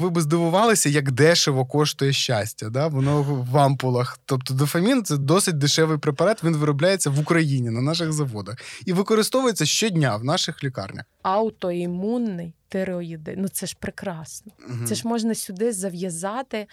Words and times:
Ви 0.00 0.10
б 0.10 0.20
здивувалися, 0.20 0.88
як 0.88 1.10
дешево 1.10 1.66
коштує 1.66 2.12
щастя. 2.12 2.70
Да? 2.70 2.86
Воно 2.86 3.22
в 3.22 3.58
ампулах. 3.58 4.18
Тобто 4.24 4.54
дофамін 4.54 5.04
це 5.04 5.16
досить 5.16 5.58
дешевий 5.58 5.98
препарат. 5.98 6.44
Він 6.44 6.56
виробляється 6.56 7.10
в 7.10 7.20
Україні 7.20 7.70
на 7.70 7.80
наших 7.80 8.12
заводах 8.12 8.56
і 8.86 8.92
використовується 8.92 9.66
щодня 9.66 10.16
в 10.16 10.24
наших 10.24 10.64
лікарнях. 10.64 11.04
Аутоімунний 11.22 12.54
тиреоїди. 12.68 13.34
Ну 13.38 13.48
це 13.48 13.66
ж 13.66 13.76
прекрасно. 13.80 14.52
Мгм. 14.68 14.86
Це 14.86 14.94
ж 14.94 15.08
можна 15.08 15.34
сюди 15.34 15.72
зав'язати. 15.72 16.66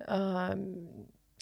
Е- 0.00 0.56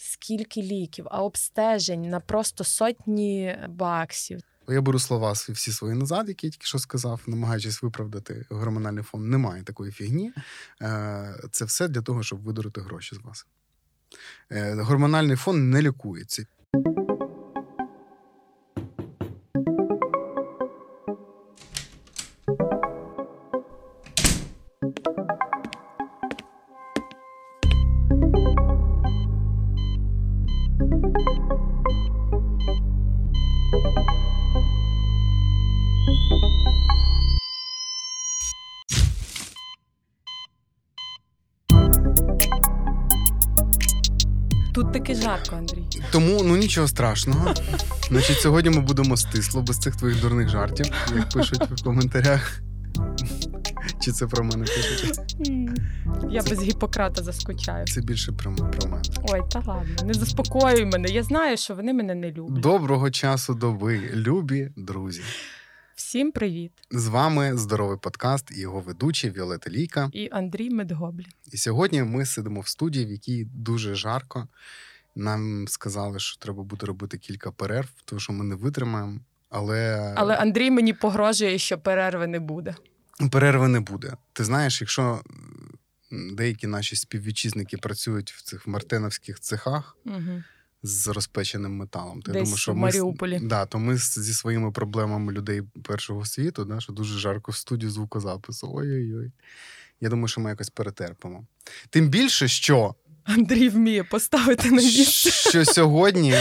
Скільки 0.03 0.61
ліків, 0.61 1.07
а 1.11 1.23
обстежень 1.23 2.01
на 2.09 2.19
просто 2.19 2.63
сотні 2.63 3.57
баксів. 3.69 4.39
Я 4.71 4.81
беру 4.81 4.99
слова 4.99 5.31
всі 5.31 5.71
свої 5.71 5.95
назад, 5.95 6.27
які 6.27 6.47
я 6.47 6.51
тільки 6.51 6.65
що 6.65 6.79
сказав, 6.79 7.21
намагаючись 7.27 7.83
виправдати 7.83 8.45
гормональний 8.49 9.03
фон. 9.03 9.29
Немає 9.29 9.63
такої 9.63 9.91
фігні. 9.91 10.33
Е, 10.81 11.39
Це 11.51 11.65
все 11.65 11.87
для 11.87 12.01
того, 12.01 12.23
щоб 12.23 12.43
видурити 12.43 12.81
гроші 12.81 13.15
з 13.15 13.19
вас. 13.19 13.45
Е, 14.51 14.75
Гормональний 14.75 15.35
фон 15.35 15.69
не 15.69 15.81
лікується. 15.81 16.45
Тому 46.11 46.43
ну 46.43 46.57
нічого 46.57 46.87
страшного. 46.87 47.53
Значить, 48.09 48.37
сьогодні 48.37 48.69
ми 48.69 48.81
будемо 48.81 49.17
стисло 49.17 49.61
без 49.61 49.77
цих 49.77 49.95
твоїх 49.95 50.21
дурних 50.21 50.49
жартів, 50.49 50.85
як 51.15 51.29
пишуть 51.29 51.61
в 51.71 51.83
коментарях. 51.83 52.61
Чи 54.01 54.11
це 54.11 54.27
про 54.27 54.43
мене 54.43 54.65
пишуть? 54.65 55.19
Я 56.29 56.41
без 56.41 56.61
Гіппократа 56.61 57.23
заскучаю. 57.23 57.85
Це 57.85 58.01
більше 58.01 58.31
про, 58.31 58.55
про 58.55 58.89
мене. 58.89 59.03
Ой, 59.23 59.41
та 59.51 59.59
ладно, 59.59 60.05
не 60.05 60.13
заспокоюй 60.13 60.85
мене. 60.85 61.09
Я 61.09 61.23
знаю, 61.23 61.57
що 61.57 61.75
вони 61.75 61.93
мене 61.93 62.15
не 62.15 62.31
люблять. 62.31 62.61
Доброго 62.61 63.11
часу 63.11 63.53
доби, 63.53 63.99
любі 64.13 64.69
друзі. 64.75 65.21
Всім 65.95 66.31
привіт. 66.31 66.71
З 66.91 67.07
вами 67.07 67.57
здоровий 67.57 67.97
подкаст 67.97 68.51
і 68.51 68.59
його 68.59 68.79
ведучий 68.79 69.31
Віолета 69.31 69.69
Лійка. 69.69 70.09
І 70.13 70.29
Андрій 70.31 70.69
Медгоблін. 70.69 71.27
І 71.51 71.57
сьогодні 71.57 72.03
ми 72.03 72.25
сидимо 72.25 72.59
в 72.61 72.67
студії, 72.67 73.05
в 73.05 73.11
якій 73.11 73.45
дуже 73.45 73.95
жарко. 73.95 74.47
Нам 75.15 75.67
сказали, 75.67 76.19
що 76.19 76.39
треба 76.39 76.63
буде 76.63 76.85
робити 76.85 77.17
кілька 77.17 77.51
перерв, 77.51 77.89
тому 78.05 78.19
що 78.19 78.33
ми 78.33 78.43
не 78.45 78.55
витримаємо. 78.55 79.19
Але, 79.49 80.13
Але 80.17 80.35
Андрій 80.35 80.71
мені 80.71 80.93
погрожує, 80.93 81.57
що 81.57 81.77
перерви 81.79 82.27
не 82.27 82.39
буде. 82.39 82.75
перерви 83.31 83.67
не 83.67 83.79
буде. 83.79 84.13
Ти 84.33 84.43
знаєш, 84.43 84.81
якщо 84.81 85.21
деякі 86.11 86.67
наші 86.67 86.95
співвітчизники 86.95 87.77
працюють 87.77 88.31
в 88.31 88.41
цих 88.41 88.67
мартеновських 88.67 89.39
цехах 89.39 89.97
Угу. 90.05 90.43
з 90.83 91.07
розпеченим 91.07 91.75
металом, 91.77 92.21
Десь 92.21 92.33
думаю, 92.33 92.57
що 92.57 92.73
в 92.73 92.75
ми, 92.75 93.39
да, 93.41 93.65
то 93.65 93.79
ми 93.79 93.97
зі 93.97 94.33
своїми 94.33 94.71
проблемами 94.71 95.33
людей 95.33 95.61
першого 95.83 96.25
світу, 96.25 96.65
да, 96.65 96.79
що 96.79 96.93
дуже 96.93 97.19
жарко 97.19 97.51
в 97.51 97.55
студію 97.55 97.91
звукозапису. 97.91 98.71
Ой-ой-ой. 98.73 99.31
Я 100.01 100.09
думаю, 100.09 100.27
що 100.27 100.41
ми 100.41 100.49
якось 100.49 100.69
перетерпимо. 100.69 101.45
Тим 101.89 102.09
більше, 102.09 102.47
що 102.47 102.95
Андрій 103.23 103.69
вміє 103.69 104.03
поставити 104.03 104.71
на 104.71 104.81
місце. 104.81 105.31
що 105.31 105.65
сьогодні 105.65 106.33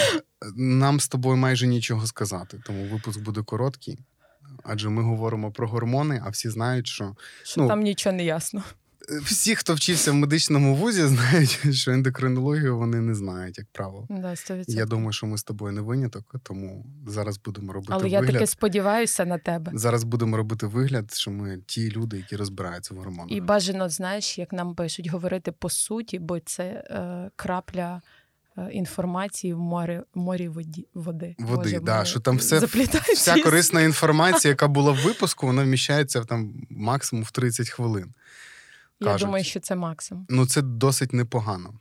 нам 0.56 1.00
з 1.00 1.09
тобою 1.09 1.36
майже 1.36 1.67
нічого 1.67 2.06
сказати, 2.06 2.61
тому 2.67 2.85
випуск 2.85 3.20
буде 3.20 3.42
короткий. 3.42 3.98
Адже 4.64 4.89
ми 4.89 5.02
говоримо 5.02 5.52
про 5.52 5.68
гормони, 5.68 6.23
а 6.27 6.30
всі 6.30 6.48
знають, 6.51 6.86
що 6.86 7.17
Що 7.45 7.61
Ну, 7.61 7.68
там 7.68 7.83
нічого 7.83 8.17
не 8.17 8.24
ясно. 8.24 8.63
Всі, 9.25 9.55
хто 9.57 9.75
вчився 9.75 10.13
в 10.13 10.15
медичному 10.15 10.75
вузі, 10.75 11.07
знають, 11.07 11.61
що 11.73 11.91
ендокринологію 11.93 12.79
вони 12.79 13.01
не 13.01 13.15
знають, 13.15 13.59
як 13.59 13.67
правило. 13.73 14.07
Да, 14.11 14.29
100%. 14.31 14.65
Я 14.69 14.87
думаю, 14.87 15.13
що 15.13 15.27
ми 15.27 15.39
з 15.39 15.43
тобою 15.43 15.73
не 15.73 15.81
виняток, 15.81 16.35
тому 16.43 16.87
зараз 17.07 17.39
будемо 17.39 17.73
робити 17.73 17.93
Але 17.97 18.09
я 18.09 18.21
вигляд. 18.21 18.35
таки 18.35 18.47
сподіваюся 18.47 19.25
на 19.25 19.39
тебе. 19.39 19.73
Зараз 19.75 20.05
будемо 20.05 20.37
робити 20.37 20.67
вигляд, 20.67 21.15
що 21.15 21.31
ми 21.31 21.59
ті 21.67 21.91
люди, 21.91 22.17
які 22.17 22.37
розбираються 22.37 22.95
в 22.95 22.97
гормонах. 22.97 23.33
І 23.33 23.41
бажано, 23.41 23.89
знаєш, 23.89 24.39
як 24.39 24.53
нам 24.53 24.75
пишуть, 24.75 25.07
говорити 25.09 25.53
по 25.53 25.71
суті, 25.71 26.19
бо 26.19 26.41
це 26.41 26.65
е, 26.65 27.31
крапля 27.37 28.03
е, 28.59 28.71
інформації 28.73 29.55
в 29.55 29.59
морі, 29.59 30.01
в 30.15 30.19
морі 30.19 30.48
воді, 30.48 30.87
води. 30.95 31.35
Води, 31.39 31.63
Боже, 31.63 31.81
да, 31.81 32.05
що 32.05 32.21
там 32.21 32.37
все- 32.37 32.59
Вся 33.15 33.42
корисна 33.42 33.81
інформація, 33.91 34.51
яка 34.51 34.69
була 34.69 34.92
в 34.92 34.97
випуску, 35.05 35.47
вона 35.47 35.65
вміщається 35.65 36.21
в 36.21 36.27
там 36.27 36.67
максимум 36.71 37.25
в 37.25 37.31
30 37.31 37.69
хвилин. 37.69 38.15
Я 39.00 39.16
думаю, 39.18 39.44
що 39.44 39.61
це 39.61 39.77
максимум. 39.77 40.27
Ну, 40.28 40.46
це 40.46 40.62
досить 40.62 41.12
непогано. 41.12 41.74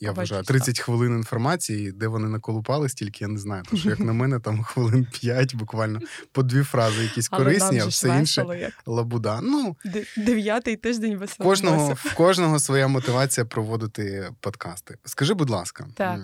Я 0.00 0.08
Побачиш, 0.08 0.30
вважаю, 0.30 0.44
30 0.44 0.80
хвилин 0.80 1.16
інформації, 1.16 1.92
де 1.92 2.06
вони 2.06 2.28
наколупали 2.28 2.88
стільки, 2.88 3.24
я 3.24 3.28
не 3.28 3.38
знаю. 3.38 3.62
Тому 3.70 3.80
що, 3.80 3.88
як 3.90 4.00
на 4.00 4.12
мене, 4.12 4.40
там 4.40 4.62
хвилин 4.62 5.06
5, 5.20 5.54
буквально 5.54 6.00
по 6.32 6.42
дві 6.42 6.62
фрази 6.62 7.02
якісь 7.02 7.28
Але 7.30 7.44
корисні, 7.44 7.78
а 7.80 7.86
все 7.86 8.08
ж 8.12 8.18
інше 8.18 8.46
як 8.60 8.72
лабуда. 8.86 9.40
Ну, 9.42 9.76
дев'ятий 10.16 10.76
тиждень 10.76 11.16
весело. 11.16 11.48
кожного, 11.48 11.94
в 11.94 12.14
кожного 12.14 12.58
своя 12.58 12.88
мотивація 12.88 13.44
проводити 13.44 14.30
подкасти. 14.40 14.98
Скажи, 15.04 15.34
будь 15.34 15.50
ласка, 15.50 15.86
Так. 15.94 16.20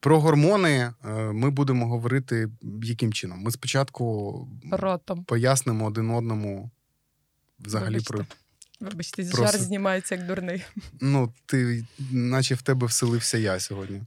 про 0.00 0.20
гормони 0.20 0.92
е, 1.04 1.10
ми 1.32 1.50
будемо 1.50 1.86
говорити 1.88 2.48
яким 2.82 3.12
чином? 3.12 3.38
Ми 3.38 3.50
спочатку 3.50 4.48
Ротом. 4.70 5.24
пояснимо 5.24 5.86
один 5.86 6.10
одному 6.10 6.70
взагалі 7.58 7.88
Вибачте. 7.94 8.12
про. 8.14 8.24
Вибачте, 8.80 9.24
Просто- 9.24 9.46
жар 9.46 9.60
знімається 9.60 10.14
як 10.14 10.26
дурний. 10.26 10.64
Ну, 11.00 11.32
ти, 11.46 11.84
наче 12.10 12.54
в 12.54 12.62
тебе 12.62 12.86
вселився 12.86 13.38
я 13.38 13.60
сьогодні. 13.60 14.02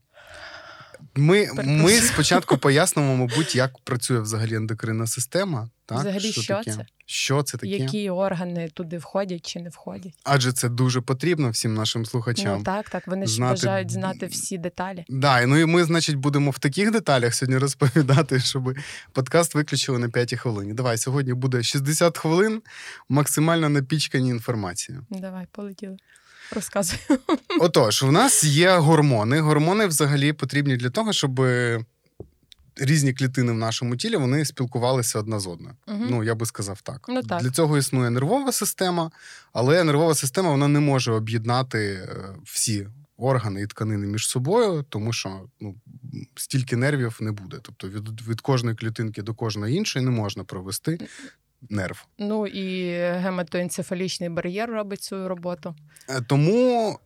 Ми, 1.16 1.47
ми 1.63 1.91
спочатку 1.91 2.57
пояснимо, 2.57 3.16
мабуть, 3.16 3.56
як 3.56 3.78
працює 3.79 4.19
взагалі 4.19 4.56
ендокринна 4.56 5.07
система. 5.07 5.69
Так? 5.85 6.00
Взагалі, 6.00 6.31
що 6.31 6.56
таке? 6.56 6.72
це? 6.72 6.85
Що 7.06 7.44
це 7.44 7.57
таке? 7.57 7.72
Які 7.72 8.09
органи 8.09 8.69
туди 8.74 8.97
входять 8.97 9.46
чи 9.46 9.59
не 9.59 9.69
входять? 9.69 10.13
Адже 10.24 10.51
це 10.51 10.69
дуже 10.69 11.01
потрібно 11.01 11.50
всім 11.50 11.74
нашим 11.74 12.06
слухачам. 12.06 12.57
Ну 12.57 12.63
так, 12.63 12.90
так. 12.90 13.07
Вони 13.07 13.28
ж 13.28 13.41
бажають 13.41 13.91
знати 13.91 14.25
всі 14.25 14.57
деталі. 14.57 15.06
Да, 15.09 15.41
і 15.41 15.46
ну 15.46 15.57
і 15.57 15.66
ми, 15.66 15.84
значить, 15.84 16.16
будемо 16.16 16.51
в 16.51 16.59
таких 16.59 16.91
деталях 16.91 17.35
сьогодні 17.35 17.57
розповідати, 17.57 18.40
щоб 18.40 18.75
подкаст 19.12 19.56
виключили 19.56 20.00
на 20.00 20.09
5 20.09 20.34
хвилині. 20.34 20.74
Давай, 20.74 20.97
сьогодні 20.97 21.34
буде 21.34 21.63
60 21.63 22.18
хвилин 22.18 22.62
максимально 23.09 23.69
напічкані 23.69 24.30
інформації. 24.30 25.00
Давай, 25.09 25.47
полетіли. 25.51 25.97
Розказуй. 26.52 27.00
Отож, 27.59 28.04
в 28.04 28.12
нас 28.12 28.44
є 28.44 28.78
гормони. 28.78 29.40
Гормони 29.40 29.88
взагалі 29.88 30.34
потрібні 30.34 30.78
для 30.78 30.90
того, 30.90 31.14
щоб 31.14 31.42
різні 32.76 33.14
клітини 33.14 33.52
в 33.52 33.58
нашому 33.58 33.96
тілі 33.96 34.16
вони 34.16 34.46
спілкувалися 34.46 35.20
одна 35.20 35.40
з 35.40 35.48
одною. 35.48 35.76
Мгм. 35.88 36.08
Ну, 36.09 36.24
я 36.24 36.36
би 36.36 36.46
сказав 36.46 36.81
так. 36.81 37.06
Ну, 37.09 37.24
так. 37.24 37.42
Для 37.42 37.50
цього 37.52 37.78
існує 37.78 38.09
нервова 38.09 38.52
система, 38.52 39.12
але 39.54 39.84
нервова 39.84 40.16
система 40.16 40.50
вона 40.52 40.68
не 40.68 40.80
може 40.80 41.12
об'єднати 41.12 41.80
е, 41.80 42.36
всі 42.44 42.88
органи 43.18 43.62
і 43.62 43.68
тканини 43.68 44.08
між 44.08 44.28
собою, 44.28 44.86
тому 44.90 45.14
що 45.14 45.42
ну, 45.62 45.75
стільки 46.36 46.75
нервів 46.75 47.18
не 47.22 47.31
буде. 47.31 47.58
Тобто 47.62 47.90
від, 47.90 48.28
від 48.28 48.42
кожної 48.42 48.75
клітинки 48.75 49.22
до 49.22 49.34
кожної 49.34 49.75
іншої 49.75 50.06
не 50.06 50.12
можна 50.12 50.44
провести 50.44 51.08
нерв. 51.69 52.06
Ну 52.19 52.47
і 52.47 52.91
гематоенцефалічний 53.00 54.29
бар'єр 54.29 54.69
робить 54.69 55.03
свою 55.03 55.28
роботу. 55.28 55.75
Е, 56.09 56.22
Тому 56.28 57.00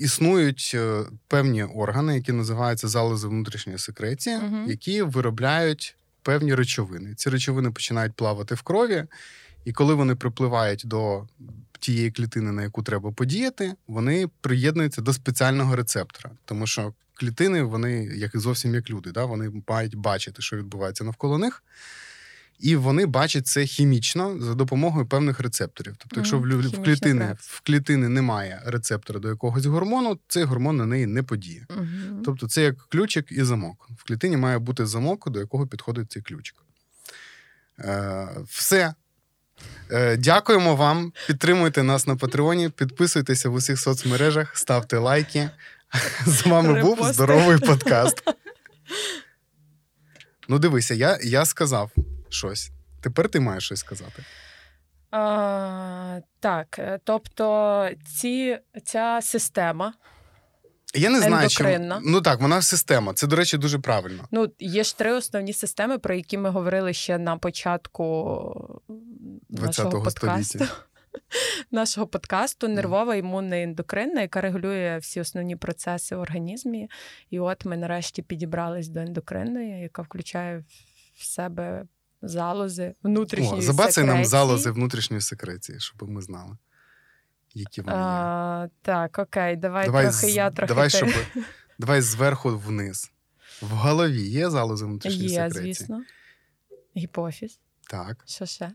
існують 0.00 0.72
е, 0.74 1.02
певні 1.28 1.62
органи, 1.64 2.14
які 2.14 2.32
називаються 2.32 2.88
залози 2.88 3.28
внутрішньої 3.28 3.78
секреції, 3.78 4.36
Мгм. 4.36 4.64
які 4.68 5.02
виробляють 5.02 5.96
певні 6.22 6.54
речовини. 6.54 7.14
Ці 7.14 7.30
речовини 7.30 7.70
починають 7.70 8.12
плавати 8.14 8.54
в 8.54 8.62
крові, 8.62 9.04
і 9.64 9.72
коли 9.72 9.94
вони 9.94 10.14
припливають 10.14 10.82
до 10.84 11.26
тієї 11.80 12.10
клітини, 12.10 12.52
на 12.52 12.62
яку 12.62 12.82
треба 12.82 13.12
подіяти, 13.12 13.74
вони 13.86 14.28
приєднуються 14.40 15.02
до 15.02 15.12
спеціального 15.12 15.76
рецептора, 15.76 16.30
тому 16.44 16.66
що 16.66 16.92
клітини, 17.14 17.62
вони 17.62 18.04
як 18.04 18.34
і 18.34 18.38
зовсім 18.38 18.74
як 18.74 18.90
люди, 18.90 19.12
да? 19.12 19.24
вони 19.24 19.62
мають 19.68 19.94
бачити, 19.94 20.42
що 20.42 20.56
відбувається 20.56 21.04
навколо 21.04 21.38
них. 21.38 21.62
І 22.58 22.76
вони 22.76 23.06
бачать 23.06 23.46
це 23.46 23.66
хімічно 23.66 24.36
за 24.40 24.54
допомогою 24.54 25.06
певних 25.06 25.40
рецепторів. 25.40 25.94
Тобто, 25.98 26.16
якщо 26.16 26.38
в, 26.38 26.42
в, 26.42 26.84
клітини, 26.84 27.36
в 27.38 27.60
клітини 27.60 28.08
немає 28.08 28.62
рецептора 28.66 29.20
до 29.20 29.28
якогось 29.28 29.66
гормону, 29.66 30.18
цей 30.28 30.44
гормон 30.44 30.76
на 30.76 30.86
неї 30.86 31.06
не 31.06 31.22
подіє. 31.22 31.66
Угу. 31.70 32.22
Тобто, 32.24 32.48
це 32.48 32.62
як 32.62 32.76
ключик 32.88 33.26
і 33.30 33.44
замок. 33.44 33.88
В 33.96 34.04
клітині 34.04 34.36
має 34.36 34.58
бути 34.58 34.86
замок, 34.86 35.30
до 35.30 35.40
якого 35.40 35.66
підходить 35.66 36.12
цей 36.12 36.22
ключик. 36.22 36.56
Е, 37.78 38.28
все. 38.48 38.94
Е, 39.90 40.16
Дякуємо 40.16 40.76
вам. 40.76 41.12
Підтримуйте 41.26 41.82
нас 41.82 42.06
на 42.06 42.16
Патреоні, 42.16 42.68
підписуйтеся 42.68 43.48
в 43.48 43.54
усіх 43.54 43.80
соцмережах, 43.80 44.56
ставте 44.56 44.98
лайки. 44.98 45.50
З 46.26 46.46
вами 46.46 46.80
був 46.80 47.12
здоровий 47.12 47.58
подкаст. 47.58 48.22
Ну, 50.48 50.58
дивися, 50.58 50.94
я, 50.94 51.18
я 51.22 51.44
сказав 51.44 51.90
щось. 52.34 52.70
Тепер 53.00 53.28
ти 53.28 53.40
маєш 53.40 53.64
щось 53.64 53.80
сказати. 53.80 54.24
А, 55.10 56.20
так, 56.40 56.78
е, 56.78 57.00
тобто 57.04 57.88
ці, 58.16 58.58
ця 58.84 59.20
система, 59.22 59.94
Я 60.94 61.10
не 61.10 61.20
знаю, 61.20 61.48
чи 61.48 61.64
Ендокринна. 61.64 62.00
ну 62.04 62.20
так, 62.20 62.40
вона 62.40 62.62
система. 62.62 63.14
Це, 63.14 63.26
до 63.26 63.36
речі, 63.36 63.58
дуже 63.58 63.78
правильно. 63.78 64.28
ну 64.30 64.48
є 64.58 64.84
ж 64.84 64.98
три 64.98 65.12
основні 65.12 65.52
системи, 65.52 65.98
про 65.98 66.14
які 66.14 66.38
ми 66.38 66.50
говорили 66.50 66.92
ще 66.92 67.18
на 67.18 67.36
початку 67.36 68.04
нашого 69.48 69.90
20-го 69.90 70.02
подкасту. 70.02 70.42
століття. 70.42 70.74
Нашого 71.70 72.06
подкасту 72.06 72.68
нервова, 72.68 73.14
імунна 73.16 73.62
ендокринна, 73.62 74.20
яка 74.20 74.40
регулює 74.40 74.98
всі 75.02 75.20
основні 75.20 75.56
процеси 75.56 76.16
в 76.16 76.20
організмі. 76.20 76.90
І 77.30 77.40
от 77.40 77.64
ми 77.64 77.76
нарешті 77.76 78.22
підібрались 78.22 78.88
до 78.88 79.00
ендокринної, 79.00 79.80
яка 79.82 80.02
включає 80.02 80.64
в 81.16 81.24
себе 81.24 81.84
залози, 82.28 82.94
внутрішні 83.02 83.58
О, 83.58 83.62
забацай 83.62 84.04
нам 84.04 84.24
залози 84.24 84.70
внутрішньої 84.70 85.20
секреції, 85.20 85.80
щоб 85.80 86.10
ми 86.10 86.22
знали, 86.22 86.56
які 87.54 87.80
вони 87.80 87.96
є. 87.96 88.02
А, 88.02 88.68
так, 88.82 89.18
окей, 89.18 89.56
давай, 89.56 89.86
давай, 89.86 90.04
трохи 90.04 90.26
з- 90.26 90.36
я, 90.36 90.50
трохи 90.50 90.68
давай, 90.68 90.90
ти. 90.90 90.96
щоб, 90.96 91.08
давай 91.78 92.00
зверху 92.00 92.58
вниз. 92.58 93.10
В 93.62 93.68
голові 93.68 94.22
є 94.22 94.50
залози 94.50 94.84
внутрішньої 94.84 95.28
Є, 95.30 95.36
секреції? 95.36 95.74
звісно. 95.74 96.02
Гіпофіз. 96.96 97.60
Так. 97.90 98.22
Що 98.26 98.46
ще? 98.46 98.72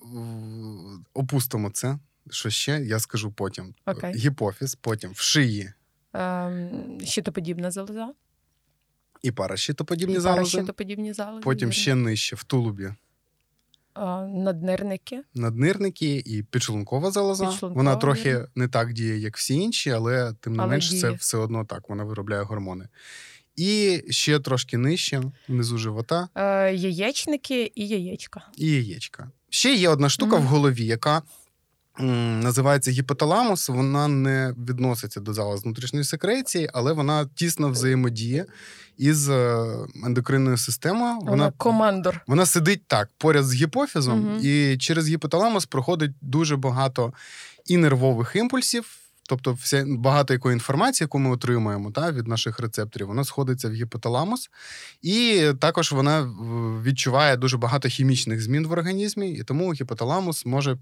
В- 0.00 0.98
Опустимо 1.14 1.70
це. 1.70 1.98
Що 2.30 2.50
ще? 2.50 2.80
Я 2.80 2.98
скажу 2.98 3.32
потім. 3.32 3.74
Окей. 3.86 4.14
Гіпофіз, 4.14 4.74
потім 4.74 5.10
в 5.12 5.16
шиї 5.18 5.72
Ем, 6.12 6.98
щитоподібна 7.04 7.70
залоза. 7.70 8.12
І 9.22 9.30
паращитоподібні 9.32 10.14
і 10.16 10.20
залози. 10.20 10.36
паращитоподібні 10.40 11.12
залози. 11.12 11.42
Потім 11.42 11.68
вірно. 11.68 11.80
ще 11.82 11.94
нижче, 11.94 12.36
в 12.36 12.44
тулубі. 12.44 12.90
А, 13.94 14.22
наднирники. 14.26 15.22
Наднирники 15.34 16.22
і 16.26 16.42
підшлункова 16.42 17.10
залоза. 17.10 17.44
Підшлункова, 17.46 17.74
Вона 17.78 17.96
трохи 17.96 18.30
вірно. 18.30 18.46
не 18.54 18.68
так 18.68 18.92
діє, 18.92 19.18
як 19.18 19.36
всі 19.36 19.54
інші, 19.54 19.90
але 19.90 20.32
тим 20.40 20.52
не 20.56 20.62
Але 20.62 20.70
менш, 20.70 21.00
це 21.00 21.10
все 21.10 21.36
одно 21.38 21.64
так. 21.64 21.88
Вона 21.88 22.04
виробляє 22.04 22.42
гормони. 22.42 22.88
І 23.56 24.00
ще 24.10 24.40
трошки 24.40 24.78
нижче, 24.78 25.22
внизу 25.48 25.78
живота, 25.78 26.28
Е, 26.34 26.74
яєчники 26.74 27.72
і 27.74 27.88
яєчка. 27.88 28.42
і 28.56 28.66
яєчка. 28.66 29.30
Ще 29.50 29.74
є 29.74 29.88
одна 29.88 30.08
штука 30.08 30.36
Мгм. 30.36 30.44
в 30.44 30.48
голові, 30.48 30.86
яка 30.86 31.22
називається 32.00 32.90
гіпоталамус. 32.90 33.68
Вона 33.68 34.08
не 34.08 34.54
відноситься 34.68 35.20
до 35.20 35.34
залоз 35.34 35.64
внутрішньої 35.64 36.04
секреції, 36.04 36.70
але 36.72 36.92
вона 36.92 37.26
тісно 37.34 37.68
взаємодіє 37.70 38.46
із 38.96 39.28
е, 39.28 39.66
ендокринною 40.06 40.56
системою. 40.56 41.14
Вона, 41.18 41.30
Вона 41.30 41.52
командор. 41.56 42.20
Вона 42.26 42.46
сидить 42.46 42.82
так 42.86 43.08
поряд 43.18 43.44
з 43.44 43.54
гіпофізом, 43.54 44.20
Мгм. 44.20 44.40
і 44.42 44.76
через 44.78 45.08
гіпоталамус 45.08 45.66
проходить 45.66 46.12
дуже 46.20 46.56
багато 46.56 47.12
і 47.66 47.76
нервових 47.76 48.36
імпульсів. 48.36 48.96
Тобто, 49.28 49.52
вся 49.52 49.84
багато 49.88 50.34
якої 50.34 50.52
інформації, 50.52 51.04
яку 51.04 51.18
ми 51.18 51.30
отримуємо 51.30 51.90
та, 51.90 52.12
від 52.12 52.28
наших 52.28 52.60
рецепторів, 52.60 53.06
вона 53.06 53.24
сходиться 53.24 53.68
в 53.68 53.72
гіпоталамус, 53.72 54.50
і 55.02 55.46
також 55.60 55.92
вона 55.92 56.22
відчуває 56.84 57.36
дуже 57.36 57.56
багато 57.56 57.88
хімічних 57.88 58.42
змін 58.42 58.66
в 58.66 58.72
організмі, 58.72 59.30
і 59.30 59.42
тому 59.42 59.72
гіпоталамус 59.72 60.46
може 60.46 60.78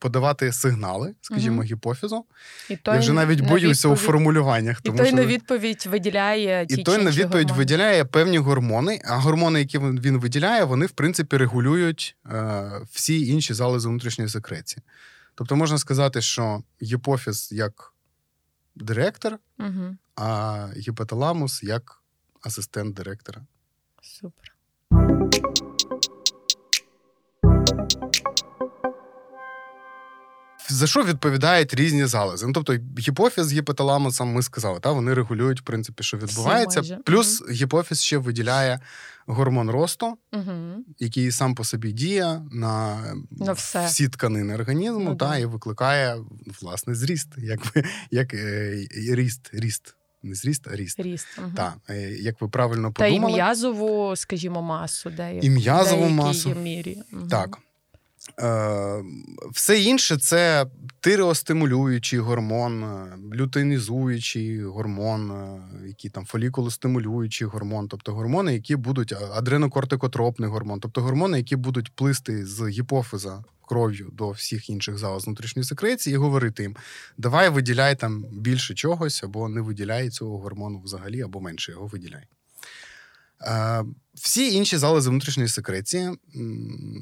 подавати 0.00 0.52
сигнали, 0.52 1.14
скажімо, 1.20 1.56
Мгм. 1.56 1.64
гіпофізу. 1.64 2.24
І 2.70 2.76
той 2.76 2.94
Я 2.94 3.00
вже 3.00 3.12
навіть 3.12 3.42
на 3.42 3.48
боюся 3.48 3.88
у 3.88 3.90
відповідь- 3.92 4.06
формулюваннях. 4.06 4.78
І 4.78 4.82
Тому 4.82 4.98
той 4.98 5.06
що... 5.06 5.16
на 5.16 5.26
відповідь 5.26 5.86
виділяє 5.90 6.66
ті 6.66 6.74
І 6.74 6.82
той 6.84 6.98
на 7.04 7.10
відповідь 7.10 7.30
гормони. 7.50 7.52
виділяє 7.58 8.04
певні 8.04 8.38
гормони, 8.38 9.00
а 9.04 9.16
гормони, 9.16 9.58
які 9.60 9.78
він 9.78 10.18
виділяє, 10.18 10.64
вони 10.64 10.86
в 10.86 10.90
принципі 10.90 11.36
регулюють 11.36 12.16
е, 12.26 12.70
всі 12.90 13.26
інші 13.26 13.54
залози 13.54 13.88
внутрішньої 13.88 14.30
секреції. 14.30 14.82
Тобто 15.34 15.56
можна 15.56 15.78
сказати, 15.78 16.20
що 16.20 16.62
гіпофіз 16.82 17.48
як 17.52 17.92
директор, 18.76 19.38
Угу. 19.58 19.96
а 20.16 20.66
гіпоталамус 20.76 21.62
як 21.62 22.02
асистент 22.42 22.94
директора. 22.96 23.42
Супер. 24.02 24.54
За 30.68 30.86
що 30.86 31.02
відповідають 31.04 31.74
різні 31.74 32.06
залози? 32.06 32.46
Ну, 32.46 32.52
тобто, 32.52 32.74
гіпофіз 32.98 33.46
з 33.46 33.52
гіпоталамусом 33.52 34.28
ми 34.32 34.42
сказали, 34.42 34.80
та 34.80 34.92
вони 34.92 35.14
регулюють, 35.14 35.60
в 35.60 35.64
принципі, 35.64 36.02
що 36.02 36.16
відбувається. 36.16 36.98
Плюс 37.04 37.42
гіпофіз 37.50 38.02
ще 38.02 38.18
виділяє 38.18 38.80
гормон 39.26 39.70
росту, 39.70 40.18
Угу. 40.32 40.52
який 40.98 41.32
сам 41.32 41.54
по 41.54 41.64
собі 41.64 41.92
діє 41.92 42.42
на, 42.52 43.00
На 43.30 43.52
все. 43.52 43.86
всі 43.86 44.08
тканини 44.08 44.54
організму, 44.54 45.00
Ну, 45.00 45.14
та, 45.16 45.28
да. 45.28 45.36
і 45.38 45.44
викликає 45.44 46.16
власне 46.60 46.94
зріст, 46.94 47.28
як, 47.38 47.74
ви- 47.76 47.84
як 48.10 48.34
е, 48.34 48.86
ріст, 49.10 49.50
ріст. 49.52 49.94
Не 50.22 50.34
зріст, 50.34 50.68
а 50.72 50.76
ріст. 50.76 51.00
Ріст. 51.00 51.26
Угу. 51.38 51.50
Так, 51.56 51.74
е, 51.90 52.00
як 52.10 52.40
ви 52.40 52.48
правильно 52.48 52.92
Та 52.92 53.06
й 53.06 53.10
подумали. 53.10 53.34
м'язову, 53.34 54.16
скажімо, 54.16 54.62
масу, 54.62 55.10
де 55.10 55.38
І 55.42 55.50
м'язову 55.50 56.08
масу. 56.08 56.54
мірі. 56.54 57.02
Мгм. 57.10 57.28
Так. 57.28 57.58
Е, 58.40 59.04
все 59.52 59.80
інше 59.80 60.16
це 60.16 60.66
тиреостимулюючий 61.00 62.18
гормон, 62.18 62.84
е, 62.84 63.18
лютeinізуючий 63.34 64.64
гормон, 64.64 65.30
е, 65.30 65.60
які 65.86 66.08
там 66.08 66.26
фолікулостимулюючий 66.26 67.46
гормон, 67.46 67.88
тобто 67.88 68.12
гормони, 68.12 68.54
які 68.54 68.76
будуть 68.76 69.14
адренокортикотропний 69.34 70.50
гормон, 70.50 70.80
тобто 70.80 71.00
гормони, 71.00 71.38
які 71.38 71.56
будуть 71.56 71.92
плисти 71.94 72.46
з 72.46 72.68
гіпофиза 72.68 73.44
кров'ю 73.68 74.10
до 74.12 74.30
всіх 74.30 74.70
інших 74.70 74.98
залоз 74.98 75.26
внутрішньої 75.26 75.64
секреції 75.64 76.14
і 76.14 76.16
говорити 76.16 76.62
їм: 76.62 76.76
давай 77.18 77.48
виділяй 77.48 77.96
там 77.96 78.24
більше 78.32 78.74
чогось, 78.74 79.24
або 79.24 79.48
не 79.48 79.60
виділяй 79.60 80.10
цього 80.10 80.38
гормону 80.38 80.80
взагалі, 80.80 81.22
або 81.22 81.40
менше 81.40 81.72
його 81.72 81.86
виділяй. 81.86 82.24
Е, 83.42 83.84
всі 84.14 84.54
інші 84.54 84.76
зали 84.76 85.00
з 85.00 85.06
внутрішньої 85.06 85.48
секреції, 85.48 86.10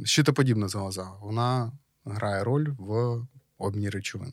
щитоподібна 0.05 0.69
залоза, 0.69 1.11
вона 1.21 1.73
грає 2.05 2.45
роль 2.45 2.69
в 2.79 3.21
обміні 3.59 3.91
речовин. 3.91 4.33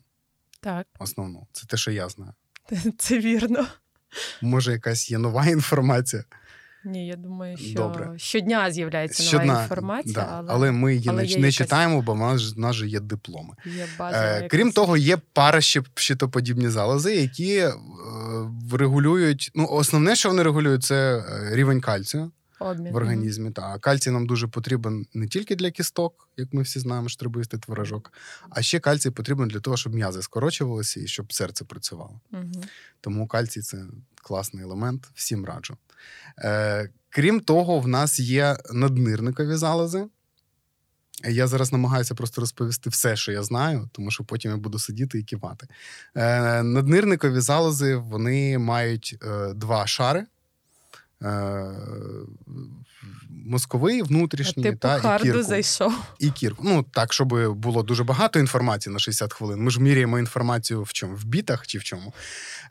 Так, 0.60 0.86
Основну. 0.98 1.46
Це 1.52 1.66
те, 1.66 1.76
що 1.76 1.90
я 1.90 2.08
знаю. 2.08 2.32
це 2.98 3.18
вірно. 3.18 3.66
Може, 4.42 4.72
якась 4.72 5.10
є 5.10 5.18
нова 5.18 5.46
інформація. 5.46 6.24
Ні, 6.84 7.06
я 7.06 7.16
думаю, 7.16 7.56
що 7.56 7.74
Добре. 7.74 8.12
щодня 8.16 8.70
з'являється 8.70 9.36
нова 9.38 9.62
інформація, 9.62 10.14
да, 10.14 10.26
але, 10.30 10.52
але 10.52 10.72
ми 10.72 10.94
її 10.94 11.08
але 11.08 11.22
не, 11.22 11.28
не 11.28 11.34
якась- 11.34 11.54
читаємо, 11.54 12.02
бо 12.02 12.12
в 12.14 12.18
нас, 12.18 12.54
в 12.56 12.58
нас 12.58 12.76
же 12.76 12.88
є 12.88 13.00
дипломи. 13.00 13.54
є 13.66 13.86
базова 13.98 14.24
Е, 14.24 14.34
якась- 14.34 14.50
крім 14.50 14.72
того, 14.72 14.96
є 14.96 15.16
паращитоподібні 15.32 16.68
залози, 16.68 17.16
які 17.16 17.56
е, 17.56 17.72
регулюють. 18.72 19.50
Ну, 19.54 19.66
основне, 19.70 20.16
що 20.16 20.28
вони 20.28 20.42
регулюють, 20.42 20.84
це 20.84 21.18
е, 21.18 21.56
рівень 21.56 21.80
кальцію. 21.80 22.30
обмін. 22.62 22.92
в 22.92 22.96
організмі. 22.96 23.50
Та. 23.50 23.62
А 23.62 23.78
кальцій 23.78 24.10
нам 24.10 24.26
дуже 24.26 24.46
потрібен 24.48 25.06
не 25.14 25.26
тільки 25.26 25.56
для 25.56 25.70
кісток, 25.70 26.28
як 26.36 26.52
ми 26.52 26.62
всі 26.62 26.78
знаємо, 26.80 27.08
що 27.08 27.18
треба 27.20 27.40
їсти 27.40 27.58
творожок, 27.58 28.12
а 28.50 28.62
ще 28.62 28.78
кальцій 28.80 29.10
потрібен 29.10 29.48
для 29.48 29.60
того, 29.60 29.76
щоб 29.76 29.94
м'язи 29.94 30.22
скорочувалися 30.22 31.00
і 31.00 31.06
щоб 31.06 31.32
серце 31.32 31.64
працювало. 31.64 32.20
Мгм. 32.30 32.52
Тому 33.00 33.26
кальцій 33.26 33.60
це 33.60 33.78
класний 34.30 34.64
елемент, 34.64 35.10
всім 35.14 35.44
раджу. 35.44 35.76
Е, 36.38 36.88
крім 37.08 37.40
того, 37.40 37.80
в 37.80 37.88
нас 37.88 38.20
є 38.20 38.56
наднирникові 38.72 39.56
залози. 39.56 40.06
Я 41.28 41.46
зараз 41.46 41.72
намагаюся 41.72 42.14
просто 42.14 42.40
розповісти 42.40 42.90
все, 42.90 43.16
що 43.16 43.32
я 43.32 43.42
знаю, 43.42 43.88
тому 43.92 44.10
що 44.10 44.24
потім 44.24 44.50
я 44.50 44.56
буду 44.56 44.78
сидіти 44.78 45.18
і 45.18 45.22
кивати. 45.22 45.66
Е, 46.16 46.62
наднирникові 46.62 47.40
залози 47.40 47.96
вони 47.96 48.58
мають 48.58 49.18
е, 49.22 49.54
два 49.54 49.86
шари. 49.86 50.26
Е, 51.22 51.64
мозковий, 53.46 54.02
внутрішній 54.02 54.62
Типу 54.62 54.78
та 54.78 54.96
і 54.96 55.00
харду 55.00 55.24
кірку. 55.24 55.42
зайшов. 55.42 55.92
І 56.18 56.30
кірку. 56.30 56.62
Ну 56.66 56.82
так, 56.82 57.12
щоб 57.12 57.54
було 57.54 57.82
дуже 57.82 58.04
багато 58.04 58.38
інформації 58.38 58.92
на 58.92 58.98
60 58.98 59.32
хвилин. 59.32 59.62
Ми 59.62 59.70
ж 59.70 59.80
міряємо 59.80 60.18
інформацію 60.18 60.82
в 60.82 60.92
чому? 60.92 61.14
В 61.14 61.24
бітах 61.24 61.66
чи 61.66 61.78
в 61.78 61.84
чому? 61.84 62.14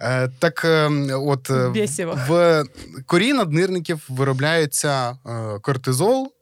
Е, 0.02 0.28
так, 0.40 0.66
е, 0.66 0.90
от 1.14 1.50
е, 1.50 1.70
Бєсіво. 1.70 2.20
в 2.28 2.64
корі 3.06 3.34
наднирників 3.34 4.06
виробляється 4.10 5.18
е, 5.26 5.60
кортизол 5.62 6.34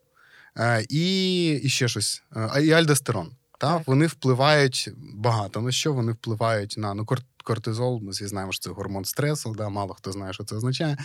і, 0.90 1.48
і 1.64 1.70
ще 1.70 1.88
щось, 1.88 2.24
і 2.62 2.72
альдостерон. 2.72 3.32
Та? 3.60 3.78
Так. 3.78 3.88
Вони 3.88 4.08
впливають 4.08 4.90
багато 5.14 5.62
на 5.62 5.72
що 5.72 5.94
вони 5.94 6.12
впливають 6.12 6.76
на 6.78 6.94
ну, 6.94 7.06
кортизол, 7.48 8.02
ми 8.04 8.12
всі 8.12 8.28
знаємо, 8.28 8.52
що 8.52 8.64
це 8.64 8.70
гормон 8.70 9.06
стресу. 9.06 9.54
Да, 9.58 9.70
Мало 9.70 9.94
хто 9.94 10.12
знає, 10.12 10.34
що 10.34 10.44
це 10.44 10.56
означає. 10.56 10.98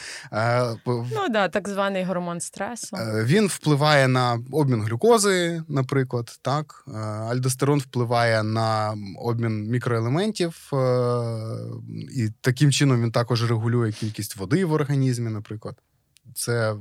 Ну 0.87 1.29
да, 1.31 1.49
так 1.49 1.69
званий 1.69 2.05
гормон 2.05 2.41
стресу. 2.41 2.97
Він 3.25 3.47
впливає 3.47 4.09
на 4.09 4.39
обмін 4.53 4.83
глюкози, 4.83 5.63
наприклад. 5.69 6.39
так. 6.43 6.85
Альдостерон 7.31 7.79
впливає 7.79 8.43
на 8.43 8.95
обмін 9.19 9.71
мікроелементів, 9.71 10.71
і 12.17 12.29
таким 12.41 12.73
чином 12.73 13.03
він 13.03 13.13
також 13.13 13.49
регулює 13.51 13.93
кількість 13.93 14.37
води 14.37 14.65
в 14.65 14.73
організмі, 14.73 15.31
наприклад. 15.31 15.75
Це 16.35 16.75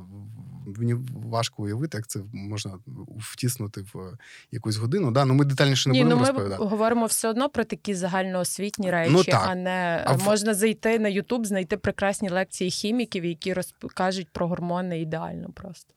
мені 0.65 0.95
важко 1.13 1.63
уявити, 1.63 1.97
як 1.97 2.07
це 2.07 2.19
можна 2.33 2.79
втіснути 3.17 3.81
в 3.93 4.17
якусь 4.51 4.77
годину. 4.77 5.11
Да? 5.11 5.25
Ну, 5.25 5.33
Ми 5.33 5.45
детальніше 5.45 5.89
не 5.89 5.93
Ні, 5.93 6.03
будемо 6.03 6.21
ну, 6.21 6.27
розповідати. 6.27 6.63
Ми 6.63 6.69
говоримо 6.69 7.05
все 7.05 7.29
одно 7.29 7.49
про 7.49 7.63
такі 7.63 7.95
загальноосвітні 7.95 8.91
речі, 8.91 9.11
ну, 9.11 9.23
а 9.31 9.55
не 9.55 10.03
а 10.07 10.17
можна 10.17 10.53
зайти 10.53 10.99
на 10.99 11.09
Ютуб, 11.09 11.45
знайти 11.45 11.77
прекрасні 11.77 12.29
лекції 12.29 12.71
хіміків, 12.71 13.25
які 13.25 13.53
розкажуть 13.53 14.29
про 14.29 14.47
гормони 14.47 15.01
ідеально 15.01 15.49
просто. 15.53 15.93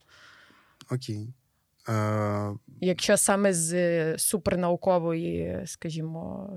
Окей. 0.91 1.35
Е... 1.89 2.53
Якщо 2.81 3.17
саме 3.17 3.53
з 3.53 4.19
супернаукової, 4.19 5.63
скажімо, 5.67 6.51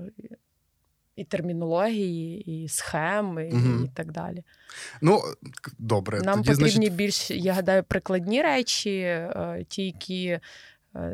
і 1.18 1.24
термінології, 1.24 2.40
і 2.40 2.68
схем, 2.68 3.38
і, 3.38 3.52
угу. 3.52 3.84
і 3.84 3.88
так 3.94 4.12
далі. 4.12 4.42
Ну, 5.02 5.20
добре. 5.78 6.20
Нам 6.20 6.42
Тоді, 6.42 6.50
потрібні 6.50 6.70
значить... 6.70 6.94
більш, 6.94 7.30
я 7.30 7.52
гадаю, 7.52 7.82
прикладні 7.82 8.42
речі, 8.42 8.98
е, 9.00 9.64
ті, 9.68 9.84
які 9.86 10.38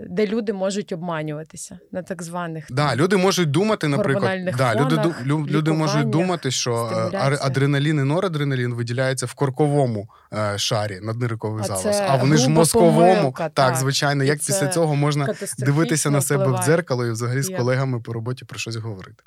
де 0.07 0.27
люди 0.27 0.53
можуть 0.53 0.93
обманюватися 0.93 1.79
на 1.93 2.03
так 2.03 2.23
званих 2.23 2.67
да, 2.71 2.97
люди 2.97 3.17
можуть 3.17 3.51
думати, 3.51 3.89
наприклад, 3.89 4.55
да, 4.59 4.75
люди 4.75 5.15
люди 5.27 5.73
можуть 5.73 6.11
думати, 6.11 6.51
що 6.51 6.91
е, 7.15 7.39
адреналін 7.41 7.99
і 7.99 8.03
норадреналін 8.03 8.75
виділяються 8.75 9.27
в 9.27 9.35
корковому 9.35 10.09
е, 10.33 10.59
шарі 10.59 10.99
наднирковий 11.03 11.65
залоз, 11.65 12.01
а 12.09 12.17
вони 12.17 12.37
ж 12.37 12.47
в 12.47 12.51
мозковому. 12.51 13.15
Помилка, 13.15 13.43
так, 13.43 13.53
так, 13.53 13.77
звичайно, 13.77 14.25
як 14.25 14.39
після 14.39 14.69
цього 14.69 14.97
можна 14.97 15.35
дивитися 15.59 16.11
на 16.11 16.21
себе 16.21 16.43
впливає. 16.43 16.63
в 16.63 16.67
дзеркало 16.67 17.07
і 17.07 17.11
взагалі 17.11 17.43
з 17.43 17.57
колегами 17.57 18.01
по 18.01 18.13
роботі 18.13 18.45
про 18.45 18.59
щось 18.59 18.77
говорити. 18.77 19.25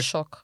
Шок. 0.00 0.43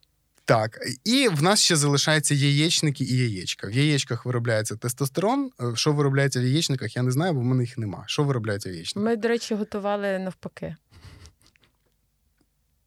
Так, 0.50 0.78
і 1.04 1.28
в 1.28 1.42
нас 1.42 1.62
ще 1.62 1.76
залишаються 1.76 2.34
яєчники 2.34 3.04
і 3.04 3.16
яєчка. 3.16 3.66
В 3.66 3.72
яєчках 3.72 4.26
виробляється 4.26 4.76
тестостерон. 4.76 5.50
Е, 5.60 5.76
що 5.76 5.92
виробляється 5.92 6.40
в 6.40 6.42
яєчниках, 6.42 6.96
я 6.96 7.02
не 7.02 7.10
знаю, 7.10 7.32
бо 7.32 7.40
в 7.40 7.44
мене 7.44 7.62
їх 7.62 7.78
нема. 7.78 8.04
Що 8.06 8.24
виробляється 8.24 8.70
в 8.70 8.72
яєчниках? 8.72 9.04
Ми, 9.04 9.16
до 9.16 9.28
речі, 9.28 9.54
готували 9.54 10.18
навпаки. 10.18 10.76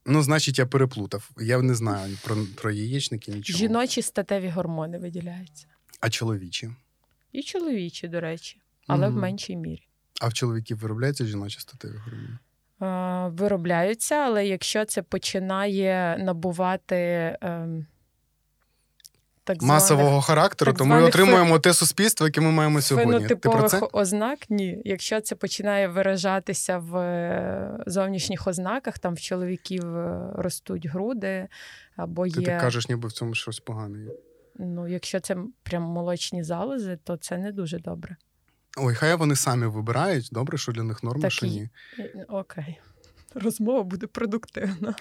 Ну, 0.05 0.24
значить, 0.24 0.60
я 0.60 0.65
переплутав. 0.65 1.29
Я 1.39 1.62
не 1.62 1.75
знаю 1.75 2.17
про 2.24 2.38
про 2.55 2.72
яєчники 2.72 3.32
нічого. 3.32 3.60
Жіночі 3.60 4.01
статеві 4.01 4.50
гормони 4.50 4.98
виділяються. 4.98 5.67
А 6.00 6.10
чоловічі? 6.10 6.72
І 7.32 7.43
чоловічі, 7.43 8.08
до 8.08 8.22
речі, 8.22 8.62
але 8.88 9.08
угу. 9.08 9.17
в 9.17 9.22
меншій 9.22 9.55
мірі. 9.55 9.88
А 10.22 10.27
в 10.27 10.34
чоловіків 10.34 10.77
виробляються 10.77 11.25
жіночі 11.25 11.60
статеві 11.60 11.98
гормони? 11.98 12.38
Виробляються, 13.30 14.16
але 14.16 14.48
якщо 14.48 14.86
це 14.86 15.02
починає 15.02 16.18
набувати. 16.18 16.96
Ем, 17.42 17.86
так 19.46 19.62
масового 19.62 20.22
характеру, 20.22 20.72
так 20.72 20.78
то 20.78 20.86
ми 20.86 21.04
отримуємо 21.04 21.60
те 21.60 21.74
суспільство, 21.74 22.28
яке 22.28 22.42
ми 22.42 22.52
маємо 22.52 22.82
сьогодні. 22.82 23.28
Ти 23.28 23.36
про 23.36 23.70
це? 23.70 23.80
ознак 23.92 24.50
ні. 24.50 24.82
Якщо 24.86 25.22
це 25.22 25.36
починає 25.36 25.88
виражатися 25.88 26.78
в 26.78 26.98
е, 26.98 27.84
зовнішніх 27.88 28.48
ознаках, 28.48 29.00
там 29.00 29.13
в 29.13 29.20
чоловіків 29.20 29.98
е, 29.98 30.30
ростуть 30.36 30.86
груди 30.86 31.48
або 31.96 32.25
є. 32.25 32.34
Ти 32.34 32.42
так 32.42 32.62
кажеш, 32.62 32.90
ніби 32.90 33.08
в 33.08 33.12
цьому 33.12 33.34
щось 33.34 33.60
погане. 33.60 34.08
Ну, 34.56 34.88
якщо 34.88 35.20
це 35.20 35.38
прям 35.63 35.84
молочні 35.84 36.44
залози, 36.44 36.98
то 37.04 37.18
це 37.18 37.38
не 37.38 37.52
дуже 37.52 37.80
добре. 37.80 38.16
Ой, 38.77 38.96
хай 38.96 39.15
вони 39.15 39.36
самі 39.36 39.65
вибирають. 39.65 40.30
Добре, 40.32 40.58
що 40.58 40.72
для 40.72 40.84
них 40.84 41.03
норма, 41.03 41.30
що 41.30 41.46
ні. 41.46 41.70
Окей. 42.27 42.80
Розмова 43.36 43.84
буде 43.84 44.08
продуктивна. 44.08 44.96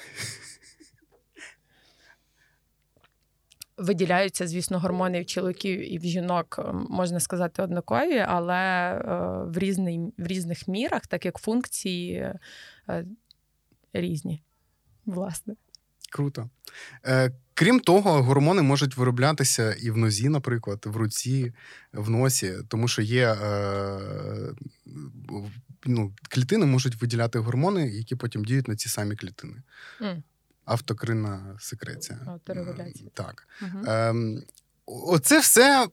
Виділяються, 3.77 4.47
звісно, 4.47 4.79
гормони 4.79 5.21
в 5.21 5.27
чоловіків 5.27 5.93
і 5.93 5.99
в 5.99 6.03
жінок, 6.03 6.59
ем, 6.59 6.87
можна 6.91 7.21
сказати, 7.21 7.63
однакові, 7.63 8.19
але 8.19 8.55
е, 8.55 9.01
в 9.45 9.59
різний, 9.59 9.99
в 10.19 10.27
різних 10.27 10.69
мірах, 10.69 11.07
так 11.07 11.25
як 11.25 11.39
функції 11.39 12.15
е, 12.89 13.07
різні, 13.93 14.43
власне. 15.07 15.55
Круто. 16.13 16.51
Е, 17.07 17.33
Крім 17.55 17.81
того, 17.81 18.23
гормони 18.23 18.63
можуть 18.63 18.97
вироблятися 18.97 19.73
і 19.73 19.91
в 19.91 19.97
нозі, 19.97 20.29
наприклад, 20.29 20.83
в 20.87 20.97
руці, 20.97 21.53
в 21.93 22.11
носі, 22.11 22.55
тому 22.69 22.89
що 22.89 23.03
є 23.03 23.33
е, 23.33 23.99
ну, 25.85 26.13
клітини 26.29 26.67
можуть 26.67 27.01
виділяти 27.01 27.39
гормони, 27.39 27.89
які 27.89 28.17
потім 28.17 28.45
діють 28.45 28.69
на 28.69 28.77
ці 28.77 28.89
самі 28.89 29.17
клітини. 29.17 29.63
Mm. 30.01 30.23
Автокринна 30.65 31.57
секреція. 31.61 32.19
Авторегуляція. 32.27 33.11
Так. 33.15 33.49
Угу. 33.63 33.85
Е, 33.87 34.15
Оце 34.87 35.41
все 35.41 35.89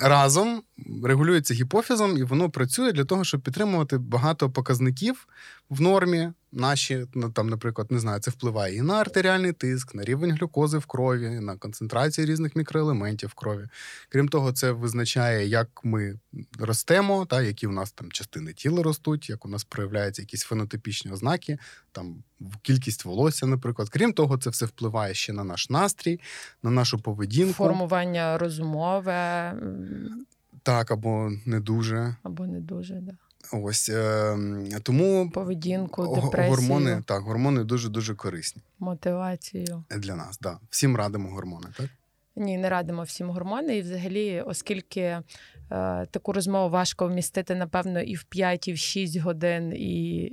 разом 0.00 0.62
регулюється 1.04 1.54
гіпофізом, 1.54 2.18
і 2.18 2.22
воно 2.22 2.50
працює 2.50 2.92
для 2.92 3.04
того, 3.04 3.24
щоб 3.24 3.40
підтримувати 3.40 3.98
багато 3.98 4.50
показників 4.50 5.28
в 5.70 5.80
нормі. 5.80 6.32
Наші 6.52 7.06
ну, 7.14 7.30
там, 7.30 7.48
наприклад, 7.48 7.90
не 7.90 7.98
знаю, 7.98 8.20
це 8.20 8.30
впливає 8.30 8.76
і 8.76 8.82
на 8.82 8.94
артеріальний 8.94 9.52
тиск, 9.52 9.94
на 9.94 10.04
рівень 10.04 10.32
глюкози 10.32 10.78
в 10.78 10.86
крові, 10.86 11.28
на 11.28 11.56
концентрацію 11.56 12.26
різних 12.26 12.56
мікроелементів 12.56 13.28
в 13.28 13.34
крові. 13.34 13.66
Крім 14.08 14.28
того, 14.28 14.52
це 14.52 14.72
визначає, 14.72 15.48
як 15.48 15.84
ми 15.84 16.18
ростемо, 16.58 17.26
та 17.26 17.42
які 17.42 17.66
у 17.66 17.72
нас 17.72 17.92
там 17.92 18.12
частини 18.12 18.52
тіла 18.52 18.82
ростуть, 18.82 19.30
як 19.30 19.46
у 19.46 19.48
нас 19.48 19.64
проявляються 19.64 20.22
якісь 20.22 20.42
фенотипічні 20.42 21.12
ознаки, 21.12 21.58
там 21.92 22.22
кількість 22.62 23.04
волосся, 23.04 23.46
наприклад. 23.46 23.88
Крім 23.88 24.12
того, 24.12 24.38
це 24.38 24.50
все 24.50 24.66
впливає 24.66 25.14
ще 25.14 25.32
на 25.32 25.44
наш 25.44 25.70
настрій, 25.70 26.20
на 26.62 26.70
нашу 26.70 26.98
поведінку. 26.98 27.52
Формування 27.52 28.38
розмови. 28.38 29.12
Так, 30.62 30.90
або 30.90 31.30
не 31.46 31.60
дуже. 31.60 32.16
Або 32.22 32.46
не 32.46 32.60
дуже, 32.60 32.94
так. 32.94 33.02
Да. 33.02 33.27
Ось 33.52 33.88
е, 33.88 34.36
тому 34.82 35.30
поведінку, 35.30 36.20
депресію. 36.22 36.56
гормони 36.56 37.02
так, 37.06 37.22
гормони 37.22 37.64
дуже 37.64 37.88
дуже 37.88 38.14
корисні. 38.14 38.62
Мотивацію 38.78 39.84
для 39.90 40.16
нас. 40.16 40.38
Да. 40.38 40.58
Всім 40.70 40.96
радимо 40.96 41.28
гормони, 41.30 41.66
так? 41.76 41.86
Ні, 42.36 42.58
не 42.58 42.68
радимо 42.68 43.02
всім 43.02 43.30
гормони. 43.30 43.76
І 43.76 43.82
взагалі, 43.82 44.40
оскільки 44.46 45.00
е, 45.00 45.22
таку 46.10 46.32
розмову 46.32 46.70
важко 46.70 47.06
вмістити, 47.06 47.54
напевно, 47.54 48.00
і 48.00 48.14
в 48.14 48.24
5, 48.24 48.68
і 48.68 48.72
в 48.72 48.78
6 48.78 49.16
годин, 49.16 49.72
і 49.76 50.30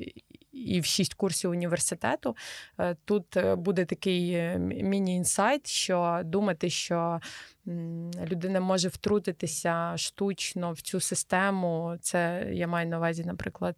і 0.55 0.79
в 0.79 0.85
6 0.85 1.13
курсів 1.13 1.51
університету, 1.51 2.35
е, 2.79 2.95
тут 3.05 3.37
е, 3.37 3.55
буде 3.55 3.85
такий 3.85 4.31
е, 4.31 4.57
міні-інсайт, 4.59 5.67
що 5.67 6.21
думати, 6.25 6.69
що 6.69 7.19
людина 8.31 8.59
може 8.59 8.87
втрутитися 8.87 9.93
штучно 9.97 10.71
в 10.71 10.81
цю 10.81 10.99
систему. 10.99 11.95
Це 12.01 12.49
я 12.51 12.67
маю 12.67 12.87
на 12.87 12.97
увазі, 12.97 13.25
наприклад, 13.25 13.75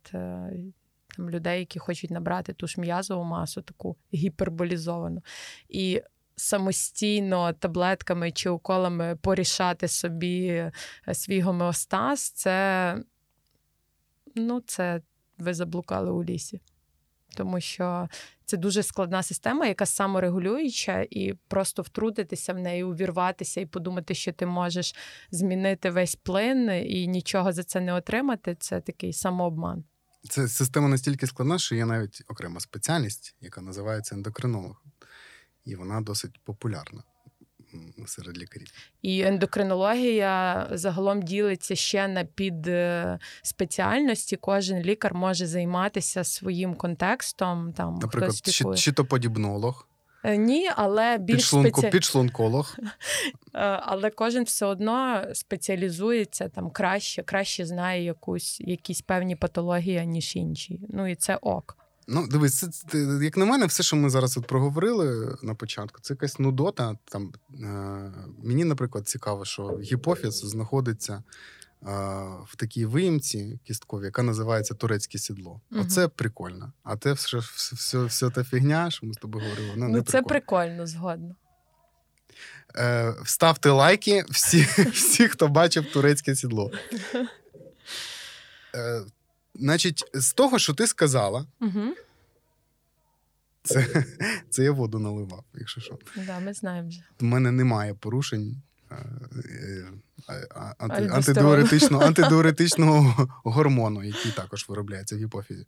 людей, 1.19 1.59
які 1.59 1.79
хочуть 1.79 2.11
набрати 2.11 2.53
ту 2.53 2.67
ж 2.67 2.81
м'язову 2.81 3.23
масу, 3.23 3.61
таку 3.61 3.95
гіперболізовану. 4.13 5.23
І 5.69 6.01
Самостійно 6.39 7.53
таблетками 7.53 8.31
чи 8.31 8.49
уколами 8.49 9.17
порішати 9.21 9.87
собі 9.87 10.71
свій 11.13 11.41
гомеостаз, 11.41 12.29
це 12.29 12.97
ну, 14.35 14.61
це 14.65 15.01
ви 15.37 15.53
заблукали 15.53 16.11
у 16.11 16.23
лісі 16.23 16.61
тому 17.37 17.61
що 17.61 18.09
це 18.45 18.57
дуже 18.57 18.83
складна 18.83 19.23
система, 19.23 19.67
яка 19.67 19.85
саморегулююча, 19.85 21.07
і 21.09 21.33
просто 21.47 21.81
втрутитися 21.81 22.53
в 22.53 22.57
неї, 22.57 22.83
увірватися 22.83 23.61
і 23.61 23.65
подумати, 23.65 24.13
що 24.13 24.33
ти 24.33 24.45
можеш 24.45 24.95
змінити 25.31 25.89
весь 25.89 26.15
плин 26.15 26.69
і 26.85 27.07
нічого 27.07 27.53
за 27.53 27.63
це 27.63 27.79
не 27.79 27.93
отримати. 27.93 28.55
Це 28.55 28.81
такий 28.81 29.13
самообман. 29.13 29.83
Це 30.29 30.47
система 30.47 30.87
настільки 30.87 31.27
складна, 31.27 31.59
що 31.59 31.75
є 31.75 31.85
навіть 31.85 32.23
окрема 32.27 32.59
спеціальність, 32.59 33.35
яка 33.41 33.61
називається 33.61 34.15
ендокринолог, 34.15 34.83
і 35.65 35.75
вона 35.75 36.01
досить 36.01 36.39
популярна 36.43 37.03
серед 38.05 38.37
лікарів. 38.37 38.67
І 39.01 39.21
ендокринологія 39.21 40.67
загалом 40.71 41.21
ділиться 41.21 41.75
ще 41.75 42.07
на 42.07 42.23
підспеціальності. 42.23 44.35
Е, 44.35 44.39
Кожен 44.41 44.81
лікар 44.81 45.13
може 45.13 45.47
займатися 45.47 46.23
своїм 46.23 46.75
контекстом. 46.75 47.73
Там 47.73 47.99
Наприклад, 48.01 48.35
чи, 48.43 48.65
чи 48.75 48.91
то 48.91 49.05
подібнолог. 49.05 49.87
Е, 50.23 50.37
ні, 50.37 50.69
але 50.75 51.17
більш 51.17 51.37
Підшлунку, 51.37 51.81
спеці... 51.81 51.91
підшлунколог. 51.91 52.75
Е, 53.53 53.59
але 53.83 54.09
кожен 54.09 54.43
все 54.43 54.65
одно 54.65 55.23
спеціалізується 55.33 56.49
там 56.49 56.69
краще, 56.69 57.23
краще 57.23 57.65
знає 57.65 58.03
якусь 58.03 58.61
якісь 58.61 59.01
певні 59.01 59.35
патології, 59.35 60.05
ніж 60.05 60.35
інші. 60.35 60.79
Ну 60.89 61.07
і 61.07 61.15
це 61.15 61.35
ок. 61.35 61.77
Ну, 62.07 62.27
дивись, 62.27 62.55
це, 62.55 62.67
це, 62.91 63.19
як 63.21 63.37
на 63.37 63.45
мене, 63.45 63.65
все, 63.65 63.83
що 63.83 63.95
ми 63.95 64.09
зараз 64.09 64.37
от 64.37 64.47
проговорили 64.47 65.37
на 65.43 65.55
початку, 65.55 66.01
це 66.01 66.13
якась 66.13 66.39
нудота. 66.39 66.97
Там, 67.05 67.33
е, 67.63 68.11
Мені, 68.43 68.63
наприклад, 68.65 69.07
цікаво, 69.07 69.45
що 69.45 69.79
гіпофіз 69.83 70.33
знаходиться 70.33 71.13
е, 71.13 71.23
в 72.47 72.55
такій 72.57 72.85
виїмці 72.85 73.59
кістковій, 73.63 74.05
яка 74.05 74.23
називається 74.23 74.73
турецьке 74.73 75.17
сідло. 75.17 75.61
Мгм. 75.69 75.81
Оце 75.81 76.07
прикольно. 76.07 76.73
А 76.83 76.95
те 76.95 77.13
все, 77.13 77.37
все, 77.37 77.75
все, 77.75 78.03
все 78.03 78.29
та 78.29 78.43
фігня, 78.43 78.91
що 78.91 79.05
ми 79.05 79.13
з 79.13 79.17
тобою 79.17 79.43
говорили, 79.45 79.69
вона 79.71 79.87
не 79.87 79.97
Ну, 79.97 80.03
це 80.03 80.11
прикольно. 80.11 80.27
прикольно 80.27 80.87
згодно. 80.87 81.35
Е, 82.75 83.13
Ставте 83.25 83.69
лайки 83.69 84.25
всі, 84.29 84.61
всі, 84.93 85.27
хто 85.27 85.47
бачив 85.47 85.91
турецьке 85.91 86.35
сідло. 86.35 86.71
Е, 88.75 89.01
Значить, 89.59 90.03
з 90.13 90.33
того, 90.33 90.59
що 90.59 90.73
ти 90.73 90.87
сказала, 90.87 91.45
Угу. 91.61 91.93
це, 93.63 94.05
це 94.49 94.63
я 94.63 94.71
воду 94.71 94.99
наливав, 94.99 95.43
якщо 95.53 95.81
що. 95.81 95.97
Да, 96.15 96.39
ми 96.39 96.53
знаємо 96.53 96.89
вже. 96.89 97.01
В 97.19 97.23
мене 97.23 97.51
немає 97.51 97.93
порушень 97.93 98.61
анти, 100.77 100.95
Альдостерону. 100.95 101.15
антидиуретичного, 101.15 102.03
антидиуретичного 102.07 103.27
гормону, 103.43 104.03
який 104.03 104.31
також 104.31 104.65
виробляється 104.69 105.15
в 105.15 105.19
гіпофізі. 105.19 105.65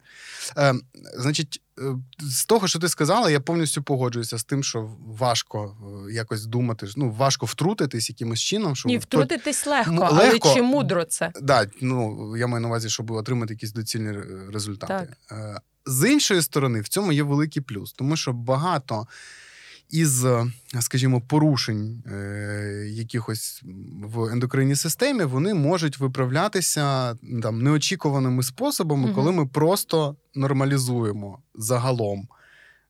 Е, 0.57 0.73
значить, 1.17 1.61
е, 1.79 1.81
з 2.19 2.45
того, 2.45 2.67
що 2.67 2.79
ти 2.79 2.89
сказала, 2.89 3.29
я 3.29 3.39
повністю 3.39 3.83
погоджуюся 3.83 4.37
з 4.37 4.43
тим, 4.43 4.63
що 4.63 4.91
важко 5.07 5.77
е, 6.09 6.13
якось 6.13 6.45
думати, 6.45 6.87
ну, 6.95 7.11
важко 7.11 7.45
втрутитись 7.45 8.09
якимось 8.09 8.39
чином. 8.39 8.75
Що 8.75 8.89
Ні, 8.89 8.95
то- 8.97 9.01
втрутитись 9.01 9.65
легко, 9.67 10.07
але 10.09 10.29
легко. 10.29 10.53
чи 10.53 10.61
мудро 10.61 11.03
це? 11.05 11.31
Да, 11.41 11.67
ну 11.81 12.37
я 12.37 12.47
маю 12.47 12.61
на 12.61 12.67
увазі, 12.67 12.89
щоб 12.89 13.11
отримати 13.11 13.53
якісь 13.53 13.71
доцільні 13.71 14.09
е, 14.09 14.25
результати. 14.53 15.07
Так. 15.29 15.37
Е, 15.39 15.61
З 15.85 16.11
іншої 16.11 16.41
сторони, 16.41 16.81
в 16.81 16.87
цьому 16.87 17.11
є 17.11 17.23
великий 17.23 17.61
плюс, 17.61 17.93
тому 17.93 18.15
що 18.15 18.33
багато 18.33 19.07
із, 19.89 20.25
е, 20.25 20.45
скажімо, 20.79 21.21
порушень 21.21 22.03
е, 22.11 22.85
якихось 22.89 23.61
в 24.03 24.23
ендокринній 24.23 24.75
системі 24.75 25.23
вони 25.23 25.53
можуть 25.53 25.97
виправлятися 25.99 27.15
там 27.43 27.61
неочікуваними 27.63 28.43
способами, 28.43 29.05
Мгм. 29.05 29.15
коли 29.15 29.31
ми 29.31 29.45
просто 29.45 30.15
нормалізуємо 30.35 31.39
загалом 31.55 32.27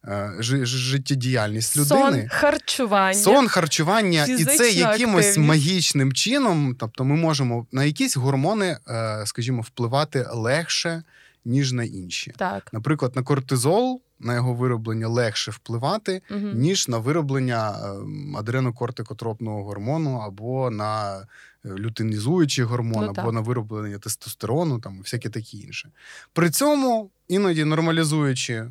е, 0.06 0.34
жи- 0.40 0.62
жи- 0.62 0.66
життєдіяльність 0.66 1.78
людини. 1.78 2.00
Сон, 2.22 2.28
харчування. 2.30 3.14
Сон, 3.20 3.48
харчування, 3.48 4.26
і 4.26 4.46
це 4.46 4.70
якимось 4.72 5.26
активність. 5.26 5.38
магічним 5.38 6.14
чином. 6.14 6.76
Тобто, 6.80 7.06
ми 7.06 7.16
можемо 7.16 7.68
на 7.72 7.84
якісь 7.84 8.18
гормони, 8.18 8.78
скажімо, 9.26 9.62
впливати 9.62 10.26
легше, 10.34 11.04
ніж 11.46 11.72
на 11.72 11.84
інші. 11.84 12.34
Так. 12.38 12.70
Наприклад, 12.74 13.16
на 13.16 13.24
кортизол, 13.24 14.02
на 14.20 14.36
його 14.36 14.54
вироблення 14.54 15.08
легше 15.08 15.52
впливати, 15.52 16.22
Угу. 16.32 16.40
ніж 16.40 16.88
на 16.88 16.98
вироблення 16.98 17.76
ем, 17.84 18.38
адренокортикотропного 18.38 19.64
гормону 19.64 20.16
або 20.18 20.70
на 20.70 21.20
е, 21.66 21.70
лютинізуючий 21.70 22.66
гормон, 22.66 23.06
Ну, 23.06 23.14
або 23.18 23.32
на 23.32 23.42
вироблення 23.42 23.98
тестостерону, 23.98 24.80
там 24.80 25.00
всяке 25.00 25.30
таке 25.30 25.58
інше. 25.58 25.90
При 26.34 26.50
цьому 26.50 27.10
іноді 27.28 27.64
нормалізуючи 27.66 28.54
е, 28.54 28.70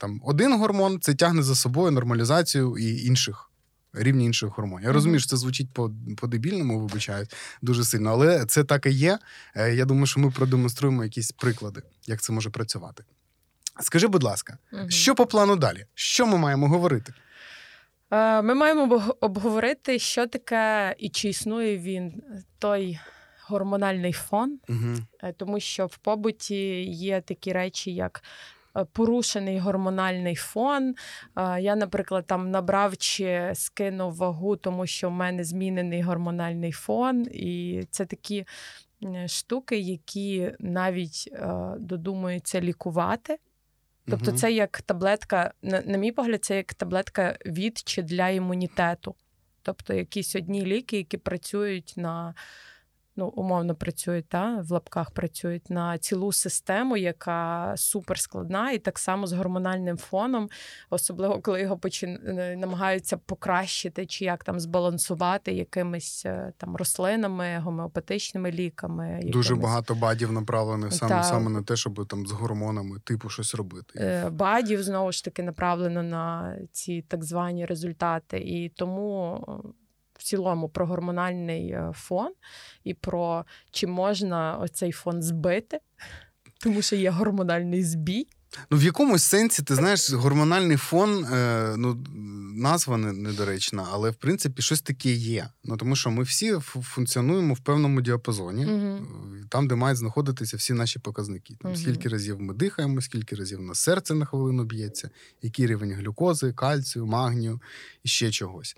там 0.00 0.20
один 0.24 0.58
гормон, 0.58 1.00
це 1.00 1.14
тягне 1.14 1.42
за 1.42 1.54
собою 1.54 1.90
нормалізацію 1.90 2.76
і 2.78 3.06
інших. 3.06 3.48
Рівні 3.94 4.24
інших 4.24 4.48
гормонів. 4.56 4.86
Я 4.86 4.92
розумію, 4.92 5.20
що 5.20 5.28
це 5.30 5.36
звучить 5.36 5.70
по, 5.72 5.90
по-дебільному, 6.16 6.80
вибачаю, 6.80 7.26
дуже 7.62 7.84
сильно, 7.84 8.10
але 8.10 8.44
це 8.46 8.64
так 8.64 8.86
і 8.86 8.90
є. 8.90 9.18
Е, 9.56 9.74
Я 9.74 9.84
думаю, 9.84 10.06
що 10.06 10.20
ми 10.20 10.30
продемонструємо 10.30 11.04
якісь 11.04 11.32
приклади, 11.32 11.82
як 12.06 12.22
це 12.22 12.32
може 12.32 12.50
працювати. 12.50 13.04
Скажи, 13.80 14.08
будь 14.08 14.22
ласка, 14.22 14.58
Мгм. 14.72 14.90
що 14.90 15.14
по 15.14 15.26
плану 15.26 15.56
далі? 15.56 15.86
Що 15.94 16.26
ми 16.26 16.38
маємо 16.38 16.68
говорити? 16.68 17.12
Е, 18.10 18.42
Ми 18.42 18.54
маємо 18.54 19.02
обговорити, 19.20 19.98
що 19.98 20.26
таке 20.26 20.94
і 20.98 21.08
чи 21.08 21.28
існує 21.28 21.78
він, 21.78 22.22
той 22.58 22.98
гормональний 23.48 24.12
фон, 24.12 24.58
Угу. 24.68 25.32
Тому 25.36 25.60
що 25.60 25.86
в 25.86 25.96
побуті 25.96 26.82
є 26.84 27.20
такі 27.20 27.52
речі, 27.52 27.94
як 27.94 28.22
е, 28.76 28.84
порушений 28.92 29.58
гормональний 29.58 30.34
фон. 30.34 30.94
Я, 31.60 31.76
наприклад, 31.76 32.26
там 32.26 32.50
набрав 32.50 32.96
чи 32.96 33.50
скинув 33.54 34.14
вагу, 34.16 34.56
тому 34.56 34.86
що 34.86 35.08
в 35.08 35.12
мене 35.12 35.44
змінений 35.44 36.02
гормональний 36.02 36.72
фон, 36.72 37.22
і 37.32 37.82
це 37.90 38.04
такі 38.06 38.44
штуки, 39.26 39.78
які 39.78 40.52
навіть 40.58 41.32
додумуються 41.78 42.60
лікувати. 42.60 43.38
Тобто, 44.06 44.30
угу. 44.30 44.38
це 44.38 44.52
як 44.52 44.82
таблетка, 44.82 45.52
на, 45.62 45.80
на 45.80 45.98
мій 45.98 46.12
погляд, 46.12 46.44
це 46.44 46.56
як 46.56 46.74
таблетка 46.74 47.38
від 47.46 47.78
чи 47.78 48.02
для 48.02 48.28
імунітету. 48.28 49.14
Тобто 49.62 49.94
якісь 49.94 50.36
одні 50.36 50.66
ліки, 50.66 50.96
які 50.96 51.16
працюють 51.16 51.94
на, 51.96 52.34
ну, 53.16 53.26
умовно 53.26 53.74
працюють, 53.74 54.28
та, 54.28 54.60
в 54.60 54.70
лапках 54.70 55.10
працюють 55.10 55.70
на 55.70 55.98
цілу 55.98 56.32
систему, 56.32 56.96
яка 56.96 57.72
суперскладна, 57.76 58.70
і 58.70 58.78
так 58.78 58.98
само 58.98 59.26
з 59.26 59.32
гормональним 59.32 59.96
фоном, 59.96 60.48
особливо 60.90 61.40
коли 61.40 61.60
його 61.60 61.78
почин... 61.78 62.18
е, 62.26 62.56
намагаються 62.56 63.16
покращити 63.16 64.06
чи 64.06 64.24
як 64.24 64.44
там 64.44 64.60
збалансувати 64.60 65.52
якимись 65.52 66.22
е, 66.26 66.52
там 66.56 66.76
рослинами, 66.76 67.58
гомеопатичними 67.58 68.50
ліками. 68.50 69.20
Дуже 69.24 69.54
багато 69.54 69.94
бадів 69.94 70.32
направлених 70.32 70.92
саме, 70.92 71.24
саме 71.24 71.50
на 71.50 71.62
те, 71.62 71.76
щоб 71.76 72.06
там 72.06 72.26
з 72.26 72.32
гормонами 72.32 72.98
типу 73.04 73.28
щось 73.28 73.54
робити. 73.54 73.94
Е, 73.96 74.30
бадів 74.30 74.82
знову 74.82 75.12
ж 75.12 75.24
таки 75.24 75.42
направлено 75.42 76.02
на 76.02 76.56
ці 76.72 77.02
так 77.02 77.24
звані 77.24 77.66
результати. 77.66 78.38
І 78.38 78.68
тому 78.68 79.40
в 80.22 80.24
цілому 80.24 80.68
про 80.68 80.86
гормональний 80.86 81.70
е, 81.70 81.92
фон 81.94 82.32
і 82.84 82.94
про 82.94 83.44
чи 83.70 83.86
можна 83.86 84.56
оцей 84.56 84.92
фон 84.92 85.22
збити, 85.22 85.78
тому 86.60 86.82
що 86.82 86.96
є 86.96 87.10
гормональний 87.10 87.84
збій. 87.84 88.26
Ну, 88.70 88.78
в 88.78 88.82
якомусь 88.82 89.22
сенсі, 89.22 89.62
ти 89.62 89.74
знаєш, 89.74 90.12
гормональний 90.12 90.76
фон, 90.76 91.24
е, 91.24 91.74
ну, 91.76 92.04
назва 92.56 92.96
недоречна, 92.96 93.86
але 93.92 94.10
в 94.10 94.14
принципі 94.14 94.62
щось 94.62 94.80
таке 94.80 95.12
є. 95.12 95.48
Ну, 95.64 95.76
тому 95.76 95.96
що 95.96 96.10
ми 96.10 96.22
всі 96.22 96.52
функціонуємо 96.62 97.54
в 97.54 97.60
певному 97.60 98.00
діапазоні, 98.00 98.64
е, 98.64 98.98
там, 99.48 99.68
де 99.68 99.74
мають 99.74 99.98
знаходитися 99.98 100.56
всі 100.56 100.72
наші 100.72 100.98
показники. 100.98 101.56
Там, 101.60 101.70
Мгм. 101.70 101.80
Скільки 101.80 102.08
разів 102.08 102.40
ми 102.40 102.54
дихаємо, 102.54 103.00
скільки 103.00 103.36
разів 103.36 103.60
на 103.60 103.74
серце 103.74 104.14
на 104.14 104.24
хвилину 104.24 104.64
б'ється, 104.64 105.10
який 105.42 105.66
рівень 105.66 105.92
глюкози, 105.92 106.52
кальцію, 106.52 107.06
магнію 107.06 107.60
і 108.04 108.08
ще 108.08 108.30
чогось. 108.30 108.76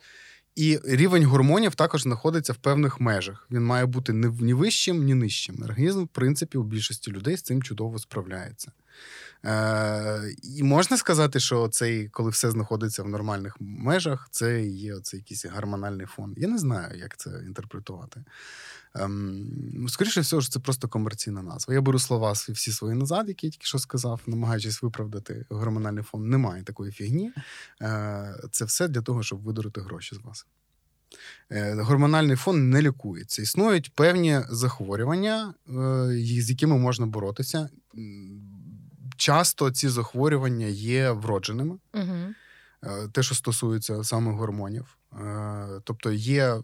І 0.54 0.80
рівень 0.84 1.24
гормонів 1.24 1.74
також 1.74 2.02
знаходиться 2.02 2.52
в 2.52 2.56
певних 2.56 3.00
межах. 3.00 3.46
Він 3.50 3.64
має 3.64 3.86
бути 3.86 4.12
ні 4.40 4.54
вищим, 4.54 5.04
ні 5.04 5.14
нижчим. 5.14 5.62
Організм, 5.62 6.04
в 6.04 6.08
принципі, 6.08 6.58
у 6.58 6.62
більшості 6.62 7.10
людей 7.10 7.36
з 7.36 7.42
цим 7.42 7.62
чудово 7.62 7.98
справляється. 7.98 8.72
Е, 9.44 10.34
і 10.42 10.62
можна 10.62 10.96
сказати, 10.96 11.40
що 11.40 11.68
цей, 11.68 12.08
коли 12.08 12.30
все 12.30 12.50
знаходиться 12.50 13.02
в 13.02 13.08
нормальних 13.08 13.56
межах, 13.60 14.28
це 14.30 14.64
є 14.66 14.94
оцей 14.94 15.20
якийсь 15.20 15.44
гормональний 15.44 16.06
фон. 16.06 16.34
Я 16.36 16.48
не 16.48 16.58
знаю, 16.58 16.98
як 16.98 17.16
це 17.16 17.30
інтерпретувати. 17.46 18.24
Ем, 18.94 19.46
ну, 19.74 19.88
скоріше 19.88 20.20
всього, 20.20 20.42
що 20.42 20.52
це 20.52 20.60
просто 20.60 20.88
комерційна 20.88 21.42
назва. 21.42 21.74
Я 21.74 21.80
беру 21.80 21.98
слова 21.98 22.32
всі 22.32 22.72
свої 22.72 22.94
назад, 22.94 23.28
які 23.28 23.46
я 23.46 23.50
тільки 23.50 23.66
що 23.66 23.78
сказав, 23.78 24.20
намагаючись 24.26 24.82
виправдати 24.82 25.46
гормональний 25.50 26.04
фон. 26.04 26.28
Немає 26.28 26.62
такої 26.62 26.92
фігні. 26.92 27.32
Е, 27.82 28.34
це 28.50 28.64
все 28.64 28.88
для 28.88 29.00
того, 29.00 29.22
щоб 29.22 29.42
видурити 29.42 29.80
гроші 29.80 30.14
з 30.14 30.18
вас. 30.18 30.46
Е, 31.50 31.74
Гормональний 31.74 32.36
фон 32.36 32.70
не 32.70 32.82
лікується. 32.82 33.42
Існують 33.42 33.94
певні 33.94 34.40
захворювання, 34.48 35.54
е, 35.68 35.72
з 36.42 36.50
якими 36.50 36.78
можна 36.78 37.06
боротися. 37.06 37.68
Часто 39.24 39.70
ці 39.70 39.88
захворювання 39.88 40.66
є 40.66 41.10
вродженими, 41.10 41.78
Угу. 41.94 42.34
те, 43.12 43.22
що 43.22 43.34
стосується 43.34 44.04
саме 44.04 44.32
гормонів. 44.32 44.98
Е, 45.20 45.80
Тобто 45.84 46.12
є 46.12 46.56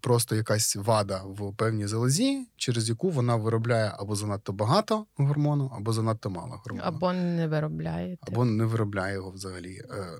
просто 0.00 0.36
якась 0.36 0.76
вада 0.76 1.22
в 1.24 1.56
певній 1.56 1.86
залозі, 1.86 2.46
через 2.56 2.88
яку 2.88 3.10
вона 3.10 3.36
виробляє 3.36 3.92
або 3.98 4.16
занадто 4.16 4.52
багато 4.52 5.06
гормону, 5.16 5.72
або 5.76 5.92
занадто 5.92 6.30
мало 6.30 6.60
гормону 6.64 6.82
Або 6.86 7.12
не 7.12 7.46
виробляєте. 7.48 8.22
або 8.32 8.44
не 8.44 8.64
виробляє 8.64 9.14
його 9.14 9.30
взагалі. 9.30 9.82
Е, 9.90 10.18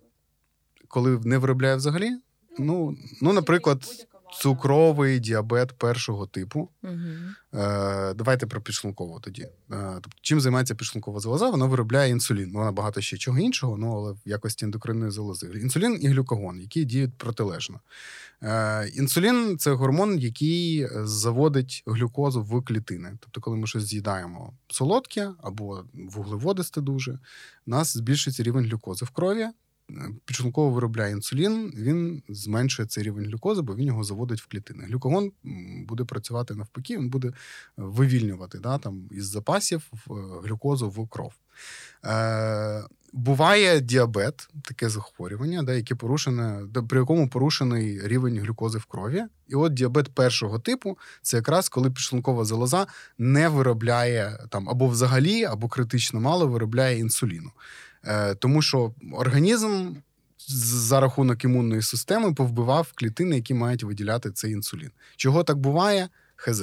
Коли 0.89 1.19
не 1.25 1.39
виробляє 1.39 1.77
взагалі, 1.77 2.11
ну, 2.59 2.97
ну 3.23 3.33
наприклад, 3.33 3.85
цукровий 4.41 5.21
діабет 5.21 5.73
першого 5.73 6.27
типу. 6.27 6.69
Угу. 6.83 6.95
Е, 7.55 8.15
Давайте 8.15 8.47
про 8.47 8.61
підшлункову 8.61 9.21
тоді. 9.21 9.43
Е, 9.43 9.51
тобто, 9.95 10.19
чим 10.21 10.41
займається 10.41 10.75
підшлункова 10.75 11.21
залоза? 11.21 11.51
Вона 11.51 11.67
виробляє 11.67 12.11
інсулін. 12.11 12.53
Вона 12.53 12.73
багато 12.73 13.01
ще 13.01 13.17
чого 13.17 13.39
іншого, 13.39 13.77
ну 13.77 13.97
але 13.97 14.13
в 14.13 14.19
якості 14.25 14.65
ендокринної 14.65 15.11
залози. 15.11 15.47
Інсулін 15.47 15.99
і 16.01 16.09
глюкагон, 16.09 16.61
які 16.61 16.85
діють 16.85 17.19
протилежно. 17.19 17.81
Е, 18.43 18.89
Інсулін 18.89 19.59
це 19.59 19.73
гормон, 19.73 20.19
який 20.19 20.89
заводить 20.93 21.83
глюкозу 21.87 22.43
в 22.43 22.65
клітини. 22.65 23.13
Тобто, 23.21 23.41
коли 23.41 23.57
ми 23.57 23.67
щось 23.67 23.85
з'їдаємо 23.85 24.53
солодке 24.69 25.31
або 25.43 25.85
вуглеводисте 25.95 26.81
дуже, 26.81 27.13
у 27.67 27.71
нас 27.71 27.97
збільшується 27.97 28.43
рівень 28.43 28.65
глюкози 28.65 29.05
в 29.05 29.11
крові. 29.11 29.47
Підшлунково 30.25 30.71
виробляє 30.71 31.13
інсулін, 31.13 31.73
він 31.77 32.23
зменшує 32.29 32.89
цей 32.89 33.05
рівень 33.05 33.25
глюкози, 33.25 33.63
бо 33.63 33.77
він 33.77 33.87
його 33.87 34.05
заводить 34.05 34.41
в 34.41 34.47
клітини. 34.47 34.85
Глюкагон 34.85 35.33
буде 35.89 36.05
працювати 36.05 36.55
навпаки, 36.55 36.99
він 36.99 37.09
буде 37.09 37.33
вивільнювати 37.77 38.59
да, 38.59 38.79
там, 38.79 39.09
із 39.11 39.27
запасів 39.27 39.93
глюкозу 40.45 40.91
в 40.91 41.09
кров. 41.09 41.33
Е, 42.05 42.85
Буває 43.17 43.81
діабет, 43.81 44.49
таке 44.63 44.89
захворювання, 44.89 45.63
да, 45.63 45.75
яке 45.75 45.95
порушене, 45.95 46.61
при 46.89 46.99
якому 46.99 47.29
порушений 47.29 48.09
рівень 48.09 48.39
глюкози 48.39 48.79
в 48.79 48.85
крові. 48.85 49.25
І 49.49 49.55
от 49.55 49.75
діабет 49.75 50.09
першого 50.09 50.59
типу 50.59 50.99
це 51.23 51.37
якраз 51.37 51.69
коли 51.69 51.91
підшлункова 51.91 52.45
залоза 52.45 52.87
не 53.19 53.49
виробляє 53.49 54.39
там 54.51 54.69
або 54.69 54.89
взагалі, 54.89 55.45
або 55.45 55.69
критично 55.69 56.21
мало 56.21 56.49
виробляє 56.49 56.99
інсуліну. 56.99 57.51
Е, 58.07 58.35
Тому 58.35 58.63
що 58.63 58.95
організм 59.13 59.95
за 60.49 61.01
рахунок 61.01 61.45
імунної 61.45 61.83
системи 61.83 62.35
повбивав 62.35 62.93
клітини, 62.95 63.37
які 63.37 63.55
мають 63.55 63.83
виділяти 63.83 64.31
цей 64.31 64.53
інсулін. 64.53 64.91
Чого 65.17 65.45
так 65.45 65.59
буває? 65.59 66.09
Хз. 66.37 66.63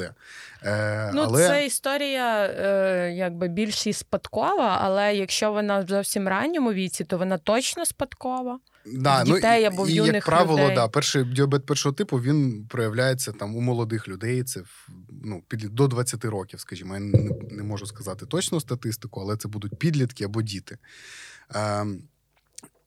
Е, 0.63 1.11
ну, 1.13 1.21
але... 1.21 1.47
Це 1.47 1.65
історія 1.65 2.45
е, 2.45 3.13
якби 3.15 3.47
більш 3.47 3.87
і 3.87 3.93
спадкова, 3.93 4.79
але 4.81 5.15
якщо 5.15 5.51
вона 5.51 5.79
в 5.79 5.87
зовсім 5.87 6.27
ранньому 6.27 6.73
віці, 6.73 7.03
то 7.03 7.17
вона 7.17 7.37
точно 7.37 7.85
спадкова. 7.85 8.59
Да, 8.85 9.23
ну, 9.23 9.35
дітей 9.35 9.61
ну, 9.61 9.67
або 9.67 9.83
в 9.83 9.89
і, 9.89 9.93
юних 9.93 10.13
як 10.13 10.25
правило, 10.25 10.59
людей. 10.59 10.75
да, 10.75 10.87
перший 10.87 11.23
діабет 11.23 11.65
першого 11.65 11.93
типу 11.93 12.17
він 12.17 12.65
проявляється 12.69 13.31
там 13.31 13.55
у 13.55 13.61
молодих 13.61 14.07
людей. 14.07 14.43
Це 14.43 14.61
ну, 15.23 15.43
під, 15.47 15.59
до 15.59 15.87
20 15.87 16.25
років, 16.25 16.59
скажімо. 16.59 16.93
Я 16.93 16.99
не, 16.99 17.29
не 17.51 17.63
можу 17.63 17.85
сказати 17.85 18.25
точну 18.25 18.59
статистику, 18.59 19.21
але 19.21 19.37
це 19.37 19.47
будуть 19.47 19.79
підлітки 19.79 20.23
або 20.23 20.41
діти. 20.41 20.77
Е, 21.55 21.85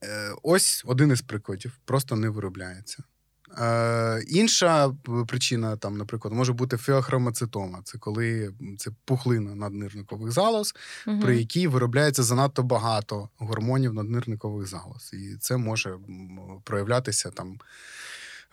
е, 0.03 0.35
Ось 0.43 0.83
один 0.87 1.11
із 1.11 1.21
прикладів, 1.21 1.77
просто 1.85 2.15
не 2.15 2.29
виробляється. 2.29 3.03
Е, 3.57 4.23
Інша 4.27 4.93
причина, 5.27 5.77
там, 5.77 5.97
наприклад, 5.97 6.33
може 6.33 6.53
бути 6.53 6.77
феохромацитома. 6.77 7.81
Це 7.83 7.97
коли 7.97 8.53
це 8.77 8.91
пухлина 9.05 9.55
наднирникових 9.55 10.31
залоз, 10.31 10.75
угу. 11.07 11.19
при 11.21 11.37
якій 11.37 11.67
виробляється 11.67 12.23
занадто 12.23 12.63
багато 12.63 13.29
гормонів 13.37 13.93
наднирникових 13.93 14.67
залоз. 14.67 15.11
І 15.13 15.35
це 15.39 15.57
може 15.57 15.97
проявлятися 16.63 17.29
там. 17.31 17.59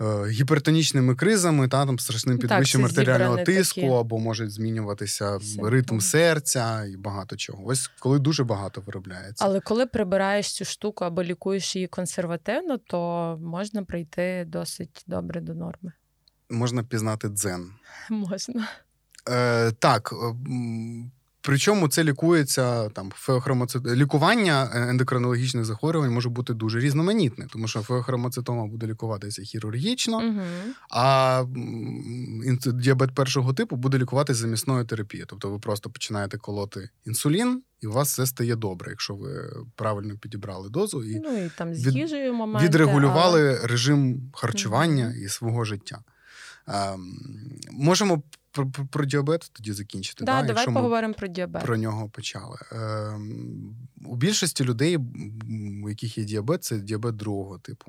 Е, 0.01 0.27
гіпертонічними 0.29 1.15
кризами, 1.15 1.69
та 1.69 1.87
там 1.87 1.99
страшним 1.99 2.39
підвищенням 2.39 2.85
артеріального 2.87 3.37
тиску, 3.37 3.81
такі. 3.81 3.93
або 3.93 4.19
може 4.19 4.49
змінюватися 4.49 5.41
Симптом. 5.41 5.67
ритм 5.69 6.01
серця 6.01 6.85
і 6.85 6.97
багато 6.97 7.37
чого. 7.37 7.67
Ось 7.67 7.91
коли 7.99 8.19
дуже 8.19 8.45
багато 8.45 8.81
виробляється. 8.81 9.45
Але 9.45 9.61
коли 9.61 9.87
прибираєш 9.87 10.53
цю 10.53 10.65
штуку 10.65 11.05
або 11.05 11.23
лікуєш 11.23 11.77
її 11.77 11.89
консервативно, 11.89 12.79
то 12.79 13.39
можна 13.43 13.83
прийти 13.85 14.45
досить 14.49 15.05
добре 15.07 15.41
до 15.41 15.55
норми. 15.55 15.93
Можна 16.51 16.85
пізнати 16.85 17.29
дзен. 17.29 17.71
Можна. 18.11 18.69
Е, 19.29 19.73
Так. 19.73 20.15
Причому 21.43 21.89
це 21.89 22.05
лікується 22.05 22.89
там 22.89 23.13
феохромоцит... 23.15 23.87
лікування 23.87 24.71
е, 24.75 24.91
ендокринологічних 24.91 25.65
захворювань 25.65 26.11
може 26.11 26.29
бути 26.29 26.55
дуже 26.55 26.81
різноманітне, 26.81 27.47
тому 27.53 27.69
що 27.69 27.83
феохромоцитома 27.83 28.67
буде 28.67 28.87
лікуватися 28.87 29.43
хірургічно, 29.43 30.17
угу. 30.17 30.41
а 30.91 31.45
діабет 32.67 33.15
першого 33.15 33.53
типу 33.53 33.77
буде 33.77 33.99
лікуватися 33.99 34.41
замісною 34.41 34.85
терапією. 34.85 35.27
Тобто 35.29 35.51
ви 35.51 35.59
просто 35.59 35.91
починаєте 35.91 36.39
колоти 36.39 36.89
інсулін, 37.05 37.63
і 37.81 37.87
у 37.87 37.93
вас 37.93 38.13
все 38.13 38.27
стає 38.27 38.57
добре, 38.57 38.91
якщо 38.91 39.15
ви 39.15 39.53
правильно 39.77 40.19
підібрали 40.19 40.69
дозу 40.71 41.05
і 41.05 41.21
ну, 41.25 41.45
і 41.45 41.51
там 41.59 41.75
з 41.75 41.95
їжею 41.95 42.35
моменти, 42.35 42.69
відрегулювали 42.69 43.41
але... 43.41 43.67
режим 43.67 44.31
харчування 44.35 45.07
угу. 45.07 45.25
і 45.25 45.29
свого 45.29 45.65
життя. 45.65 45.99
Ем, 46.69 47.19
можемо 47.71 48.23
про, 48.53 48.71
про, 48.71 48.87
про 48.87 49.05
діабет 49.05 49.51
тоді 49.53 49.73
закінчити. 49.73 50.25
Да, 50.25 50.41
да? 50.41 50.47
Давай 50.47 50.65
поговоримо 50.67 51.15
про 51.15 51.29
діабет. 51.29 51.63
Про 51.65 51.77
нього 51.77 52.09
почали. 52.09 52.57
Е, 52.73 53.19
У 54.05 54.17
більшості 54.17 54.65
людей, 54.65 54.99
у 55.85 55.89
яких 55.89 56.19
є 56.19 56.25
діабет, 56.25 56.65
це 56.65 56.79
діабет 56.79 57.17
другого 57.17 57.59
типу. 57.59 57.87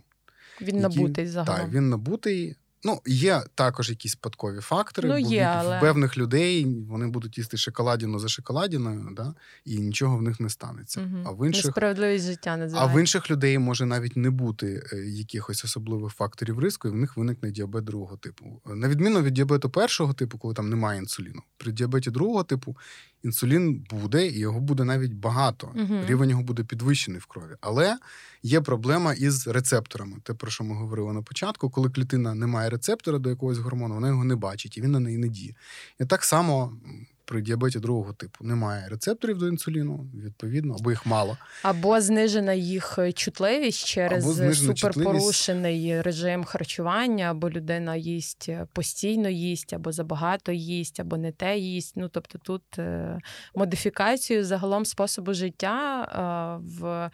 Він 0.62 0.78
який, 0.80 0.82
набутий 0.82 1.28
загалом. 1.28 1.62
Так, 1.62 1.74
він 1.74 1.90
набутий. 1.90 2.56
Ну, 2.86 3.02
є 3.06 3.42
також 3.56 3.90
якісь 3.90 4.12
спадкові 4.12 4.60
фактори. 4.60 5.10
Ну, 5.10 5.18
є, 5.18 5.42
але... 5.42 5.78
В 5.78 5.82
певних 5.82 6.18
людей 6.18 6.66
вони 6.90 7.08
будуть 7.08 7.38
їсти 7.38 7.58
шоколадіну 7.58 8.20
за 8.20 8.28
шоколадіною, 8.28 9.10
да, 9.12 9.34
і 9.66 9.80
нічого 9.80 10.18
в 10.18 10.22
них 10.22 10.40
не 10.40 10.50
станеться. 10.50 11.02
Угу. 11.02 11.24
А 11.26 11.32
в 11.32 11.48
інших 11.48 11.66
Несправедливість 11.66 12.26
життя 12.26 12.58
називається. 12.58 12.94
А 12.94 12.96
в 12.96 13.00
інших 13.00 13.32
людей 13.32 13.58
може 13.58 13.86
навіть 13.86 14.18
не 14.18 14.30
бути 14.30 14.84
е, 14.94 14.98
якихось 14.98 15.66
особливих 15.66 16.14
факторів 16.14 16.60
ризику, 16.60 16.88
і 16.88 16.92
в 16.92 16.96
них 16.96 17.18
виникне 17.18 17.52
діабет 17.52 17.84
другого 17.84 18.18
типу. 18.18 18.62
На 18.66 18.88
відміну 18.88 19.22
від 19.22 19.34
діабету 19.34 19.70
першого 19.70 20.14
типу, 20.14 20.38
коли 20.38 20.54
там 20.54 20.70
немає 20.70 21.00
інсуліну. 21.00 21.42
При 21.58 21.72
діабеті 21.72 22.12
другого 22.12 22.44
типу 22.44 22.78
інсулін 23.24 23.86
буде, 23.90 24.28
і 24.28 24.40
його 24.40 24.60
буде 24.60 24.84
навіть 24.84 25.14
багато. 25.14 25.72
Угу. 25.76 26.00
Рівень 26.06 26.30
його 26.30 26.44
буде 26.44 26.64
підвищений 26.64 27.20
в 27.20 27.26
крові. 27.26 27.56
Але 27.62 27.98
є 28.44 28.62
проблема 28.62 29.14
із 29.14 29.48
рецепторами. 29.48 30.18
Те, 30.24 30.34
про 30.34 30.52
що 30.52 30.64
ми 30.64 30.76
говорили 30.76 31.14
на 31.14 31.22
початку, 31.22 31.70
коли 31.70 31.90
клітина 31.90 32.36
не 32.36 32.48
має 32.48 32.70
рецептора 32.70 33.20
до 33.20 33.30
якогось 33.30 33.58
гормону, 33.58 33.96
вона 33.96 34.08
його 34.08 34.24
не 34.24 34.36
бачить 34.36 34.78
і 34.78 34.82
він 34.82 34.92
на 34.92 35.00
неї 35.00 35.18
не 35.18 35.28
діє. 35.28 35.56
І 36.00 36.06
так 36.06 36.24
само 36.24 36.78
при 37.26 37.42
діабеті 37.42 37.80
другого 37.80 38.14
типу 38.14 38.46
немає 38.46 38.88
рецепторів 38.90 39.38
до 39.38 39.48
інсуліну, 39.48 40.08
відповідно, 40.14 40.76
або 40.80 40.92
їх 40.92 41.06
мало. 41.06 41.38
Або 41.64 42.02
знижена 42.02 42.54
їх 42.54 43.00
е, 43.00 43.12
чутливість 43.12 43.86
через 43.86 44.24
суперпорушений 44.66 45.80
чутливість. 45.80 46.06
режим 46.06 46.44
харчування, 46.44 47.26
або 47.26 47.50
людина 47.50 47.96
їсть 47.96 48.46
е, 48.50 48.68
постійно 48.74 49.30
їсть, 49.30 49.74
або 49.74 49.92
забагато 49.92 50.52
їсть, 50.52 51.00
або 51.00 51.18
не 51.18 51.32
те 51.32 51.58
їсть. 51.58 51.94
Ну 51.96 52.10
тобто 52.10 52.38
тут 52.38 52.80
е, 52.80 53.20
модифікацію 53.56 54.46
загалом 54.46 54.86
способу 54.86 55.34
життя 55.34 56.60
в. 56.62 57.12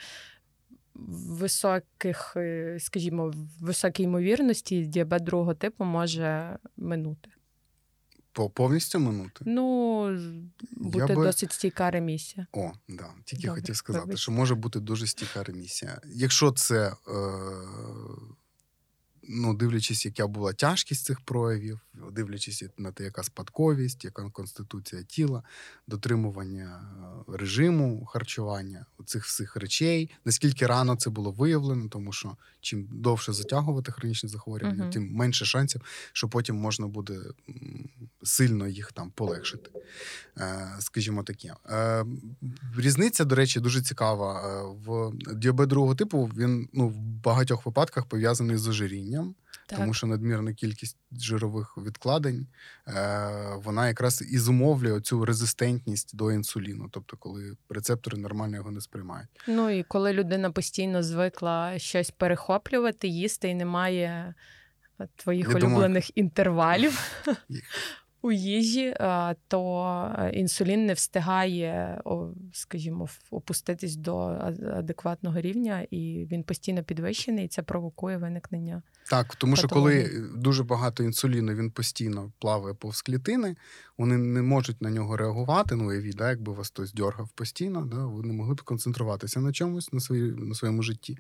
Високих, 1.29 2.37
скажімо, 2.79 3.29
в 3.29 3.65
високій 3.65 4.03
ймовірності 4.03 4.85
діабет 4.85 5.23
другого 5.23 5.53
типу 5.53 5.83
може 5.83 6.57
минути. 6.77 7.29
Повністю 8.47 8.99
минути? 8.99 9.45
Ну, 9.45 10.19
бути 10.71 11.15
би... 11.15 11.23
досить 11.23 11.51
стійка 11.51 11.91
ремісія. 11.91 12.47
О, 12.53 12.71
да. 12.89 13.05
Тільки 13.25 13.47
Добре, 13.47 13.61
хотів 13.61 13.75
сказати, 13.75 14.05
вибач. 14.05 14.19
що 14.19 14.31
може 14.31 14.55
бути 14.55 14.79
дуже 14.79 15.07
стійка 15.07 15.43
ремісія. 15.43 16.01
Якщо 16.05 16.51
це 16.51 16.87
е, 16.87 16.93
ну, 19.29 19.53
дивлячись, 19.53 20.05
яка 20.05 20.27
була 20.27 20.53
тяжкість 20.53 21.05
цих 21.05 21.21
проявів, 21.21 21.79
дивлячись 22.11 22.63
на 22.77 22.91
те, 22.91 23.03
яка 23.03 23.23
спадковість, 23.23 24.05
яка 24.05 24.29
конституція 24.29 25.03
тіла, 25.03 25.43
дотримування 25.87 26.81
е, 27.29 27.37
режиму 27.37 28.05
харчування, 28.05 28.85
цих 29.05 29.25
всіх 29.25 29.55
речей, 29.55 30.09
наскільки 30.25 30.67
рано 30.67 30.95
це 30.95 31.09
було 31.09 31.31
виявлено, 31.31 31.87
тому 31.89 32.13
що 32.13 32.37
чим 32.61 32.87
довше 32.91 33.33
затягувати 33.33 33.91
хронічні 33.91 34.29
захворювання, 34.29 34.83
uh 34.83 34.89
тим 34.89 35.11
менше 35.11 35.45
шансів, 35.45 35.81
що 36.13 36.29
потім 36.29 36.55
можна 36.55 36.87
буде 36.87 37.19
сильно 38.23 38.67
їх 38.67 38.91
там 38.91 39.11
полегшити. 39.15 39.71
Е, 40.37 40.75
скажімо 40.79 41.23
таке. 41.23 41.53
Е, 41.69 42.05
різниця, 42.77 43.25
до 43.25 43.35
речі, 43.35 43.59
дуже 43.59 43.81
цікава. 43.81 44.63
В 44.85 45.11
діабет 45.35 45.69
другого 45.69 45.95
типу 45.95 46.31
він 46.37 46.69
ну, 46.73 46.87
в 46.87 46.97
багатьох 46.99 47.65
випадках 47.65 48.05
пов'язаний 48.05 48.57
з 48.57 48.67
ожирінням 48.67 49.18
ожирінням, 49.19 49.35
так. 49.67 49.79
тому 49.79 49.93
що 49.93 50.07
надмірна 50.07 50.53
кількість 50.53 50.97
жирових 51.11 51.77
відкладень 51.77 52.47
е, 52.87 53.55
вона 53.63 53.87
якраз 53.87 54.21
і 54.31 54.39
зумовлює 54.39 55.01
цю 55.01 55.25
резистентність 55.25 56.15
до 56.15 56.31
інсуліну, 56.31 56.89
тобто 56.91 57.17
коли 57.17 57.57
рецептори 57.69 58.17
нормально 58.17 58.55
його 58.55 58.71
не 58.71 58.81
сприймають. 58.81 59.29
Ну 59.47 59.69
і 59.69 59.83
коли 59.83 60.13
людина 60.13 60.51
постійно 60.51 61.03
звикла 61.03 61.79
щось 61.79 62.11
перехоплювати, 62.11 63.07
їсти 63.07 63.49
і 63.49 63.55
немає 63.55 64.33
твоїх 65.15 65.47
Я 65.47 65.55
улюблених 65.55 65.81
думаю... 65.81 66.11
інтервалів. 66.15 66.99
У 68.21 68.31
їжі, 68.31 68.95
то 69.47 70.29
інсулін 70.33 70.85
не 70.85 70.93
встигає, 70.93 72.01
скажімо, 72.53 73.07
опуститись 73.31 73.95
до 73.95 74.17
адекватного 74.73 75.41
рівня, 75.41 75.85
і 75.91 76.27
він 76.31 76.43
постійно 76.43 76.83
підвищений, 76.83 77.45
і 77.45 77.47
це 77.47 77.61
провокує 77.61 78.17
виникнення. 78.17 78.81
Так, 79.09 79.35
тому 79.35 79.55
що 79.55 79.67
коли 79.67 80.23
дуже 80.35 80.63
багато 80.63 81.03
інсуліну, 81.03 81.53
він 81.53 81.71
постійно 81.71 82.31
плаває 82.39 82.73
повз 82.73 83.01
клітини, 83.01 83.55
вони 83.97 84.17
не 84.17 84.41
можуть 84.41 84.81
на 84.81 84.89
нього 84.89 85.17
реагувати. 85.17 85.75
Ну, 85.75 85.93
і 85.93 86.13
да, 86.13 86.29
якби 86.29 86.53
вас 86.53 86.67
хтось 86.67 86.93
дьоргав 86.93 87.29
постійно, 87.29 87.81
да, 87.81 88.05
ви 88.05 88.23
не 88.23 88.33
могли 88.33 88.55
б 88.55 88.61
концентруватися 88.61 89.39
на 89.39 89.51
чомусь 89.51 89.93
на 89.93 89.99
свої, 89.99 90.31
на 90.31 90.55
своєму 90.55 90.83
житті. 90.83 91.17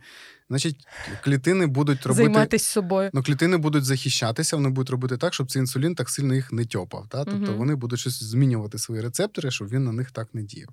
Значить, 0.49 0.87
клітини 1.23 1.67
будуть 1.67 2.05
робити 2.05 2.23
Займатися 2.23 2.71
собою. 2.71 3.09
Ну, 3.13 3.23
клітини 3.23 3.57
будуть 3.57 3.85
захищатися, 3.85 4.55
вони 4.55 4.69
будуть 4.69 4.89
робити 4.89 5.17
так, 5.17 5.33
щоб 5.33 5.51
цей 5.51 5.59
інсулін 5.59 5.95
так 5.95 6.09
сильно 6.09 6.35
їх 6.35 6.51
не 6.51 6.65
тьопав. 6.89 7.07
Да? 7.11 7.25
Тобто 7.25 7.53
вони 7.53 7.75
будуть 7.75 7.99
щось 7.99 8.23
змінювати 8.23 8.77
свої 8.77 9.01
рецептори, 9.01 9.51
щоб 9.51 9.69
він 9.69 9.83
на 9.83 9.91
них 9.91 10.11
так 10.11 10.27
не 10.33 10.43
діяв. 10.43 10.69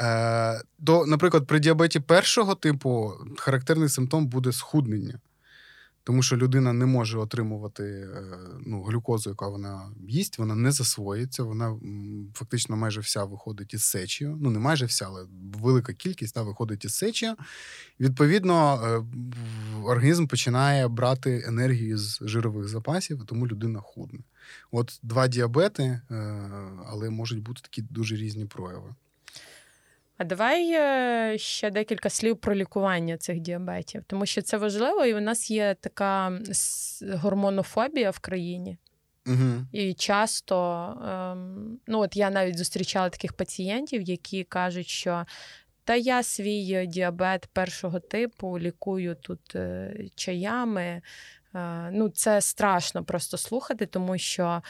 Е, 0.00 0.62
до, 0.78 1.06
Наприклад, 1.06 1.46
при 1.46 1.60
діабеті 1.60 2.00
першого 2.00 2.54
типу 2.54 3.12
характерний 3.38 3.88
симптом 3.88 4.26
буде 4.26 4.52
схуднення 4.52 5.20
тому 6.06 6.22
що 6.22 6.36
людина 6.36 6.72
не 6.72 6.86
може 6.86 7.18
отримувати 7.18 7.84
е, 7.84 8.38
ну, 8.66 8.82
глюкозу, 8.82 9.30
яка 9.30 9.48
вона 9.48 9.90
їсть, 10.08 10.38
вона 10.38 10.54
не 10.54 10.72
засвоїться, 10.72 11.42
вона 11.42 11.76
фактично 12.34 12.76
майже 12.76 13.00
вся 13.00 13.24
виходить 13.24 13.74
із 13.74 13.84
сечі. 13.84 14.24
Ну, 14.40 14.50
не 14.50 14.58
майже 14.58 14.86
вся, 14.86 15.06
але 15.06 15.26
велика 15.62 15.92
кількість 15.92 16.34
да, 16.34 16.42
виходить 16.42 16.84
із 16.84 16.94
сечі. 16.94 17.32
Відповідно, 18.00 18.80
е, 18.84 19.04
організм 19.84 20.26
починає 20.26 20.88
брати 20.88 21.44
енергію 21.46 21.98
з 21.98 22.20
жирових 22.22 22.68
запасів, 22.68 23.24
тому 23.26 23.46
людина 23.46 23.80
худне. 23.80 24.20
От 24.70 25.00
два 25.02 25.28
діабети, 25.28 25.82
е, 25.82 26.00
але 26.86 27.10
можуть 27.10 27.42
бути 27.42 27.60
такі 27.62 27.82
дуже 27.82 28.16
різні 28.16 28.44
прояви. 28.44 28.94
А 30.18 30.24
давай 30.24 30.72
е, 30.72 31.38
ще 31.38 31.70
декілька 31.70 32.10
слів 32.10 32.36
про 32.36 32.54
лікування 32.54 33.16
цих 33.16 33.40
діабетів, 33.40 34.02
тому 34.06 34.26
що 34.26 34.42
це 34.42 34.56
важливо, 34.56 35.04
і 35.04 35.14
у 35.14 35.20
нас 35.20 35.50
є 35.50 35.76
така 35.80 36.40
гормонофобія 37.02 38.10
в 38.10 38.18
країні. 38.18 38.78
Угу. 39.26 39.66
І 39.72 39.94
часто, 39.94 40.86
ем, 41.08 41.78
ну 41.86 42.00
от 42.00 42.16
я 42.16 42.30
навіть 42.30 42.58
зустрічала 42.58 43.10
таких 43.10 43.32
пацієнтів, 43.32 44.02
які 44.02 44.44
кажуть, 44.44 44.88
що 44.88 45.26
та 45.84 45.94
я 45.94 46.22
свій 46.22 46.86
діабет 46.86 47.46
першого 47.52 48.00
типу 48.00 48.58
лікую 48.58 49.16
тут 49.20 49.56
е, 49.56 49.94
чаями. 50.14 51.02
Е, 51.56 51.90
ну, 51.92 52.08
Це 52.08 52.40
страшно 52.40 53.04
просто 53.04 53.38
слухати, 53.38 53.86
тому 53.86 54.18
що 54.18 54.62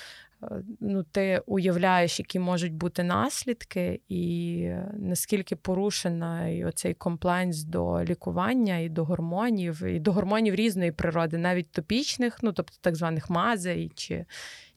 Е, 0.43 0.63
ну, 0.81 1.03
ти 1.03 1.43
уявляєш, 1.47 2.19
які 2.19 2.39
можуть 2.39 2.75
бути 2.75 3.03
наслідки, 3.03 4.01
і 4.09 4.71
наскільки 4.99 5.57
порушена 5.57 6.51
оцей 6.67 6.95
комплайнс 6.95 7.63
до 7.63 8.05
лікування 8.05 8.79
і 8.79 8.89
до 8.89 9.05
гормонів, 9.05 9.83
і 9.83 10.01
до 10.01 10.13
гормонів 10.13 10.55
різної 10.55 10.93
природи, 10.93 11.39
навіть 11.39 11.71
топічних, 11.71 12.39
ну 12.43 12.53
тобто 12.53 12.77
так 12.81 12.97
званих 12.97 13.31
мазей 13.31 13.93
чи 13.95 14.27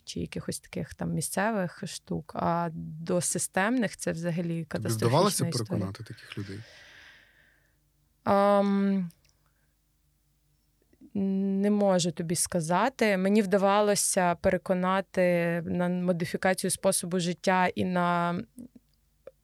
чи 0.04 0.20
якихось 0.20 0.60
таких 0.60 0.94
там 0.94 1.12
місцевих 1.12 1.84
штук. 1.86 2.32
А 2.36 2.70
до 2.74 3.22
системних 3.22 3.98
це 3.98 4.12
взагалі 4.12 4.66
катастрофічна 4.66 5.00
Тобі 5.00 5.10
вдавалося 5.10 5.46
переконати 5.46 6.04
таких 6.04 6.38
людей? 6.38 6.60
Um, 8.26 9.10
не 11.14 11.72
можу 11.72 12.12
тобі 12.12 12.36
сказати. 12.36 13.18
Мені 13.18 13.42
вдавалося 13.42 14.36
переконати 14.36 15.22
на 15.66 15.90
модифікацію 15.90 16.72
способу 16.72 17.20
життя 17.20 17.68
і 17.76 17.86
на 17.86 18.40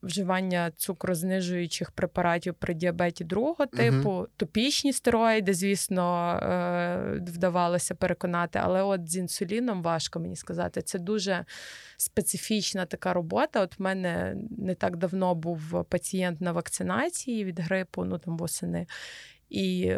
вживання 0.06 0.70
цукрознижуючих 0.76 1.90
препаратів 1.90 2.54
при 2.54 2.74
діабеті 2.74 3.24
другого 3.24 3.66
типу, 3.66 4.10
uh 4.10 4.26
топічні 4.36 4.92
стероїди, 4.92 5.54
звісно, 5.54 6.32
е, 6.42 7.22
вдавалося 7.26 7.94
переконати, 7.94 8.60
але 8.62 8.82
от 8.82 9.10
з 9.10 9.16
інсуліном 9.16 9.82
важко 9.82 10.20
мені 10.20 10.36
сказати. 10.36 10.82
Це 10.82 10.98
дуже 10.98 11.44
специфічна 11.96 12.86
така 12.86 13.12
робота. 13.12 13.60
От 13.60 13.78
в 13.78 13.82
мене 13.82 14.36
не 14.58 14.74
так 14.74 14.96
давно 14.96 15.34
був 15.34 15.84
пацієнт 15.84 16.40
на 16.40 16.52
вакцинації 16.52 17.44
від 17.44 17.60
грипу, 17.60 18.04
ну 18.04 18.18
там 18.18 18.36
восени. 18.36 18.86
І 19.50 19.92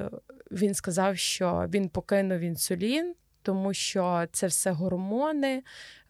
він 0.50 0.74
сказав, 0.74 1.18
що 1.18 1.66
він 1.68 1.88
покинув 1.88 2.40
інсулін, 2.40 3.14
тому 3.42 3.74
що 3.74 4.26
це 4.32 4.46
все 4.46 4.70
гормони, 4.70 5.62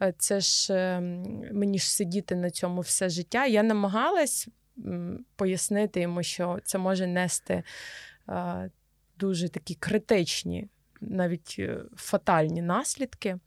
е, 0.02 0.14
це 0.18 0.40
ж 0.40 0.74
ем, 0.74 1.22
мені 1.52 1.78
ж 1.78 1.92
сидіти 1.92 2.34
на 2.34 2.50
цьому 2.50 2.80
все 2.80 3.08
життя. 3.08 3.46
Я 3.46 3.62
намагалась 3.62 4.48
пояснити 5.36 6.00
йому, 6.00 6.22
що 6.22 6.58
це 6.64 6.78
може 6.78 7.06
нести 7.06 7.62
е, 8.28 8.70
дуже 9.18 9.48
такі 9.48 9.74
критичні, 9.74 10.68
навіть 11.00 11.56
е, 11.58 11.82
фатальні 11.96 12.62
наслідки. 12.62 13.38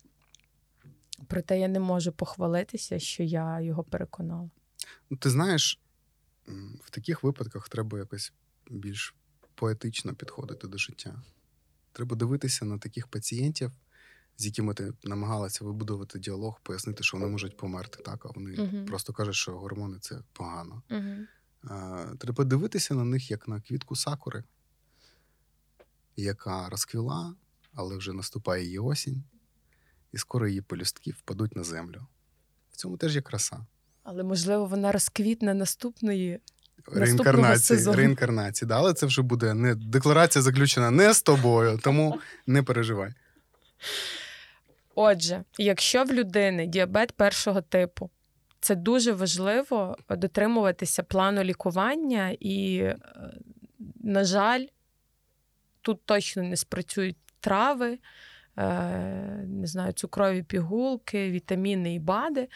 Проте 1.27 1.59
я 1.59 1.67
не 1.67 1.79
можу 1.79 2.11
похвалитися, 2.11 2.99
що 2.99 3.23
я 3.23 3.61
його 3.61 3.83
переконала. 3.83 4.49
Ну, 5.09 5.17
ти 5.17 5.29
знаєш, 5.29 5.79
в 6.83 6.89
таких 6.89 7.23
випадках 7.23 7.69
треба 7.69 7.97
якось 7.97 8.33
більш 8.69 9.15
поетично 9.61 10.13
підходити 10.13 10.67
до 10.67 10.77
життя. 10.77 11.21
Треба 11.91 12.15
дивитися 12.15 12.65
на 12.65 12.77
таких 12.77 13.07
пацієнтів, 13.07 13.71
з 14.37 14.45
якими 14.45 14.73
ти 14.73 14.93
намагалася 15.03 15.65
вибудувати 15.65 16.19
діалог, 16.19 16.59
пояснити, 16.63 17.03
що 17.03 17.17
вони 17.17 17.29
можуть 17.29 17.57
померти, 17.57 18.03
так, 18.03 18.25
а 18.25 18.29
вони 18.35 18.51
uh-huh. 18.51 18.85
просто 18.85 19.13
кажуть, 19.13 19.35
що 19.35 19.51
гормони 19.51 19.97
це 19.99 20.19
погано. 20.33 20.81
Uh-huh. 20.89 21.25
А, 21.63 22.05
Треба 22.19 22.43
дивитися 22.43 22.95
на 22.95 23.03
них 23.03 23.31
як 23.31 23.47
на 23.47 23.61
квітку 23.61 23.95
сакури, 23.95 24.43
яка 26.15 26.69
розквіла, 26.69 27.35
але 27.73 27.97
вже 27.97 28.13
наступає 28.13 28.63
її 28.63 28.79
осінь, 28.79 29.23
і 30.11 30.17
скоро 30.17 30.47
її 30.47 30.61
полюстки 30.61 31.11
впадуть 31.11 31.55
на 31.55 31.63
землю. 31.63 32.07
В 32.71 32.77
цьому 32.77 32.97
теж 32.97 33.15
є 33.15 33.21
краса. 33.21 33.65
Але, 34.03 34.23
можливо, 34.23 34.65
вона 34.65 34.91
розквітне 34.91 35.53
наступної 35.53 36.39
реінкарнації. 36.93 37.95
реінкарнації. 37.95 38.69
Да, 38.69 38.77
але 38.77 38.93
це 38.93 39.05
вже 39.05 39.21
буде 39.21 39.53
не 39.53 39.75
декларація 39.75 40.41
заключена 40.41 40.91
не 40.91 41.13
з 41.13 41.21
тобою, 41.21 41.79
тому 41.83 42.19
не 42.47 42.63
переживай. 42.63 43.13
Отже, 44.95 45.43
якщо 45.57 46.03
в 46.03 46.11
людини 46.11 46.67
діабет 46.67 47.11
першого 47.11 47.61
типу, 47.61 48.09
це 48.59 48.75
дуже 48.75 49.11
важливо 49.11 49.97
дотримуватися 50.09 51.03
плану 51.03 51.43
лікування, 51.43 52.35
і, 52.39 52.77
е, 52.77 52.97
на 54.03 54.23
жаль, 54.23 54.65
тут 55.81 56.05
точно 56.05 56.43
не 56.43 56.57
спрацюють 56.57 57.17
трави, 57.39 57.99
е, 58.57 58.63
не 59.47 59.67
знаю, 59.67 59.93
цукрові 59.93 60.43
пігулки, 60.43 61.31
вітаміни 61.31 61.93
і 61.93 61.99
БАДи. 61.99 62.47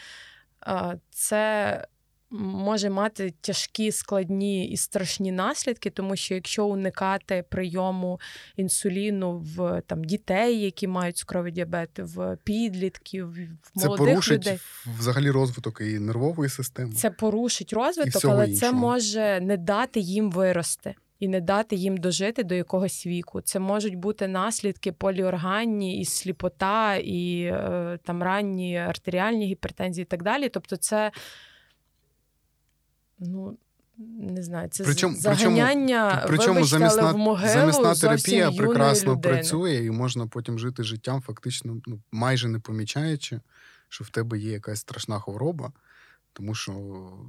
Е, 0.68 1.00
це 1.10 1.88
може 2.32 2.90
мати 2.90 3.34
тяжкі, 3.42 3.92
складні 3.92 4.68
і 4.68 4.78
страшні 4.78 5.32
наслідки, 5.32 5.90
тому 5.90 6.16
що 6.16 6.34
якщо 6.34 6.66
уникати 6.66 7.46
прийому 7.50 8.20
інсуліну 8.56 9.38
в 9.38 9.82
там 9.88 10.04
дітей, 10.04 10.62
які 10.62 10.88
мають 10.88 11.18
цукровий 11.18 11.52
діабет, 11.52 11.90
в 12.00 12.38
підлітків, 12.44 13.30
в 13.34 13.38
молодих 13.76 13.98
порушить 14.08 14.46
людей. 14.46 14.60
взагалі 15.00 15.30
розвиток 15.30 15.82
і 15.82 16.00
нервової 16.00 16.50
системи. 16.50 16.94
Це 16.94 17.10
порушить 17.10 17.74
розвиток, 17.74 18.26
але 18.26 18.50
іншого. 18.50 18.72
це 18.72 18.78
може 18.78 19.40
не 19.42 19.58
дати 19.58 20.00
їм 20.00 20.32
вирости. 20.32 20.96
І 21.20 21.28
не 21.28 21.42
дати 21.42 21.76
їм 21.76 21.98
дожити 21.98 22.44
до 22.44 22.56
якогось 22.56 23.08
віку. 23.08 23.42
Це 23.42 23.60
можуть 23.60 23.96
бути 23.96 24.28
наслідки 24.28 24.92
поліорганні, 24.92 26.00
і 26.02 26.06
сліпота, 26.06 26.96
і 26.96 27.42
е, 27.42 28.00
там 28.04 28.24
ранні 28.24 28.78
артеріальні 28.78 29.46
гіпертензії, 29.46 30.04
і 30.04 30.06
так 30.06 30.24
далі. 30.24 30.50
Тобто, 30.50 30.76
це 30.76 31.12
ну. 33.20 33.58
Не 34.20 34.44
знаю, 34.44 34.70
це 34.70 34.84
причому, 34.84 35.16
заганяння 35.16 36.24
причому, 36.28 36.54
вибачте, 36.54 36.78
замісна, 36.80 37.12
в 37.12 37.18
могилу 37.18 37.50
замісна 37.50 37.96
терапія 37.96 38.52
прекрасно 38.52 39.12
людини. 39.12 39.34
працює, 39.34 39.76
і 39.86 39.92
можна 39.92 40.28
потім 40.28 40.60
жити 40.60 40.84
життям, 40.84 41.22
фактично 41.22 41.82
ну, 41.86 42.00
майже 42.12 42.48
не 42.48 42.60
помічаючи, 42.60 43.40
що 43.90 44.04
в 44.04 44.10
тебе 44.10 44.38
є 44.38 44.52
якась 44.52 44.80
страшна 44.80 45.20
хвороба, 45.20 45.72
тому 46.34 46.56
що 46.56 46.72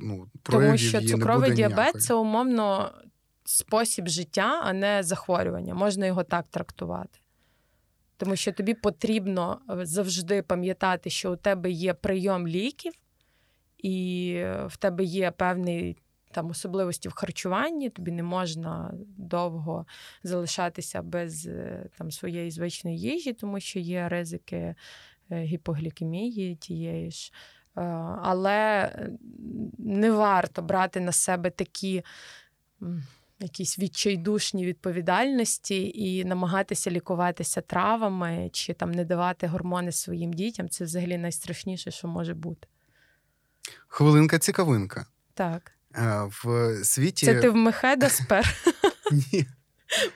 ну, 0.02 0.26
Тому 0.42 0.78
що 0.78 0.98
її 0.98 1.10
цукровий 1.10 1.50
не 1.50 1.54
буде 1.54 1.56
діабет 1.56 1.78
ніякої. 1.78 2.02
це 2.02 2.14
умовно 2.14 2.92
спосіб 3.44 4.08
життя, 4.08 4.60
а 4.64 4.72
не 4.72 5.02
захворювання. 5.02 5.74
Можна 5.74 6.06
його 6.06 6.24
так 6.24 6.46
трактувати. 6.50 7.18
Тому 8.16 8.36
що 8.36 8.52
тобі 8.52 8.74
потрібно 8.74 9.60
завжди 9.68 10.42
пам'ятати, 10.42 11.10
що 11.10 11.32
у 11.32 11.36
тебе 11.36 11.70
є 11.70 11.94
прийом 11.94 12.48
ліків 12.48 12.92
і 13.86 14.34
в 14.66 14.76
тебе 14.76 15.04
є 15.04 15.30
певний 15.30 15.96
там 16.30 16.50
особливості 16.50 17.08
в 17.08 17.12
харчуванні, 17.12 17.90
тобі 17.90 18.10
не 18.10 18.22
можна 18.22 18.94
довго 19.16 19.86
залишатися 20.22 21.02
без 21.02 21.46
е, 21.46 21.88
там 21.98 22.10
своєї 22.10 22.50
звичної 22.50 22.98
їжі, 22.98 23.32
тому 23.32 23.60
що 23.60 23.78
є 23.78 24.08
ризики 24.08 24.74
гіпоглікемії 25.32 26.56
тієї 26.56 27.10
ж. 27.10 27.32
Але 28.22 28.90
не 29.78 30.10
варто 30.10 30.62
брати 30.62 31.00
на 31.00 31.12
себе 31.12 31.50
такі 31.50 32.04
якісь 33.40 33.78
відчайдушні 33.78 34.66
відповідальності 34.66 35.92
і 35.94 36.24
намагатися 36.24 36.90
лікуватися 36.90 37.60
травами 37.60 38.50
чи 38.52 38.74
там 38.74 38.92
не 38.92 39.04
давати 39.04 39.46
гормони 39.46 39.92
своїм 39.92 40.32
дітям 40.32 40.68
це 40.68 40.84
взагалі 40.84 41.18
найстрашніше, 41.18 41.90
що 41.90 42.08
може 42.08 42.34
бути. 42.34 42.68
Хвилинка 43.88 44.38
цікавинка. 44.38 45.06
Так. 45.34 45.72
Е, 45.96 46.22
в 46.44 46.74
світі... 46.84 47.26
Це 47.26 47.34
ти 47.34 47.50
в 47.50 47.56
Мехеда 47.56 48.08
спер? 48.08 48.54
Ні. 49.32 49.46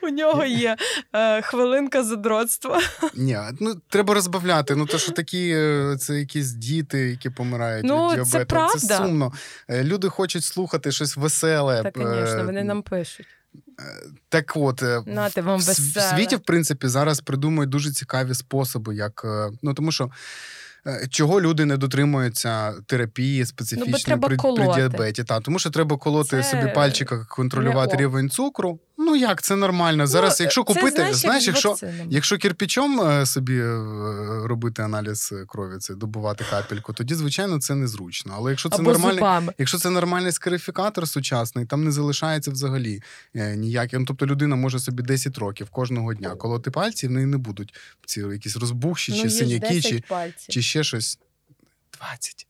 У 0.01 0.09
нього 0.09 0.45
є 0.45 0.77
е, 1.13 1.41
хвилинка 1.41 2.03
задротства. 2.03 2.81
Ні, 3.15 3.39
ну 3.59 3.75
треба 3.89 4.13
розбавляти. 4.13 4.75
Ну 4.75 4.85
то 4.85 4.97
що 4.97 5.11
такі 5.11 5.51
е, 5.55 5.97
це 5.99 6.19
якісь 6.19 6.51
діти, 6.51 6.99
які 6.99 7.29
помирають 7.29 7.85
ну, 7.85 8.07
від 8.07 8.13
діабету. 8.13 8.31
Це 8.31 8.45
правда. 8.45 8.79
Це 8.79 8.97
сумно. 8.97 9.33
Е, 9.69 9.83
люди 9.83 10.09
хочуть 10.09 10.43
слухати 10.43 10.91
щось 10.91 11.17
веселе. 11.17 11.83
Так, 11.83 11.93
звісно, 11.97 12.45
вони 12.45 12.63
нам 12.63 12.81
пишуть. 12.81 13.27
Так 14.29 14.53
от 14.55 14.83
Нате 15.05 15.41
вам 15.41 15.59
в, 15.59 15.63
в 15.71 16.01
світі, 16.15 16.35
в 16.35 16.39
принципі, 16.39 16.87
зараз 16.87 17.19
придумують 17.19 17.69
дуже 17.69 17.91
цікаві 17.91 18.33
способи, 18.33 18.95
як 18.95 19.25
ну 19.61 19.73
тому 19.73 19.91
що. 19.91 20.11
Е, 20.87 21.07
чого 21.09 21.41
люди 21.41 21.65
не 21.65 21.77
дотримуються 21.77 22.73
терапії 22.85 23.45
специфічної 23.45 24.19
ну, 24.21 24.27
при, 24.27 24.37
при 24.37 24.75
діабеті? 24.75 25.23
Та, 25.23 25.39
тому 25.39 25.59
що 25.59 25.69
треба 25.69 25.97
колоти 25.97 26.29
це... 26.29 26.43
собі 26.43 26.67
пальчика, 26.75 27.25
контролювати 27.29 27.97
рівень 27.97 28.29
цукру. 28.29 28.79
Ну 29.11 29.17
як 29.17 29.41
це 29.41 29.55
нормально? 29.55 30.07
Зараз, 30.07 30.39
ну, 30.39 30.43
якщо 30.43 30.63
купити, 30.63 30.91
знаєш, 30.91 31.15
знаєш 31.15 31.47
якщо 31.47 31.75
якщо 32.09 32.37
кирпічом 32.37 33.01
е, 33.01 33.25
собі 33.25 33.57
е, 33.57 33.77
робити 34.47 34.81
аналіз 34.81 35.33
крові, 35.47 35.77
це 35.77 35.95
добувати 35.95 36.45
капельку, 36.49 36.93
тоді 36.93 37.15
звичайно 37.15 37.59
це 37.59 37.75
незручно. 37.75 38.33
Але 38.37 38.49
якщо 38.51 38.69
це 38.69 38.75
Або 38.75 38.93
нормальний, 38.93 39.49
якщо 39.57 39.77
це 39.77 39.89
нормальний 39.89 40.31
скарифікатор 40.31 41.07
сучасний, 41.07 41.65
там 41.65 41.83
не 41.83 41.91
залишається 41.91 42.51
взагалі 42.51 43.01
ніяких. 43.33 43.99
Ну, 43.99 44.05
тобто 44.05 44.25
людина 44.25 44.55
може 44.55 44.79
собі 44.79 45.03
10 45.03 45.37
років 45.37 45.69
кожного 45.69 46.13
дня 46.13 46.35
колоти 46.35 46.71
пальці, 46.71 47.07
в 47.07 47.11
неї 47.11 47.25
не 47.25 47.37
будуть 47.37 47.73
ці 48.05 48.19
якісь 48.19 48.57
розбухші, 48.57 49.11
ну, 49.11 49.21
чи 49.21 49.29
синяки, 49.29 49.81
чи, 49.81 50.03
чи 50.49 50.61
ще 50.61 50.83
щось. 50.83 51.19
20. 51.93 52.47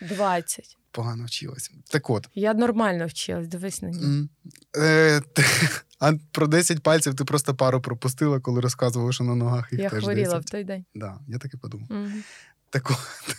20. 0.00 0.76
Погано 0.94 1.24
вчилась. 1.24 1.70
Так 1.90 2.10
от. 2.10 2.28
Я 2.34 2.54
нормально 2.54 3.06
вчилась, 3.06 3.48
дивись 3.48 3.82
на 3.82 3.90
нього. 3.90 4.28
Е, 4.76 5.22
А 6.04 6.12
про 6.32 6.46
10 6.46 6.82
пальців 6.82 7.14
ти 7.14 7.24
просто 7.24 7.54
пару 7.54 7.80
пропустила, 7.80 8.40
коли 8.40 8.60
розказувала, 8.60 9.12
що 9.12 9.24
на 9.24 9.34
ногах 9.34 9.72
їх 9.72 9.80
я 9.80 9.90
теж 9.90 10.02
хворіла 10.02 10.38
в 10.38 10.44
той 10.44 10.64
день. 10.64 10.84
Да, 10.94 11.18
Я 11.28 11.38
так 11.38 11.54
і 11.54 11.56
подумав. 11.56 11.86
Угу. 11.90 12.08
Так 12.70 12.90
от. 12.90 13.36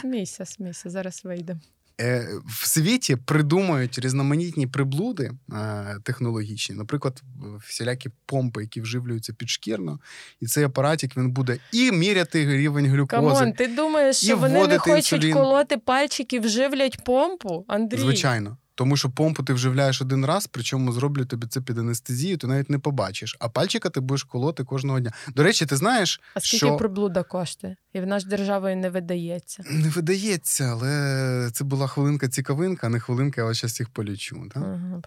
Смійся, 0.00 0.44
смійся, 0.44 0.90
зараз 0.90 1.20
вийде. 1.24 1.56
Е, 2.00 2.28
в 2.46 2.66
світі 2.66 3.16
придумують 3.16 3.98
різноманітні 3.98 4.66
приблуди 4.66 5.32
е, 5.52 5.96
технологічні, 6.02 6.76
наприклад, 6.76 7.22
всілякі 7.60 8.10
помпи, 8.26 8.62
які 8.62 8.80
вживлюються 8.80 9.32
підшкірно, 9.32 10.00
і 10.40 10.46
цей 10.46 10.64
апаратик 10.64 11.16
він 11.16 11.30
буде 11.30 11.58
і 11.72 11.92
міряти 11.92 12.56
рівень 12.56 12.86
глюкози. 12.86 13.34
Come 13.34 13.44
on, 13.44 13.52
ти 13.52 13.66
думаєш, 13.66 14.16
що 14.16 14.36
вони 14.36 14.66
не 14.66 14.78
хочуть 14.78 15.12
інсулін. 15.12 15.34
колоти 15.34 15.76
пальчики, 15.76 16.40
вживлять 16.40 17.04
помпу? 17.04 17.64
Андрій? 17.68 17.98
Звичайно. 17.98 18.56
Тому 18.74 18.96
що 18.96 19.10
помпу 19.10 19.42
ти 19.42 19.52
вживляєш 19.52 20.02
один 20.02 20.26
раз, 20.26 20.46
причому 20.46 20.92
зроблять 20.92 21.28
тобі 21.28 21.46
це 21.46 21.60
під 21.60 21.78
анестезією, 21.78 22.38
ти 22.38 22.46
навіть 22.46 22.70
не 22.70 22.78
побачиш. 22.78 23.36
А 23.38 23.48
пальчика 23.48 23.90
ти 23.90 24.00
будеш 24.00 24.22
колоти 24.22 24.64
кожного 24.64 25.00
дня. 25.00 25.12
До 25.34 25.42
речі, 25.42 25.66
ти 25.66 25.76
знаєш. 25.76 26.20
А 26.34 26.40
скільки 26.40 26.56
що... 26.56 26.76
приблуда 26.76 27.22
коштує? 27.22 27.76
І 27.92 28.00
в 28.00 28.06
нас 28.06 28.24
державою 28.24 28.76
не 28.76 28.90
видається. 28.90 29.64
Не 29.70 29.88
видається, 29.88 30.64
але 30.64 31.50
це 31.52 31.64
була 31.64 31.86
хвилинка-цікавинка, 31.86 32.86
а 32.86 32.88
не 32.88 33.00
хвилинка, 33.00 33.40
я 33.40 33.54
зараз 33.54 33.80
їх 33.80 33.88
полічу. 33.88 34.42
Так? 34.54 34.62
Ага, 34.62 35.02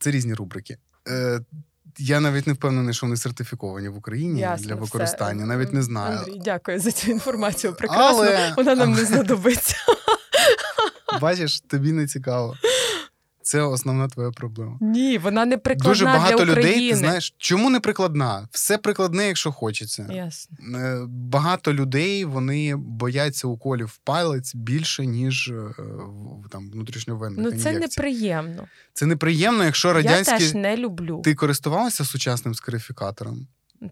це 0.00 0.10
різні 0.10 0.34
рубрики. 0.34 0.78
Е, 1.08 1.40
Я 1.98 2.20
навіть 2.20 2.46
не 2.46 2.52
впевнений, 2.52 2.94
що 2.94 3.06
вони 3.06 3.16
сертифіковані 3.16 3.88
в 3.88 3.96
Україні 3.96 4.40
Ясно, 4.40 4.66
для 4.66 4.74
використання. 4.74 5.44
Все. 5.44 5.46
Навіть 5.46 5.72
не 5.72 5.82
знаю. 5.82 6.18
Андрій, 6.18 6.40
дякую 6.44 6.80
за 6.80 6.92
цю 6.92 7.10
інформацію. 7.10 7.74
Прекрасно. 7.74 8.06
Але... 8.06 8.54
Вона 8.56 8.74
нам 8.74 8.92
не 8.92 9.04
знадобиться. 9.04 9.76
Бачиш, 11.20 11.60
тобі 11.60 11.92
не 11.92 12.06
цікаво. 12.06 12.56
Це 13.44 13.62
основна 13.62 14.08
твоя 14.08 14.30
проблема. 14.30 14.78
Ні, 14.80 15.18
вона 15.18 15.44
не 15.44 15.58
прикладна 15.58 15.90
Дуже 15.90 16.04
багато 16.04 16.44
для 16.44 16.52
України. 16.52 16.70
людей. 16.72 16.90
Ти 16.90 16.96
знаєш, 16.96 17.34
чому 17.38 17.70
не 17.70 17.80
прикладна? 17.80 18.48
Все 18.50 18.78
прикладне, 18.78 19.26
якщо 19.26 19.52
хочеться. 19.52 20.08
Ясно. 20.12 20.78
Е, 20.78 21.04
багато 21.08 21.74
людей 21.74 22.24
вони 22.24 22.76
бояться 22.76 23.46
уколів 23.46 23.86
в 23.86 23.96
палець 23.96 24.54
більше, 24.54 25.06
ніж 25.06 25.48
е, 25.48 25.74
там 26.50 26.70
внутрішньовенних 26.70 27.38
Ну, 27.44 27.50
це 27.52 27.70
ін'єкцій. 27.70 28.00
неприємно. 28.00 28.66
Це 28.92 29.06
неприємно, 29.06 29.64
якщо 29.64 29.92
радянські... 29.92 30.32
Я 30.32 30.38
теж 30.38 30.54
не 30.54 30.76
люблю. 30.76 31.20
Ти 31.24 31.34
користувалася 31.34 32.04
сучасним 32.04 32.54
скарифікатором? 32.54 33.46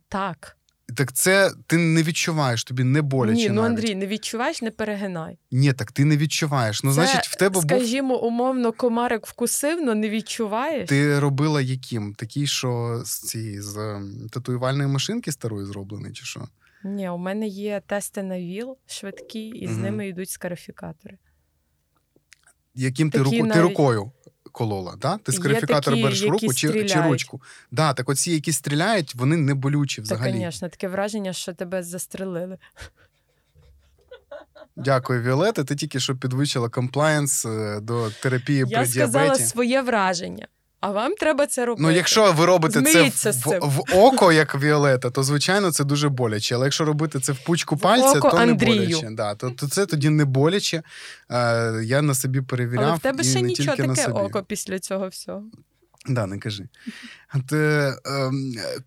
Так. 0.09 0.57
Так 0.96 1.12
це 1.12 1.52
ти 1.66 1.76
не 1.76 2.02
відчуваєш, 2.02 2.64
тобі 2.64 2.85
не 2.85 3.02
боляче. 3.02 3.37
Ні, 3.37 3.48
ну 3.48 3.55
навіть. 3.55 3.70
Андрій, 3.70 3.94
не 3.94 4.07
відчуваєш, 4.07 4.62
не 4.62 4.70
перегинай. 4.70 5.38
Ні, 5.50 5.72
так 5.72 5.92
ти 5.92 6.05
не 6.05 6.16
відчуваєш. 6.16 6.83
Ну, 6.83 6.90
це, 6.90 6.94
значить, 6.94 7.26
в 7.26 7.37
тебе 7.37 7.61
скажімо, 7.61 8.14
був... 8.14 8.24
умовно, 8.24 8.72
комарик 8.72 9.26
вкусив, 9.26 9.78
але 9.83 9.94
не 9.94 10.11
відчуваєш. 10.11 10.88
Ти 10.88 11.20
робила 11.20 11.61
яким? 11.61 12.14
Такий, 12.14 12.46
що 12.46 13.02
з 13.05 13.20
цієї 13.20 13.61
з 13.61 13.76
ем, 13.76 14.28
татуювальної 14.31 14.88
машинки 14.88 15.33
старої 15.33 15.66
зроблений, 15.66 16.12
чи 16.12 16.24
що? 16.24 16.48
Ні, 16.85 17.09
у 17.09 17.16
мене 17.16 17.46
є 17.46 17.83
тести 17.87 18.22
на 18.22 18.38
ВІЛ 18.38 18.76
швидкі, 18.87 19.46
і 19.46 19.66
угу. 19.66 19.74
з 19.74 19.78
ними 19.78 20.09
йдуть 20.09 20.31
скарифікатори. 20.31 21.18
Яким 22.74 23.11
ти, 23.11 23.18
руку... 23.18 23.37
навіть... 23.37 23.52
ти 23.52 23.61
рукою? 23.61 24.12
Колола, 24.53 24.95
да? 25.01 25.19
Ти 25.19 25.33
скарифікатор 25.33 25.95
береш 25.95 26.23
в 26.23 26.29
руку 26.29 26.55
чи, 26.55 26.88
чи 26.88 27.01
ручку. 27.01 27.43
Да, 27.71 27.95
Так 27.95 28.09
оці, 28.09 28.33
які 28.33 28.53
стріляють, 28.53 29.15
вони 29.15 29.37
не 29.37 29.55
болючі 29.55 30.01
взагалі. 30.01 30.33
Так, 30.33 30.53
звісно, 30.53 30.69
таке 30.69 30.88
враження, 30.88 31.33
що 31.33 31.53
тебе 31.53 31.83
застрелили. 31.83 32.59
Дякую, 34.77 35.23
Віолета. 35.23 35.65
Ти 35.65 35.77
тільки 35.77 36.01
що 36.01 36.17
підвищила 36.17 36.69
комплаєнс 36.69 37.47
е, 37.47 37.81
до 37.81 38.11
терапії 38.11 38.59
Я 38.59 38.65
при 38.65 38.87
діабеті. 38.87 38.99
Я 38.99 39.09
сказала 39.09 39.35
своє 39.35 39.83
враження. 39.83 40.47
А 40.83 40.90
вам 40.90 41.14
треба 41.14 41.47
це 41.47 41.66
робити. 41.66 41.83
Ну, 41.83 41.90
якщо 41.90 42.33
ви 42.33 42.47
робите 42.47 42.83
це 42.83 43.31
в, 43.31 43.59
в, 43.62 43.68
в 43.68 43.99
око, 43.99 44.33
як 44.33 44.61
Віолета, 44.61 45.11
то 45.11 45.23
звичайно 45.23 45.73
це 45.73 45.85
дуже 45.85 46.09
боляче. 46.09 46.55
Але 46.55 46.66
якщо 46.66 46.85
робити 46.85 47.21
це 47.21 47.33
в 47.33 47.38
пучку 47.38 47.77
пальця, 47.77 48.21
то 48.21 48.29
Андрію. 48.29 48.81
не 48.81 48.87
боляче. 48.87 49.09
Да, 49.11 49.35
то, 49.35 49.51
то 49.51 49.68
це 49.68 49.87
тоді 49.87 50.09
не 50.09 50.25
боляче. 50.25 50.83
Е, 51.31 51.81
Я 51.85 52.03
на 52.03 52.14
собі 52.14 52.40
перевіряв. 52.40 52.85
Але 52.85 52.97
в 52.97 52.99
тебе 52.99 53.23
і 53.23 53.27
ще 53.27 53.42
не 53.42 53.49
нічого 53.49 53.77
таке 53.77 53.88
на 53.88 53.97
собі. 53.97 54.18
око 54.18 54.42
після 54.42 54.79
цього 54.79 55.09
всього. 55.09 55.42
Да, 56.07 56.27
не 56.27 56.38
кажи. 56.38 56.68
От, 57.35 57.53
е, 57.53 57.95
е, 58.07 58.31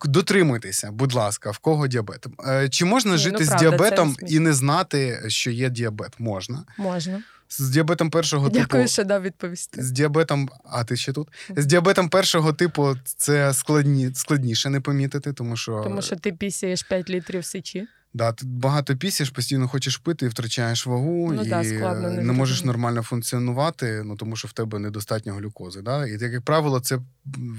дотримуйтеся, 0.05 0.91
будь 0.91 1.13
ласка, 1.13 1.51
в 1.51 1.57
кого 1.57 1.87
діабет. 1.87 2.25
Е, 2.47 2.69
чи 2.69 2.85
можна 2.85 3.11
Ні, 3.11 3.17
жити 3.17 3.37
ну, 3.39 3.45
з 3.45 3.55
діабетом 3.59 4.17
і 4.27 4.39
не 4.39 4.53
знати, 4.53 5.23
що 5.27 5.51
є 5.51 5.69
діабет? 5.69 6.19
Можна. 6.19 6.63
Можна. 6.77 7.23
З 7.49 7.69
діабетом 7.69 8.09
першого 8.09 8.49
Дякую, 8.49 8.67
типу. 8.83 8.87
що 8.87 9.03
дав 9.03 9.21
відповісти. 9.21 9.83
З 9.83 9.91
діабетом, 9.91 10.49
а 10.63 10.83
ти 10.83 10.97
ще 10.97 11.13
тут? 11.13 11.27
З 11.55 11.65
діабетом 11.65 12.09
першого 12.09 12.53
типу 12.53 12.95
це 13.05 13.53
складні, 13.53 14.11
складніше 14.13 14.69
не 14.69 14.81
помітити, 14.81 15.33
тому 15.33 15.57
що. 15.57 15.81
Тому 15.83 16.01
що 16.01 16.15
ти 16.15 16.31
пісяєш 16.31 16.83
5 16.83 17.09
літрів 17.09 17.45
сечі. 17.45 17.87
Да, 18.15 18.31
ти 18.31 18.45
багато 18.45 18.95
пісіш, 18.95 19.29
постійно 19.29 19.67
хочеш 19.67 19.97
пити 19.97 20.25
і 20.25 20.29
втрачаєш 20.29 20.87
вагу, 20.87 21.33
ну, 21.33 21.43
і 21.43 21.49
да, 21.49 21.63
складно, 21.63 22.09
не, 22.09 22.21
не 22.23 22.33
можеш 22.33 22.63
нормально 22.63 23.01
функціонувати, 23.01 24.03
ну 24.05 24.15
тому 24.15 24.35
що 24.35 24.47
в 24.47 24.51
тебе 24.51 24.79
недостатньо 24.79 25.33
глюкози. 25.33 25.81
Да? 25.81 26.07
І 26.07 26.11
як 26.21 26.41
правило, 26.41 26.79
це 26.79 26.99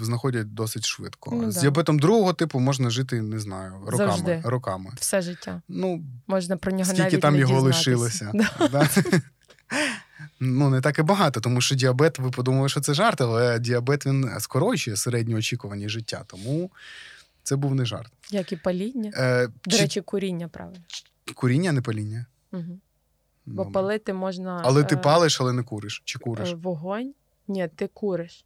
знаходять 0.02 0.54
досить 0.54 0.84
швидко. 0.84 1.30
Ну, 1.34 1.50
З 1.50 1.54
да. 1.54 1.60
діабетом 1.60 1.98
другого 1.98 2.32
типу 2.32 2.58
можна 2.60 2.90
жити, 2.90 3.22
не 3.22 3.38
знаю, 3.38 3.72
роками. 3.86 4.12
Завжди. 4.12 4.42
роками. 4.44 4.90
Все 5.00 5.22
життя. 5.22 5.62
Ну, 5.68 6.04
Можна 6.26 6.56
про 6.56 6.72
нього 6.72 6.84
скільки 6.84 7.02
навіть 7.02 7.20
там 7.20 7.34
не 7.34 7.40
його 7.40 7.54
дізнатися. 7.54 7.90
лишилося. 7.90 8.32
Да. 8.72 8.88
Ну, 10.40 10.70
не 10.70 10.80
так 10.80 10.98
і 10.98 11.02
багато, 11.02 11.40
тому 11.40 11.60
що 11.60 11.74
діабет, 11.74 12.18
ви 12.18 12.30
подумали, 12.30 12.68
що 12.68 12.80
це 12.80 12.94
жарт, 12.94 13.20
але 13.20 13.58
діабет 13.58 14.06
він 14.06 14.30
скорочує 14.40 14.96
середнє 14.96 15.34
очікування 15.34 15.88
життя. 15.88 16.24
Тому 16.26 16.70
це 17.42 17.56
був 17.56 17.74
не 17.74 17.84
жарт. 17.84 18.12
Як 18.30 18.52
і 18.52 18.56
паління. 18.56 19.12
Е, 19.14 19.48
До 19.64 19.76
чи... 19.76 19.82
речі, 19.82 20.00
куріння, 20.00 20.48
правильно. 20.48 20.80
Куріння, 21.34 21.72
не 21.72 21.82
паління. 21.82 22.26
Угу. 22.52 22.80
Бо 23.46 23.64
Добре. 23.64 23.72
палити 23.72 24.12
можна. 24.12 24.60
Але 24.64 24.84
ти 24.84 24.94
е, 24.94 24.98
палиш, 24.98 25.40
але 25.40 25.52
не 25.52 25.62
куриш. 25.62 26.02
Чи 26.04 26.18
куриш? 26.18 26.50
е, 26.50 26.54
Вогонь. 26.54 27.14
Ні, 27.48 27.68
ти 27.76 27.86
куриш. 27.86 28.44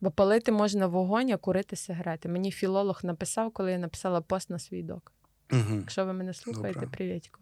Бо 0.00 0.10
палити 0.10 0.52
можна 0.52 0.86
вогонь, 0.86 1.30
а 1.32 1.36
курити 1.36 1.76
сигарети. 1.76 2.28
Мені 2.28 2.50
філолог 2.50 3.00
написав, 3.02 3.52
коли 3.52 3.72
я 3.72 3.78
написала 3.78 4.20
пост 4.20 4.50
на 4.50 4.58
свій 4.58 4.82
док. 4.82 5.12
Угу. 5.52 5.74
Якщо 5.74 6.04
ви 6.06 6.12
мене 6.12 6.34
слухаєте, 6.34 6.86
привітку. 6.86 7.40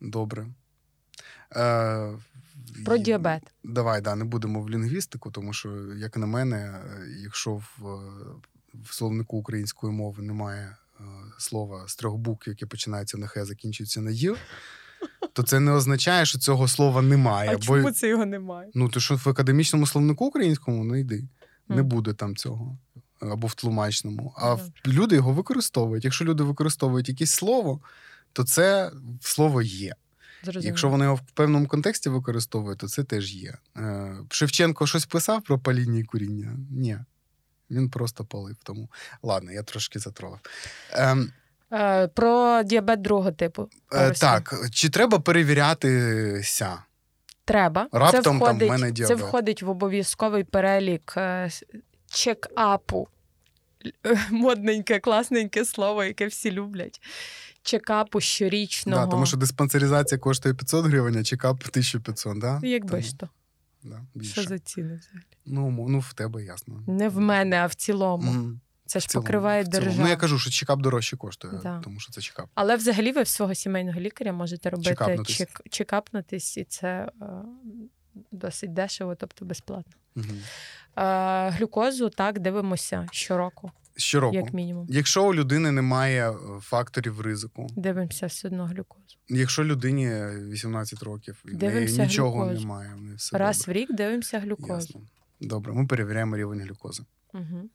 Добре. 0.00 0.46
Е, 1.56 2.12
Про 2.84 2.96
діабет. 2.98 3.42
Давай, 3.64 4.00
да, 4.00 4.14
не 4.14 4.24
будемо 4.24 4.60
в 4.60 4.70
лінгвістику, 4.70 5.30
тому 5.30 5.52
що, 5.52 5.68
як 5.96 6.16
на 6.16 6.26
мене, 6.26 6.56
е, 6.56 7.06
якщо 7.22 7.52
в, 7.52 7.86
е, 7.86 7.98
в 8.74 8.94
словнику 8.94 9.36
української 9.36 9.92
мови 9.92 10.22
немає 10.22 10.76
е, 11.00 11.04
слова 11.38 11.84
з 11.88 11.96
трьох 11.96 12.16
букв, 12.16 12.48
яке 12.48 12.66
починається 12.66 13.18
на 13.18 13.26
хе, 13.26 13.44
закінчується 13.44 14.00
на 14.00 14.10
ю, 14.10 14.36
то 15.32 15.42
це 15.42 15.60
не 15.60 15.72
означає, 15.72 16.26
що 16.26 16.38
цього 16.38 16.68
слова 16.68 17.02
немає. 17.02 17.50
А 17.50 17.52
бо... 17.52 17.60
чому 17.60 17.90
це 17.90 18.08
його 18.08 18.26
немає? 18.26 18.70
Ну, 18.74 18.88
то 18.88 19.00
що 19.00 19.16
в 19.16 19.28
академічному 19.28 19.86
словнику 19.86 20.26
українському 20.26 20.84
не 20.84 21.00
йди. 21.00 21.28
Не 21.68 21.76
Мгм. 21.76 21.88
буде 21.88 22.12
там 22.12 22.36
цього. 22.36 22.78
Або 23.20 23.46
в 23.46 23.54
тлумачному. 23.54 24.34
А 24.36 24.46
Ага. 24.52 24.66
люди 24.86 25.16
його 25.16 25.32
використовують. 25.32 26.04
Якщо 26.04 26.24
люди 26.24 26.42
використовують 26.42 27.08
якесь 27.08 27.30
слово, 27.30 27.80
то 28.32 28.44
це 28.44 28.92
слово 29.20 29.62
є. 29.62 29.94
Зрозуміло. 30.42 30.66
Якщо 30.68 30.88
вони 30.88 31.04
його 31.04 31.16
в 31.16 31.20
певному 31.20 31.66
контексті 31.66 32.08
використовують, 32.08 32.78
то 32.78 32.88
це 32.88 33.04
теж 33.04 33.34
є. 33.34 33.54
Е, 33.76 34.16
Шевченко 34.30 34.86
щось 34.86 35.06
писав 35.06 35.42
про 35.42 35.58
паління 35.58 35.98
і 35.98 36.02
куріння? 36.04 36.56
Ні. 36.70 36.98
Він 37.70 37.90
просто 37.90 38.24
палив. 38.24 38.56
Тому 38.62 38.88
ладно, 39.22 39.52
я 39.52 39.62
трошки 39.62 39.98
затролив. 39.98 40.38
Ем, 40.92 41.32
Е, 41.72 42.08
Про 42.08 42.62
діабет 42.62 43.02
другого 43.02 43.32
типу. 43.32 43.68
е, 43.92 44.10
так, 44.10 44.54
чи 44.72 44.88
треба 44.88 45.18
перевірятися? 45.18 46.82
Треба. 47.44 47.88
Раптом 47.92 48.22
це 48.22 48.22
там 48.22 48.38
в 48.38 48.40
входить, 48.40 48.68
мене 48.70 48.92
це 48.92 49.14
входить 49.14 49.62
в 49.62 49.70
обов'язковий 49.70 50.44
перелік 50.44 51.14
е, 51.16 51.50
чек-апу. 52.10 53.08
Модненьке, 54.30 54.98
класненьке 54.98 55.64
слово, 55.64 56.04
яке 56.04 56.26
всі 56.26 56.50
люблять. 56.50 57.00
Чекапу 57.66 58.20
щорічного. 58.20 59.04
Да, 59.04 59.10
тому 59.10 59.26
що 59.26 59.36
диспансеризація 59.36 60.18
коштує 60.18 60.54
500 60.54 60.86
гривень, 60.86 61.16
а 61.16 61.24
чекап 61.24 61.56
1500, 61.56 62.38
да? 62.38 62.60
Якби 62.62 62.88
Тому, 62.90 63.02
ж 63.02 63.18
то. 63.18 63.28
Да, 63.82 64.00
Що 64.22 64.42
за 64.42 64.58
ціни 64.58 65.00
взагалі? 65.02 65.24
Ну, 65.46 65.86
ну, 65.88 65.98
в 65.98 66.12
тебе 66.14 66.44
ясно. 66.44 66.82
Не 66.86 67.08
в 67.08 67.20
мене, 67.20 67.56
а 67.56 67.66
в 67.66 67.74
цілому. 67.74 68.32
Мгм. 68.32 68.60
Це 68.86 69.00
ж 69.00 69.08
цілому, 69.08 69.24
покриває 69.24 69.62
в 69.62 69.68
держава. 69.68 69.96
Ну, 69.98 70.08
я 70.08 70.16
кажу, 70.16 70.38
що 70.38 70.50
чекап 70.50 70.80
дорожче 70.80 71.16
коштує, 71.16 71.60
Да. 71.62 71.80
тому 71.84 72.00
що 72.00 72.12
це 72.12 72.20
чекап. 72.20 72.48
Але 72.54 72.76
взагалі 72.76 73.12
ви 73.12 73.22
в 73.22 73.28
свого 73.28 73.54
сімейного 73.54 74.00
лікаря 74.00 74.32
можете 74.32 74.70
робити 74.70 74.90
Чекапнутись. 74.90 75.36
чек, 75.36 75.62
чекапнутись, 75.70 76.56
і 76.56 76.64
це 76.64 77.10
е, 77.22 77.26
досить 78.32 78.72
дешево, 78.72 79.14
тобто 79.14 79.44
безплатно. 79.44 79.92
Угу. 80.16 80.24
Е, 80.96 81.50
глюкозу 81.50 82.08
так 82.10 82.38
дивимося 82.38 83.06
щороку, 83.12 83.70
Щороку. 83.96 84.36
як 84.36 84.52
мінімум. 84.52 84.86
Якщо 84.90 85.26
у 85.28 85.34
людини 85.34 85.72
немає 85.72 86.30
е, 86.30 86.34
факторів 86.60 87.20
ризику, 87.20 87.66
Дивимося 87.76 88.26
все 88.26 88.48
одно 88.48 88.66
глюкозу. 88.66 89.16
якщо 89.28 89.64
людині 89.64 90.08
18 90.50 91.02
років 91.02 91.42
і 91.44 91.48
неї 91.48 91.58
Дивимося 91.58 92.04
нічого 92.04 92.40
глюкозу. 92.44 92.60
немає, 92.60 92.94
в 92.96 93.00
неї 93.00 93.16
все 93.16 93.38
Раз 93.38 93.58
добре. 93.58 93.72
в 93.72 93.76
рік 93.76 93.94
дивимося 93.96 94.38
глюкозу. 94.38 94.72
Ясно. 94.74 95.00
Добре, 95.40 95.72
ми 95.72 95.86
перевіряємо 95.86 96.36
рівень 96.36 96.60
глюкози. 96.60 97.02
Угу. 97.34 97.68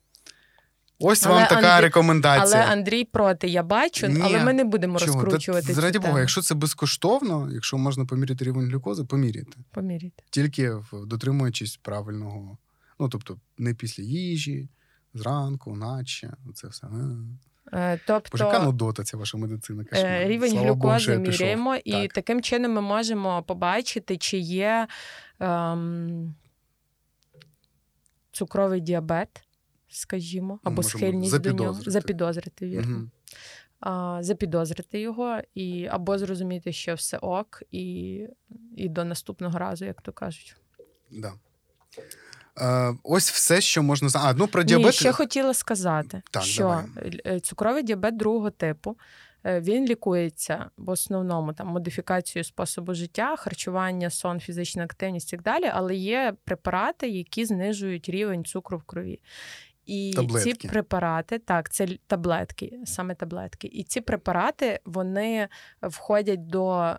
Ось 1.03 1.25
Але 1.25 1.35
вам 1.35 1.47
така 1.47 1.67
Андрій- 1.67 1.81
рекомендація. 1.81 2.61
Але 2.63 2.71
Андрій 2.73 3.03
проти, 3.03 3.47
я 3.47 3.63
бачу, 3.63 4.07
Ні. 4.07 4.21
але 4.23 4.43
ми 4.43 4.53
не 4.53 4.63
будемо 4.63 4.99
Чого? 4.99 5.11
Та 5.11 5.17
розкручувати. 5.19 5.91
Цю 5.93 5.99
Бога, 5.99 6.19
якщо 6.19 6.41
це 6.41 6.55
безкоштовно, 6.55 7.49
якщо 7.51 7.77
можна 7.77 8.05
поміряти 8.05 8.45
рівень 8.45 8.65
глюкози, 8.65 9.03
поміряйте. 9.03 9.57
Поміряйте. 9.71 10.23
Тільки 10.29 10.73
дотримуючись 11.05 11.77
правильного, 11.77 12.57
ну 12.99 13.09
тобто 13.09 13.37
не 13.57 13.73
після 13.73 14.03
їжі, 14.03 14.69
зранку, 15.13 15.75
наче, 15.75 16.33
це 16.55 16.67
все. 16.67 16.87
А. 16.87 17.77
Е, 17.77 17.99
тобто, 18.07 18.29
Боже, 18.31 18.43
яка 18.43 18.59
нудота 18.59 19.03
ця 19.03 19.17
ваша 19.17 19.37
медицина. 19.37 19.85
Е, 19.93 20.27
Рівень 20.27 20.51
Слава 20.51 20.65
глюкози 20.67 21.19
пішов. 21.19 21.41
міряємо, 21.41 21.75
і 21.75 21.91
Так. 21.91 22.13
таким 22.13 22.41
чином 22.41 22.71
ми 22.71 22.81
можемо 22.81 23.43
побачити, 23.43 24.17
чи 24.17 24.37
є 24.37 24.87
ем, 25.39 26.35
цукровий 28.31 28.81
діабет, 28.81 29.43
скажімо, 29.89 30.59
або 30.63 30.75
Можемо 30.75 30.99
схильність 30.99 31.39
до 31.39 31.49
нього, 31.49 31.73
запідозрити. 31.73 31.91
запідозрити 31.91 32.65
вірно. 32.65 32.97
Мгм. 32.97 33.11
А, 33.79 34.17
запідозрити 34.23 34.99
його, 34.99 35.39
і 35.53 35.85
або 35.91 36.17
зрозуміти, 36.17 36.73
що 36.73 36.95
все 36.95 37.17
ок, 37.17 37.63
і, 37.71 37.83
і 38.75 38.89
до 38.89 39.05
наступного 39.05 39.59
разу, 39.59 39.85
як 39.85 40.01
то 40.01 40.11
кажуть. 40.11 40.55
Да. 41.11 41.33
Е, 42.59 42.93
ось 43.03 43.31
все, 43.31 43.61
що 43.61 43.83
можна. 43.83 44.09
А, 44.15 44.33
ну 44.33 44.47
про 44.47 44.63
діабет. 44.63 44.85
Ні, 44.85 44.91
ще 44.91 45.11
хотіла 45.11 45.53
сказати, 45.53 46.21
Так, 46.31 46.43
що 46.43 46.61
давай. 46.63 47.21
е, 47.25 47.39
цукровий 47.39 47.83
діабет 47.83 48.17
другого 48.17 48.49
типу 48.49 48.97
е, 49.45 49.59
він 49.61 49.85
лікується 49.85 50.69
в 50.77 50.89
основному 50.89 51.53
там 51.53 51.67
модифікацією 51.67 52.43
способу 52.43 52.93
життя, 52.93 53.35
харчування, 53.35 54.09
сон, 54.09 54.39
фізична 54.39 54.83
активність 54.83 55.33
і 55.33 55.35
так 55.35 55.41
далі, 55.41 55.71
але 55.73 55.95
є 55.95 56.33
препарати, 56.43 57.09
які 57.09 57.45
знижують 57.45 58.09
рівень 58.09 58.45
цукру 58.45 58.77
в 58.77 58.83
крові. 58.83 59.19
І 59.85 60.13
Таблетки. 60.15 60.53
ці 60.53 60.67
препарати, 60.67 61.39
так, 61.39 61.69
це 61.69 61.87
таблетки, 62.07 62.79
саме 62.85 63.15
таблетки. 63.15 63.67
І 63.67 63.83
ці 63.83 64.01
препарати 64.01 64.79
вони 64.85 65.47
входять 65.81 66.47
до 66.47 66.73
е, 66.81 66.97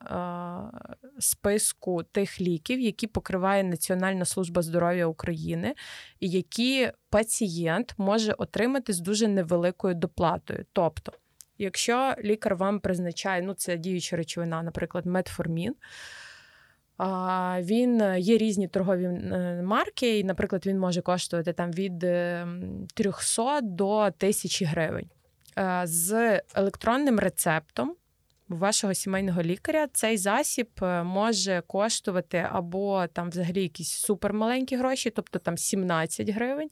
списку 1.19 2.03
тих 2.03 2.41
ліків, 2.41 2.81
які 2.81 3.07
покриває 3.07 3.65
Національна 3.65 4.25
служба 4.25 4.63
здоров'я 4.63 5.07
України, 5.07 5.75
і 6.21 6.29
які 6.31 6.91
пацієнт 7.11 7.95
може 7.99 8.33
отримати 8.33 8.93
з 8.93 9.01
дуже 9.01 9.29
невеликою 9.29 9.95
доплатою. 9.95 10.65
Тобто, 10.73 11.13
якщо 11.59 12.15
лікар 12.25 12.57
вам 12.57 12.81
призначає, 12.81 13.43
ну 13.43 13.55
це 13.55 13.77
діюча 13.77 14.17
речовина, 14.17 14.63
наприклад, 14.63 15.07
метформін. 15.07 15.75
Він 17.61 18.01
е, 18.01 18.21
є 18.21 18.39
різні 18.39 18.69
торгові 18.69 19.05
е, 19.05 19.63
марки, 19.65 20.19
і, 20.19 20.25
наприклад, 20.25 20.67
він 20.67 20.79
може 20.79 21.03
коштувати 21.03 21.53
там 21.53 21.73
від 21.73 22.05
е, 22.05 22.47
300 22.95 23.61
до 23.61 23.97
1000 23.97 24.65
гривень. 24.65 25.07
Е, 25.59 25.83
З 25.85 26.41
електронним 26.55 27.19
рецептом 27.19 27.95
вашого 28.53 28.95
сімейного 28.95 29.43
лікаря 29.43 29.87
цей 29.93 30.17
засіб 30.17 30.69
е, 30.83 31.03
може 31.03 31.63
коштувати 31.67 32.49
або 32.53 33.07
там 33.07 33.31
взагалі 33.31 33.63
якісь 33.63 33.91
супермаленькі 33.91 34.77
гроші, 34.77 35.11
тобто 35.11 35.39
там 35.39 35.59
17 35.59 36.31
гривень. 36.31 36.69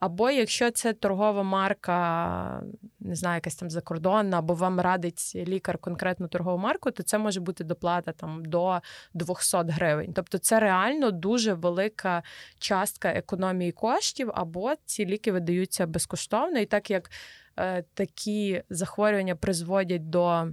Або 0.00 0.30
якщо 0.30 0.70
це 0.70 0.92
торгова 0.92 1.42
марка, 1.42 2.62
не 3.00 3.14
знаю, 3.14 3.34
якась 3.34 3.56
там 3.56 3.70
закордонна, 3.70 4.38
або 4.38 4.54
вам 4.54 4.80
радить 4.80 5.32
лікар 5.34 5.78
конкретну 5.78 6.28
торгову 6.28 6.58
марку, 6.58 6.90
то 6.90 7.02
це 7.02 7.18
може 7.18 7.40
бути 7.40 7.64
доплата 7.64 8.12
там 8.12 8.44
до 8.44 8.80
200 9.14 9.56
гривень. 9.56 10.12
Тобто 10.12 10.38
це 10.38 10.60
реально 10.60 11.10
дуже 11.10 11.54
велика 11.54 12.22
частка 12.58 13.08
економії 13.08 13.72
коштів, 13.72 14.30
або 14.34 14.74
ці 14.84 15.06
ліки 15.06 15.32
видаються 15.32 15.86
безкоштовно. 15.86 16.58
І 16.58 16.66
так 16.66 16.90
як 16.90 17.10
е, 17.58 17.84
такі 17.94 18.62
захворювання 18.70 19.36
призводять 19.36 20.10
до 20.10 20.48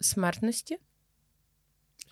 смертності, 0.00 0.78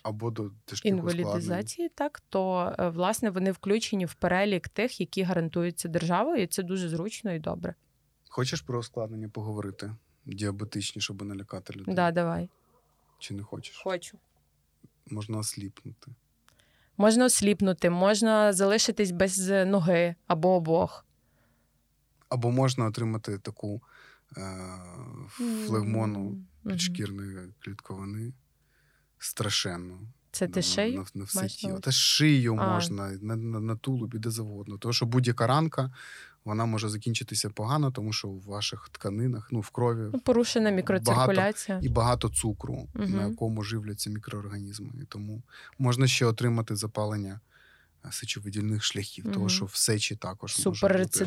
Або 0.03 0.31
до 0.31 0.51
тяжких 0.65 0.89
інвалідизації, 0.89 1.89
так 1.89 2.23
то 2.29 2.73
е, 2.79 2.89
власне 2.89 3.29
вони 3.29 3.51
включені 3.51 4.05
в 4.05 4.13
перелік 4.13 4.69
тих, 4.69 4.99
які 4.99 5.23
гарантуються 5.23 5.87
державою, 5.87 6.43
і 6.43 6.47
це 6.47 6.63
дуже 6.63 6.89
зручно 6.89 7.33
і 7.33 7.39
добре. 7.39 7.75
Хочеш 8.29 8.61
про 8.61 8.79
ускладнення 8.79 9.29
поговорити? 9.29 9.95
Діабетичні, 10.25 11.01
щоб 11.01 11.21
не 11.21 11.35
лякати 11.35 11.73
людей? 11.73 11.95
Да, 11.95 12.11
давай. 12.11 12.49
Чи 13.19 13.33
не 13.33 13.43
хочеш? 13.43 13.81
Хочу. 13.83 14.17
Можна 15.05 15.37
осліпнути. 15.37 16.11
Можна 16.97 17.25
осліпнути, 17.25 17.89
можна 17.89 18.53
залишитись 18.53 19.11
без 19.11 19.49
ноги 19.49 20.15
або 20.27 20.55
обох. 20.55 21.05
Або 22.29 22.51
можна 22.51 22.85
отримати 22.85 23.37
таку 23.37 23.81
е, 24.37 24.41
флегмону. 25.67 26.37
Підшкірної 26.71 27.37
клітковини 27.59 28.33
страшенну. 29.19 29.99
Це 30.31 30.47
ти 30.47 30.55
на, 30.59 30.61
шию? 30.61 30.97
на, 30.97 31.05
на 31.15 31.23
все 31.23 31.47
тіло. 31.47 31.79
Та 31.79 31.91
шию 31.91 32.55
А. 32.59 32.73
можна, 32.73 33.11
на, 33.21 33.35
на, 33.35 33.59
на 33.59 33.75
тулубі, 33.75 34.19
де 34.19 34.29
завгодно. 34.29 34.77
Тому 34.77 34.93
що 34.93 35.05
будь-яка 35.05 35.47
ранка 35.47 35.91
вона 36.45 36.65
може 36.65 36.89
закінчитися 36.89 37.49
погано, 37.49 37.91
тому 37.91 38.13
що 38.13 38.27
в 38.27 38.41
ваших 38.43 38.89
тканинах, 38.91 39.49
ну 39.51 39.59
в 39.59 39.69
крові 39.69 40.09
Ну, 40.13 40.19
порушена 40.19 40.69
мікроциркуляція. 40.69 41.79
і 41.83 41.89
багато 41.89 42.29
цукру, 42.29 42.87
Мгм. 42.93 43.11
на 43.11 43.27
якому 43.27 43.63
живляться 43.63 44.09
мікроорганізми. 44.09 44.89
І 45.01 45.05
тому 45.05 45.43
можна 45.79 46.07
ще 46.07 46.25
отримати 46.25 46.75
запалення 46.75 47.39
сечовидільних 48.11 48.83
шляхів, 48.83 49.25
угу. 49.25 49.33
тому 49.33 49.49
що 49.49 49.65
в 49.65 49.75
сечі 49.75 50.15
також 50.15 50.55
може 50.69 50.87
бути. 50.87 51.19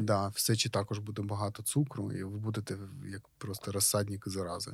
Да, 0.00 0.28
в 0.28 0.38
сечі 0.38 0.68
також 0.68 0.98
буде 0.98 1.22
багато 1.22 1.62
цукру, 1.62 2.12
і 2.12 2.24
ви 2.24 2.38
будете 2.38 2.76
як 3.12 3.22
просто 3.38 3.72
розсадник 3.72 4.28
зарази. 4.28 4.72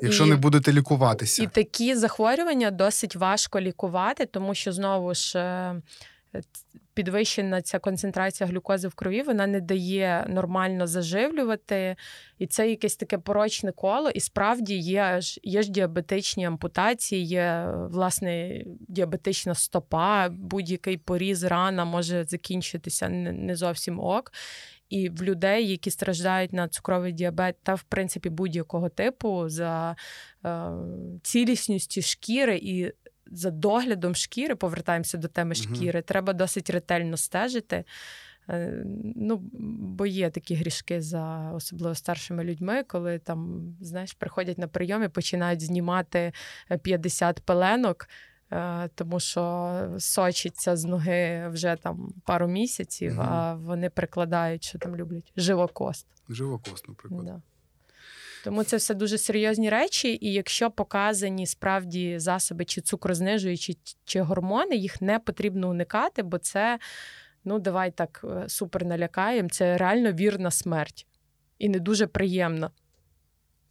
Якщо 0.00 0.26
І- 0.26 0.28
не 0.28 0.36
будете 0.36 0.72
лікуватися. 0.72 1.42
І 1.42 1.46
такі 1.46 1.96
захворювання 1.96 2.70
досить 2.70 3.16
важко 3.16 3.60
лікувати, 3.60 4.26
тому 4.26 4.54
що 4.54 4.72
знову 4.72 5.14
ж 5.14 5.38
е, 5.38 5.82
підвищена 6.94 7.62
ця 7.62 7.78
концентрація 7.78 8.48
глюкози 8.50 8.88
в 8.88 8.94
крові, 8.94 9.22
вона 9.22 9.46
не 9.46 9.60
дає 9.60 10.26
нормально 10.28 10.86
заживлювати. 10.86 11.96
І 12.38 12.46
це 12.46 12.70
якесь 12.70 12.96
таке 12.96 13.18
порочне 13.18 13.72
коло. 13.72 14.10
І 14.10 14.20
справді 14.20 14.76
є 14.76 15.20
ж 15.20 15.40
є 15.42 15.62
ж 15.62 15.70
діабетичні 15.70 16.44
ампутації, 16.44 17.24
є 17.24 17.68
власне 17.90 18.64
діабетична 18.88 19.54
стопа, 19.54 20.28
будь-який 20.28 20.96
поріз, 20.96 21.44
рана 21.44 21.84
може 21.84 22.24
закінчитися 22.24 23.08
не 23.08 23.56
зовсім 23.56 24.00
ок. 24.00 24.32
і 24.88 25.08
в 25.08 25.22
людей, 25.22 25.68
які 25.68 25.90
страждають 25.90 26.52
на 26.52 26.68
цукровий 26.68 27.12
діабет, 27.12 27.56
та 27.62 27.74
в 27.74 27.82
принципі 27.82 28.28
будь-якого 28.28 28.88
типу 28.88 29.48
за 29.48 29.96
е, 30.44 30.70
цілісністю 31.22 32.02
шкіри 32.02 32.56
і 32.62 32.92
за 33.32 33.50
доглядом 33.50 34.14
шкіри, 34.14 34.54
повертаємося 34.54 35.18
до 35.18 35.28
теми 35.28 35.54
шкіри, 35.54 35.98
угу. 35.98 36.06
треба 36.06 36.32
досить 36.32 36.70
ретельно 36.70 37.16
стежити. 37.16 37.84
Е, 38.48 38.82
ну, 39.16 39.36
Бо 39.78 40.06
є 40.06 40.30
такі 40.30 40.54
грішки 40.54 41.00
за 41.00 41.52
особливо 41.52 41.94
старшими 41.94 42.44
людьми, 42.44 42.84
коли 42.88 43.18
там, 43.18 43.62
знаєш, 43.80 44.12
приходять 44.12 44.58
на 44.58 44.68
прийом 44.68 45.02
і 45.02 45.08
починають 45.08 45.60
знімати 45.60 46.32
50 46.82 47.40
пеленок. 47.40 48.08
Е, 48.52 48.88
тому 48.94 49.20
що 49.20 49.96
сочиться 49.98 50.76
з 50.76 50.84
ноги 50.84 51.48
вже 51.48 51.76
там 51.82 52.12
пару 52.24 52.48
місяців, 52.48 53.12
угу. 53.12 53.28
а 53.28 53.54
вони 53.54 53.90
прикладають, 53.90 54.64
що 54.64 54.78
там 54.78 54.96
люблять 54.96 55.32
живокост. 55.36 56.06
Живокост, 56.28 56.88
наприклад. 56.88 57.24
Да. 57.24 57.42
Тому 58.44 58.64
це 58.64 58.76
все 58.76 58.94
дуже 58.94 59.18
серйозні 59.18 59.70
речі, 59.70 60.18
і 60.20 60.32
якщо 60.32 60.70
показані 60.70 61.46
справді 61.46 62.18
засоби 62.18 62.64
чи 62.64 62.80
цукрознижуючі, 62.80 63.78
чи 64.04 64.20
гормони, 64.20 64.76
їх 64.76 65.02
не 65.02 65.18
потрібно 65.18 65.68
уникати, 65.70 66.22
бо 66.22 66.38
це, 66.38 66.78
ну 67.44 67.58
давай 67.58 67.90
так 67.90 68.20
е, 68.24 68.48
супер 68.48 68.84
налякаємо, 68.84 69.48
це 69.48 69.76
реально 69.76 70.12
вірна 70.12 70.50
смерть 70.50 71.06
і 71.58 71.68
не 71.68 71.78
дуже 71.78 72.06
приємно. 72.06 72.70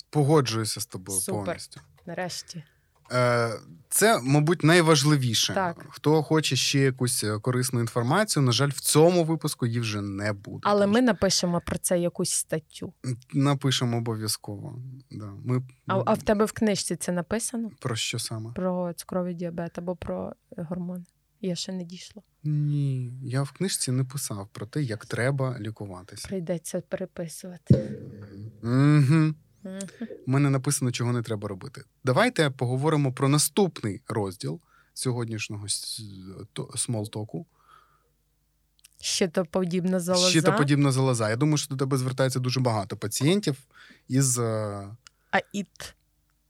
Погоджуюся 0.10 0.82
з 0.82 0.86
тобою 0.86 1.20
Супер. 1.20 1.46
повністю. 1.46 1.82
Нарешті. 2.06 2.64
Е, 3.12 3.60
це, 3.90 4.20
мабуть, 4.24 4.64
найважливіше. 4.64 5.54
Так. 5.54 5.86
Хто 5.90 6.24
хоче 6.24 6.56
ще 6.56 6.80
якусь 6.80 7.24
е, 7.24 7.40
корисну 7.40 7.80
інформацію, 7.80 8.44
на 8.44 8.52
жаль, 8.52 8.70
в 8.70 8.80
цьому 8.80 9.24
випуску 9.24 9.66
її 9.66 9.80
вже 9.80 10.02
не 10.02 10.34
буде. 10.34 10.60
Але 10.64 10.88
ми 10.88 11.02
напишемо 11.02 11.62
про 11.66 11.78
це 11.78 12.00
якусь 12.00 12.32
статтю. 12.32 12.94
Напишемо 13.34 13.98
обов'язково. 13.98 14.80
Да. 15.12 15.34
Ми... 15.46 15.64
А 15.88 16.04
а 16.06 16.14
в 16.14 16.24
тебе 16.24 16.46
в 16.46 16.52
книжці 16.52 16.96
це 16.96 17.12
написано? 17.12 17.72
Про 17.80 17.96
що 17.96 18.20
саме? 18.20 18.52
Про 18.52 18.94
цукровий 18.94 19.34
діабет 19.34 19.78
або 19.78 19.96
про 19.96 20.34
гормони. 20.58 21.06
Я 21.42 21.56
ще 21.56 21.72
не 21.72 21.84
дійшла. 21.84 22.24
Ні, 22.44 23.14
я 23.24 23.44
в 23.44 23.52
книжці 23.52 23.92
не 23.92 24.04
писав 24.04 24.48
про 24.52 24.66
те, 24.66 24.82
як 24.82 25.06
треба 25.06 25.58
лікуватися. 25.60 26.28
Прийдеться 26.28 26.82
переписувати. 26.82 28.00
Угу. 28.64 29.34
У 30.28 30.32
мене 30.32 30.50
написано, 30.50 30.92
чого 30.92 31.14
не 31.14 31.22
треба 31.22 31.48
робити. 31.48 31.84
Давайте 32.04 32.50
поговоримо 32.50 33.14
про 33.14 33.30
наступний 33.30 34.02
розділ 34.08 34.60
сьогоднішнього 34.94 35.68
смолтоку. 36.76 37.46
Щитоподібна 39.02 40.00
залоза. 40.00 40.30
Щитоподібна 40.30 40.92
залоза. 40.92 41.30
Я 41.30 41.36
думаю, 41.36 41.58
що 41.58 41.70
до 41.70 41.76
тебе 41.76 41.98
звертається 41.98 42.40
дуже 42.40 42.60
багато 42.60 42.98
пацієнтів 42.98 43.58
із 44.08 44.40
е, 44.40 44.88
АІТ. 45.32 45.96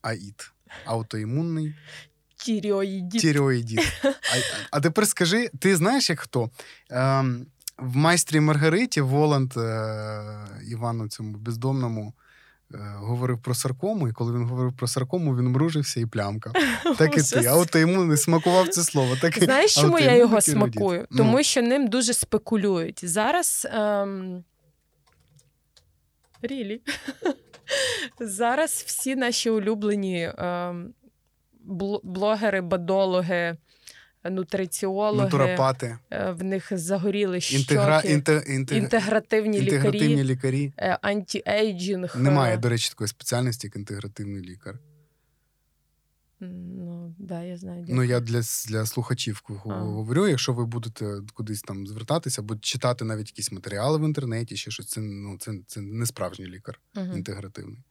АІТ. 0.02 0.52
Аутоімунний. 0.86 1.76
Тіріоїдіт. 2.36 3.22
Тіріоїдіт. 3.22 3.80
А, 4.04 4.12
а 4.72 4.82
тепер 4.82 5.08
скажи, 5.08 5.50
ти 5.60 5.76
знаєш, 5.76 6.10
як 6.10 6.20
хто? 6.20 6.50
Ем, 6.90 7.46
в 7.78 7.96
майстрі 7.96 8.40
Маргариті 8.40 9.02
Воланд 9.02 9.54
е, 9.58 10.62
Івану 10.68 11.08
цьому 11.08 11.38
бездомному 11.38 12.14
говорив 12.98 13.42
про 13.42 13.56
саркому, 13.56 14.08
і 14.08 14.12
коли 14.12 14.34
він 14.34 14.44
говорив 14.44 14.74
про 14.78 14.88
саркому, 14.88 15.36
він 15.38 15.48
мружився 15.48 16.00
і 16.00 16.06
плямкав. 16.06 16.54
Так 16.98 17.18
і 17.18 17.22
ти. 17.22 17.46
А 17.46 17.56
от 17.56 17.76
йому 17.76 18.04
не 18.04 18.18
смакував 18.18 18.68
це 18.68 18.84
слово. 18.84 19.16
Так 19.22 19.44
Знаєш, 19.44 19.76
чому 19.76 20.00
я 20.00 20.16
його 20.16 20.42
смакую? 20.42 21.08
Ну. 21.12 21.18
Тому 21.18 21.44
що 21.44 21.62
ним 21.62 21.88
дуже 21.88 22.14
спекулюють. 22.14 23.10
Зараз. 23.10 23.68
Ем... 23.72 24.44
Рілі. 26.42 26.82
Зараз 28.20 28.84
всі 28.88 29.16
наші 29.16 29.50
улюблені 29.50 30.34
ем, 30.38 30.94
блогери, 32.04 32.62
бадологи 32.62 33.58
нутриціологи, 34.30 35.24
Натуропати. 35.24 35.98
Е, 36.12 36.32
в 36.32 36.44
них 36.44 36.68
загоріли 36.72 37.42
щоки, 37.42 37.62
Інтегра... 37.62 38.02
інте... 38.06 38.44
Інте... 38.48 38.78
інтегративні, 38.78 39.58
інтегративні 39.58 40.24
лікарі, 40.24 40.24
лікарі. 40.24 40.74
Е, 40.78 40.98
антіейджинг. 41.02 42.18
Немає, 42.18 42.58
до 42.58 42.70
речі, 42.70 42.90
такої 42.90 43.08
спеціальності, 43.08 43.68
як 43.68 43.76
інтегративний 43.76 44.42
лікар. 44.42 44.80
Ну, 46.44 47.16
да, 47.20 47.44
я 47.44 47.58
знаю. 47.58 47.86
Ну, 47.90 48.04
я 48.04 48.20
для 48.20 48.42
для 48.68 48.86
слухачів 48.86 49.42
говорю, 49.66 50.28
якщо 50.28 50.54
ви 50.54 50.66
будете 50.66 51.06
кудись 51.34 51.62
там 51.62 51.88
звертатися, 51.88 52.42
або 52.42 52.56
читати 52.56 53.06
навіть 53.06 53.30
якісь 53.30 53.52
матеріали 53.52 53.98
в 53.98 54.02
інтернеті, 54.02 54.58
ще 54.58 54.72
щось, 54.72 54.88
це 54.88 55.02
ну, 55.02 55.38
це, 55.40 55.54
це 55.68 55.82
не 55.82 56.06
справжній 56.06 56.46
лікар 56.46 56.80
угу. 56.96 57.14
інтегративний. 57.16 57.84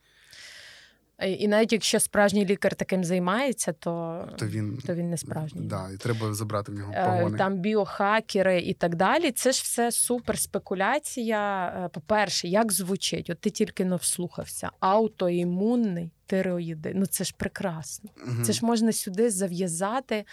І 1.27 1.49
навіть 1.49 1.73
якщо 1.73 2.01
справжній 2.01 2.47
лікар 2.47 2.75
таким 2.75 3.05
займається, 3.05 3.73
то 3.73 4.25
то 4.37 4.47
він 4.47 4.79
то 4.87 4.95
він 4.95 5.11
не 5.11 5.17
справжній. 5.17 5.67
Да, 5.67 5.91
і 5.95 5.97
треба 5.97 6.35
забрати 6.35 6.73
в 6.73 6.75
нього 6.75 6.93
е, 6.95 7.05
погони. 7.05 7.39
Там 7.39 7.59
біохакери 7.59 8.61
і 8.61 8.75
так 8.75 8.95
далі. 8.95 9.33
Це 9.33 9.53
ж 9.53 9.63
все 9.65 9.93
супер 9.93 10.39
спекуляція. 10.39 11.67
Е, 11.85 11.89
по-перше, 11.89 12.49
як 12.49 12.73
звучить? 12.73 13.31
От 13.31 13.41
ти 13.41 13.51
тільки 13.51 13.85
не 13.85 13.97
вслухався. 13.97 14.71
Аутоімунний 14.81 16.13
тиреоїди. 16.27 16.93
Ну 16.95 17.07
це 17.07 17.25
ж 17.25 17.35
прекрасно. 17.37 18.11
Угу. 18.27 18.45
Це 18.45 18.53
ж 18.53 18.67
можна 18.67 18.93
сюди 18.93 19.31
зав'язати. 19.31 20.25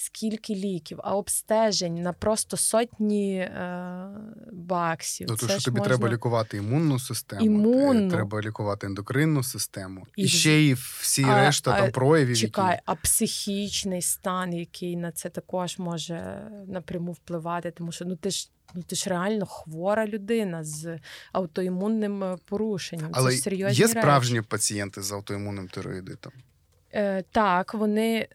Скільки 0.00 0.54
ліків, 0.54 1.00
а 1.02 1.16
обстежень 1.16 1.94
на 1.94 2.12
просто 2.12 2.56
сотні 2.56 3.36
е, 3.38 4.08
баксів. 4.52 5.26
Ну, 5.30 5.36
то, 5.36 5.48
що 5.48 5.62
тобі 5.62 5.78
можна... 5.78 5.96
треба 5.96 6.14
лікувати 6.14 6.56
імунну 6.56 6.98
систему, 6.98 7.44
Імунну. 7.44 8.10
треба 8.10 8.40
лікувати 8.40 8.86
ендокринну 8.86 9.42
систему, 9.42 10.06
і, 10.16 10.22
і 10.22 10.28
ще 10.28 10.52
й 10.52 10.74
всі 10.74 11.24
а, 11.24 11.40
решта 11.40 11.70
а, 11.70 11.80
там 11.80 11.90
проявів. 11.90 12.36
Чекай, 12.36 12.70
які... 12.70 12.82
а 12.86 12.94
психічний 12.94 14.02
стан, 14.02 14.52
який 14.52 14.96
на 14.96 15.12
це 15.12 15.28
також 15.28 15.78
може 15.78 16.42
напряму 16.66 17.12
впливати, 17.12 17.70
тому 17.70 17.92
що 17.92 18.04
ну 18.04 18.16
ти 18.16 18.30
ж. 18.30 18.50
Ну, 18.74 18.82
ти 18.82 18.96
ж 18.96 19.10
реально 19.10 19.46
хвора 19.46 20.06
людина 20.06 20.64
з 20.64 20.98
аутоімунним 21.32 22.24
е, 22.24 22.36
порушенням. 22.44 23.10
Але 23.12 23.30
це 23.30 23.36
ж 23.36 23.42
серйозні 23.42 23.78
є 23.78 23.88
справжні 23.88 24.38
речі. 24.38 24.48
пацієнти 24.50 25.02
з 25.02 25.12
аутоімунним 25.12 25.68
тироїдитом? 25.68 26.32
Е, 26.92 27.22
Так, 27.22 27.74
вони 27.74 28.28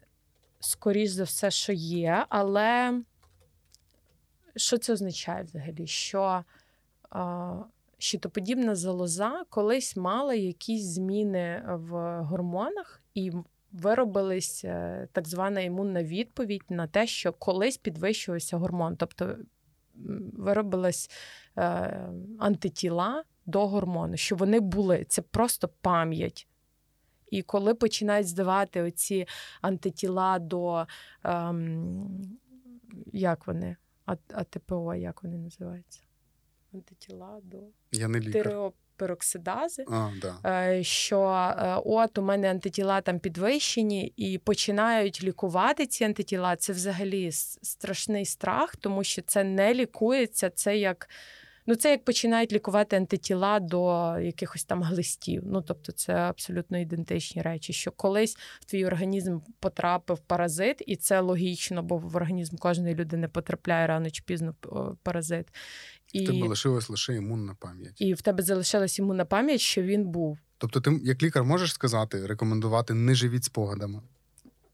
скоріш 0.64 1.10
за 1.10 1.24
все, 1.24 1.50
що 1.50 1.72
є, 1.72 2.26
але 2.28 3.00
що 4.56 4.78
це 4.78 4.92
означає 4.92 5.42
взагалі? 5.42 5.86
Що 5.86 6.44
щитоподібна 7.98 8.74
залоза 8.74 9.44
колись 9.50 9.96
мала 9.96 10.34
якісь 10.34 10.84
зміни 10.84 11.62
в 11.66 12.20
гормонах 12.20 13.02
і 13.14 13.32
виробилась 13.72 14.64
е, 14.64 15.08
так 15.12 15.28
звана 15.28 15.60
імунна 15.60 16.02
відповідь 16.02 16.64
на 16.68 16.86
те, 16.86 17.06
що 17.06 17.32
колись 17.32 17.76
підвищувався 17.76 18.56
гормон. 18.56 18.96
Тобто 18.96 19.36
виробилась 20.32 21.10
е, 21.56 21.62
антитіла 22.38 23.24
до 23.46 23.66
гормону, 23.66 24.16
що 24.16 24.36
вони 24.36 24.60
були. 24.60 25.04
Це 25.08 25.22
просто 25.22 25.68
пам'ять. 25.80 26.48
І 27.34 27.42
коли 27.42 27.74
починають 27.74 28.28
здавати 28.28 28.82
оці 28.82 29.26
антитіла 29.60 30.38
до 30.38 30.86
ем, 31.24 32.38
як 33.12 33.46
вони? 33.46 33.76
А, 34.06 34.16
АТПО, 34.32 34.94
як 34.94 35.22
вони 35.22 35.38
називаються? 35.38 36.00
Антитіла 36.74 37.40
до 37.42 37.58
Я 37.92 38.08
не 38.08 38.20
лікар. 38.20 38.72
Пероксидази, 38.96 39.84
а, 39.88 40.10
да. 40.22 40.38
Е, 40.46 40.84
що 40.84 41.20
е, 41.58 41.80
от 41.84 42.18
у 42.18 42.22
мене 42.22 42.50
антитіла 42.50 43.00
там 43.00 43.18
підвищені, 43.18 44.12
і 44.16 44.38
починають 44.38 45.24
лікувати 45.24 45.86
ці 45.86 46.04
антитіла. 46.04 46.56
Це 46.56 46.72
взагалі 46.72 47.32
страшний 47.32 48.24
страх, 48.24 48.76
тому 48.76 49.04
що 49.04 49.22
це 49.22 49.44
не 49.44 49.74
лікується. 49.74 50.50
Це 50.50 50.78
як 50.78 51.08
Ну, 51.66 51.74
це 51.74 51.90
як 51.90 52.04
починають 52.04 52.52
лікувати 52.52 52.96
антитіла 52.96 53.60
до 53.60 54.14
якихось 54.18 54.64
там 54.64 54.82
глистів. 54.82 55.42
Ну 55.46 55.62
тобто, 55.62 55.92
це 55.92 56.12
абсолютно 56.12 56.78
ідентичні 56.78 57.42
речі. 57.42 57.72
Що 57.72 57.90
колись 57.90 58.36
в 58.60 58.64
твій 58.64 58.86
організм 58.86 59.38
потрапив 59.60 60.18
паразит, 60.18 60.82
і 60.86 60.96
це 60.96 61.20
логічно, 61.20 61.82
бо 61.82 61.96
в 61.98 62.16
організм 62.16 62.56
кожної 62.56 62.94
людини 62.94 63.28
потрапляє 63.28 63.86
рано 63.86 64.10
чи 64.10 64.22
пізно 64.26 64.54
паразит. 65.02 65.46
І 66.12 66.24
в 66.24 66.26
тебе 66.26 66.48
лишилась 66.48 66.90
лише 66.90 67.14
імунна 67.14 67.56
пам'ять. 67.60 68.00
І 68.00 68.14
в 68.14 68.22
тебе 68.22 68.42
залишилась 68.42 68.98
імунна 68.98 69.24
пам'ять, 69.24 69.60
що 69.60 69.82
він 69.82 70.04
був. 70.04 70.38
Тобто, 70.58 70.80
ти 70.80 71.00
як 71.04 71.22
лікар 71.22 71.44
можеш 71.44 71.72
сказати, 71.72 72.26
рекомендувати 72.26 72.94
не 72.94 73.14
живіть 73.14 73.44
спогадами. 73.44 74.02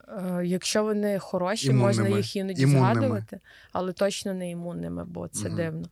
Е, 0.09 0.43
якщо 0.47 0.83
вони 0.83 1.19
хороші, 1.19 1.67
імунними. 1.67 1.87
можна 1.87 2.17
їх 2.17 2.37
іноді 2.37 2.63
імунними. 2.63 2.95
згадувати, 2.95 3.41
але 3.73 3.93
точно 3.93 4.35
не 4.35 4.51
імунними, 4.51 5.05
бо 5.05 5.29
це 5.29 5.49
угу. 5.49 5.57
дивно. 5.57 5.89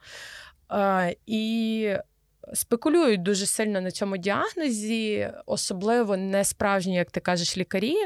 І 1.27 1.95
спекулюють 2.55 3.23
дуже 3.23 3.47
сильно 3.47 3.81
на 3.81 3.91
цьому 3.91 4.17
діагнозі, 4.17 5.31
особливо 5.47 6.17
не 6.17 6.45
справжні, 6.45 6.95
як 6.95 7.11
ти 7.11 7.21
кажеш, 7.21 7.59
лікарі. 7.59 7.97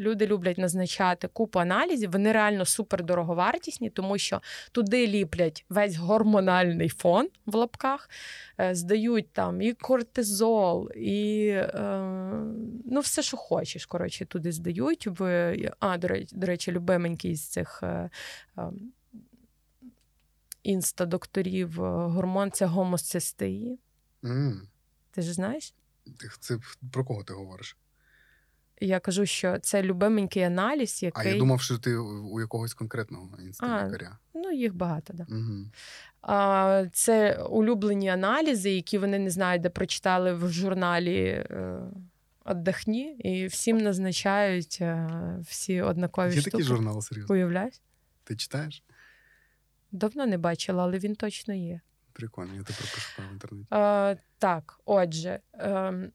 люди 0.00 0.26
люблять 0.26 0.58
назначати 0.58 1.28
купу 1.28 1.58
аналізів, 1.58 2.10
вони 2.10 2.32
реально 2.32 2.64
супер 2.64 3.04
дороговартісні, 3.04 3.90
тому 3.90 4.18
що 4.18 4.40
туди 4.72 5.06
ліплять 5.06 5.64
весь 5.68 5.96
гормональний 5.96 6.88
фон 6.88 7.28
в 7.46 7.54
лапках, 7.54 8.10
е, 8.60 8.74
здають 8.74 9.32
там 9.32 9.60
і 9.60 9.72
кортизол, 9.72 10.90
і 10.96 11.46
е, 11.48 11.98
ну, 12.84 13.00
все, 13.00 13.22
що 13.22 13.36
хочеш. 13.36 13.86
Коротше, 13.86 14.24
туди 14.24 14.52
здають. 14.52 15.06
В, 15.06 15.54
А, 15.80 15.98
до 16.32 16.46
речі, 16.46 16.72
любименький 16.72 17.36
з 17.36 17.48
цих. 17.48 17.80
Е, 17.82 18.10
Інстадокторів 20.64 21.74
гормон 21.84 22.50
це 22.50 22.66
гомоцистеї. 22.66 23.78
Mm. 24.22 24.60
Ти 25.10 25.22
ж 25.22 25.32
знаєш? 25.32 25.74
Це 26.40 26.58
про 26.92 27.04
кого 27.04 27.24
ти 27.24 27.32
говориш? 27.32 27.76
Я 28.80 29.00
кажу, 29.00 29.26
що 29.26 29.58
це 29.58 29.82
любименький 29.82 30.42
аналіз, 30.42 31.02
який. 31.02 31.26
А 31.26 31.34
я 31.34 31.38
думав, 31.38 31.60
що 31.60 31.78
ти 31.78 31.96
у 31.96 32.40
якогось 32.40 32.74
конкретного 32.74 33.28
інсталікаря. 33.38 34.18
Ну, 34.34 34.52
їх 34.52 34.74
багато, 34.74 35.14
так. 35.16 35.26
Да. 35.28 35.36
Угу. 35.36 35.64
А, 36.22 36.84
Це 36.92 37.42
улюблені 37.42 38.08
аналізи, 38.08 38.70
які 38.70 38.98
вони 38.98 39.18
не 39.18 39.30
знають, 39.30 39.62
де 39.62 39.70
прочитали 39.70 40.34
в 40.34 40.52
журналі 40.52 41.46
«Отдохні», 42.44 43.12
і 43.12 43.46
всім 43.46 43.78
назначають 43.78 44.78
е, 44.80 45.08
всі 45.48 45.80
однакові 45.80 46.34
Є 46.34 46.40
штуки. 46.40 46.46
Є 46.46 46.50
такий 46.50 46.64
журнал, 46.64 47.02
серйозно? 47.02 47.34
Уявляєш? 47.34 47.74
Ти 48.24 48.36
читаєш? 48.36 48.82
Давно 49.94 50.26
не 50.26 50.38
бачила, 50.38 50.82
але 50.82 50.98
він 50.98 51.14
точно 51.14 51.54
є. 51.54 51.80
Прикольно, 52.12 52.54
я 52.54 52.62
тепер 52.62 52.90
пошукаю 52.94 53.28
в 53.28 53.32
інтернеті. 53.32 53.66
А, 53.70 54.14
Так, 54.38 54.80
отже, 54.84 55.40
ем, 55.52 56.12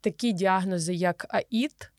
такі 0.00 0.32
діагнози, 0.32 0.94
як 0.94 1.26
АІД, 1.28 1.92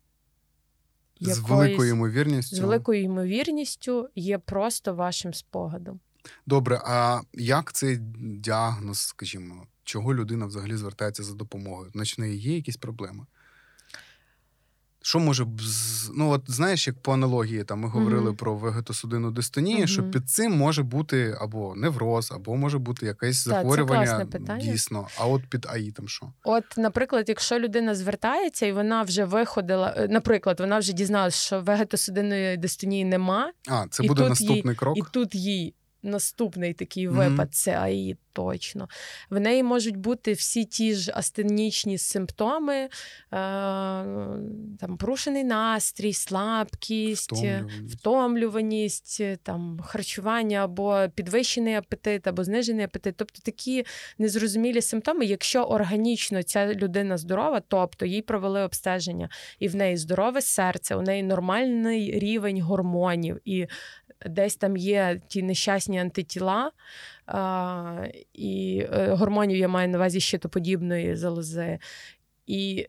з 1.22 1.40
великою 1.40 1.90
ймовірністю. 1.90 2.56
З 2.56 2.60
великою 2.60 3.02
ймовірністю 3.02 4.10
є 4.16 4.38
просто 4.38 4.96
вашим 4.96 5.34
спогадом. 5.34 6.00
Добре, 6.46 6.82
а 6.86 7.22
як 7.34 7.74
цей 7.74 7.98
діагноз, 8.18 9.00
скажімо, 9.00 9.68
чого 9.84 10.14
людина 10.14 10.46
взагалі 10.46 10.78
звертається 10.78 11.24
за 11.24 11.34
допомогою? 11.34 11.92
Значить, 11.92 12.20
неї 12.20 12.38
є 12.40 12.56
якісь 12.56 12.78
проблеми? 12.78 13.26
Що 15.06 15.20
може 15.20 15.46
ну 16.16 16.30
от 16.30 16.42
знаєш, 16.48 16.88
як 16.88 17.00
по 17.00 17.14
аналогії 17.14 17.64
там 17.64 17.80
ми 17.80 17.90
говорили 17.90 18.32
mm-hmm. 18.32 18.36
про 18.36 18.56
вегетосудинну 18.56 19.32
дистонію, 19.32 19.78
mm-hmm. 19.78 19.88
що 19.88 20.04
під 20.04 20.30
цим 20.30 20.58
може 20.58 20.84
бути 20.84 21.38
або 21.42 21.76
невроз, 21.76 22.32
або 22.32 22.56
може 22.56 22.78
бути 22.78 23.06
якесь 23.06 23.44
так, 23.44 23.54
захворювання 23.54 24.28
дійсно. 24.62 25.08
А 25.18 25.28
от 25.28 25.42
під 25.50 25.66
АІ 25.70 25.92
там 25.92 26.08
що? 26.08 26.34
От, 26.44 26.64
наприклад, 26.78 27.26
якщо 27.28 27.60
людина 27.60 27.96
звертається 27.96 28.66
і 28.66 28.72
вона 28.72 29.02
вже 29.02 29.26
виходила, 29.26 29.94
е, 29.98 30.08
наприклад, 30.08 30.60
вона 30.60 30.80
вже 30.80 30.94
дізналася, 30.94 31.38
що 31.38 31.62
вегетосудинної 31.62 32.58
дистонії 32.58 33.06
нема. 33.06 33.52
А 33.68 33.86
це 33.90 34.04
буде 34.04 34.30
наступний 34.30 34.74
їй, 34.74 34.76
крок. 34.76 34.98
І 34.98 35.02
тут 35.12 35.36
їй 35.36 35.74
наступний 36.06 36.74
такий 36.74 37.08
випад 37.08 37.48
mm-hmm. 37.48 37.54
це 37.54 37.78
АІ 37.80 38.18
точно. 38.36 38.88
В 39.30 39.40
неї 39.40 39.64
можуть 39.64 39.98
бути 39.98 40.34
всі 40.34 40.66
ті 40.66 40.96
ж 40.96 41.12
астенічні 41.16 41.98
симптоми, 41.98 42.76
е, 42.76 42.90
там 44.80 44.98
порушений 45.00 45.44
настрій, 45.44 46.14
слабкість, 46.14 47.32
втомлюваність. 47.32 47.96
втомлюваність, 47.96 49.22
там 49.44 49.80
харчування 49.84 50.64
або 50.64 51.08
підвищений 51.16 51.76
апетит, 51.76 52.28
або 52.28 52.44
знижений 52.44 52.86
апетит. 52.86 53.16
Тобто 53.18 53.40
такі 53.42 53.86
незрозумілі 54.18 54.82
симптоми, 54.82 55.26
якщо 55.26 55.64
органічно 55.64 56.44
ця 56.44 56.74
людина 56.74 57.18
здорова, 57.18 57.62
тобто 57.68 58.06
їй 58.06 58.22
провели 58.22 58.62
обстеження, 58.62 59.30
і 59.60 59.68
в 59.68 59.76
неї 59.76 59.98
здорове 59.98 60.42
серце, 60.42 60.96
у 60.96 61.02
неї 61.02 61.24
нормальний 61.24 62.20
рівень 62.20 62.62
гормонів. 62.62 63.40
і 63.46 63.68
Десь 64.26 64.56
там 64.56 64.78
є 64.78 65.22
ті 65.28 65.44
нещасні 65.44 66.00
антитіла, 66.00 66.72
а, 67.28 68.06
і 68.34 68.86
е, 68.94 69.14
гормонів 69.14 69.58
я 69.58 69.68
маю 69.68 69.90
на 69.90 69.98
увазі 69.98 70.20
щитоподібної 70.20 71.16
залози. 71.16 71.80
І 72.48 72.88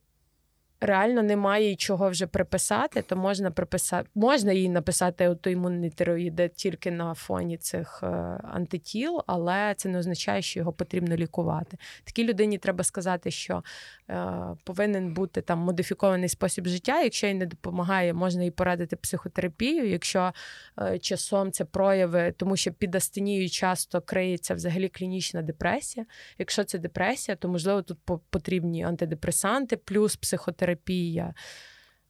реально 0.81 1.23
немає 1.23 1.77
чого 1.77 2.11
вже 2.11 2.27
приписати, 2.27 3.03
то 3.03 3.17
можна 3.17 3.51
приписати, 3.51 4.09
можна 4.15 4.53
їй 4.53 4.69
написати 4.69 5.25
аутоімунний 5.25 5.91
тироїд 5.91 6.53
тільки 6.55 6.91
на 6.91 7.15
фоні 7.15 7.57
цих 7.57 8.01
е, 8.03 8.07
антитіл, 8.53 9.23
але 9.27 9.75
це 9.77 9.89
не 9.89 9.99
означає, 9.99 10.43
що 10.43 10.61
його 10.61 10.73
потрібно 10.73 11.17
лікувати. 11.17 11.77
Такій 12.05 12.25
людині 12.25 12.59
треба 12.59 12.85
сказати, 12.85 13.31
що 13.31 13.63
е, 14.11 14.33
повинен 14.65 15.15
бути 15.15 15.41
там 15.41 15.59
модифікований 15.59 16.29
спосіб 16.29 16.67
життя. 16.67 17.03
Якщо 17.03 17.27
їй 17.27 17.35
не 17.35 17.47
допомагає, 17.47 18.13
можна 18.13 18.43
їй 18.43 18.51
порадити 18.51 18.97
психотерапію. 18.97 19.89
Якщо 19.89 20.33
е, 20.81 20.99
часом 20.99 21.53
це 21.53 21.65
прояви, 21.65 22.35
тому 22.37 22.57
що 22.57 22.73
під 22.73 22.95
астенією 22.95 23.49
часто 23.49 24.01
криється 24.01 24.55
взагалі 24.55 24.89
клінічна 24.89 25.43
депресія. 25.43 26.07
Якщо 26.39 26.65
це 26.65 26.79
депресія, 26.79 27.37
то 27.37 27.49
можливо 27.49 27.83
тут 27.83 27.99
потрібні 28.31 28.83
антидепресанти 28.83 29.77
плюс 29.77 30.17
психотерапія 30.17 30.66
терапія. 30.67 31.35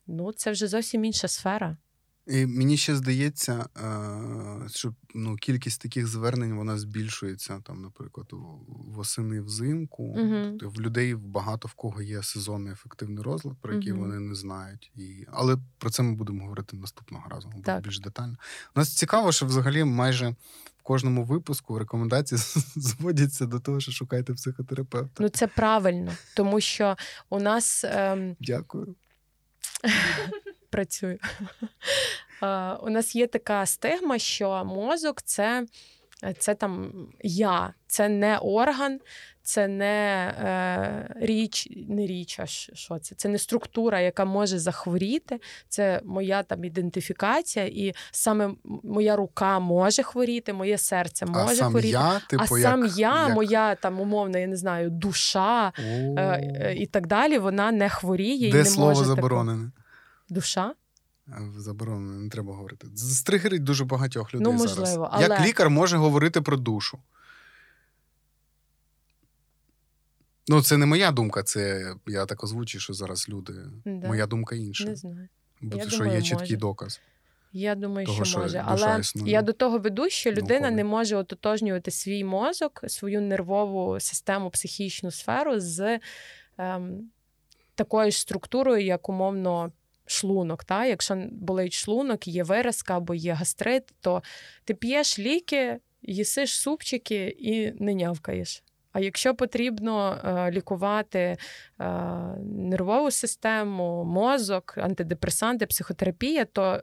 Ну, 0.06 0.32
це 0.32 0.50
вже 0.50 0.66
зовсім 0.66 1.04
інша 1.04 1.28
сфера. 1.28 1.76
І 2.26 2.46
Мені 2.46 2.76
ще 2.76 2.96
здається, 2.96 3.66
е, 3.76 4.68
що 4.68 4.94
ну, 5.14 5.36
кількість 5.36 5.82
таких 5.82 6.06
звернень 6.06 6.54
вона 6.54 6.78
збільшується, 6.78 7.60
там, 7.60 7.82
наприклад, 7.82 8.26
восени 8.68 9.40
взимку. 9.40 10.04
Угу. 10.04 10.70
В 10.70 10.80
людей 10.80 11.14
багато 11.14 11.68
в 11.68 11.74
кого 11.74 12.02
є 12.02 12.22
сезонний 12.22 12.72
ефективний 12.72 13.24
розлад, 13.24 13.56
про 13.60 13.74
який 13.74 13.92
угу. 13.92 14.00
вони 14.00 14.20
не 14.20 14.34
знають. 14.34 14.92
І... 14.96 15.26
Але 15.32 15.56
про 15.78 15.90
це 15.90 16.02
ми 16.02 16.14
будемо 16.14 16.42
говорити 16.42 16.76
наступного 16.76 17.28
разу, 17.28 17.48
буде 17.48 17.80
більш 17.84 18.00
детально. 18.00 18.36
У 18.76 18.78
нас 18.78 18.96
цікаво, 18.96 19.32
що 19.32 19.46
взагалі 19.46 19.84
майже 19.84 20.34
кожному 20.86 21.24
випуску 21.24 21.78
рекомендації 21.78 22.38
зводяться 22.76 23.46
до 23.46 23.60
того, 23.60 23.80
що 23.80 23.92
шукайте 23.92 24.34
психотерапевта. 24.34 25.22
Ну 25.22 25.28
це 25.28 25.46
правильно, 25.46 26.12
тому 26.36 26.60
що 26.60 26.96
у 27.30 27.40
нас. 27.40 27.84
Ем... 27.84 28.36
Дякую. 28.40 28.94
Працюю. 30.70 31.18
У 32.82 32.90
нас 32.90 33.16
є 33.16 33.26
така 33.26 33.66
стигма, 33.66 34.18
що 34.18 34.64
мозок 34.64 35.22
це 35.22 35.66
це 36.38 36.54
там 36.54 36.92
я, 37.22 37.74
це 37.86 38.08
не 38.08 38.38
орган, 38.38 39.00
це 39.46 39.68
не 39.68 40.34
е, 40.38 41.14
річ, 41.26 41.68
не 41.88 42.06
річ, 42.06 42.40
а 42.40 42.46
що 42.46 42.98
це? 42.98 43.14
Це 43.14 43.28
не 43.28 43.38
структура, 43.38 44.00
яка 44.00 44.24
може 44.24 44.58
захворіти. 44.58 45.40
Це 45.68 46.00
моя 46.04 46.42
там 46.42 46.64
ідентифікація, 46.64 47.66
і 47.66 47.94
саме 48.10 48.50
моя 48.82 49.16
рука 49.16 49.58
може 49.58 50.02
хворіти, 50.02 50.52
моє 50.52 50.78
серце 50.78 51.26
може 51.26 51.52
а 51.52 51.54
сам 51.54 51.70
хворіти. 51.70 51.88
Я, 51.88 52.20
типу, 52.30 52.44
а 52.50 52.58
як, 52.58 52.70
сам 52.70 52.86
я, 52.96 53.26
як... 53.26 53.34
моя 53.34 53.74
там 53.74 54.00
умовна, 54.00 54.38
я 54.38 54.46
не 54.46 54.56
знаю, 54.56 54.90
душа 54.90 55.72
е, 55.78 56.74
і 56.76 56.86
так 56.86 57.06
далі, 57.06 57.38
вона 57.38 57.72
не 57.72 57.88
хворіє. 57.88 58.52
Де 58.52 58.58
і 58.58 58.62
не 58.62 58.66
слово 58.66 58.88
може 58.88 59.04
заборонене? 59.04 59.64
Тако... 59.64 59.72
Душа? 60.34 60.74
Заборонено, 61.56 62.22
не 62.22 62.30
треба 62.30 62.54
говорити. 62.54 62.86
Стригерить 62.96 63.64
дуже 63.64 63.84
багатьох 63.84 64.34
людей. 64.34 64.44
Ну, 64.44 64.52
можливо, 64.52 64.86
зараз. 64.86 65.08
але... 65.12 65.22
Як 65.22 65.46
лікар 65.46 65.70
може 65.70 65.96
говорити 65.96 66.40
про 66.40 66.56
душу? 66.56 66.98
Ну, 70.48 70.62
це 70.62 70.76
не 70.76 70.86
моя 70.86 71.12
думка, 71.12 71.42
це 71.42 71.94
я 72.06 72.26
так 72.26 72.44
озвучую, 72.44 72.82
що 72.82 72.92
зараз 72.92 73.28
люди. 73.28 73.52
Да. 73.84 74.08
Моя 74.08 74.26
думка 74.26 74.56
інша. 74.56 74.84
Не 74.84 74.96
знаю. 74.96 75.28
Бо 75.60 75.76
я 75.76 75.88
що 75.88 75.98
думаю, 75.98 76.16
є 76.16 76.22
чіткий 76.22 76.40
може. 76.40 76.56
доказ. 76.56 77.00
Я 77.52 77.74
думаю, 77.74 78.06
того, 78.06 78.24
що 78.24 78.38
може. 78.38 78.62
Але 78.66 79.00
існує. 79.00 79.32
я 79.32 79.42
до 79.42 79.52
того 79.52 79.78
веду, 79.78 80.08
що 80.08 80.30
людина 80.30 80.60
Науково. 80.60 80.76
не 80.76 80.84
може 80.84 81.16
ототожнювати 81.16 81.90
свій 81.90 82.24
мозок, 82.24 82.84
свою 82.86 83.20
нервову 83.20 84.00
систему, 84.00 84.50
психічну 84.50 85.10
сферу 85.10 85.60
з 85.60 85.98
ем, 86.58 87.10
такою 87.74 88.10
ж 88.10 88.20
структурою, 88.20 88.84
як 88.84 89.08
умовно 89.08 89.72
шлунок. 90.06 90.64
Та? 90.64 90.86
Якщо 90.86 91.24
болить 91.32 91.72
шлунок, 91.72 92.28
є 92.28 92.42
виразка 92.42 92.96
або 92.96 93.14
є 93.14 93.32
гастрит, 93.32 93.82
то 94.00 94.22
ти 94.64 94.74
п'єш 94.74 95.18
ліки, 95.18 95.78
їсиш 96.02 96.58
супчики 96.58 97.36
і 97.38 97.72
не 97.82 97.94
нявкаєш. 97.94 98.62
А 98.96 99.00
якщо 99.00 99.34
потрібно 99.34 100.20
е, 100.24 100.50
лікувати 100.50 101.18
е, 101.18 101.36
нервову 102.44 103.10
систему, 103.10 104.04
мозок, 104.04 104.74
антидепресанти, 104.78 105.66
психотерапія, 105.66 106.44
то 106.44 106.82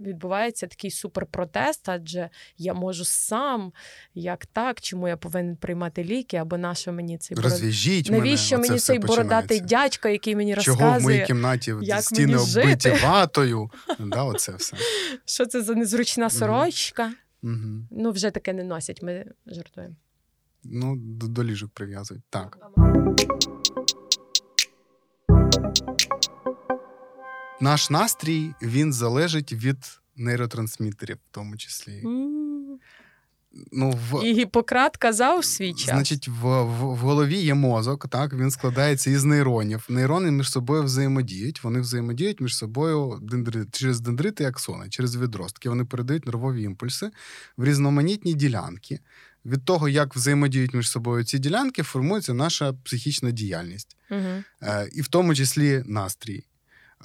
відбувається 0.00 0.66
такий 0.66 0.90
суперпротест, 0.90 1.88
адже 1.88 2.30
я 2.58 2.74
можу 2.74 3.04
сам, 3.04 3.72
як 4.14 4.46
так, 4.46 4.80
чому 4.80 5.08
я 5.08 5.16
повинен 5.16 5.56
приймати 5.56 6.04
ліки, 6.04 6.36
або 6.36 6.58
нащо 6.58 6.92
мені 6.92 7.18
цей 7.18 7.36
Розв'яжіть 7.36 8.10
навіщо 8.10 8.56
мене? 8.56 8.68
мені 8.68 8.80
цей 8.80 8.98
бородатий 8.98 9.60
дядько, 9.60 10.08
який 10.08 10.36
мені 10.36 10.54
розказує, 10.54 10.86
Чого 10.86 10.98
в 10.98 11.02
моїй 11.02 11.24
кімнаті 11.26 11.74
як 11.82 12.02
стіни 12.02 12.36
оббиті 12.36 12.90
ватою. 13.04 13.70
Да, 13.98 14.22
оце 14.24 14.52
все. 14.52 14.76
Що 15.24 15.46
це 15.46 15.62
за 15.62 15.74
незручна 15.74 16.30
сорочка? 16.30 17.12
Угу. 17.42 17.86
Ну, 17.90 18.10
вже 18.10 18.30
таке 18.30 18.52
не 18.52 18.64
носять, 18.64 19.02
ми 19.02 19.24
жартуємо. 19.46 19.94
Ну, 20.64 20.96
до, 20.96 21.28
до 21.28 21.44
ліжок 21.44 21.70
прив'язують. 21.74 22.24
Так. 22.30 22.58
наш 27.62 27.90
настрій 27.90 28.54
він 28.62 28.92
залежить 28.92 29.52
від 29.52 29.76
нейротрансмітерів, 30.16 31.16
в 31.16 31.30
тому 31.30 31.56
числі. 31.56 32.02
Ну, 33.72 33.90
в... 34.10 34.24
І 34.24 34.32
Гіппократ 34.32 34.96
казав 34.96 35.44
свій 35.44 35.74
час. 35.74 35.94
Значить, 35.94 36.28
в, 36.28 36.32
в 36.32 36.94
в, 36.94 36.96
голові 36.96 37.36
є 37.36 37.54
мозок, 37.54 38.08
так 38.08 38.32
він 38.32 38.50
складається 38.50 39.10
із 39.10 39.24
нейронів. 39.24 39.86
Нейрони 39.88 40.30
між 40.30 40.50
собою 40.50 40.82
взаємодіють. 40.82 41.64
Вони 41.64 41.80
взаємодіють 41.80 42.40
між 42.40 42.56
собою 42.56 43.18
дендри... 43.22 43.66
через 43.72 44.00
дендрити 44.00 44.44
і 44.44 44.46
аксони, 44.46 44.88
через 44.88 45.16
відростки. 45.16 45.68
Вони 45.68 45.84
передають 45.84 46.26
нервові 46.26 46.62
імпульси 46.62 47.10
в 47.56 47.64
різноманітні 47.64 48.34
ділянки. 48.34 49.00
Від 49.46 49.64
того, 49.64 49.88
як 49.88 50.16
взаємодіють 50.16 50.74
між 50.74 50.90
собою 50.90 51.24
ці 51.24 51.38
ділянки, 51.38 51.82
формується 51.82 52.34
наша 52.34 52.72
психічна 52.72 53.30
діяльність, 53.30 53.96
угу. 54.10 54.42
е, 54.62 54.88
і 54.92 55.02
в 55.02 55.08
тому 55.08 55.34
числі 55.34 55.82
настрій. 55.86 56.44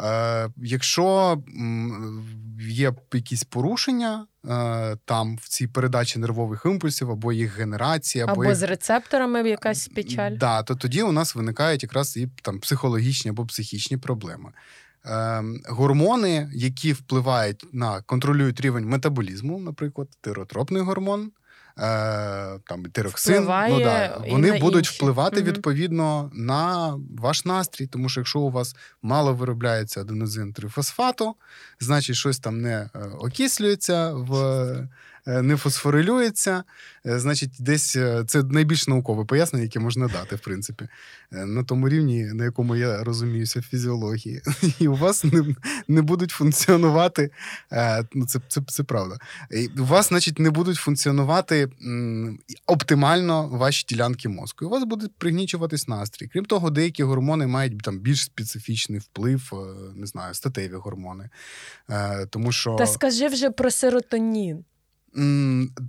Е, 0.01 0.49
Якщо 0.57 1.37
є 2.59 2.93
якісь 3.13 3.43
порушення 3.43 4.27
е, 4.49 4.97
там 5.05 5.37
в 5.37 5.47
цій 5.47 5.67
передачі 5.67 6.19
нервових 6.19 6.61
імпульсів, 6.65 7.11
або 7.11 7.33
їх 7.33 7.57
генерація, 7.57 8.25
або, 8.25 8.43
або 8.43 8.55
з 8.55 8.63
рецепторами 8.63 9.49
якась 9.49 9.87
печаль, 9.87 10.37
да, 10.37 10.63
то 10.63 10.75
тоді 10.75 11.01
у 11.01 11.11
нас 11.11 11.35
виникають 11.35 11.83
якраз 11.83 12.17
і 12.17 12.27
там 12.41 12.59
психологічні 12.59 13.31
або 13.31 13.45
психічні 13.45 13.97
проблеми. 13.97 14.51
Е, 15.05 15.43
Гормони, 15.65 16.49
які 16.53 16.93
впливають 16.93 17.65
на 17.71 18.01
контролюють 18.01 18.61
рівень 18.61 18.85
метаболізму, 18.85 19.59
наприклад, 19.59 20.07
тиротропний 20.21 20.81
гормон. 20.81 21.31
Е, 21.79 22.59
там 22.65 22.85
тироксин, 22.91 23.43
ну, 23.69 23.79
да, 23.79 24.21
вони 24.29 24.59
будуть 24.59 24.85
інші. 24.85 24.97
впливати 24.97 25.41
угу. 25.41 25.49
відповідно 25.49 26.31
на 26.33 26.93
ваш 27.17 27.45
настрій, 27.45 27.87
тому 27.87 28.09
що 28.09 28.19
якщо 28.19 28.39
у 28.39 28.51
вас 28.51 28.75
мало 29.01 29.33
виробляється 29.33 30.01
аденозин 30.01 30.53
трифосфату, 30.53 31.35
значить 31.79 32.15
щось 32.15 32.39
там 32.39 32.61
не 32.61 32.73
е, 32.73 32.89
окислюється 33.19 34.13
в 34.13 34.33
не 35.27 35.57
фосфорилюється. 35.57 36.63
Е, 37.05 37.19
значить, 37.19 37.51
десь 37.59 37.95
е, 37.95 38.23
це 38.27 38.43
найбільш 38.43 38.87
наукове 38.87 39.25
пояснення, 39.25 39.63
яке 39.63 39.79
можна 39.79 40.07
дати, 40.07 40.35
в 40.35 40.39
принципі, 40.39 40.87
на 41.31 41.63
тому 41.63 41.89
рівні, 41.89 42.23
на 42.23 42.43
якому 42.43 42.75
я 42.75 43.03
розуміюся 43.03 43.59
в 43.59 43.63
фізіології. 43.63 44.41
І 44.79 44.87
у 44.87 44.95
вас 44.95 45.23
не 45.23 45.55
не 45.87 46.01
будуть 46.01 46.31
функціонувати. 46.31 47.31
Ну, 48.13 48.25
це 48.25 48.39
це, 48.47 48.61
це 48.67 48.83
правда. 48.83 49.17
І 49.51 49.67
У 49.79 49.85
вас, 49.85 50.07
значить, 50.07 50.39
не 50.39 50.49
будуть 50.49 50.77
функціонувати 50.77 51.69
оптимально 52.65 53.47
ваші 53.47 53.85
ділянки 53.89 54.29
мозку. 54.29 54.65
І 54.65 54.67
у 54.67 54.71
вас 54.71 54.83
буде 54.83 55.07
пригнічуватись 55.17 55.87
настрій. 55.87 56.27
Крім 56.27 56.45
того, 56.45 56.69
деякі 56.69 57.03
гормони 57.03 57.47
мають 57.47 57.81
там 57.81 57.99
більш 57.99 58.23
специфічний 58.23 58.99
вплив, 58.99 59.51
не 59.95 60.05
знаю, 60.05 60.33
статеві 60.33 60.73
гормони. 60.73 61.29
Тому 62.29 62.51
що... 62.51 62.75
Та 62.75 62.85
скажи 62.85 63.27
вже 63.27 63.49
про 63.49 63.71
серотонін. 63.71 64.65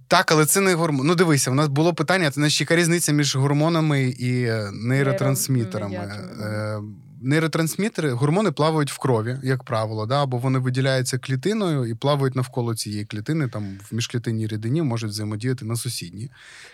Так, 0.08 0.32
але 0.32 0.46
це 0.46 0.60
не 0.60 0.74
гормон. 0.74 1.06
Ну, 1.06 1.14
дивися, 1.14 1.50
у 1.50 1.54
нас 1.54 1.68
було 1.68 1.94
питання: 1.94 2.30
це 2.30 2.40
яка 2.48 2.76
різниця 2.76 3.12
між 3.12 3.36
гормонами 3.36 4.02
і 4.02 4.48
нейротрансмітерами. 4.72 5.94
Е, 5.94 6.78
нейротрансмітери, 7.22 8.12
гормони 8.12 8.52
плавають 8.52 8.92
в 8.92 8.98
крові, 8.98 9.36
як 9.42 9.64
правило, 9.64 10.06
да, 10.06 10.22
або 10.22 10.38
вони 10.38 10.58
виділяються 10.58 11.18
клітиною 11.18 11.84
і 11.84 11.94
плавають 11.94 12.36
навколо 12.36 12.74
цієї 12.74 13.04
клітини, 13.04 13.48
там 13.48 13.78
в 13.90 13.94
міжклітинній 13.94 14.46
рідині 14.46 14.82
можуть 14.82 15.10
взаємодіяти 15.10 15.64
на 15.64 15.76
сусідні 15.76 16.30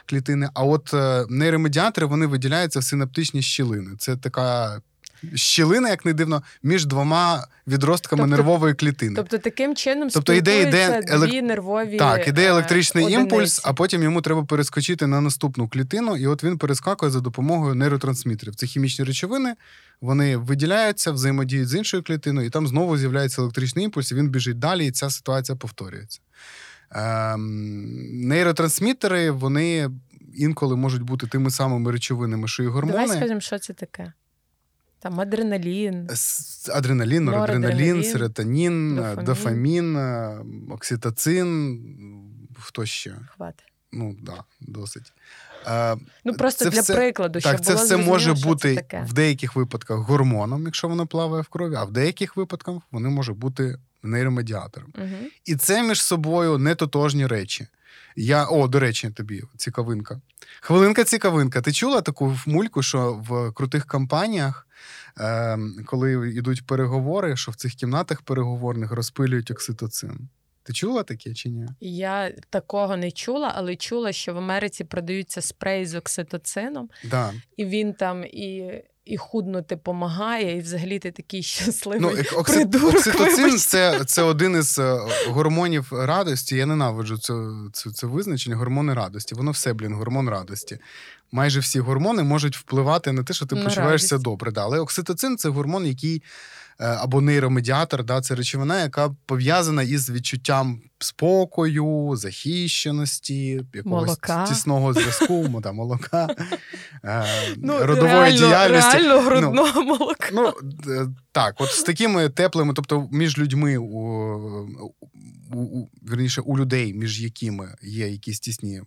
клітини. 0.07 0.49
А 0.55 0.65
от 0.65 0.95
е, 0.95 1.27
нейромедіатори 1.29 2.07
вони 2.07 2.27
виділяються 2.27 2.81
в 2.81 2.85
синаптичні 2.85 3.43
щілини. 3.43 3.91
Це 3.99 4.17
така 4.17 4.81
щілина, 5.35 5.89
як 5.89 6.05
не 6.05 6.13
дивно, 6.13 6.43
між 6.63 6.87
двома 6.87 7.47
відростками 7.67 8.23
тобто, 8.23 8.37
нервової 8.37 8.75
клітини. 8.75 9.17
Тобто 9.17 9.39
таким 9.39 9.77
чином 9.77 10.09
тобто, 10.13 10.33
іде, 10.33 10.63
іде 10.63 11.03
елек... 11.09 11.31
дві 11.31 11.43
нервові 11.43 11.97
Так, 11.97 12.29
іде 12.29 12.43
е, 12.43 12.49
електричний 12.49 13.05
одиниці. 13.05 13.23
імпульс, 13.23 13.61
а 13.65 13.73
потім 13.73 14.03
йому 14.03 14.23
треба 14.23 14.45
перескочити 14.45 15.07
на 15.07 15.21
наступну 15.21 15.69
клітину, 15.69 16.17
і 16.17 16.27
от 16.27 16.45
він 16.45 16.59
перескакує 16.59 17.13
за 17.13 17.21
допомогою 17.21 17.75
нейротрансмітерів. 17.75 18.55
Це 18.55 18.67
хімічні 18.67 19.05
речовини, 19.05 19.55
вони 20.01 20.37
виділяються, 20.37 21.13
взаємодіють 21.13 21.69
з 21.69 21.75
іншою 21.75 22.03
клітиною, 22.03 22.47
і 22.47 22.51
там 22.51 22.67
знову 22.67 22.97
з'являється 22.97 23.43
електричний 23.43 23.85
імпульс, 23.85 24.13
і 24.13 24.15
він 24.15 24.29
біжить 24.29 24.59
далі, 24.59 24.87
і 24.87 24.91
ця 24.91 25.11
ситуація 25.11 25.57
повторюється. 25.57 26.21
Ем, 26.91 28.29
Нейротрансмітери, 28.29 29.31
вони 29.31 29.91
інколи 30.35 30.77
можуть 30.77 31.03
бути 31.03 31.27
тими 31.27 31.51
самими 31.51 31.93
речовинами, 31.93 32.49
що 32.49 32.63
і 32.63 32.67
гормони. 32.67 32.99
Давай 32.99 33.17
скажемо, 33.17 33.41
що 33.41 33.59
це 33.59 33.73
таке. 33.73 34.13
Там 35.05 35.21
адреналін, 35.21 36.09
адреналін, 36.75 37.25
норадреналін, 37.25 38.05
серотонін, 38.05 38.97
дофамін. 38.97 39.25
дофамін, 39.25 39.97
е, 39.97 40.39
окситоцин. 40.71 41.81
Хто 42.59 42.87
ще? 42.87 43.15
Хват. 43.37 43.55
Ну, 43.93 44.17
да, 44.23 44.45
досить. 44.61 45.13
А, 45.67 45.97
ну, 46.25 46.35
просто 46.35 46.65
це 46.65 46.71
для 46.71 46.81
все, 46.81 46.95
прикладу, 46.95 47.41
щоб 47.41 47.53
так, 47.53 47.65
це 47.65 47.73
було 47.73 47.85
все 47.85 47.97
може 47.97 48.33
бути 48.33 48.75
таке. 48.75 49.05
в 49.09 49.13
деяких 49.13 49.57
випадках 49.57 49.99
гормоном, 49.99 50.65
якщо 50.65 50.89
воно 50.89 51.07
плаває 51.07 51.43
в 51.43 51.49
крові, 51.49 51.75
а 51.75 51.85
в 51.85 51.93
деяких 51.93 52.37
випадках 52.37 52.75
вони 52.91 53.09
можуть 53.09 53.37
бути 53.37 53.79
нейромедіатором. 54.05 54.93
Угу. 54.99 55.31
І 55.45 55.57
це 55.57 55.83
між 55.83 56.03
собою 56.03 56.59
не 56.59 56.75
тотожні 56.75 57.27
речі. 57.27 57.67
Я, 58.17 58.47
О, 58.47 58.69
до 58.69 58.81
речі, 58.81 59.11
тобі 59.11 59.43
цікавинка. 59.57 60.21
Хвилинка 60.61 61.05
цікавинка. 61.05 61.61
Ти 61.61 61.73
чула 61.73 62.01
таку 62.01 62.39
мульку, 62.47 62.83
що 62.83 63.23
в 63.29 63.53
крутих 63.53 63.87
компаніях, 63.87 64.67
е, 65.21 65.59
коли 65.87 66.31
йдуть 66.31 66.67
переговори, 66.67 67.37
що 67.37 67.53
в 67.53 67.55
цих 67.55 67.75
кімнатах 67.75 68.23
переговорних 68.23 68.93
розпилюють 68.93 69.51
окситоцин? 69.51 70.29
Ти 70.63 70.73
чула 70.73 71.03
таке 71.03 71.35
чи 71.35 71.49
ні? 71.49 71.67
Я 71.81 72.31
такого 72.51 72.97
не 72.97 73.11
чула, 73.11 73.53
але 73.55 73.77
чула, 73.77 74.13
що 74.13 74.35
в 74.35 74.37
Америці 74.37 74.85
продаються 74.85 75.43
спреї 75.43 75.87
з 75.87 75.95
окситоцином, 75.95 76.91
да. 77.05 77.33
і 77.57 77.65
він 77.65 77.95
там 77.95 78.25
і 78.25 78.83
і 79.05 79.17
худнути 79.17 79.75
допомагає, 79.75 80.57
і 80.57 80.61
взагалі 80.61 80.99
ти 80.99 81.11
такий 81.11 81.43
щасливий. 81.63 82.01
Ну, 82.01 82.39
окси... 82.39 82.55
придурок, 82.55 82.95
Окситоцин 82.95 83.59
це 83.59 84.05
це 84.05 84.23
один 84.23 84.57
із 84.57 84.79
е, 84.79 85.01
гормонів 85.27 85.93
радості. 85.93 86.57
Я 86.57 86.67
ненавиджу 86.67 87.19
це, 87.19 87.35
це, 87.73 87.91
це 87.91 88.07
визначення 88.07 88.57
гормони 88.57 88.95
радості. 88.95 89.35
Воно 89.35 89.51
все, 89.51 89.73
блін, 89.73 89.95
гормон 89.95 90.29
радості. 90.29 90.79
Майже 91.33 91.61
всі 91.61 91.81
гормони 91.81 92.23
можуть 92.23 92.57
впливати 92.57 93.13
на 93.13 93.23
те, 93.23 93.35
що 93.35 93.47
ти 93.47 93.55
на 93.55 93.65
почуваєшся 93.65 94.15
радість. 94.15 94.25
добре. 94.25 94.51
Да. 94.53 94.63
Але 94.63 94.79
окситоцин 94.79 95.37
це 95.37 95.49
гормон, 95.49 95.87
який 95.87 96.23
або 96.79 97.21
нейромедіатор, 97.21 98.05
да, 98.05 98.21
це 98.21 98.35
речовина, 98.35 98.83
яка 98.83 99.15
пов'язана 99.27 99.83
із 99.83 100.11
відчуттям 100.11 100.81
спокою, 100.99 102.13
захищеності, 102.17 103.61
якогось 103.75 104.07
молока. 104.07 104.47
тісного 104.49 104.93
зв'язку, 104.93 105.61
да, 105.63 105.73
молока, 105.73 106.29
е, 107.05 107.25
ну, 107.57 107.79
родової 107.79 108.13
реально, 108.13 108.39
діяльності. 108.39 108.97
Реально 108.97 109.15
ну, 109.15 109.21
грудного 109.21 109.69
ну, 109.75 109.83
молока. 109.83 110.29
Ну, 110.33 110.53
Так, 111.33 111.55
от 111.59 111.71
з 111.71 111.83
такими 111.83 112.29
теплими, 112.29 112.75
тобто 112.75 113.09
між 113.13 113.39
людьми, 113.39 113.77
у, 113.77 113.87
у, 115.53 115.89
верніше, 116.03 116.41
у 116.41 116.59
людей, 116.59 116.95
між 116.95 117.23
якими 117.23 117.75
є 117.83 118.09
якісь 118.09 118.41
тісні 118.41 118.83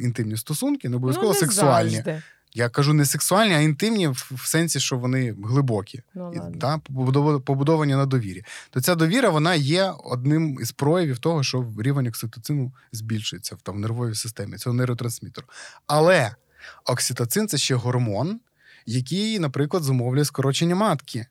інтимні 0.00 0.36
стосунки, 0.36 0.88
не 0.88 0.96
обов'язково 0.96 1.32
ну, 1.32 1.38
сексуальні. 1.40 1.90
Завжди. 1.90 2.22
Я 2.58 2.68
кажу 2.68 2.94
не 2.94 3.04
сексуальні, 3.04 3.54
а 3.54 3.60
інтимні 3.60 4.08
в 4.08 4.42
сенсі, 4.44 4.80
що 4.80 4.96
вони 4.96 5.36
глибокі, 5.44 6.02
ну, 6.14 6.32
і, 6.32 6.58
та, 6.58 6.78
побудовані 7.44 7.94
на 7.94 8.06
довірі. 8.06 8.44
То 8.70 8.80
ця 8.80 8.94
довіра 8.94 9.30
вона 9.30 9.54
є 9.54 9.92
одним 10.04 10.58
із 10.60 10.72
проявів 10.72 11.18
того, 11.18 11.42
що 11.42 11.72
рівень 11.78 12.06
окситоцину 12.06 12.72
збільшується 12.92 13.54
в, 13.54 13.60
там, 13.60 13.76
в 13.76 13.78
нервовій 13.78 14.14
системі, 14.14 14.56
цього 14.56 14.74
нейротрансмітеру. 14.74 15.46
Але 15.86 16.34
окситоцин 16.84 17.48
це 17.48 17.58
ще 17.58 17.74
гормон, 17.74 18.40
який, 18.86 19.38
наприклад, 19.38 19.82
зумовлює 19.82 20.24
скорочення 20.24 20.74
матки. 20.74 21.26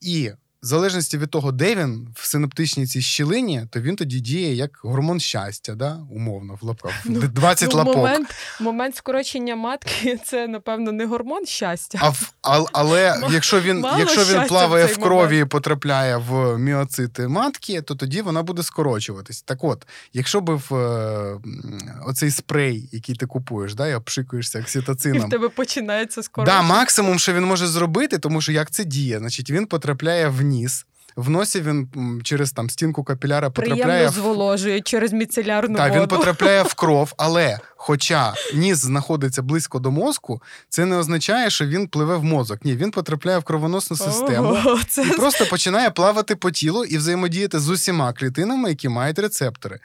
І 0.00 0.32
в 0.64 0.66
залежності 0.66 1.18
від 1.18 1.30
того, 1.30 1.52
де 1.52 1.74
він 1.74 2.08
в 2.14 2.26
синаптичній 2.26 2.86
цій 2.86 3.02
щілині, 3.02 3.66
то 3.70 3.80
він 3.80 3.96
тоді 3.96 4.20
діє 4.20 4.54
як 4.54 4.80
гормон 4.82 5.20
щастя, 5.20 5.74
да? 5.74 5.98
умовно, 6.10 6.58
в 6.62 6.64
лапках. 6.64 6.92
20 7.06 7.70
ну, 7.72 7.78
лапок. 7.78 7.96
Момент 7.96 8.34
момент 8.60 8.96
скорочення 8.96 9.56
матки 9.56 10.18
це, 10.24 10.46
напевно, 10.46 10.92
не 10.92 11.06
гормон 11.06 11.46
щастя. 11.46 11.98
А, 12.02 12.12
а 12.42 12.64
Але 12.72 13.12
М- 13.24 13.32
якщо 13.32 13.60
він 13.60 13.86
якщо 13.98 14.24
він 14.24 14.46
плаває 14.48 14.86
в, 14.86 14.88
в 14.88 14.98
крові 14.98 15.32
момент. 15.32 15.46
і 15.46 15.50
потрапляє 15.50 16.16
в 16.16 16.58
міоцити 16.58 17.28
матки, 17.28 17.82
то 17.82 17.94
тоді 17.94 18.22
вона 18.22 18.42
буде 18.42 18.62
скорочуватись. 18.62 19.42
Так 19.42 19.64
от, 19.64 19.86
якщо 20.12 20.40
би 20.40 20.54
в 20.54 20.74
оцей 22.06 22.30
спрей, 22.30 22.88
який 22.92 23.14
ти 23.14 23.26
купуєш, 23.26 23.74
да, 23.74 23.88
і 23.88 23.94
обшикуєшся 23.94 24.60
окситоцином. 24.60 25.22
І 25.22 25.26
в 25.26 25.28
тебе 25.28 25.48
починається 25.48 26.22
скорочення. 26.22 26.56
Да, 26.56 26.62
максимум, 26.68 27.18
що 27.18 27.32
він 27.32 27.44
може 27.44 27.66
зробити, 27.66 28.18
тому 28.18 28.40
що 28.40 28.52
як 28.52 28.70
це 28.70 28.84
діє, 28.84 29.18
значить 29.18 29.50
він 29.50 29.66
потрапляє 29.66 30.28
в 30.28 30.42
ніс. 30.54 30.86
В 31.16 31.30
носі 31.30 31.60
він 31.60 31.88
через 32.24 32.52
там 32.52 32.70
стінку 32.70 33.04
капіляра 33.04 33.50
потрапляє. 33.50 33.84
Приємно 33.84 34.10
зволожує 34.10 34.80
через 34.80 35.12
міцелярну 35.12 35.76
Так, 35.76 35.88
воду. 35.88 36.00
він 36.00 36.08
потрапляє 36.08 36.62
в 36.62 36.74
кров, 36.74 37.12
але 37.16 37.58
хоча 37.76 38.34
ніс 38.54 38.78
знаходиться 38.78 39.42
близько 39.42 39.78
до 39.78 39.90
мозку, 39.90 40.42
це 40.68 40.84
не 40.84 40.96
означає, 40.96 41.50
що 41.50 41.66
він 41.66 41.88
пливе 41.88 42.16
в 42.16 42.24
мозок. 42.24 42.64
Ні, 42.64 42.76
він 42.76 42.90
потрапляє 42.90 43.38
в 43.38 43.42
кровоносну 43.44 43.96
систему 43.96 44.48
Ого, 44.48 44.80
це... 44.88 45.02
і 45.02 45.10
просто 45.10 45.46
починає 45.46 45.90
плавати 45.90 46.36
по 46.36 46.50
тілу 46.50 46.84
і 46.84 46.98
взаємодіяти 46.98 47.58
з 47.58 47.68
усіма 47.68 48.12
клітинами, 48.12 48.68
які 48.68 48.88
мають 48.88 49.18
рецептори. 49.18 49.78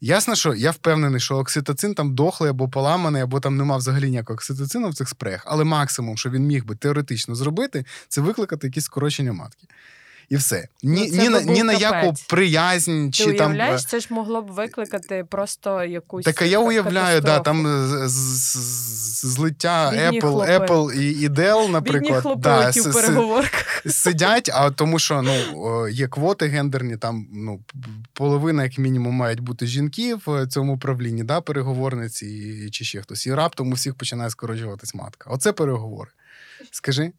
Ясно, 0.00 0.34
що 0.34 0.54
я 0.54 0.70
впевнений, 0.70 1.20
що 1.20 1.36
окситоцин 1.36 1.94
там 1.94 2.14
дохлий 2.14 2.50
або 2.50 2.68
поламаний, 2.68 3.22
або 3.22 3.40
там 3.40 3.56
нема 3.56 3.76
взагалі 3.76 4.10
ніякого 4.10 4.34
окситоцину 4.34 4.88
в 4.88 4.94
цих 4.94 5.08
спреях, 5.08 5.42
але 5.46 5.64
максимум, 5.64 6.16
що 6.16 6.30
він 6.30 6.42
міг 6.42 6.64
би 6.64 6.76
теоретично 6.76 7.34
зробити, 7.34 7.84
це 8.08 8.20
викликати 8.20 8.66
якісь 8.66 8.84
скорочення 8.84 9.32
матки. 9.32 9.66
І 10.28 10.36
все. 10.36 10.68
Ні, 10.82 11.10
Ну, 11.12 11.22
ні, 11.22 11.28
на, 11.28 11.40
ні 11.42 11.62
на 11.62 11.72
яку 11.72 12.14
приязнь 12.28 13.04
Ти 13.06 13.10
чи 13.10 13.24
там. 13.24 13.32
е, 13.52 13.54
уявляєш, 13.54 13.84
це 13.84 14.00
ж 14.00 14.08
могло 14.10 14.42
б 14.42 14.50
викликати 14.50 15.24
просто 15.30 15.84
якусь. 15.84 16.24
Так 16.24 16.42
я 16.42 16.58
уявляю, 16.58 17.20
да, 17.20 17.38
там 17.40 17.66
з- 17.66 18.08
з- 18.10 18.56
з- 18.56 19.26
злиття 19.26 19.90
Бідні 19.90 20.20
Apple, 20.20 20.30
хлопи. 20.30 20.52
Apple 20.52 20.92
і, 20.92 21.10
і 21.20 21.28
Dell, 21.28 21.68
наприклад, 21.70 22.24
с- 22.76 22.86
в 22.86 22.88
с- 22.90 22.94
переговорках. 22.94 23.82
сидять, 23.86 24.50
а 24.54 24.70
тому, 24.70 24.98
що 24.98 25.22
ну 25.22 25.88
є 25.88 26.08
квоти 26.08 26.46
гендерні, 26.46 26.96
там 26.96 27.26
ну 27.32 27.60
половина, 28.12 28.64
як 28.64 28.78
мінімум, 28.78 29.14
мають 29.14 29.40
бути 29.40 29.66
жінки 29.66 30.14
в 30.26 30.46
цьому 30.46 30.74
управлінні, 30.74 31.22
да, 31.24 31.40
переговорниці 31.40 32.68
чи 32.72 32.84
ще 32.84 33.02
хтось. 33.02 33.26
І 33.26 33.34
раптом 33.34 33.70
у 33.70 33.74
всіх 33.74 33.94
починає 33.94 34.30
скорочуватись 34.30 34.94
матка. 34.94 35.30
Оце 35.30 35.52
переговори. 35.52 36.10
Скажи. 36.70 37.12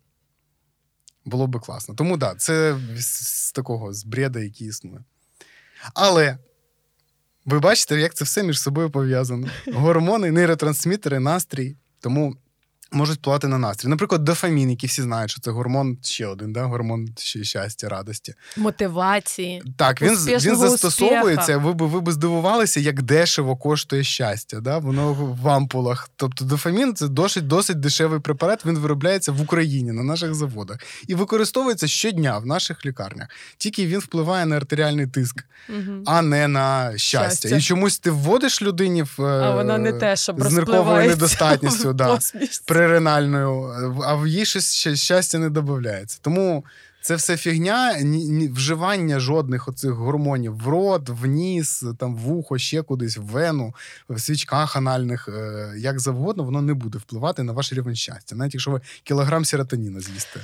Було 1.28 1.48
би 1.48 1.60
класно. 1.60 1.96
Тому 1.96 2.18
так, 2.18 2.34
да, 2.34 2.36
це 2.36 2.80
з, 2.98 3.52
такого 3.52 3.94
з 3.94 4.04
бреда, 4.04 4.40
який 4.40 4.68
існує. 4.68 5.04
Але 5.94 6.38
ви 7.46 7.60
бачите, 7.60 8.00
як 8.00 8.14
це 8.14 8.26
все 8.26 8.44
між 8.44 8.62
собою 8.62 8.92
пов'язано. 8.92 9.48
Гормони, 9.74 10.32
нейротрансмітери, 10.32 11.20
настрій. 11.20 11.76
Тому 12.00 12.36
можуть 12.92 13.18
впливати 13.18 13.48
на 13.48 13.58
настрій. 13.58 13.90
Наприклад, 13.90 14.24
дофамін, 14.24 14.70
який 14.70 14.88
всі 14.90 15.02
знають, 15.02 15.32
що 15.32 15.42
це 15.42 15.52
гормон 15.52 15.98
ще 16.04 16.28
один, 16.28 16.54
да? 16.54 16.64
гормон 16.64 17.08
щастя, 17.42 17.90
радості. 17.90 18.34
Мотивації. 18.58 19.64
Так, 19.78 20.02
він, 20.02 20.16
він 20.16 20.58
застосовується. 20.58 21.58
Ви 21.58 21.74
б 21.74 21.82
ви 21.82 22.02
б 22.02 22.12
здивувалися, 22.12 22.80
як 22.80 23.02
дешево 23.02 23.56
коштує 23.56 24.04
щастя. 24.04 24.60
Да? 24.60 24.78
Воно 24.78 25.14
в 25.14 25.50
ампулах. 25.50 26.10
Тобто 26.16 26.46
дофамін 26.46 26.96
це 26.96 27.08
досить 27.08 27.48
досить 27.48 27.80
дешевий 27.80 28.20
препарат. 28.20 28.66
Він 28.66 28.78
виробляється 28.78 29.32
в 29.32 29.42
Україні 29.42 29.92
на 29.92 30.04
наших 30.04 30.36
заводах 30.36 30.78
і 31.08 31.16
використовується 31.16 31.88
щодня 31.88 32.38
в 32.38 32.46
наших 32.46 32.86
лікарнях. 32.86 33.28
Тільки 33.58 33.88
він 33.88 34.00
впливає 34.00 34.46
на 34.46 34.56
артеріальний 34.56 35.08
тиск, 35.08 35.44
Угу. 35.70 36.04
а 36.06 36.22
не 36.22 36.48
на 36.48 36.98
щастя. 36.98 37.30
Щастя. 37.30 37.58
І 37.58 37.62
чомусь 37.62 38.00
ти 38.00 38.12
вводиш 38.12 38.62
людині 38.62 39.04
в 39.04 39.16
е, 39.20 39.24
А 39.24 39.56
вона 39.56 39.78
не 39.78 39.94
те, 39.94 40.16
що 40.16 40.36
з 40.38 40.52
нирковою 40.54 41.10
недостатністю, 41.10 41.94
да. 41.94 42.20
Посмішці. 42.78 44.04
а 44.06 44.16
в 44.16 44.28
ще 44.76 44.96
щастя 44.96 45.38
не 45.38 45.50
додається. 45.50 46.20
Тому 46.22 46.66
це 47.02 47.16
все 47.16 47.38
фігня, 47.38 48.00
ні, 48.02 48.48
вживання 48.48 49.20
жодних 49.20 49.68
оцих 49.68 49.92
гормонів 49.92 50.58
в 50.58 50.68
рот, 50.68 51.10
в 51.10 51.26
ніс, 51.26 51.84
там 52.00 52.16
в 52.16 52.20
вухо, 52.20 52.58
ще 52.58 52.82
кудись, 52.82 53.18
в 53.18 53.22
вену, 53.22 53.76
в 54.10 54.20
свічках 54.20 54.76
анальних, 54.76 55.30
е, 55.30 55.74
як 55.78 56.00
завгодно, 56.00 56.44
воно 56.44 56.62
не 56.62 56.74
буде 56.74 56.98
впливати 56.98 57.44
на 57.44 57.54
ваш 57.54 57.74
рівень 57.74 57.96
щастя, 57.96 58.36
навіть 58.36 58.54
якщо 58.54 58.72
ви 58.72 58.82
кілограм 59.04 59.46
серотоніну 59.46 60.00
з'їсте. 60.00 60.40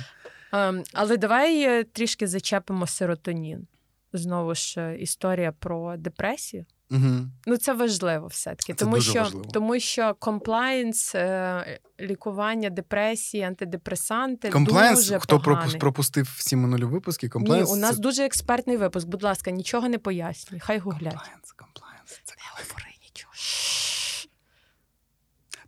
Ем, 0.52 0.82
Але 0.92 1.16
давай 1.16 1.62
е, 1.62 1.84
трішки 1.84 2.26
зачепимо 2.26 2.86
серотонін. 2.86 3.66
Знову 4.12 4.54
ж 4.54 4.80
е, 4.80 4.96
історія 4.98 5.52
про 5.52 5.96
депресію. 5.96 6.64
Угу. 6.90 7.26
Ну, 7.46 7.56
це 7.56 7.72
важливо 7.72 8.26
все-таки, 8.26 8.74
Це 8.74 8.84
тому 8.84 8.96
дуже 8.96 9.10
що 9.10 9.20
важливо. 9.20 9.44
тому 9.52 9.80
що 9.80 10.14
комплаєнс, 10.18 11.14
е, 11.14 11.80
лікування 12.00 12.70
депресії, 12.70 13.42
антидепресанти 13.42 14.50
Комплаєнс, 14.50 14.98
дуже 14.98 15.18
хто 15.18 15.40
поганий. 15.40 15.78
пропустив 15.78 16.34
всі 16.38 16.56
минулі 16.56 16.84
випуски, 16.84 17.30
Ні, 17.34 17.62
у 17.62 17.76
нас 17.76 17.94
це... 17.94 18.00
дуже 18.00 18.24
експертний 18.24 18.76
випуск. 18.76 19.08
Будь 19.08 19.22
ласка, 19.22 19.50
нічого 19.50 19.88
не 19.88 19.98
пояснюй. 19.98 20.60
Хай 20.60 20.78
гуглять. 20.78 21.14
Комплаєнс, 21.14 21.52
комплаєнс. 21.52 22.20
Це... 22.24 22.34
Не 22.38 22.64
говори 22.64 22.90
нічого. 23.02 23.32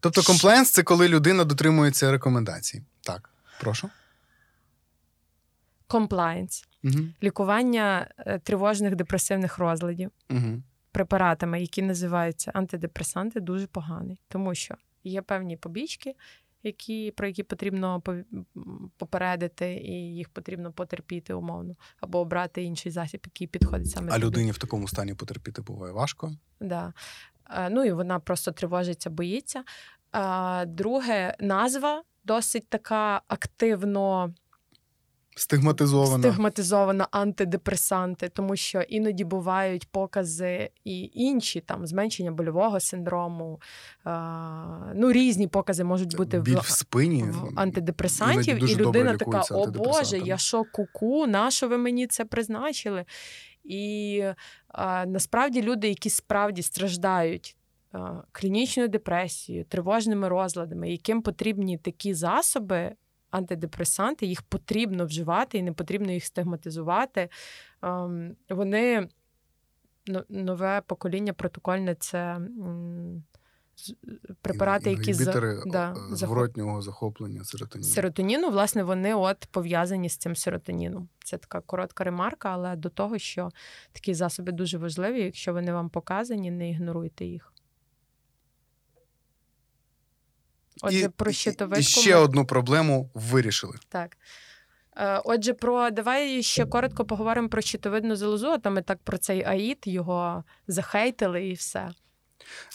Тобто 0.00 0.22
комплаєнс 0.22 0.70
це 0.70 0.82
коли 0.82 1.08
людина 1.08 1.44
дотримується 1.44 2.12
рекомендацій. 2.12 2.82
Так, 3.00 3.30
прошу. 3.60 3.90
Комплаєнс. 5.86 6.64
Угу. 6.84 6.98
Лікування 7.22 8.10
е, 8.18 8.38
тривожних 8.38 8.96
депресивних 8.96 9.58
розладів 9.58 10.10
Угу. 10.30 10.62
Препаратами, 10.96 11.60
які 11.60 11.82
називаються 11.82 12.50
антидепресанти, 12.54 13.40
дуже 13.40 13.66
поганий, 13.66 14.20
тому 14.28 14.54
що 14.54 14.74
є 15.04 15.22
певні 15.22 15.56
побічки, 15.56 16.14
які, 16.62 17.10
про 17.10 17.26
які 17.26 17.42
потрібно 17.42 18.02
попередити, 18.96 19.74
і 19.74 19.92
їх 19.92 20.28
потрібно 20.28 20.72
потерпіти 20.72 21.34
умовно, 21.34 21.76
або 22.00 22.18
обрати 22.18 22.62
інший 22.62 22.92
засіб, 22.92 23.20
який 23.24 23.46
підходить 23.46 23.90
саме 23.90 24.12
А 24.12 24.18
людині 24.18 24.50
в 24.50 24.58
такому 24.58 24.88
стані 24.88 25.14
потерпіти 25.14 25.62
буває 25.62 25.92
важко. 25.92 26.32
Да. 26.60 26.92
Е, 27.50 27.70
Ну 27.70 27.84
і 27.84 27.92
вона 27.92 28.20
просто 28.20 28.52
тривожиться, 28.52 29.10
боїться. 29.10 29.64
Друге, 30.66 31.36
назва 31.40 32.02
досить 32.24 32.68
така 32.68 33.22
активно 33.28 34.34
Стигматизована. 35.38 36.18
стигматизована 36.18 37.08
антидепресанти, 37.10 38.28
тому 38.28 38.56
що 38.56 38.80
іноді 38.80 39.24
бувають 39.24 39.88
покази 39.88 40.70
і 40.84 41.10
інші 41.14 41.60
там 41.60 41.86
зменшення 41.86 42.30
больового 42.32 42.80
синдрому. 42.80 43.60
А, 44.04 44.92
ну, 44.94 45.12
різні 45.12 45.48
покази 45.48 45.84
можуть 45.84 46.16
бути 46.16 46.40
Біль 46.40 46.54
в, 46.54 46.60
в 46.60 46.68
спині. 46.68 47.22
в 47.22 47.52
антидепресантів, 47.56 48.70
і 48.70 48.76
людина 48.76 49.16
така: 49.16 49.42
О 49.50 49.66
Боже, 49.66 50.18
я 50.18 50.36
що, 50.36 50.64
куку, 50.72 51.26
на 51.26 51.50
що 51.50 51.68
ви 51.68 51.78
мені 51.78 52.06
це 52.06 52.24
призначили? 52.24 53.04
І 53.64 54.22
а, 54.68 55.06
насправді 55.06 55.62
люди, 55.62 55.88
які 55.88 56.10
справді 56.10 56.62
страждають. 56.62 57.56
Клінічною 58.32 58.88
депресією, 58.88 59.64
тривожними 59.64 60.28
розладами, 60.28 60.90
яким 60.90 61.22
потрібні 61.22 61.78
такі 61.78 62.14
засоби, 62.14 62.92
антидепресанти, 63.30 64.26
їх 64.26 64.42
потрібно 64.42 65.06
вживати 65.06 65.58
і 65.58 65.62
не 65.62 65.72
потрібно 65.72 66.12
їх 66.12 66.24
стигматизувати. 66.24 67.28
Ем, 67.82 68.36
Вони 68.48 69.08
нове 70.28 70.82
покоління 70.86 71.32
протокольне 71.32 71.94
це 71.94 72.40
препарати, 74.42 74.90
які 74.90 75.12
за- 75.12 75.24
да, 75.66 75.92
е, 76.12 76.16
зворотнього 76.16 76.82
захоплення 76.82 77.44
серотоніну. 77.44 77.88
серотоніну, 77.90 78.50
власне, 78.50 78.82
вони 78.82 79.14
от 79.14 79.48
пов'язані 79.50 80.08
з 80.08 80.16
цим 80.16 80.36
серотоніном. 80.36 81.08
Це 81.24 81.38
така 81.38 81.60
коротка 81.60 82.04
ремарка, 82.04 82.48
але 82.48 82.76
до 82.76 82.88
того, 82.88 83.18
що 83.18 83.50
такі 83.92 84.14
засоби 84.14 84.52
дуже 84.52 84.78
важливі. 84.78 85.22
Якщо 85.22 85.52
вони 85.52 85.72
вам 85.72 85.88
показані, 85.90 86.50
не 86.50 86.70
ігноруйте 86.70 87.24
їх. 87.24 87.52
Отже, 90.82 91.08
про 91.08 91.32
щитовидку 91.32 91.80
і 91.80 91.82
ще 91.82 92.14
ми- 92.14 92.20
одну 92.20 92.46
проблему 92.46 93.10
вирішили. 93.14 93.78
Так. 93.88 94.16
Е, 94.96 95.22
Отже, 95.24 95.54
про 95.54 95.90
давай 95.90 96.42
ще 96.42 96.66
коротко 96.66 97.04
поговоримо 97.04 97.48
про 97.48 97.62
щитовидну 97.62 98.16
залозу, 98.16 98.46
а 98.46 98.58
там 98.58 98.74
ми 98.74 98.82
так 98.82 98.98
про 99.04 99.18
цей 99.18 99.44
аїд 99.44 99.78
його 99.84 100.44
захейтили 100.68 101.46
і 101.46 101.52
все. 101.52 101.90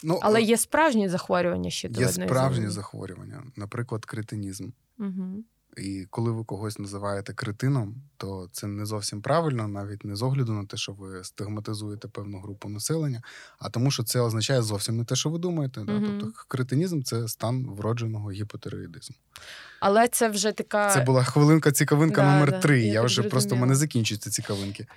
Ну, 0.04 0.20
Але 0.22 0.40
е, 0.40 0.44
є 0.44 0.58
справжні 0.58 1.10
захворювання 1.10 1.68
є 1.68 1.72
щитовидної 1.72 2.30
справжні 2.30 2.56
залози. 2.62 2.76
захворювання, 2.76 3.44
наприклад, 3.56 4.06
кретинізм. 4.06 4.70
Угу. 5.00 5.44
І 5.78 6.08
коли 6.10 6.32
ви 6.32 6.44
когось 6.44 6.80
називаєте 6.80 7.34
кретином, 7.34 7.96
то 8.18 8.50
це 8.52 8.68
не 8.68 8.86
зовсім 8.86 9.22
правильно, 9.22 9.68
навіть 9.68 10.06
не 10.06 10.16
з 10.16 10.22
огляду 10.22 10.54
на 10.54 10.66
те, 10.66 10.78
що 10.78 10.92
ви 10.92 11.24
стигматизуєте 11.24 12.08
певну 12.08 12.40
групу 12.40 12.70
населення, 12.70 13.22
а 13.60 13.70
тому, 13.70 13.92
що 13.92 14.04
це 14.04 14.20
означає 14.20 14.62
зовсім 14.62 14.98
не 14.98 15.06
те, 15.06 15.16
що 15.16 15.30
ви 15.30 15.40
думаєте. 15.40 15.82
Да? 15.82 16.02
Тобто 16.06 16.32
кретинізм 16.48 17.02
це 17.02 17.28
стан 17.28 17.66
вродженого 17.66 18.32
гіпотероїдизму. 18.32 19.16
Але 19.80 20.08
це 20.08 20.30
вже 20.30 20.52
така. 20.52 20.94
Це 20.94 21.02
була 21.02 21.24
хвилинка 21.24 21.72
цікавинка 21.72 22.22
Да, 22.22 22.34
номер 22.34 22.52
да, 22.52 22.60
три. 22.60 22.82
я 22.82 22.94
Я 22.94 23.00
так 23.00 23.06
вже 23.06 23.24
просто 23.24 23.56
в 23.56 23.58
мене 23.58 23.76
закінчуються 23.76 24.30
цікавинки. 24.30 24.88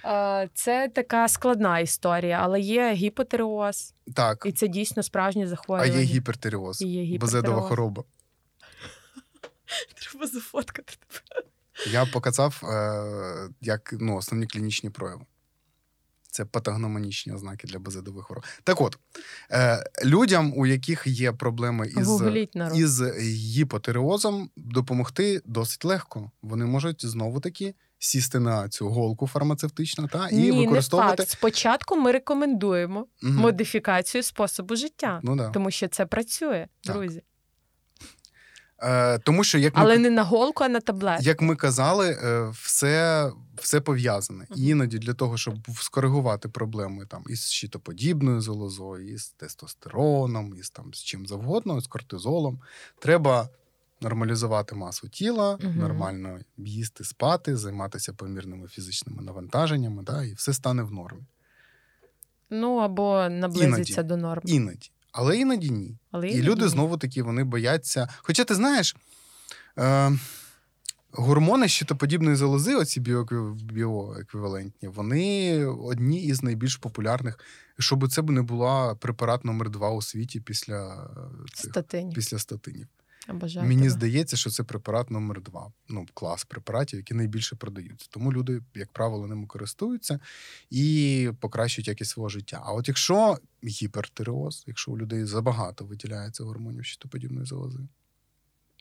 Це 0.55 0.89
така 0.95 1.29
складна 1.29 1.79
історія, 1.79 2.41
але 2.43 2.61
є 2.61 2.93
гіпотереоз, 2.93 3.95
Так, 4.15 4.43
і 4.47 4.53
це 4.53 4.69
дійсно 4.69 5.03
справжнє 5.03 5.47
а 5.69 5.87
є 5.87 6.03
є 7.05 7.19
базедова 7.19 7.63
хвороба. 7.63 8.05
Треба 10.11 10.27
зафоткати. 10.27 10.93
тебе. 11.09 11.47
Я 11.93 12.07
показав 12.07 12.61
е, 12.65 13.49
як 13.61 13.95
ну, 14.01 14.17
основні 14.17 14.47
клінічні 14.47 14.91
прояви. 14.91 15.25
Це 16.31 16.45
патогномонічні 16.45 17.33
ознаки 17.33 17.67
для 17.67 17.79
базедових 17.79 18.27
хвороб. 18.27 18.45
Так 18.65 18.81
от, 18.81 18.99
е, 19.51 19.85
людям, 20.05 20.53
у 20.57 20.67
яких 20.67 21.03
є 21.07 21.33
проблеми 21.33 21.89
із, 21.97 22.07
Гугліть 22.07 22.57
із 22.75 23.03
гіпотереозом, 23.59 24.51
допомогти 24.57 25.43
досить 25.45 25.85
легко. 25.85 26.31
Вони 26.43 26.65
можуть 26.65 27.07
знову 27.07 27.41
таки 27.41 27.75
сісти 27.99 28.39
на 28.41 28.69
цю 28.69 28.89
голку 28.89 29.27
фармацевтичну 29.27 30.09
та 30.09 30.29
і 30.29 30.37
Ні, 30.37 30.53
використовувати. 30.53 31.13
не 31.13 31.17
факт. 31.17 31.31
Спочатку 31.31 31.97
ми 31.97 32.13
рекомендуємо 32.13 33.07
Мгм. 33.23 33.35
модифікацію 33.37 34.23
способу 34.23 34.77
життя, 34.77 35.21
Ну, 35.23 35.37
да. 35.37 35.51
тому 35.51 35.71
що 35.71 35.89
це 35.89 36.07
працює, 36.07 36.67
Так. 36.81 36.97
Е, 38.83 39.19
тому 39.19 39.45
що 39.45 39.59
як 39.59 39.77
ми 39.77 39.83
Але 39.83 39.99
не 39.99 40.11
на 40.11 40.23
голку, 40.23 40.65
а 40.65 40.69
на 40.69 40.81
таблетку. 40.81 41.25
Як 41.25 41.41
ми 41.43 41.57
казали, 41.57 42.19
е, 42.25 42.53
все, 42.63 43.31
все 43.57 43.81
пов'язане. 43.81 44.47
І 44.57 44.67
іноді 44.67 44.99
для 44.99 45.15
того, 45.15 45.37
щоб 45.37 45.55
скоригувати 45.81 46.49
проблеми 46.49 47.07
там 47.07 47.25
із 47.29 47.51
щитоподібною 47.51 48.41
залозою, 48.41 49.13
із 49.15 49.29
тестостероном, 49.29 50.55
із 50.59 50.71
там 50.71 50.95
з 50.95 51.03
чим 51.03 51.27
завгодно, 51.27 51.81
з 51.81 51.87
кортизолом, 51.87 52.61
треба 52.99 53.49
нормалізувати 54.01 54.75
масу 54.75 55.09
тіла, 55.09 55.59
Мгм. 55.63 55.79
нормально 55.79 56.39
їсти, 56.57 57.05
спати, 57.05 57.57
займатися 57.57 58.13
помірними 58.13 58.69
фізичними 58.69 59.23
навантаженнями, 59.23 60.03
да, 60.03 60.25
і 60.25 60.33
все 60.35 60.53
стане 60.53 60.83
в 60.83 60.93
нормі. 60.93 61.23
Ну 62.51 62.77
або 62.77 63.29
наблизиться 63.31 63.93
Іноді. 64.01 64.09
до 64.09 64.17
норми. 64.17 64.43
Іноді. 64.51 64.91
Але 65.15 65.39
іноді 65.39 65.71
ні. 65.71 65.99
Але 66.11 66.29
І 66.29 66.43
люди 66.43 66.63
ні. 66.63 66.69
знову 66.69 66.97
таки 66.99 67.23
вони 67.23 67.45
бояться. 67.45 68.09
Хоча 68.19 68.45
ти 68.45 68.55
знаєш, 68.55 68.97
е, 69.79 70.13
гормони 71.13 71.69
щитоподібної 71.69 72.37
залози, 72.37 72.75
оці 72.75 73.01
біоекві- 73.01 73.55
біоеквівалентні, 73.55 74.89
вони 74.89 75.65
одні 75.67 76.23
із 76.25 76.43
найбільш 76.43 76.77
популярних, 76.77 77.39
щоб 77.79 78.09
це 78.13 78.23
б 78.23 78.31
не 78.31 78.43
була 78.43 78.95
препарат 78.95 79.45
номер 79.45 79.71
два 79.71 79.91
у 79.91 80.03
світі 80.03 80.41
після 80.41 81.09
цих 81.55 81.71
статинів. 81.71 82.15
після 82.15 82.39
статинів. 82.39 82.87
Обожаю 83.29 83.67
Мені 83.69 83.81
тебе. 83.81 83.91
здається, 83.91 84.37
що 84.37 84.51
це 84.51 84.63
препарат 84.65 85.11
номер 85.11 85.43
два. 85.43 85.73
Ну, 85.89 86.07
клас 86.15 86.45
препаратів, 86.45 86.99
які 86.99 87.15
найбільше 87.15 87.57
продаються. 87.57 88.07
Тому 88.11 88.33
люди, 88.33 88.63
як 88.75 88.93
правило, 88.93 89.27
ними 89.27 89.47
користуються 89.47 90.21
і 90.71 91.31
покращують 91.41 91.89
якість 91.89 92.11
свого 92.11 92.29
життя. 92.29 92.63
А 92.65 92.73
от 92.73 92.89
якщо 92.89 93.39
гіпертиреоз, 93.65 94.65
якщо 94.67 94.93
у 94.93 94.99
людей 94.99 95.25
забагато 95.25 95.85
виділяється 95.85 96.45
гормонів 96.45 96.85
щитоподібної 96.85 97.47
залози, 97.47 97.79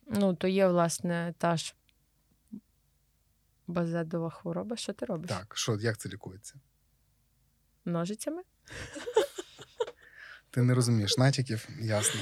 Ну, 0.08 0.34
то 0.36 0.48
є, 0.48 0.68
власне, 0.68 1.34
та 1.38 1.58
ж 1.58 1.76
базедова 3.68 4.30
хвороба. 4.30 4.76
Що 4.78 4.94
ти 4.94 5.06
робиш? 5.06 5.30
так, 5.30 5.58
що 5.58 5.76
як 5.76 5.98
це 5.98 6.10
лікується? 6.10 6.56
Ножицями? 7.86 8.42
Ти 10.50 10.62
не 10.62 10.74
розумієш 10.74 11.18
натяків, 11.18 11.68
ясно. 11.82 12.22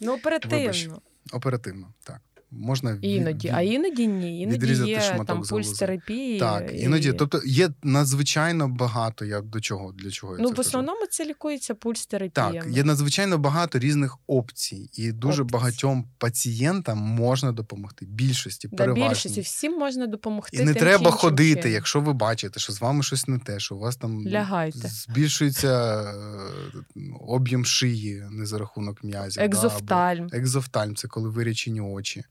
Ну, 0.00 0.14
оперативно. 0.14 0.58
Вибач. 0.58 0.88
Оперативно, 1.32 1.94
так. 2.04 2.25
Можна 2.50 2.98
Іноді, 3.02 3.48
від- 3.48 3.54
а 3.54 3.60
іноді 3.60 4.06
ні. 4.06 4.40
Іноді 4.40 4.58
відрізати 4.58 4.90
є 4.90 5.00
шматок 5.00 5.26
там 5.26 5.42
пульс 5.42 5.72
терапії. 5.72 6.38
Так, 6.38 6.72
і... 6.74 6.78
іноді, 6.78 7.12
тобто 7.12 7.40
є 7.46 7.70
надзвичайно 7.82 8.68
багато. 8.68 9.24
Я 9.24 9.40
до 9.40 9.60
чого 9.60 9.92
для 9.92 10.10
чого 10.10 10.32
я 10.36 10.42
ну, 10.42 10.48
це 10.48 10.52
в 10.52 10.56
кажу? 10.56 10.86
це 11.10 11.24
лікується 11.24 11.74
пульс 11.74 12.06
Так, 12.32 12.66
є 12.70 12.84
надзвичайно 12.84 13.38
багато 13.38 13.78
різних 13.78 14.18
опцій, 14.26 14.90
і 14.92 15.12
дуже 15.12 15.42
Опцій. 15.42 15.52
багатьом 15.52 16.08
пацієнтам 16.18 16.98
можна 16.98 17.52
допомогти. 17.52 18.06
Більшості, 18.06 18.68
Для 18.68 18.76
переважно. 18.76 19.08
більшості 19.08 19.40
всім 19.40 19.72
можна 19.78 20.06
допомогти. 20.06 20.56
І 20.56 20.60
не 20.60 20.74
тим 20.74 20.82
треба 20.82 21.04
іншим 21.04 21.18
ходити, 21.18 21.60
чином. 21.62 21.72
якщо 21.74 22.00
ви 22.00 22.12
бачите, 22.12 22.60
що 22.60 22.72
з 22.72 22.80
вами 22.80 23.02
щось 23.02 23.28
не 23.28 23.38
те, 23.38 23.60
що 23.60 23.76
у 23.76 23.78
вас 23.78 23.96
там 23.96 24.28
Лягайте. 24.28 24.88
збільшується 24.88 26.02
е, 26.02 27.00
об'єм 27.20 27.64
шиї 27.64 28.22
не 28.30 28.46
за 28.46 28.58
рахунок 28.58 29.04
м'язів. 29.04 29.36
да, 29.36 29.44
Екзофтальм. 29.44 30.28
Екзофтальм 30.32 30.96
це 30.96 31.08
коли 31.08 31.28
вирічені 31.28 31.80
очі. 31.80 32.24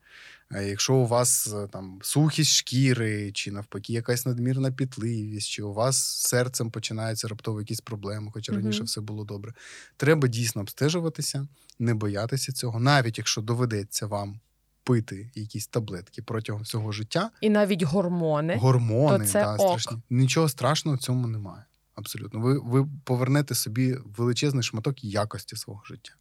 Якщо 0.50 0.94
у 0.94 1.06
вас 1.06 1.54
е, 1.54 1.68
там 1.72 1.98
сухість 2.02 2.50
шкіри, 2.50 3.32
чи 3.32 3.52
навпаки 3.52 3.92
якась 3.92 4.26
надмірна 4.26 4.72
пітливість, 4.72 5.48
чи 5.48 5.62
у 5.62 5.72
вас 5.72 5.96
з 5.96 6.28
серцем 6.28 6.70
починаються 6.70 7.28
раптово 7.28 7.60
якісь 7.60 7.80
проблеми, 7.80 8.30
хоча 8.34 8.52
раніше 8.52 8.82
все 8.82 9.00
було 9.00 9.24
добре. 9.24 9.52
Треба 9.96 10.28
дійсно 10.28 10.60
обстежуватися, 10.62 11.48
не 11.78 11.94
боятися 11.94 12.52
цього, 12.52 12.80
навіть 12.80 13.18
якщо 13.18 13.40
доведеться 13.40 14.06
вам 14.06 14.40
пити 14.84 15.30
якісь 15.34 15.66
таблетки 15.66 16.22
протягом 16.22 16.62
всього 16.62 16.92
життя, 16.92 17.30
І 17.40 17.50
навіть 17.50 17.82
гормони. 17.82 18.56
гормони 18.56 19.18
то 19.18 19.30
це 19.30 19.42
да, 19.42 19.54
ок. 19.54 19.80
страшні. 19.80 20.02
Нічого 20.10 20.48
страшного 20.48 20.96
в 20.96 21.00
цьому 21.00 21.26
немає. 21.26 21.64
Абсолютно. 21.94 22.40
Ви, 22.40 22.58
ви 22.58 22.88
повернете 23.04 23.54
собі 23.54 23.96
величезний 24.04 24.62
шматок 24.62 25.04
якості 25.04 25.56
свого 25.56 25.82
життя. 25.86 26.12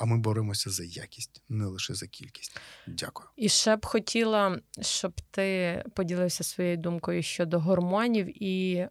А 0.00 0.04
ми 0.04 0.18
боремося 0.18 0.70
за 0.70 0.84
якість, 0.84 1.42
не 1.48 1.64
лише 1.66 1.94
за 1.94 2.06
кількість. 2.06 2.60
Дякую. 2.86 3.28
І 3.36 3.48
ще 3.48 3.76
б 3.76 3.86
хотіла, 3.86 4.60
щоб 4.80 5.20
ти 5.30 5.84
поділився 5.94 6.44
своєю 6.44 6.76
думкою 6.76 7.22
щодо 7.22 7.60
гормонів 7.60 8.42
і 8.42 8.74
е, 8.74 8.90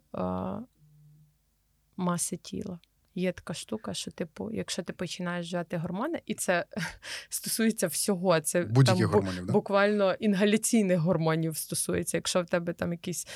маси 1.98 2.38
тіла. 2.38 2.80
Є 3.20 3.32
така 3.32 3.54
штука, 3.54 3.94
що, 3.94 4.12
типу, 4.12 4.52
якщо 4.52 4.84
ти 4.84 4.94
починаєш 4.94 5.46
вживати 5.46 5.78
гормони, 5.78 6.22
і 6.26 6.36
це 6.36 6.66
стосується 7.30 7.88
всього, 7.88 8.40
це 8.40 8.62
Будь-яких 8.62 9.02
там, 9.02 9.12
бу- 9.12 9.18
гормонів, 9.18 9.46
да? 9.46 9.54
буквально 9.54 10.14
інгаляційних 10.14 11.00
гормонів 11.00 11.58
стосується. 11.58 12.18
Якщо 12.18 12.42
в 12.42 12.46
тебе 12.46 12.74
там 12.74 12.92
якийсь 12.92 13.28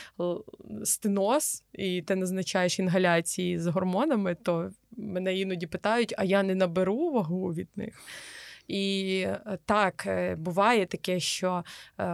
стеноз, 0.84 1.64
і 1.74 2.02
ти 2.02 2.16
назначаєш 2.16 2.80
інгаляції 2.80 3.60
з 3.60 3.68
гормонами, 3.68 4.36
то 4.36 4.72
мене 4.98 5.38
іноді 5.38 5.68
питають, 5.68 6.14
а 6.18 6.24
я 6.24 6.44
не 6.44 6.56
наберу 6.56 7.12
вагу 7.12 7.54
від 7.54 7.68
них. 7.76 8.02
І 8.68 9.20
е, 9.28 9.57
так, 9.66 10.03
е, 10.07 10.36
буває 10.36 10.86
таке, 10.86 11.20
що 11.20 11.64
е, 11.97 12.05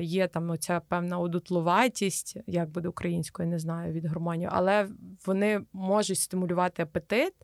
є 0.00 0.28
там 0.28 0.50
оця 0.50 0.80
певна 0.80 1.18
одутлуватість, 1.18 2.36
як 2.46 2.70
буде 2.70 2.88
українською, 2.88 3.48
не 3.48 3.58
знаю, 3.58 3.92
від 3.92 4.06
гормонів, 4.06 4.48
але 4.52 4.88
вони 5.26 5.60
можуть 5.72 6.18
стимулювати 6.18 6.82
апетит, 6.82 7.34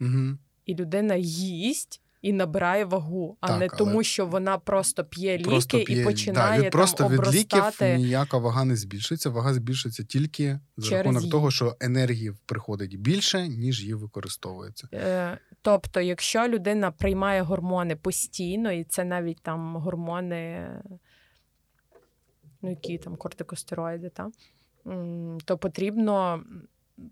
Угу. 0.00 0.38
і 0.66 0.74
людина 0.74 1.14
їсть. 1.14 2.00
І 2.24 2.32
набирає 2.32 2.84
вагу, 2.84 3.36
а 3.40 3.48
Так, 3.48 3.60
не 3.60 3.68
тому, 3.68 4.02
що 4.02 4.26
вона 4.26 4.58
просто 4.58 5.04
п'є 5.04 5.38
ліки 5.38 5.44
Просто 5.44 5.84
п'є, 5.84 6.00
і 6.00 6.04
починає 6.04 6.60
да, 6.60 6.66
від, 6.66 6.72
просто 6.72 6.96
там 6.96 7.12
від 7.12 7.18
обростати. 7.18 7.86
ліків 7.86 7.98
ніяка 7.98 8.38
вага 8.38 8.64
не 8.64 8.76
збільшується. 8.76 9.30
Вага 9.30 9.54
збільшується 9.54 10.04
тільки 10.04 10.60
за 10.76 10.88
Через 10.88 10.98
рахунок 11.04 11.22
їжу. 11.22 11.30
того, 11.32 11.50
що 11.50 11.76
енергії 11.80 12.32
приходить 12.46 13.00
більше, 13.00 13.48
ніж 13.48 13.80
її 13.80 13.94
використовується. 13.94 14.88
Е, 14.94 15.38
Тобто, 15.62 16.00
якщо 16.00 16.48
людина 16.48 16.90
приймає 16.90 17.42
гормони 17.42 17.96
постійно, 17.96 18.72
і 18.72 18.84
це 18.84 19.04
навіть 19.04 19.40
там 19.42 19.76
гормони, 19.76 20.68
ну 22.62 22.70
які 22.70 22.98
там 22.98 23.16
кортикостероїди, 23.16 24.08
та, 24.08 24.30
то 25.44 25.58
потрібно 25.58 26.44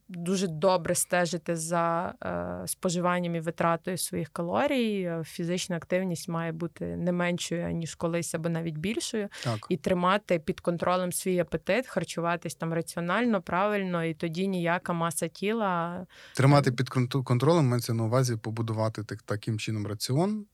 дуже 0.09 0.49
добре 0.49 0.95
стежити 0.95 1.57
за 1.57 2.15
е, 2.25 2.69
споживанням 2.69 3.35
і 3.35 3.41
витратою 3.41 3.99
своїх 3.99 4.29
калорій. 4.29 5.03
Е, 5.03 5.23
Фізична 5.25 5.77
активність 5.77 6.29
має 6.29 6.53
бути 6.53 6.97
не 6.97 7.13
меншою, 7.13 7.71
ніж 7.71 7.95
колись, 7.95 8.35
або 8.35 8.49
навіть 8.49 8.77
більшою, 8.77 9.29
Так. 9.45 9.67
і 9.69 9.77
тримати 9.77 10.39
під 10.39 10.61
контролем 10.61 11.13
свій 11.13 11.39
апетит, 11.39 11.87
харчуватись 11.87 12.55
там 12.55 12.73
раціонально, 12.73 13.43
правильно, 13.43 14.05
і 14.05 14.15
тоді 14.15 14.49
ніяка 14.49 14.93
маса 14.93 15.29
тіла 15.29 16.07
Тримати 16.35 16.73
під 16.73 16.89
контролем 17.25 17.69
мається 17.69 17.95
на 17.95 18.05
увазі 18.05 18.37
побудувати 18.37 19.05
так, 19.05 19.23
таким 19.23 19.59
чином 19.59 19.87
раціон, 19.87 20.47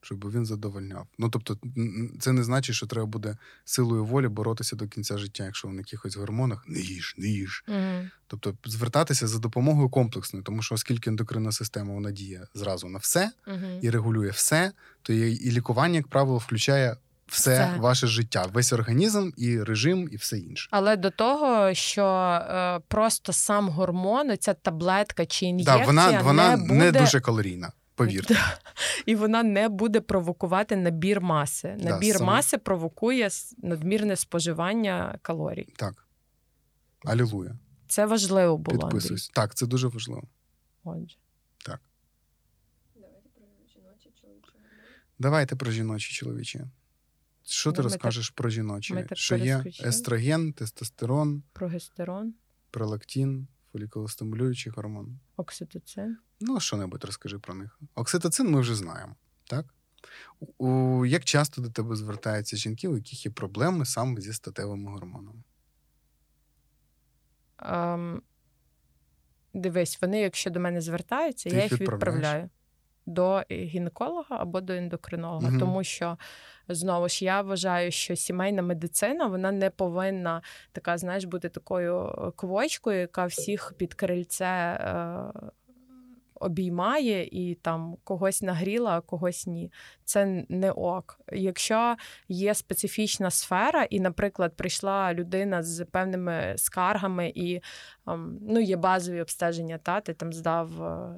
щоб 0.00 0.30
він 0.32 0.46
задовольняв. 0.46 1.06
Ну 1.18 1.28
тобто, 1.28 1.56
це 2.20 2.32
не 2.32 2.44
значить, 2.44 2.76
що 2.76 2.86
треба 2.86 3.06
буде 3.06 3.36
силою 3.64 4.04
волі 4.04 4.28
боротися 4.28 4.76
до 4.76 4.86
кінця 4.86 5.18
життя, 5.18 5.44
якщо 5.44 5.68
в 5.68 5.74
якихось 5.74 6.16
гормонах 6.16 6.64
не 6.68 6.78
їж, 6.78 7.14
не 7.18 7.28
їж. 7.28 7.64
Мгм. 7.68 8.10
Тобто 8.26 8.54
звертатися 8.64 9.26
за 9.26 9.38
допомогою 9.38 9.88
комплексної, 9.88 10.42
тому 10.44 10.62
що 10.62 10.74
оскільки 10.74 11.10
ендокринна 11.10 11.52
система 11.52 11.94
вона 11.94 12.10
діє 12.10 12.46
зразу 12.54 12.88
на 12.88 12.98
все 12.98 13.30
Мгм. 13.46 13.78
і 13.82 13.90
регулює 13.90 14.30
все, 14.30 14.72
то 15.02 15.12
і 15.12 15.32
і 15.32 15.50
лікування, 15.50 15.96
як 15.96 16.08
правило, 16.08 16.38
включає 16.38 16.96
все, 17.28 17.50
Все. 17.50 17.80
ваше 17.80 18.06
життя, 18.06 18.46
весь 18.52 18.72
організм 18.72 19.30
і 19.36 19.62
режим, 19.62 20.08
і 20.12 20.16
все 20.16 20.38
інше. 20.38 20.68
Але 20.70 20.96
до 20.96 21.10
того, 21.10 21.74
що 21.74 22.04
е, 22.04 22.80
просто 22.88 23.32
сам 23.32 23.68
гормон, 23.68 24.38
ця 24.38 24.54
таблетка 24.54 25.26
чи 25.26 25.46
ін'єкція 25.46 25.78
Да, 25.78 25.84
вона 25.84 26.20
вона 26.20 26.56
не, 26.56 26.74
не, 26.74 26.92
дуже 26.92 27.20
калорійна, 27.20 27.72
повірте. 27.98 28.34
Да. 28.34 28.58
і 29.06 29.14
вона 29.14 29.42
не 29.42 29.68
буде 29.68 30.00
провокувати 30.00 30.76
набір 30.76 31.20
маси. 31.20 31.76
Да, 31.78 31.88
Набір 31.90 32.14
саме. 32.14 32.26
маси 32.26 32.58
провокує 32.58 33.28
надмірне 33.58 34.16
споживання 34.16 35.18
калорій. 35.22 35.72
Так. 35.76 36.06
Алілуя. 37.04 37.58
Це 37.88 38.06
важливо 38.06 38.58
було. 38.58 38.74
Андрій. 38.82 38.88
Підписуюсь. 38.96 39.28
Так, 39.28 39.54
це 39.54 39.66
дуже 39.66 39.88
важливо. 39.88 40.22
Отже. 40.84 41.16
Так. 41.64 41.80
Давайте 45.18 45.56
про 45.56 45.70
жіночі 45.70 46.14
чоловічі. 46.14 46.60
Що 47.44 47.72
ти 47.72 47.78
Ну, 47.78 47.82
ми 47.82 47.90
розкажеш 47.92 48.30
про 48.30 48.50
жіночі? 48.50 48.94
ми 48.94 49.06
Що 49.12 49.36
є 49.36 49.64
естроген, 49.84 50.52
тестостерон, 50.52 51.42
Прогестерон, 51.52 52.34
пролактин, 52.70 53.48
фолікулостимулюючий 53.78 54.72
гормон. 54.72 55.18
Окситоцин? 55.36 56.16
Ну, 56.40 56.60
що 56.60 56.76
небудь 56.76 57.04
розкажи 57.04 57.38
про 57.38 57.54
них. 57.54 57.80
Окситоцин 57.94 58.50
ми 58.50 58.60
вже 58.60 58.74
знаємо, 58.74 59.16
так? 59.44 59.66
У, 60.58 61.06
Як 61.06 61.24
часто 61.24 61.62
до 61.62 61.70
тебе 61.70 61.96
звертаються 61.96 62.56
жінки, 62.56 62.88
у 62.88 62.96
яких 62.96 63.26
є 63.26 63.32
проблеми 63.32 63.84
саме 63.84 64.20
зі 64.20 64.32
статевими 64.32 64.90
гормонами? 64.90 65.42
Um, 67.58 68.20
дивись, 69.54 70.02
вони, 70.02 70.20
якщо 70.20 70.50
до 70.50 70.60
мене 70.60 70.80
звертаються, 70.80 71.50
Ти 71.50 71.56
я 71.56 71.62
їх 71.62 71.80
відправляю 71.80 72.50
до 73.08 73.42
гінеколога 73.50 74.36
або 74.40 74.60
до 74.60 74.72
ендокринолога, 74.72 75.48
Мгм. 75.48 75.60
тому 75.60 75.84
що 75.84 76.18
знову 76.68 77.08
ж 77.08 77.24
я 77.24 77.42
вважаю, 77.42 77.90
що 77.90 78.16
сімейна 78.16 78.62
медицина 78.62 79.26
вона 79.26 79.52
не 79.52 79.70
повинна 79.70 80.42
така, 80.72 80.98
знаєш, 80.98 81.24
бути 81.24 81.48
такою 81.48 82.06
е, 82.06 82.30
квочкою, 82.36 83.00
яка 83.00 83.26
всіх 83.26 83.74
під 83.76 83.94
крильце. 83.94 84.44
Е- 84.44 85.50
Обіймає 86.40 87.24
і 87.32 87.54
там 87.54 87.96
когось 88.04 88.42
нагріла, 88.42 88.90
а 88.96 89.00
когось 89.00 89.46
ні. 89.46 89.72
Це 90.04 90.44
не 90.48 90.70
ок. 90.70 91.20
Якщо 91.32 91.96
є 92.28 92.54
специфічна 92.54 93.30
сфера, 93.30 93.84
і, 93.90 94.00
наприклад, 94.00 94.56
прийшла 94.56 95.14
людина 95.14 95.62
з 95.62 95.84
певними 95.84 96.54
скаргами, 96.56 97.32
і 97.34 97.60
ем, 98.06 98.38
ну, 98.42 98.60
є 98.60 98.76
базові 98.76 99.20
обстеження, 99.20 99.78
та 99.78 100.00
ти 100.00 100.14
там 100.14 100.32
здав 100.32 100.82
е, 100.82 101.14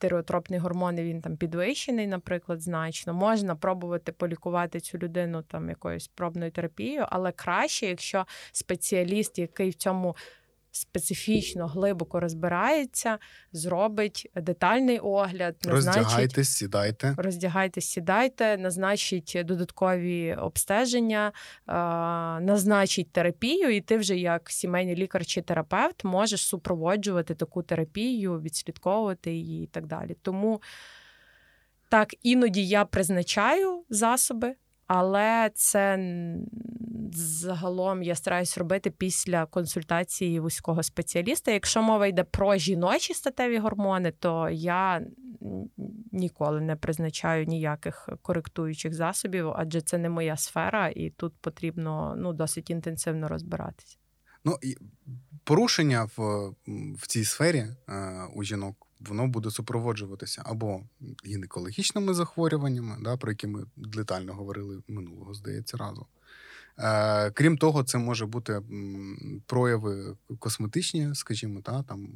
тиреотропний 0.00 0.58
гормон, 0.58 0.96
він 0.96 1.20
там 1.20 1.36
підвищений, 1.36 2.06
наприклад, 2.06 2.60
значно. 2.60 3.14
Можна 3.14 3.56
пробувати 3.56 4.12
полікувати 4.12 4.80
цю 4.80 4.98
людину 4.98 5.42
там 5.42 5.68
якоюсь 5.68 6.08
пробною 6.08 6.50
терапією, 6.50 7.06
але 7.08 7.32
краще, 7.32 7.86
якщо 7.86 8.26
спеціаліст, 8.52 9.38
який 9.38 9.70
в 9.70 9.74
цьому 9.74 10.16
специфічно 10.72 11.66
глибоко 11.66 12.20
розбирається, 12.20 13.18
зробить 13.52 14.30
детальний 14.34 14.98
огляд, 14.98 15.56
Роздягайтесь, 15.64 16.48
сідайте. 16.48 17.14
роздягайтесь, 17.16 17.84
сідайте, 17.84 18.56
назначить 18.58 19.38
додаткові 19.44 20.34
обстеження, 20.34 21.32
назначить 22.40 23.12
терапію, 23.12 23.76
і 23.76 23.80
ти 23.80 23.96
вже 23.96 24.16
як 24.16 24.50
сімейний 24.50 24.96
лікар 24.96 25.26
чи 25.26 25.42
терапевт 25.42 26.04
можеш 26.04 26.40
супроводжувати 26.40 27.34
таку 27.34 27.62
терапію, 27.62 28.40
відслідковувати 28.40 29.32
її 29.32 29.64
і 29.64 29.66
так 29.66 29.86
далі. 29.86 30.16
Тому 30.22 30.62
так, 31.88 32.14
іноді 32.22 32.66
я 32.66 32.84
призначаю 32.84 33.84
засоби. 33.90 34.54
Але 34.92 35.50
це 35.54 35.98
загалом 37.12 38.02
я 38.02 38.14
стараюсь 38.14 38.58
робити 38.58 38.90
після 38.90 39.46
консультації 39.46 40.40
вузького 40.40 40.82
спеціаліста. 40.82 41.50
Якщо 41.50 41.82
мова 41.82 42.06
йде 42.06 42.24
про 42.24 42.56
жіночі 42.56 43.14
статеві 43.14 43.58
гормони, 43.58 44.12
то 44.18 44.48
я 44.50 45.02
ніколи 46.12 46.60
не 46.60 46.76
призначаю 46.76 47.46
ніяких 47.46 48.08
коректуючих 48.22 48.94
засобів, 48.94 49.52
адже 49.56 49.80
це 49.80 49.98
не 49.98 50.08
моя 50.08 50.36
сфера, 50.36 50.88
і 50.88 51.10
тут 51.10 51.34
потрібно 51.40 52.14
ну, 52.18 52.32
досить 52.32 52.70
інтенсивно 52.70 53.28
розбиратися. 53.28 53.96
Ну, 54.44 54.56
і 54.62 54.76
порушення 55.44 56.08
в, 56.16 56.48
в 56.98 57.06
цій 57.06 57.24
сфері 57.24 57.58
е, 57.58 57.74
у 58.34 58.42
жінок 58.42 58.89
воно 59.00 59.28
буде 59.28 59.50
супроводжуватися 59.50 60.42
або 60.44 60.82
гінекологічними 61.26 62.14
захворюваннями, 62.14 62.96
да, 63.00 63.16
про 63.16 63.32
які 63.32 63.46
ми 63.46 63.64
детально 63.76 64.34
говорили 64.34 64.82
минулого, 64.88 65.34
здається, 65.34 65.76
разу. 65.76 66.06
Е, 66.78 67.30
крім 67.30 67.58
того, 67.58 67.82
це 67.82 67.98
може 67.98 68.26
бути 68.26 68.62
прояви 69.46 70.16
косметичні, 70.38 71.14
скажімо, 71.14 71.60
та, 71.60 71.82
там, 71.82 72.08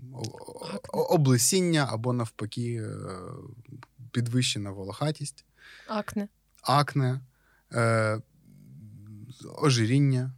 облесіння 0.92 1.88
або 1.90 2.12
навпаки 2.12 2.74
е, 2.74 2.96
підвищена 4.10 4.70
волохатість, 4.70 5.44
Акне. 5.88 6.28
акне, 6.62 7.20
е, 7.72 8.20
ожиріння. 9.62 10.32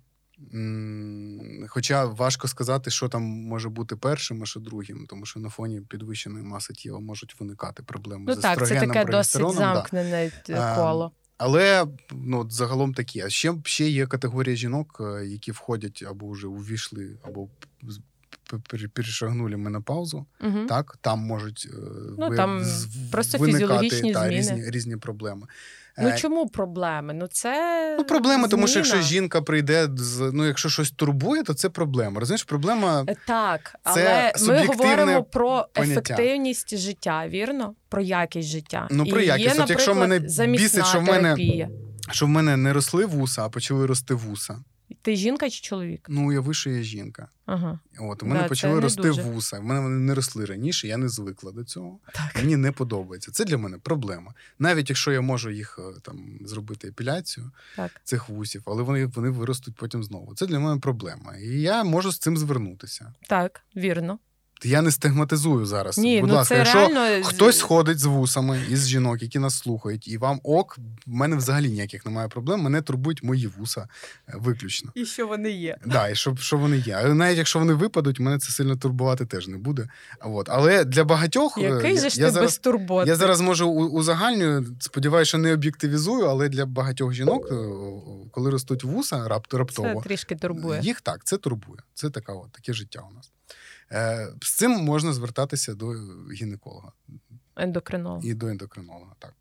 Хоча 1.69 2.05
важко 2.05 2.49
сказати, 2.49 2.91
що 2.91 3.09
там 3.09 3.23
може 3.23 3.69
бути 3.69 3.97
першим, 3.97 4.43
а 4.43 4.47
що 4.47 4.61
другим, 4.61 5.07
тому 5.09 5.27
що 5.27 5.41
на 5.41 5.49
фоні 5.49 5.81
підвищеної 5.81 6.45
маси 6.45 6.75
тіла 6.75 7.01
можуть 7.01 7.41
виникати 7.41 7.83
проблеми 7.83 8.25
Ну 8.29 8.35
з 8.35 8.39
так, 8.39 8.59
це 8.59 8.75
таке 8.75 8.87
досить 8.87 9.07
прогестероном, 9.07 9.57
да. 10.47 10.75
коло. 10.77 11.13
Але 11.39 11.87
ну, 12.13 12.51
загалом 12.51 12.95
такі. 12.95 13.21
А 13.21 13.29
ще, 13.29 13.55
ще 13.65 13.89
є 13.89 14.07
категорія 14.07 14.57
жінок, 14.57 15.01
е, 15.01 15.27
які 15.27 15.53
входять 15.53 16.05
або 16.09 16.31
вже 16.31 16.47
увійшли, 16.47 17.17
або 17.23 17.49
перешагнули 18.93 19.57
менопаузу. 19.57 20.27
Угу. 20.41 20.67
Так, 20.69 20.99
там 21.01 21.19
можуть 21.19 21.69
е, 21.73 21.77
Ну, 22.19 22.29
ви- 22.29 22.37
там 22.37 22.65
просто 23.13 23.39
виникати, 23.39 23.91
та, 23.91 23.97
зміни. 23.97 24.29
різні, 24.29 24.71
різні 24.71 24.97
проблеми. 24.97 25.47
Ну 25.99 26.09
Е, 26.09 26.19
чому 26.19 26.47
проблеми? 26.49 27.15
Ну 27.15 27.27
це 27.27 27.95
Ну, 27.99 28.05
проблема, 28.05 28.49
тому 28.49 28.67
що 28.67 28.79
якщо 28.79 29.01
жінка 29.01 29.43
прийде 29.43 29.89
з 29.97 30.31
ну, 30.35 30.47
якщо 30.47 30.69
щось 30.69 30.91
турбує, 30.91 31.43
то 31.43 31.55
це 31.55 31.69
проблема. 31.69 32.21
Розумієш, 32.21 32.45
проблема 32.45 33.05
так, 33.27 33.75
Так, 33.83 33.95
Це 33.95 34.33
але 34.47 34.61
ми 34.61 34.67
говоримо 34.67 35.23
про 35.25 35.67
поняття. 35.73 36.01
ефективність 36.15 36.79
життя, 36.79 37.29
вірно? 37.29 37.75
Про 37.89 38.03
якість 38.03 38.49
життя. 38.49 38.89
Ну, 38.91 39.07
про 39.07 39.21
І 39.21 39.27
якість. 39.27 39.57
Є, 39.57 39.63
От 39.63 39.71
якщо 39.71 39.95
мене 39.95 40.19
бісить, 40.47 40.87
що 40.87 40.99
в 41.01 41.03
мене- 41.03 41.23
терапія. 41.23 41.69
що 42.11 42.27
в 42.27 42.29
мене 42.29 42.57
не 42.57 42.73
росли 42.73 43.07
вуса, 43.07 43.43
а 43.45 43.49
почали 43.49 43.87
рости 43.87 44.15
вуса. 44.15 44.59
Ти 45.03 45.17
жінка 45.17 45.51
чи 45.51 45.61
чоловік? 45.61 46.07
Ну, 46.09 46.29
уяви, 46.29 46.55
що 46.55 46.71
я 46.71 46.83
жінка. 46.83 47.29
Ага. 47.47 47.79
От 48.01 48.23
у 48.23 48.27
мене 48.27 48.41
Да, 48.43 48.49
почали 48.49 48.81
рости 48.81 49.03
дуже. 49.03 49.23
вуса. 49.23 49.59
В 49.59 49.65
мене 49.65 49.81
вони 49.81 49.97
не 49.99 50.15
росли 50.15 50.45
раніше, 50.45 50.89
я 50.89 50.97
не 50.97 51.09
звикла 51.09 51.53
до 51.53 51.65
цього. 51.65 51.99
Так. 52.13 52.37
Мені 52.37 52.57
не 52.57 52.73
подобається. 52.73 53.31
Це 53.33 53.45
для 53.45 53.59
мене 53.59 53.79
проблема. 53.79 54.35
Навіть 54.59 54.91
якщо 54.91 55.13
я 55.13 55.21
можу 55.21 55.51
їх 55.51 55.79
е, 55.79 56.01
там 56.03 56.39
зробити 56.45 56.89
епіляцію 56.89 57.51
Так. 57.77 57.91
цих 58.05 58.29
вусів, 58.29 58.63
але 58.67 58.83
вони, 58.83 59.07
вони 59.07 59.29
виростуть 59.31 59.75
потім 59.75 60.05
знову. 60.05 60.35
Це 60.35 60.47
для 60.47 60.59
мене 60.59 60.81
проблема. 60.81 61.37
І 61.37 61.47
я 61.61 61.85
можу 61.85 62.13
з 62.13 62.19
цим 62.19 62.37
звернутися. 62.37 63.15
Так, 63.29 63.61
вірно. 63.77 64.19
Я 64.65 64.83
не 64.83 64.91
стигматизую 64.91 65.67
зараз. 65.67 65.99
Ні, 65.99 66.21
Будь 66.21 66.31
ну 66.31 66.35
ласка, 66.37 66.55
це 66.55 66.59
якщо 66.59 66.79
реально 66.89 67.25
хтось 67.27 67.61
ходить 67.61 67.99
з 67.99 68.05
вусами 68.05 68.61
із 68.71 68.89
жінок, 68.89 69.23
які 69.23 69.39
нас 69.39 69.59
слухають, 69.59 70.09
і 70.09 70.19
вам 70.19 70.41
ок, 70.43 70.79
в 71.07 71.11
мене 71.11 71.37
взагалі 71.37 71.69
ніяких 71.69 72.05
немає 72.07 72.29
проблем. 72.29 72.61
Мене 72.61 72.83
турбують 72.83 73.23
мої 73.23 73.47
вуса 73.47 73.89
е, 74.29 74.33
виключно. 74.37 74.93
І 74.95 75.05
що 75.05 75.27
вони 75.27 75.51
є. 75.51 75.77
Да, 75.87 76.09
і 76.09 76.15
що, 76.15 76.37
що 76.37 76.57
вони 76.57 76.79
є. 76.79 76.95
Але 76.95 77.15
навіть 77.15 77.39
якщо 77.39 77.59
вони 77.59 77.73
випадуть, 77.75 78.21
мене 78.21 78.39
це 78.39 78.51
сильно 78.53 78.77
турбувати 78.77 79.27
теж 79.27 79.49
не 79.49 79.57
буде. 79.57 79.89
А 80.21 80.29
От. 80.29 80.49
Але 80.51 80.85
для 80.85 81.05
багатьох 81.05 81.59
е, 81.59 81.61
Який 81.61 81.95
я, 81.95 82.01
же 82.01 82.11
ж 82.11 82.21
я 82.21 82.27
ти 82.27 82.33
зараз. 82.33 82.47
безтурботний? 82.51 83.09
Я 83.09 83.17
зараз 83.17 83.41
можу 83.41 83.69
у- 83.69 83.89
узагальнюю, 83.89 84.77
сподіваюся, 84.81 85.29
що 85.29 85.39
не 85.39 85.53
об'єктивізую, 85.53 86.25
але 86.27 86.49
для 86.49 86.67
багатьох 86.67 87.13
жінок, 87.13 87.49
е, 87.53 87.55
коли 88.31 88.51
ростуть 88.51 88.85
вуса 88.85 89.29
рап, 89.29 89.47
Це 89.51 89.59
раптово, 89.59 90.03
трішки 90.03 90.37
турбує. 90.37 90.81
їх 90.83 91.01
так, 91.01 91.25
це 91.25 91.37
турбує. 91.37 91.79
Це 91.95 92.11
така, 92.11 92.33
от, 92.33 92.53
таке 92.53 92.73
життя 92.73 93.03
у 93.11 93.15
нас. 93.15 93.31
Е, 93.93 94.29
з 94.43 94.53
цим 94.53 94.71
можна 94.71 95.13
звертатися 95.13 95.75
до 95.75 95.87
гінеколога 96.33 96.93
Ендокринолог. 97.57 98.25
і 98.25 98.35
до 98.35 98.47
ендокринолога. 98.47 99.13
Так. 99.19 99.35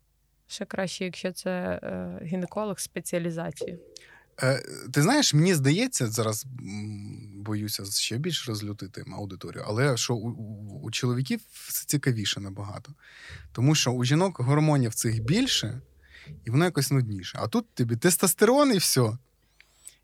Ще 0.46 0.64
краще, 0.64 1.04
якщо 1.04 1.32
це 1.32 1.50
е, 1.82 2.20
гінеколог 2.22 2.78
з 2.78 2.82
спеціалізацією. 2.82 3.78
Е, 4.42 4.62
ти 4.92 5.02
знаєш, 5.02 5.34
мені 5.34 5.54
здається, 5.54 6.06
зараз 6.06 6.46
боюся 7.34 7.84
ще 7.84 8.18
більш 8.18 8.48
розлютити 8.48 9.04
аудиторію, 9.12 9.64
але 9.66 9.96
що 9.96 10.14
у, 10.14 10.30
у, 10.30 10.80
у 10.82 10.90
чоловіків 10.90 11.40
все 11.50 11.86
цікавіше 11.86 12.40
набагато. 12.40 12.92
Тому 13.52 13.74
що 13.74 13.90
у 13.90 14.04
жінок 14.04 14.40
гормонів 14.40 14.94
цих 14.94 15.22
більше, 15.22 15.80
і 16.44 16.50
воно 16.50 16.64
якось 16.64 16.90
нудніше. 16.90 17.38
А 17.42 17.48
тут 17.48 17.74
тобі 17.74 17.96
тестостерон 17.96 18.74
і 18.74 18.78
все. 18.78 19.18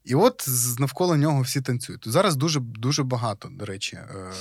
І 0.04 0.14
от 0.14 0.46
навколо 0.78 1.16
нього 1.16 1.42
всі 1.42 1.60
танцюють. 1.60 2.08
Зараз 2.08 2.36
дуже, 2.36 2.60
дуже 2.60 3.02
багато, 3.02 3.48
до 3.52 3.64
речі, 3.64 3.96
е, 3.96 4.32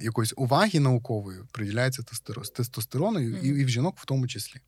якоїсь 0.00 0.34
уваги 0.36 0.80
наукової 0.80 1.40
приділяється 1.52 2.02
тестостеро- 2.02 2.52
тестостерону, 2.52 3.20
і, 3.20 3.48
і 3.48 3.64
в 3.64 3.68
жінок 3.68 3.94
в 3.98 4.04
тому 4.04 4.28
числі. 4.28 4.60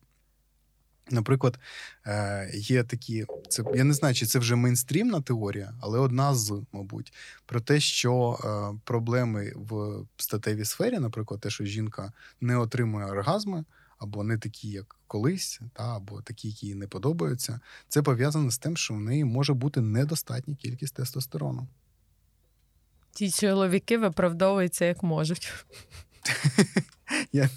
Наприклад, 1.09 1.59
е, 2.05 2.51
є 2.53 2.83
такі, 2.83 3.25
це 3.49 3.63
я 3.75 3.83
не 3.83 3.93
знаю, 3.93 4.15
чи 4.15 4.25
це 4.25 4.39
вже 4.39 4.55
мейнстрімна 4.55 5.21
теорія, 5.21 5.73
але 5.81 5.99
одна 5.99 6.35
з, 6.35 6.61
мабуть, 6.71 7.13
про 7.45 7.61
те, 7.61 7.79
що 7.79 8.39
е, 8.43 8.79
проблеми 8.83 9.53
в 9.55 10.03
статевій 10.17 10.65
сфері, 10.65 10.99
наприклад, 10.99 11.39
те, 11.39 11.49
що 11.49 11.65
жінка 11.65 12.11
не 12.41 12.57
отримує 12.57 13.05
оргазми, 13.05 13.63
або 14.03 14.23
не 14.23 14.37
такі, 14.37 14.69
як 14.69 14.95
колись, 15.07 15.59
та, 15.73 15.95
або 15.95 16.21
такі, 16.21 16.47
які 16.47 16.67
їй 16.67 16.75
не 16.75 16.87
подобаються, 16.87 17.59
це 17.87 18.01
пов'язано 18.01 18.51
з 18.51 18.57
тим, 18.57 18.77
що 18.77 18.93
в 18.93 18.99
неї 18.99 19.25
може 19.25 19.53
бути 19.53 19.81
недостатня 19.81 20.55
кількість 20.55 20.95
тестостерону. 20.95 21.67
Ті 23.11 23.31
чоловіки 23.31 23.97
виправдовуються 23.97 24.85
як 24.85 25.03
можуть. 25.03 25.53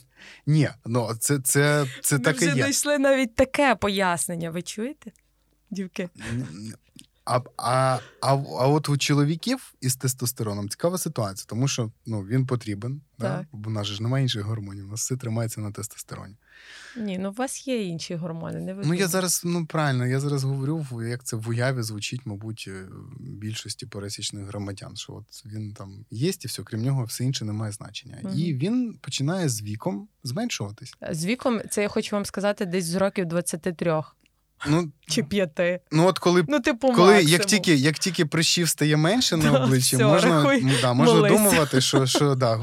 Ні, 0.47 0.69
ну 0.85 1.15
це, 1.19 1.39
це, 1.39 1.87
це 2.01 2.19
Ми 2.19 2.25
так 2.25 2.43
і 2.43 2.45
є. 2.45 2.53
знайшли 2.55 2.99
навіть 2.99 3.35
таке 3.35 3.75
пояснення. 3.75 4.51
Ви 4.51 4.63
чуєте, 4.63 5.13
дівки? 5.71 6.09
А 7.25 7.41
а, 7.57 7.99
а, 8.21 8.33
а 8.33 8.69
от 8.69 8.89
у 8.89 8.97
чоловіків 8.97 9.75
із 9.81 9.97
тестостероном 9.97 10.69
цікава 10.69 10.99
ситуація, 10.99 11.47
тому 11.49 11.69
що 11.69 11.91
ну, 12.07 12.21
він 12.21 12.47
потрібен, 12.47 13.01
да? 13.19 13.47
бо 13.53 13.71
в 13.71 13.73
нас 13.73 13.87
ж 13.87 14.03
немає 14.03 14.23
інших 14.23 14.43
гормонів, 14.43 14.85
у 14.85 14.91
нас 14.91 15.01
все 15.01 15.17
тримається 15.17 15.61
на 15.61 15.73
тестостероні. 15.73 16.37
Ні, 16.97 17.19
ну 17.19 17.31
у 17.31 17.33
вас 17.33 17.69
є 17.69 17.85
інші 17.85 18.15
гормони. 18.15 18.61
не 18.61 18.75
Ну 18.75 18.95
я 18.95 19.09
зараз, 19.09 19.43
ну 19.45 19.67
правильно, 19.67 20.07
я 20.07 20.21
зараз 20.21 20.45
говорю, 20.45 20.87
як 21.09 21.25
це 21.25 21.37
в 21.37 21.49
уяві 21.49 21.83
звучить, 21.83 22.21
мабуть, 22.25 22.65
е, 22.69 22.87
більшості 23.21 23.87
пересічних 23.87 24.47
громадян. 24.47 24.97
Що 24.97 25.13
от 25.13 25.47
він 25.47 25.75
там 25.75 26.05
є, 26.11 26.29
і 26.41 26.47
все, 26.47 26.63
крім 26.63 26.83
нього, 26.83 27.05
все 27.05 27.25
інше 27.25 27.45
не 27.45 27.53
має 27.53 27.73
значення. 27.73 28.19
Угу. 28.23 28.35
І 28.35 28.55
він 28.55 28.99
починає 29.01 29.49
з 29.49 29.63
віком 29.63 30.09
зменшуватись. 30.25 30.95
З 31.11 31.25
віком, 31.25 31.61
це 31.71 31.83
я 31.83 31.89
хочу 31.89 32.17
вам 32.17 32.25
сказати, 32.25 32.67
десь 32.67 32.85
з 32.85 32.95
років 32.95 33.27
23. 33.27 34.03
Ну, 34.69 34.93
Чи 35.09 35.23
п'яти. 35.23 35.81
Ну, 35.93 36.07
от 36.07 36.19
коли 36.19 36.45
ну, 36.49 36.61
типу, 36.61 36.93
коли 36.93 37.23
як 37.23 37.45
тільки 37.45 37.75
як 37.75 37.99
тільки 37.99 38.27
прищів 38.27 38.69
стає 38.69 38.97
менше 38.97 39.37
на 39.37 39.53
обличчі, 39.65 39.97
все, 39.97 40.05
можна 40.05 40.45
рахуй, 40.45 40.73
да, 40.81 40.93
можна 40.93 41.29
думати, 41.29 41.81
що 41.81 42.07
що 42.17 42.35
да, 42.35 42.61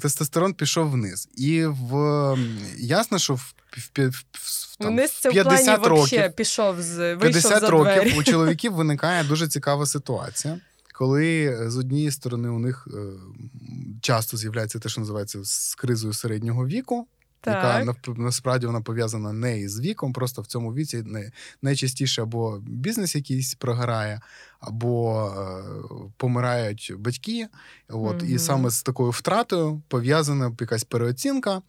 тестостерон 0.00 0.54
пішов 0.54 0.90
вниз. 0.90 1.28
І 1.36 1.64
в 1.66 2.36
ясно, 2.78 3.18
що 3.18 3.34
в, 3.34 3.54
в, 3.96 4.08
в, 4.32 4.76
там, 4.76 4.92
Вниз 4.92 5.12
це 5.12 5.30
50 5.30 5.78
в 5.78 5.82
плані 5.82 6.00
років 6.00 6.32
пішов 6.36 6.82
з 6.82 7.14
вийшов 7.14 7.42
50 7.42 7.60
за 7.60 7.70
років 7.70 8.02
двері. 8.02 8.18
у 8.18 8.22
чоловіків 8.24 8.72
виникає 8.72 9.24
дуже 9.24 9.48
цікава 9.48 9.86
ситуація. 9.86 10.60
Коли 10.94 11.58
з 11.70 11.76
однієї 11.76 12.10
сторони 12.10 12.48
у 12.48 12.58
них 12.58 12.88
е, 12.94 12.98
часто 14.00 14.36
з'являється 14.36 14.78
те, 14.78 14.88
що 14.88 15.00
називається 15.00 15.38
з 15.44 15.74
кризою 15.74 16.12
середнього 16.12 16.66
віку, 16.66 17.06
так. 17.44 17.86
яка 17.86 18.14
насправді 18.16 18.66
вона 18.66 18.80
пов'язана 18.80 19.32
не 19.32 19.60
із 19.60 19.80
віком, 19.80 20.12
просто 20.12 20.42
в 20.42 20.46
цьому 20.46 20.74
віці 20.74 21.02
не, 21.02 21.30
найчастіше 21.62 22.22
або 22.22 22.58
бізнес 22.66 23.14
якийсь 23.14 23.54
програє, 23.54 24.20
або 24.66 25.26
е, 25.28 26.08
помирають 26.16 26.92
батьки. 26.98 27.48
От, 27.88 28.22
mm-hmm. 28.22 28.26
І 28.26 28.38
саме 28.38 28.70
з 28.70 28.82
такою 28.82 29.10
втратою 29.10 29.82
пов'язана 29.88 30.52
якась 30.60 30.84
переоцінка, 30.84 31.62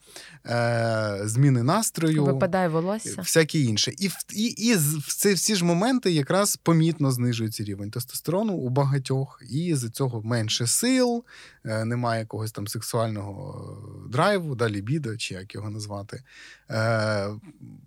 е, 0.46 1.22
зміни 1.24 1.64
настрою, 1.64 2.26
випадає 2.26 2.68
волосся, 2.68 3.22
всяке 3.22 3.60
інше. 3.60 3.92
І 3.98 4.10
і, 4.36 4.44
і 4.44 4.76
в 4.76 5.14
ці 5.16 5.34
всі 5.34 5.56
ж 5.56 5.66
моменти 5.66 6.12
якраз 6.12 6.56
помітно 6.56 7.12
знижується 7.12 7.64
рівень 7.64 7.92
тестостерону 7.92 8.54
у 8.54 8.70
багатьох, 8.70 9.42
і 9.50 9.76
з 9.76 9.90
цього 9.90 10.22
менше 10.22 10.68
сил, 10.68 11.24
е, 11.66 11.86
немає 11.86 12.20
якогось 12.20 12.52
там 12.52 12.68
сексуального 12.68 13.78
драйву, 14.10 14.56
да, 14.56 14.70
лібідо, 14.70 15.18
чи 15.18 15.34
як 15.34 15.56
його 15.56 15.70
назвати. 15.70 16.24
Е, 16.70 17.30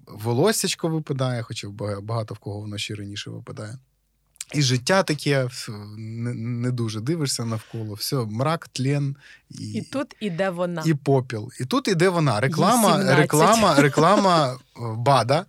Волоссячко 0.07 0.89
випадає, 0.89 1.43
хоча 1.43 1.69
багато 2.03 2.35
в 2.35 2.39
кого 2.39 2.61
воно 2.61 2.79
ще 2.79 2.95
раніше 2.95 3.31
випадає. 3.31 3.79
І 4.55 4.63
життя 4.63 5.03
таке 5.03 5.49
не 5.99 6.35
не 6.35 6.71
дуже 6.71 7.01
дивишся 7.01 7.45
навколо. 7.45 7.95
Все, 7.95 8.17
мрак, 8.17 8.69
тлен 8.69 9.17
і 9.51 9.73
І 9.73 9.83
тут 9.83 10.17
іде 10.21 10.51
вона. 10.51 10.83
І 10.87 10.95
попіл. 10.95 11.51
І 11.61 11.65
тут 11.65 11.89
іде 11.89 12.09
вона. 12.09 12.41
Реклама, 12.41 13.15
реклама, 13.17 13.75
реклама 13.75 14.55
е, 14.55 14.81
БАДа, 14.97 15.47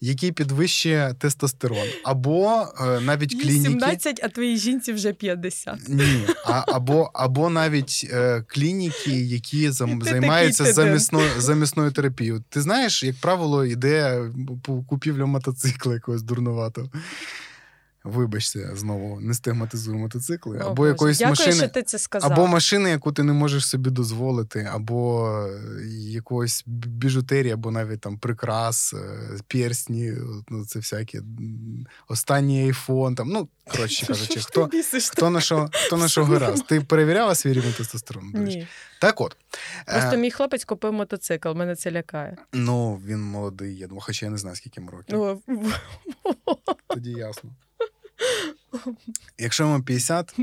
який 0.00 0.32
підвищує 0.32 1.14
тестостерон. 1.18 1.86
Або 2.04 2.68
е, 2.80 3.00
навіть 3.00 3.42
клініки. 3.42 3.70
17, 3.70 4.20
а 4.22 4.28
твоїй 4.28 4.56
жінці 4.56 4.92
вже 4.92 5.12
50. 5.12 5.88
Ні. 5.88 6.26
А, 6.46 6.64
Або 6.66 7.10
або 7.14 7.50
навіть 7.50 8.10
е, 8.12 8.44
клініки, 8.48 9.20
які 9.20 9.70
зам, 9.70 10.02
займаються 10.02 10.72
замісною 10.72 11.30
замісною 11.38 11.90
терапією. 11.90 12.44
Ти 12.48 12.60
знаєш, 12.60 13.02
як 13.02 13.16
правило, 13.16 13.64
йде 13.64 14.24
купівля 14.86 15.26
мотоцикла 15.26 15.94
якогось 15.94 16.22
дурнуватого. 16.22 16.88
Вибачте, 18.04 18.76
знову 18.76 19.20
не 19.20 19.34
стигматизую 19.34 19.98
мотоцикли, 19.98 20.58
О, 20.58 20.60
або 20.60 20.74
Боже. 20.74 20.88
якоїсь 20.88 21.18
Дякую, 21.18 21.30
машини, 21.30 21.56
що 21.56 21.68
ти 21.68 21.82
це 21.82 21.98
сказав. 21.98 22.32
або 22.32 22.46
машини, 22.46 22.90
яку 22.90 23.12
ти 23.12 23.22
не 23.22 23.32
можеш 23.32 23.66
собі 23.66 23.90
дозволити, 23.90 24.68
або 24.72 25.30
е, 25.46 25.86
якоїсь 25.96 26.62
біжутерії, 26.66 27.52
або 27.52 27.70
навіть 27.70 28.00
там 28.00 28.18
прикрас, 28.18 28.94
е, 28.94 29.38
персні, 29.48 30.12
ну 30.48 30.64
це 30.64 30.78
всякі 30.78 31.20
останній 32.08 32.62
айфон. 32.64 33.14
Там 33.14 33.28
ну 33.28 33.48
коротше 33.70 34.06
кажучи, 34.06 34.40
хто 34.40 34.70
хто 35.10 35.30
на 35.30 35.40
що 35.40 35.68
хто 35.72 35.96
на 35.96 36.08
що 36.08 36.24
гаразд. 36.24 36.66
Ти 36.66 36.80
перевіряла 36.80 37.34
свій 37.34 37.52
рівень 37.52 37.72
тестостерону? 37.72 38.30
Ні. 38.34 38.66
Так, 39.00 39.20
от 39.20 39.36
просто 39.86 40.14
е... 40.14 40.16
мій 40.16 40.30
хлопець 40.30 40.64
купив 40.64 40.92
мотоцикл. 40.92 41.48
Мене 41.48 41.76
це 41.76 41.90
лякає. 41.90 42.36
Ну 42.52 43.00
він 43.06 43.22
молодий. 43.22 43.76
Я 43.76 43.86
думаю, 43.86 44.02
хоча 44.06 44.26
я 44.26 44.32
не 44.32 44.38
знаю, 44.38 44.56
скільки 44.56 44.80
йому 44.80 44.90
років. 44.90 45.42
Тоді 46.88 47.10
ясно. 47.10 47.50
Якщо 49.38 49.62
йому 49.62 49.82
50, 49.82 50.36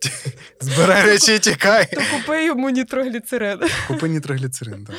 збирай 0.60 1.06
речі 1.06 1.34
і 1.34 1.38
тікай. 1.38 1.86
То 1.92 2.00
купи 2.16 2.44
йому 2.44 2.70
нітрогліцерин. 2.70 3.60
Купи 3.88 4.08
нітрогліцерин, 4.08 4.84
так. 4.84 4.96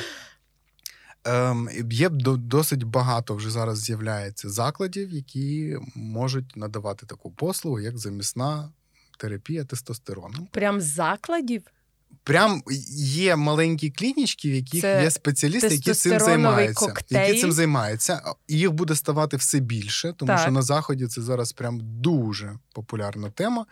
Ем, 1.23 1.69
Є 1.91 2.09
досить 2.09 2.83
багато 2.83 3.35
вже 3.35 3.51
зараз 3.51 3.79
з'являється 3.81 4.49
закладів, 4.49 5.11
які 5.11 5.77
можуть 5.95 6.57
надавати 6.57 7.05
таку 7.05 7.31
послугу, 7.31 7.79
як 7.79 7.97
замісна 7.97 8.71
терапія 9.17 9.63
тестостерону. 9.63 10.47
Прям 10.51 10.81
закладів? 10.81 11.63
Прям 12.23 12.63
є 12.97 13.35
маленькі 13.35 13.89
клінічки, 13.89 14.51
в 14.51 14.53
яких 14.53 14.81
Це 14.81 15.03
є 15.03 15.11
спеціалісти, 15.11 15.67
які 15.67 15.93
цим 15.93 16.19
займаються. 16.19 16.85
Коктейль. 16.85 17.27
Які 17.27 17.41
цим 17.41 17.51
займаються. 17.51 18.21
Їх 18.47 18.71
буде 18.71 18.95
ставати 18.95 19.37
все 19.37 19.59
більше, 19.59 20.13
тому 20.17 20.27
так. 20.27 20.39
що 20.41 20.51
на 20.51 20.61
заході 20.61 21.07
це 21.07 21.21
зараз 21.21 21.53
прям 21.53 21.79
дуже 21.81 22.53
популярна 22.73 23.29
тема. 23.29 23.65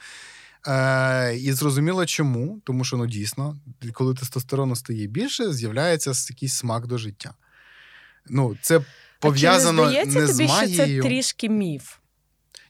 Е, 0.68 1.36
І 1.36 1.54
зрозуміло, 1.54 2.06
чому, 2.06 2.62
тому 2.64 2.84
що 2.84 2.98
ну 2.98 3.08
дійсно, 3.08 3.58
коли 3.94 4.14
тестостерону 4.14 4.76
стає 4.76 5.08
більше, 5.08 5.54
з'являється 5.54 6.12
якийсь 6.30 6.54
смак 6.54 6.88
до 6.88 6.98
життя. 6.98 7.34
Ну, 8.30 8.58
це 8.62 8.82
пов'язано 9.20 9.84
а 9.84 9.92
чи 9.92 10.06
не, 10.06 10.06
не 10.06 10.28
тобі, 10.28 10.34
з 10.34 10.40
магією. 10.40 10.74
що 10.74 11.04
це 11.04 11.10
трішки 11.10 11.50
міф. 11.50 11.96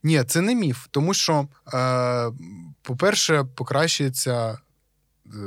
Ні, 0.03 0.23
це 0.23 0.41
не 0.41 0.55
міф, 0.55 0.87
тому 0.91 1.13
що, 1.13 1.47
е, 1.73 2.31
по-перше, 2.81 3.45
покращується 3.55 4.57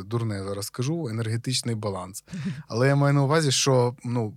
дурне 0.05 0.45
зараз 0.45 0.67
скажу, 0.67 1.09
енергетичний 1.09 1.75
баланс. 1.75 2.25
Але 2.69 2.89
я 2.89 2.97
маю 2.97 3.15
на 3.15 3.23
увазі, 3.23 3.51
що 3.51 3.97
ну. 4.05 4.35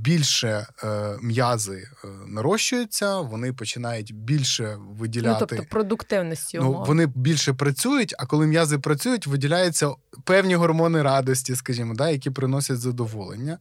Більше 0.00 0.66
е, 0.84 1.16
м'язи 1.22 1.88
е, 2.04 2.08
нарощуються, 2.26 3.20
вони 3.20 3.52
починають 3.52 4.14
більше 4.14 4.78
виділяти. 4.80 5.40
Ну, 5.40 5.46
тобто 5.46 5.64
продуктивності. 5.70 6.58
Ну, 6.58 6.84
Вони 6.86 7.06
більше 7.06 7.52
працюють, 7.52 8.14
а 8.18 8.26
коли 8.26 8.46
м'язи 8.46 8.78
працюють, 8.78 9.26
виділяються 9.26 9.90
певні 10.24 10.54
гормони 10.54 11.02
радості, 11.02 11.56
скажімо, 11.56 11.94
да, 11.94 12.10
які 12.10 12.30
приносять 12.30 12.78
задоволення. 12.78 13.58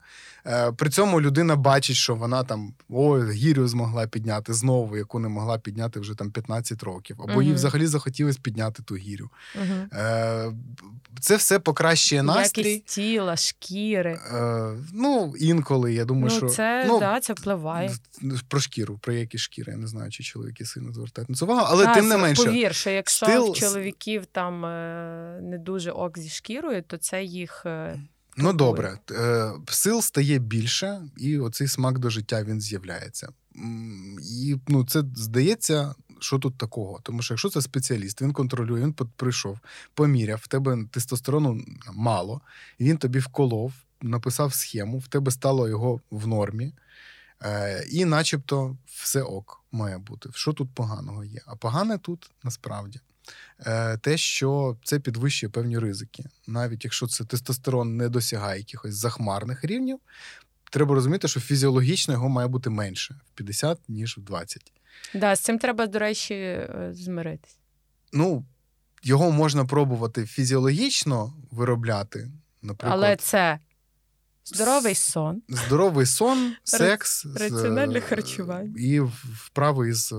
Е, 0.48 0.72
при 0.72 0.90
цьому 0.90 1.22
людина 1.22 1.56
бачить, 1.56 1.96
що 1.96 2.16
вона 2.16 2.44
там 2.44 2.74
о, 2.90 3.20
гірю 3.20 3.68
змогла 3.68 4.08
підняти 4.08 4.54
знову, 4.54 4.98
яку 4.98 5.20
не 5.20 5.28
могла 5.28 5.58
підняти 5.58 6.00
вже 6.00 6.16
там 6.16 6.32
15 6.32 6.84
років, 6.84 7.16
або 7.20 7.42
їй 7.42 7.54
взагалі 7.54 7.88
захотілося 7.88 8.40
підняти 8.42 8.84
ту 8.84 8.96
гірю. 8.96 9.30
Угу. 9.56 10.02
Це 11.20 11.36
все 11.36 11.60
покращує 11.60 12.24
настрій. 12.24 12.70
Якість 12.70 12.86
тіла, 12.86 13.36
шкіри. 13.36 14.20
Е, 14.34 14.72
Ну, 14.94 15.34
інколи 15.40 15.94
я 15.94 16.06
думаю, 16.06 16.30
ну, 16.34 16.38
що 16.38 16.48
це 16.50 16.86
ну, 16.88 17.00
да, 17.00 17.20
це 17.20 17.34
впливає. 17.34 17.92
Про 18.48 18.60
шкіру, 18.60 18.98
про 19.02 19.14
які 19.14 19.38
шкіри. 19.38 19.72
Я 19.72 19.78
не 19.78 19.88
знаю, 19.88 20.12
чи 20.12 20.24
чоловіки 20.24 20.66
сильно 20.66 20.94
звертають 20.94 21.30
на 21.30 21.36
це 21.36 21.46
увагу, 21.46 21.66
але 21.70 21.86
а, 21.86 21.94
тим 21.94 22.08
не 22.08 22.18
менше. 22.18 22.44
Повір, 22.44 22.76
що 22.76 22.90
якщо 22.90 23.26
стил... 23.26 23.52
в 23.52 23.56
чоловіків 23.56 24.26
там 24.26 24.62
не 25.50 25.58
дуже 25.58 25.92
ок 25.92 26.20
зі 26.20 26.30
шкірою, 26.48 26.84
то 26.84 26.98
це 26.98 27.24
їх. 27.24 27.66
Ну 28.38 28.54
добре, 28.54 29.00
е, 29.12 29.52
сил 29.68 30.02
стає 30.02 30.40
більше, 30.40 31.02
і 31.18 31.38
оцей 31.40 31.68
смак 31.68 32.00
до 32.00 32.10
життя 32.10 32.44
він 32.44 32.62
з'являється. 32.62 33.30
І 34.22 34.56
ну, 34.68 34.86
це 34.86 35.04
здається, 35.16 35.96
що 36.20 36.40
тут 36.40 36.58
такого. 36.58 37.00
Тому 37.04 37.22
що 37.22 37.34
якщо 37.34 37.50
це 37.50 37.62
спеціаліст, 37.62 38.22
він 38.22 38.34
контролює, 38.34 38.82
він 38.82 38.94
прийшов, 38.94 39.60
поміряв, 39.94 40.40
в 40.44 40.48
тебе 40.48 40.78
тестостерону 40.92 41.62
мало, 41.94 42.42
він 42.80 42.98
тобі 42.98 43.20
вколов, 43.20 43.74
написав 44.02 44.54
схему, 44.54 45.00
в 45.00 45.08
тебе 45.08 45.32
стало 45.32 45.68
його 45.68 46.02
в 46.12 46.28
нормі, 46.28 46.74
е, 47.42 47.86
і 47.92 48.06
начебто 48.06 48.78
все 48.86 49.22
ок 49.22 49.64
має 49.72 49.98
бути. 49.98 50.30
Що 50.34 50.54
тут 50.54 50.70
поганого 50.74 51.24
є? 51.24 51.42
А 51.46 51.56
погане 51.56 51.98
тут 51.98 52.32
насправді. 52.44 53.00
Е, 53.60 53.98
те, 53.98 54.18
що 54.18 54.78
це 54.84 55.00
підвищує 55.00 55.50
певні 55.50 55.80
ризики. 55.80 56.24
Навіть 56.48 56.84
якщо 56.84 57.08
це 57.08 57.24
тестостерон 57.24 57.98
не 57.98 58.10
досягає 58.10 58.60
якихось 58.60 58.96
захмарних 58.96 59.66
рівнів, 59.66 60.00
треба 60.72 60.96
розуміти, 60.96 61.28
що 61.28 61.40
фізіологічно 61.40 62.14
його 62.14 62.30
має 62.30 62.48
бути 62.48 62.70
менше 62.70 63.16
в 63.34 63.38
50, 63.38 63.80
ніж 63.88 64.18
в 64.18 64.22
20. 64.22 64.72
Да, 65.14 65.36
з 65.36 65.40
цим 65.40 65.60
треба, 65.60 65.88
до 65.88 66.00
речі, 66.00 66.34
е, 66.34 66.90
змиритись. 66.94 67.58
Ну, 68.14 68.46
його 69.04 69.32
можна 69.32 69.66
пробувати 69.66 70.26
фізіологічно 70.26 71.34
виробляти, 71.52 72.32
наприклад. 72.62 73.00
Але 73.00 73.16
це 73.16 73.60
Здоровий 74.54 74.96
сон. 74.96 75.42
Здоровий 75.50 76.06
сон, 76.06 76.56
секс, 76.64 77.26
раціональне 77.26 78.02
харчування 78.02 78.74
і 78.78 79.00
вправи 79.00 79.94
з 79.94 80.16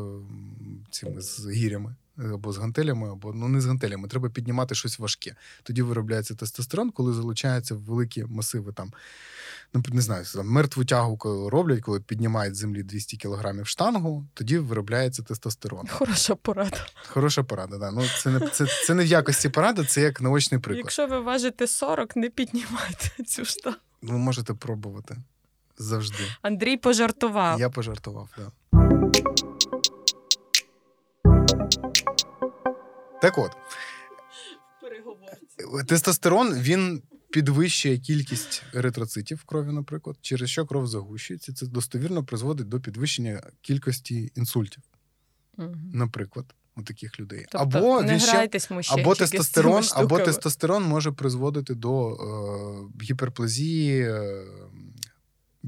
цими 0.91 1.21
з 1.21 1.51
гірями. 1.51 1.95
Або 2.19 2.53
з 2.53 2.59
гантелями, 2.59 3.11
або 3.11 3.33
ну 3.33 3.49
не 3.49 3.61
з 3.61 3.67
гантелями, 3.67 4.09
треба 4.09 4.29
піднімати 4.29 4.75
щось 4.75 4.99
важке. 4.99 5.37
Тоді 5.63 5.83
виробляється 5.83 6.35
тестостерон, 6.35 6.91
коли 6.91 7.13
залучаються 7.13 7.75
великі 7.75 8.25
масиви 8.25 8.73
там 8.73 8.93
ну, 9.75 9.83
не 9.93 10.01
знаю, 10.01 10.25
там, 10.35 10.49
мертву 10.49 10.85
тягу 10.85 11.17
коли 11.17 11.51
роблять, 11.51 11.81
коли 11.81 12.01
піднімають 12.01 12.55
з 12.55 12.59
землі 12.59 12.83
200 12.83 13.17
кілограмів 13.17 13.67
штангу, 13.67 14.27
тоді 14.35 14.59
виробляється 14.59 15.23
тестостерон. 15.23 15.87
Хороша 15.89 16.35
порада. 16.35 16.87
Хороша 17.09 17.43
порада, 17.43 17.79
да. 17.79 17.91
Ну, 17.91 18.05
це 18.23 18.31
не 18.31 18.49
це, 18.49 18.67
це 18.87 18.95
не 18.95 19.05
в 19.05 19.07
якості 19.07 19.49
поради, 19.49 19.85
це 19.85 20.01
як 20.01 20.21
наочний 20.21 20.61
приклад. 20.61 20.85
Якщо 20.85 21.07
ви 21.07 21.21
важите 21.21 21.67
40, 21.67 22.17
не 22.17 22.31
піднімайте 22.31 23.25
цю 23.27 23.45
штангу. 23.45 23.79
Ви 24.03 24.19
можете 24.19 24.55
пробувати 24.55 25.17
завжди. 25.79 26.25
Андрій 26.43 26.77
пожартував. 26.77 27.61
Я 27.61 27.71
пожартував, 27.71 28.29
так. 28.37 28.53
Да. 28.73 28.78
Так 33.23 33.39
от. 33.39 33.57
Тестостерон 35.87 36.55
він 36.55 37.03
підвищує 37.31 37.99
кількість 37.99 38.63
еритроцитів 38.75 39.39
в 39.39 39.45
крові, 39.45 39.73
наприклад, 39.73 40.17
через 40.21 40.51
що 40.51 40.67
кров 40.67 40.87
загущується. 40.87 41.53
Це 41.53 41.67
достовірно 41.67 42.25
призводить 42.25 42.69
до 42.69 42.81
підвищення 42.81 43.43
кількості 43.61 44.33
інсультів, 44.35 44.83
угу. 45.59 45.75
наприклад, 45.93 46.55
у 46.77 46.83
таких 46.83 47.21
людей. 47.21 47.47
Тобто 47.51 47.79
або 47.79 48.03
не 48.03 48.21
ще, 48.21 48.49
або 48.91 49.15
тестостерон, 49.15 49.85
або 49.95 50.19
тестостерон 50.19 50.85
може 50.85 51.13
призводити 51.13 51.75
до 51.75 52.11
е, 52.11 53.05
гіперплазії. 53.05 54.01
Е, 54.01 54.45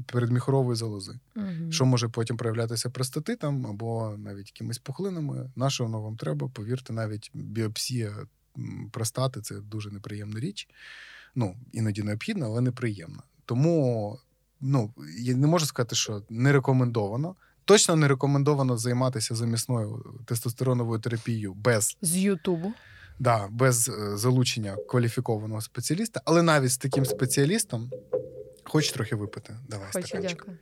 Передміхорової 0.05 0.75
залози, 0.75 1.19
uh 1.35 1.71
що 1.71 1.85
може 1.85 2.07
потім 2.07 2.37
проявлятися 2.37 2.89
простатитом 2.89 3.67
або 3.67 4.15
навіть 4.17 4.47
якимись 4.47 4.79
пухлинами. 4.79 5.49
На 5.55 5.69
що 5.69 5.83
воно 5.83 6.01
вам 6.01 6.17
треба? 6.17 6.47
Повірте, 6.47 6.93
навіть 6.93 7.31
біопсія 7.33 8.15
простати 8.91 9.41
це 9.41 9.55
дуже 9.55 9.91
неприємна 9.91 10.39
річ 10.39 10.69
ну, 11.35 11.55
іноді 11.71 12.03
необхідна, 12.03 12.45
але 12.45 12.61
неприємна. 12.61 13.23
Тому 13.45 14.17
ну, 14.61 14.93
я 15.19 15.35
не 15.35 15.47
можу 15.47 15.65
сказати, 15.65 15.95
що 15.95 16.21
не 16.29 16.51
рекомендовано. 16.51 17.35
Точно 17.65 17.95
не 17.95 18.07
рекомендовано 18.07 18.77
займатися 18.77 19.35
замісною 19.35 20.05
тестостероновою 20.25 20.99
терапією 20.99 21.53
без 21.53 21.97
з 22.01 22.17
Ютубу. 22.17 22.73
Да, 23.19 23.47
без 23.51 23.89
е, 23.89 24.17
залучення 24.17 24.77
кваліфікованого 24.89 25.61
спеціаліста, 25.61 26.21
але 26.25 26.41
навіть 26.41 26.71
з 26.71 26.77
таким 26.77 27.05
спеціалістом. 27.05 27.89
Хоч 28.71 28.91
трохи 28.91 29.15
випити. 29.15 29.55
Давай 29.69 29.87
Хочу, 29.93 30.17
дякую. 30.21 30.57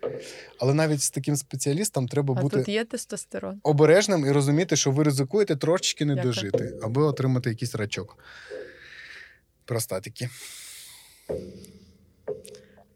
Але 0.59 0.73
навіть 0.73 1.01
з 1.01 1.11
таким 1.11 1.35
спеціалістом 1.35 2.07
треба 2.07 2.35
а 2.37 2.41
бути 2.41 2.57
тут 2.57 2.67
є 2.67 2.85
тестостерон. 2.85 3.59
обережним 3.63 4.25
і 4.25 4.31
розуміти, 4.31 4.75
що 4.75 4.91
ви 4.91 5.03
ризикуєте 5.03 5.55
трошечки 5.55 6.05
не 6.05 6.15
дякую. 6.15 6.33
дожити, 6.33 6.79
аби 6.83 7.03
отримати 7.03 7.49
якийсь 7.49 7.75
рачок 7.75 8.17
простатики. 9.65 10.29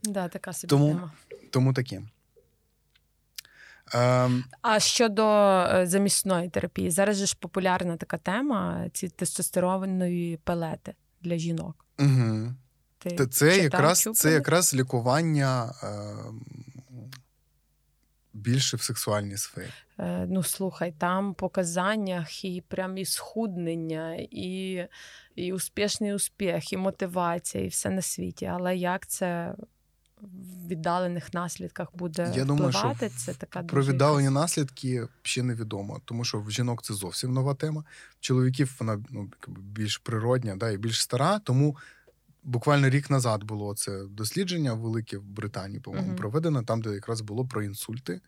Да, 0.03 0.27
така 0.27 0.53
собі 0.53 0.69
тому, 0.69 0.87
тема. 0.87 1.11
Тому 1.49 1.73
таке. 1.73 2.01
Ем... 3.93 4.43
А 4.61 4.79
щодо 4.79 5.25
е, 5.25 5.85
замісної 5.87 6.49
терапії, 6.49 6.91
зараз 6.91 7.17
же 7.17 7.25
ж 7.25 7.37
популярна 7.39 7.97
така 7.97 8.17
тема: 8.17 8.89
ці 8.93 9.09
тестостеронної 9.09 10.37
пелети 10.37 10.93
для 11.21 11.37
жінок. 11.37 11.85
Угу. 11.99 12.53
Ти 13.09 13.27
Це 13.27 13.51
читав, 13.51 13.63
якраз 13.63 14.09
це 14.13 14.31
якраз 14.31 14.73
лікування 14.73 15.73
е, 15.83 15.89
більше 18.33 18.77
в 18.77 18.81
сексуальній 18.81 19.37
сфері. 19.37 19.67
Е, 19.99 20.25
Ну, 20.29 20.43
слухай, 20.43 20.93
там 20.97 21.33
показаннях 21.33 22.45
і 22.45 22.63
прям 22.67 22.97
і 22.97 23.05
схуднення, 23.05 24.17
і 24.31 24.87
і 25.35 25.53
успішний 25.53 26.13
успіх, 26.13 26.73
і 26.73 26.77
мотивація, 26.77 27.63
і 27.63 27.67
все 27.67 27.89
на 27.89 28.01
світі. 28.01 28.45
Але 28.45 28.77
як 28.77 29.07
це 29.07 29.55
в 30.21 30.67
віддалених 30.67 31.33
наслідках 31.33 31.95
буде 31.95 32.21
Я 32.35 32.43
впливати? 32.43 32.73
Думаю, 32.99 33.11
це 33.17 33.33
така 33.33 33.63
про 33.63 33.83
віддалені 33.83 34.23
якась... 34.23 34.41
наслідки 34.41 35.07
ще 35.21 35.43
невідомо, 35.43 36.01
тому 36.05 36.25
що 36.25 36.39
в 36.39 36.51
жінок 36.51 36.83
це 36.83 36.93
зовсім 36.93 37.33
нова 37.33 37.53
тема. 37.53 37.83
В 38.09 38.19
чоловіків 38.19 38.75
вона 38.79 39.03
ну, 39.09 39.31
більш 39.47 39.97
природня, 39.97 40.55
да, 40.55 40.69
і 40.69 40.77
більш 40.77 41.01
стара. 41.01 41.39
Тому 41.39 41.77
буквально 42.43 42.89
рік 42.89 43.09
назад 43.09 43.43
було 43.43 43.73
це 43.75 44.03
дослідження 44.09 44.73
велике 44.73 45.17
в 45.17 45.23
Британії, 45.23 45.79
по-моєму, 45.79 46.11
uh-huh. 46.11 46.17
проведено, 46.17 46.63
там, 46.63 46.81
де 46.81 46.89
якраз 46.89 47.21
було 47.21 47.45
про 47.45 47.63
інсульти 47.63 48.21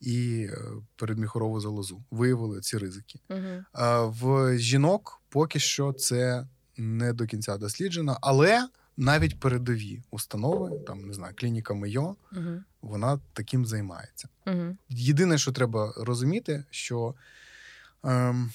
і 0.00 0.46
е, 0.50 0.58
передміхорову 0.96 1.60
залозу. 1.60 2.02
Виявили 2.10 2.60
ці 2.60 2.78
ризики. 2.78 3.18
Uh-huh. 3.28 4.10
В 4.20 4.58
жінок 4.58 5.20
поки 5.28 5.58
що 5.58 5.92
це 5.92 6.46
не 6.76 7.12
до 7.12 7.26
кінця 7.26 7.56
досліджено, 7.56 8.18
але 8.20 8.68
навіть 8.96 9.40
передові 9.40 10.02
установи, 10.10 10.78
там 10.86 11.06
не 11.06 11.12
знаю, 11.12 11.34
клініка 11.36 11.74
Мейо, 11.74 12.16
uh-huh. 12.32 12.62
вона 12.82 13.20
таким 13.32 13.66
займається. 13.66 14.28
Єдине, 14.88 15.38
що 15.38 15.52
треба 15.52 15.92
розуміти, 15.96 16.64
що. 16.70 17.14
Ем, 18.04 18.50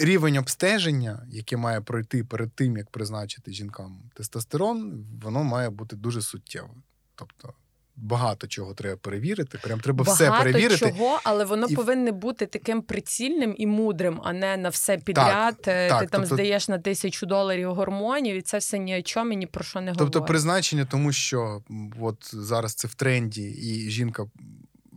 Рівень 0.00 0.36
обстеження, 0.36 1.26
яке 1.30 1.56
має 1.56 1.80
пройти 1.80 2.24
перед 2.24 2.52
тим, 2.52 2.76
як 2.76 2.90
призначити 2.90 3.52
жінкам 3.52 3.98
тестостерон, 4.14 5.06
воно 5.22 5.44
має 5.44 5.70
бути 5.70 5.96
дуже 5.96 6.22
суттєвим. 6.22 6.82
Тобто 7.14 7.54
багато 7.96 8.46
чого 8.46 8.74
треба 8.74 8.96
перевірити. 8.96 9.58
Прям 9.58 9.80
треба 9.80 10.04
багато 10.04 10.24
все 10.24 10.42
перевірити. 10.42 10.78
чого, 10.78 11.20
але 11.24 11.44
воно 11.44 11.66
і... 11.66 11.74
повинне 11.74 12.12
бути 12.12 12.46
таким 12.46 12.82
прицільним 12.82 13.54
і 13.58 13.66
мудрим, 13.66 14.20
а 14.24 14.32
не 14.32 14.56
на 14.56 14.68
все 14.68 14.98
підряд. 14.98 15.56
Так, 15.62 15.68
е, 15.68 15.88
Ти 15.88 15.94
так, 15.94 16.10
там 16.10 16.20
тобто... 16.20 16.36
здаєш 16.36 16.68
на 16.68 16.78
тисячу 16.78 17.26
доларів 17.26 17.74
гормонів, 17.74 18.36
і 18.36 18.42
це 18.42 18.58
все 18.58 18.78
ні 18.78 18.98
о 18.98 19.02
чому 19.02 19.32
ні 19.32 19.46
про 19.46 19.64
що 19.64 19.80
не 19.80 19.86
тобто, 19.86 19.98
говорить. 19.98 20.12
Тобто 20.12 20.26
призначення, 20.26 20.84
тому 20.84 21.12
що 21.12 21.62
от 22.00 22.34
зараз 22.34 22.74
це 22.74 22.88
в 22.88 22.94
тренді, 22.94 23.42
і 23.42 23.90
жінка 23.90 24.26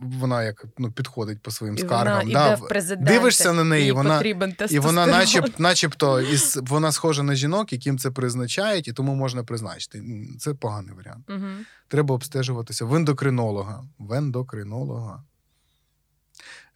вона 0.00 0.42
як 0.42 0.64
ну 0.78 0.92
підходить 0.92 1.42
по 1.42 1.50
своїм 1.50 1.76
і 1.76 1.78
скаргам. 1.78 2.26
Вона 2.26 2.32
да, 2.32 2.54
в 2.54 2.96
Дивишся 2.96 3.52
на 3.52 3.64
неї, 3.64 3.92
вона 3.92 4.22
і 4.70 4.78
вона, 4.78 5.06
начеб, 5.06 5.50
начебто, 5.58 6.20
із 6.20 6.56
вона 6.62 6.92
схожа 6.92 7.22
на 7.22 7.34
жінок, 7.34 7.72
яким 7.72 7.98
це 7.98 8.10
призначають, 8.10 8.88
і 8.88 8.92
тому 8.92 9.14
можна 9.14 9.44
призначити. 9.44 10.04
Це 10.38 10.54
поганий 10.54 10.94
варіант. 10.94 11.30
Угу. 11.30 11.46
Треба 11.88 12.14
обстежуватися 12.14 12.84
в 12.84 12.94
ендокринолога. 12.94 13.84
В 13.98 14.12
ендокринолога. 14.12 15.24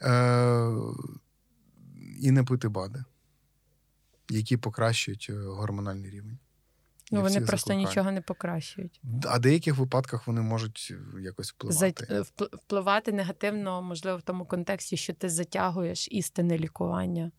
Е- 0.02 0.72
І 2.20 2.30
не 2.30 2.44
пити 2.44 2.68
бади, 2.68 3.04
які 4.30 4.56
покращують 4.56 5.26
е, 5.30 5.34
гормональний 5.34 6.10
рівень. 6.10 6.38
Ну, 7.14 7.22
вони 7.22 7.40
просто 7.40 7.68
закликаю. 7.68 7.88
нічого 7.88 8.12
не 8.12 8.20
покращують. 8.20 9.00
А 9.24 9.36
в 9.36 9.40
деяких 9.40 9.76
випадках 9.76 10.26
вони 10.26 10.40
можуть 10.40 10.88
е, 10.90 11.22
якось 11.22 11.52
впливати. 11.52 12.06
За, 12.08 12.16
е, 12.16 12.48
впливати 12.52 13.12
негативно, 13.12 13.82
можливо, 13.82 14.18
в 14.18 14.22
тому 14.22 14.44
контексті, 14.44 14.96
що 14.96 15.12
ти 15.12 15.28
затягуєш 15.28 16.08
істинне 16.10 16.58
лікування. 16.58 17.30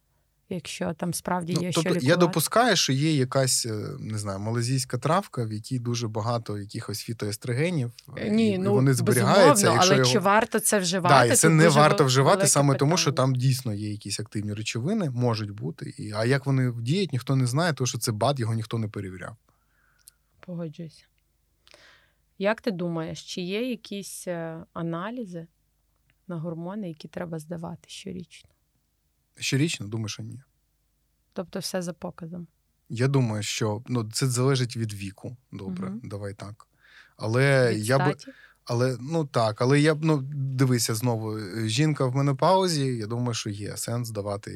Якщо 0.49 0.93
там 0.93 1.13
справді 1.13 1.53
ну, 1.53 1.61
є 1.61 1.67
ну, 1.67 1.71
тобто, 1.73 1.89
що 1.89 1.89
лікувати. 1.89 2.07
я 2.07 2.15
допускаю, 2.15 2.75
що 2.75 2.93
є 2.93 3.13
якась 3.13 3.65
е, 3.65 3.89
не 3.99 4.17
знаю, 4.17 4.39
малазійська 4.39 4.97
травка, 4.97 5.45
в 5.45 5.51
якій 5.51 5.79
дуже 5.79 6.07
багато 6.07 6.57
якихось 6.57 6.99
фітоестрогенів, 6.99 7.91
Ні, 8.29 8.51
і 8.51 8.57
ну, 8.57 8.73
вони 8.73 8.93
зберігаються. 8.93 9.77
Але 9.79 9.95
його... 9.95 10.09
чи 10.09 10.19
варто 10.19 10.59
це 10.59 10.79
вживати? 10.79 11.27
Да, 11.27 11.33
і 11.33 11.35
це 11.35 11.49
не 11.49 11.69
варто 11.69 12.05
вживати 12.05 12.47
саме 12.47 12.67
питання. 12.67 12.79
тому, 12.79 12.97
що 12.97 13.11
там 13.11 13.35
дійсно 13.35 13.73
є 13.73 13.91
якісь 13.91 14.19
активні 14.19 14.53
речовини, 14.53 15.09
можуть 15.09 15.51
бути. 15.51 15.93
І, 15.97 16.11
А 16.11 16.25
як 16.25 16.45
вони 16.45 16.73
діють, 16.81 17.13
ніхто 17.13 17.35
не 17.35 17.47
знає, 17.47 17.73
тому 17.73 17.87
що 17.87 17.97
це 17.97 18.11
бад, 18.11 18.39
його 18.39 18.53
ніхто 18.53 18.77
не 18.77 18.87
перевіряв. 18.87 19.35
Погоджуюся. 20.45 21.05
Як 22.37 22.61
ти 22.61 22.71
думаєш, 22.71 23.33
чи 23.33 23.41
є 23.41 23.69
якісь 23.69 24.27
е, 24.27 24.65
аналізи 24.73 25.47
на 26.27 26.37
гормони, 26.37 26.87
які 26.87 27.07
треба 27.07 27.39
здавати 27.39 27.89
щорічно? 27.89 28.49
Щорічно, 29.39 29.87
думаю, 29.87 30.07
що 30.07 30.23
ні. 30.23 30.41
Тобто 31.33 31.59
все 31.59 31.81
за 31.81 31.93
показом? 31.93 32.47
Я 32.89 33.07
думаю, 33.07 33.43
що 33.43 33.83
ну, 33.87 34.11
це 34.11 34.27
залежить 34.27 34.77
від 34.77 34.93
віку. 34.93 35.37
Добре, 35.51 35.89
угу. 35.89 35.99
давай 36.03 36.33
так. 36.33 36.67
Але 37.17 37.73
від 37.73 37.85
я 37.85 37.95
статі? 37.95 38.27
би. 38.27 38.33
Але 38.65 38.97
ну 38.99 39.25
так, 39.25 39.61
але 39.61 39.79
я 39.79 39.95
б 39.95 40.05
ну 40.05 40.21
дивися 40.33 40.95
знову. 40.95 41.39
Жінка 41.65 42.05
в 42.05 42.15
менопаузі, 42.15 42.85
я 42.85 43.07
думаю, 43.07 43.33
що 43.33 43.49
є 43.49 43.77
сенс 43.77 44.09
давати 44.09 44.51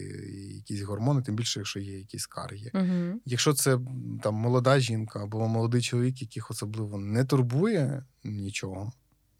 якісь 0.55 0.81
гормони, 0.81 1.21
тим 1.21 1.35
більше, 1.35 1.59
якщо 1.59 1.79
є 1.79 1.97
якісь 1.97 2.21
скарги. 2.21 2.71
Угу. 2.73 3.19
Якщо 3.25 3.53
це 3.53 3.79
там 4.23 4.35
молода 4.35 4.79
жінка 4.79 5.23
або 5.23 5.47
молодий 5.47 5.81
чоловік, 5.81 6.21
яких 6.21 6.51
особливо 6.51 6.97
не 6.97 7.25
турбує 7.25 8.05
нічого, 8.23 8.91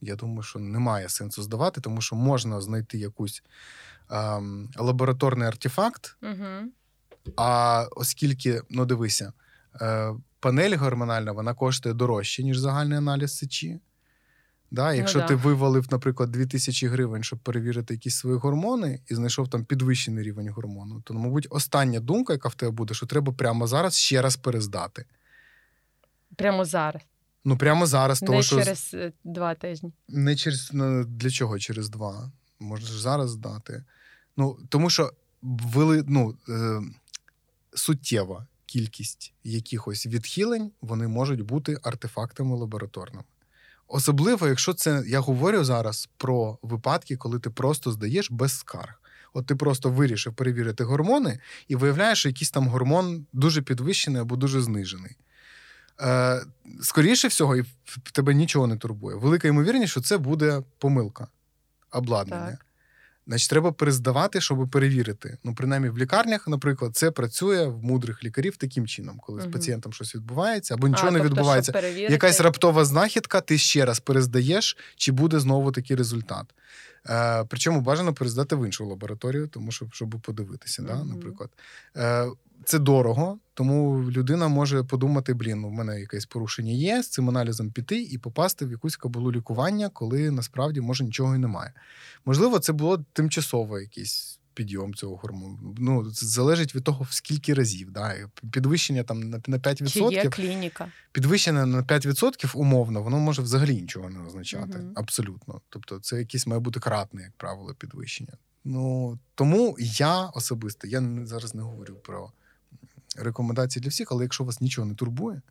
я 0.02 0.16
думаю, 0.16 0.44
що 0.44 0.60
немає 0.60 1.10
сенсу 1.10 1.44
здавати, 1.44 1.82
тому 1.82 2.02
що 2.02 2.16
можна 2.16 2.62
знайти 2.62 2.98
якусь 2.98 3.44
ем, 4.10 4.70
лабораторний 4.78 5.48
артефакт. 5.48 6.18
Угу. 6.24 6.72
А 7.36 7.86
оскільки, 7.92 8.62
ну 8.70 8.86
дивися, 8.86 9.34
е, 9.82 10.14
панель 10.40 10.78
гормональна 10.78 11.32
вона 11.32 11.54
коштує 11.54 11.96
дорожче, 11.96 12.44
ніж 12.44 12.58
загальний 12.58 12.98
аналіз 12.98 13.38
сечі 13.38 13.80
Да? 14.72 14.94
Якщо 14.94 15.20
Ну, 15.20 15.28
ти 15.28 15.36
да. 15.36 15.42
вивалив, 15.42 15.88
наприклад, 15.92 16.32
2000 16.32 16.88
гривень, 16.88 17.24
щоб 17.24 17.40
перевірити 17.40 17.94
якісь 17.94 18.16
свої 18.18 18.38
гормони, 18.38 19.00
і 19.08 19.16
знайшов 19.16 19.48
там 19.50 19.66
підвищений 19.66 20.24
рівень 20.24 20.50
гормону, 20.50 21.02
то, 21.02 21.14
мабуть, 21.14 21.48
остання 21.50 22.00
думка, 22.00 22.34
яка 22.34 22.50
в 22.50 22.56
тебе 22.56 22.72
буде, 22.72 22.94
що 22.94 23.06
треба 23.06 23.34
прямо 23.34 23.68
зараз 23.68 23.96
ще 23.98 24.22
раз 24.22 24.36
перездати. 24.38 25.06
Прямо 26.36 26.66
зараз, 26.66 27.02
Ну, 27.46 27.58
прямо 27.58 27.86
зараз, 27.86 28.20
тому 28.20 28.38
не 28.38 28.44
що 28.44 28.58
через 28.58 28.92
е, 28.94 29.12
два 29.24 29.56
тижні. 29.56 29.92
не 30.08 30.36
через 30.36 30.70
ну, 30.74 31.04
для 31.04 31.30
чого 31.30 31.60
через 31.60 31.90
два? 31.90 32.32
Можеш 32.60 32.90
зараз 32.90 33.30
здати. 33.30 33.84
Ну, 34.38 34.58
тому 34.70 34.90
що 34.90 35.12
вели, 35.42 36.04
ну, 36.08 36.36
е, 36.50 36.82
суттєва 37.74 38.48
кількість 38.66 39.34
якихось 39.44 40.06
відхилень 40.08 40.72
вони 40.82 41.08
можуть 41.08 41.42
бути 41.42 41.78
артефактами 41.84 42.56
лабораторними. 42.56 43.24
Особливо, 43.90 44.48
якщо 44.48 44.74
це 44.74 45.04
я 45.08 45.20
говорю 45.20 45.64
зараз 45.64 46.10
про 46.18 46.58
випадки, 46.62 47.18
коли 47.18 47.40
ти 47.40 47.50
просто 47.50 47.92
здаєш 47.92 48.32
без 48.32 48.60
скарг. 48.60 49.02
От 49.34 49.46
ти 49.46 49.56
просто 49.56 49.90
вирішив 49.90 50.34
перевірити 50.34 50.84
гормони 50.84 51.40
і 51.68 51.76
виявляєш, 51.76 52.20
що 52.20 52.30
якийсь 52.30 52.52
там 52.52 52.68
гормон 52.68 53.26
дуже 53.34 53.62
підвищений 53.62 54.22
або 54.22 54.36
дуже 54.36 54.62
знижений. 54.62 55.18
Е, 56.02 56.42
скоріше 56.82 57.28
всього, 57.28 57.56
і 57.56 57.66
тебе 58.12 58.34
нічого 58.34 58.68
не 58.68 58.78
турбує. 58.78 59.18
Велика 59.18 59.48
ймовірність, 59.48 59.92
що 59.92 60.02
це 60.02 60.18
буде 60.18 60.64
помилка 60.78 61.28
обладнання. 61.92 62.52
Так. 62.52 62.66
Значить, 63.30 63.50
треба 63.50 63.72
перездавати, 63.72 64.42
щоб 64.42 64.70
перевірити. 64.70 65.38
Ну, 65.44 65.56
принаймні 65.56 65.90
в 65.90 65.98
лікарнях, 65.98 66.48
наприклад, 66.48 66.96
це 66.96 67.12
працює 67.12 67.68
в 67.68 67.84
мудрих 67.84 68.24
лікарів 68.24 68.58
таким 68.58 68.88
чином, 68.88 69.20
коли 69.26 69.42
угу. 69.42 69.50
з 69.50 69.54
пацієнтом 69.54 69.94
щось 69.94 70.16
відбувається 70.16 70.74
або 70.74 70.88
нічого 70.88 71.08
а, 71.08 71.12
не 71.12 71.20
тобто, 71.20 71.34
відбувається. 71.34 71.72
перевірити, 71.72 72.14
Якась 72.14 72.42
раптова 72.42 72.86
знахідка, 72.86 73.42
ти 73.42 73.58
ще 73.58 73.86
раз 73.86 74.00
перездаєш, 74.00 74.78
чи 74.96 75.12
буде 75.12 75.40
знову 75.40 75.72
такий 75.72 75.96
результат. 75.98 76.46
Е, 77.10 77.46
причому 77.50 77.82
бажано 77.82 78.14
перездати 78.14 78.56
в 78.56 78.66
іншу 78.66 78.86
лабораторію, 78.86 79.48
тому 79.48 79.72
що 79.72 79.88
щоб 79.92 80.10
подивитися, 80.10 80.82
да, 80.82 81.04
наприклад. 81.04 81.50
Е, 81.98 82.28
це 82.66 82.80
дорого, 82.80 83.40
тому 83.54 84.12
людина 84.12 84.48
може 84.48 84.84
подумати: 84.84 85.34
блін, 85.34 85.62
ну, 85.62 85.70
в 85.70 85.72
мене 85.72 86.00
якесь 86.00 86.26
порушення 86.26 86.72
є, 86.72 87.04
з 87.04 87.10
цим 87.10 87.30
аналізом 87.30 87.72
піти 87.72 88.02
і 88.02 88.18
попасти 88.18 88.66
в 88.66 88.72
якусь 88.72 88.98
кабулу 88.98 89.32
лікування, 89.32 89.90
коли 89.90 90.32
насправді 90.32 90.82
може 90.82 91.04
нічого 91.04 91.36
і 91.36 91.38
немає. 91.38 91.74
Можливо, 92.26 92.60
це 92.60 92.74
було 92.74 93.06
тимчасово 93.14 93.80
якийсь. 93.80 94.36
Підйом 94.54 94.94
цього 94.94 95.16
гормону. 95.16 95.76
Ну, 95.78 96.12
це 96.12 96.26
залежить 96.26 96.76
від 96.76 96.84
того, 96.84 97.06
в 97.10 97.14
скільки 97.14 97.54
разів. 97.54 97.92
Да? 97.92 98.16
Підвищення 98.52 99.04
там 99.04 99.20
на 99.20 99.42
на 99.48 99.58
5%. 99.58 100.10
чи 100.10 100.16
є 100.16 100.30
клініка. 100.30 100.92
Підвищення 101.12 101.66
на 101.66 101.84
5% 101.84 102.58
умовно, 102.58 103.02
воно 103.02 103.20
може 103.20 103.42
взагалі 103.42 103.76
нічого 103.76 104.10
не 104.10 104.20
означати. 104.20 104.78
Мгм. 104.78 104.92
Абсолютно. 104.96 105.62
Тобто, 105.70 106.00
це 106.00 106.20
якесь 106.20 106.48
має 106.48 106.60
бути 106.60 106.80
кратне, 106.80 107.22
як 107.22 107.32
правило, 107.38 107.74
підвищення. 107.74 108.34
Ну 108.64 109.20
тому 109.36 109.76
я 109.80 110.26
особисто, 110.26 110.88
я 110.88 111.04
зараз 111.24 111.56
не 111.56 111.62
говорю 111.62 111.96
про 111.96 112.32
рекомендації 113.24 113.84
для 113.84 113.90
всіх, 113.90 114.12
але 114.12 114.24
якщо 114.24 114.44
вас 114.44 114.62
нічого 114.62 114.88
не 114.88 114.96
турбує, 114.96 115.42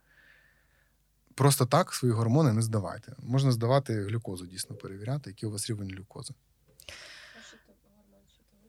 просто 1.35 1.67
так 1.67 1.93
свої 1.95 2.15
гормони 2.15 2.53
не 2.53 2.63
здавайте. 2.63 3.13
Можна 3.19 3.53
здавати 3.53 4.03
глюкозу, 4.03 4.47
дійсно 4.47 4.77
перевіряти, 4.77 5.31
який 5.31 5.49
у 5.49 5.53
вас 5.53 5.71
рівень 5.71 5.91
глюкози. 5.91 6.35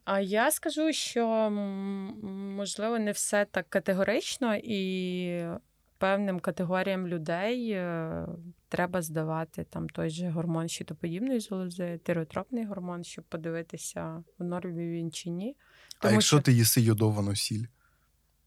А 0.05 0.19
я 0.19 0.51
скажу, 0.51 0.93
що 0.93 1.49
можливо 2.57 2.99
не 2.99 3.11
все 3.11 3.45
так 3.45 3.69
категорично, 3.69 4.55
і 4.63 5.43
певним 5.97 6.39
категоріям 6.39 7.07
людей 7.07 7.71
е, 7.71 8.25
треба 8.69 9.01
здавати 9.01 9.63
там 9.63 9.89
той 9.89 10.09
же 10.09 10.29
гормон 10.29 10.67
щитоподібної 10.69 11.39
залози, 11.39 11.99
тиреотропний 12.03 12.65
гормон, 12.65 13.03
щоб 13.03 13.25
подивитися, 13.25 14.23
в 14.39 14.43
нормі 14.43 14.89
він 14.91 15.11
чи 15.11 15.29
ні. 15.29 15.55
а 15.99 16.11
якщо 16.11 16.37
що- 16.37 16.43
ти 16.43 16.51
їси 16.53 16.81
йодовану 16.81 17.35
сіль, 17.35 17.65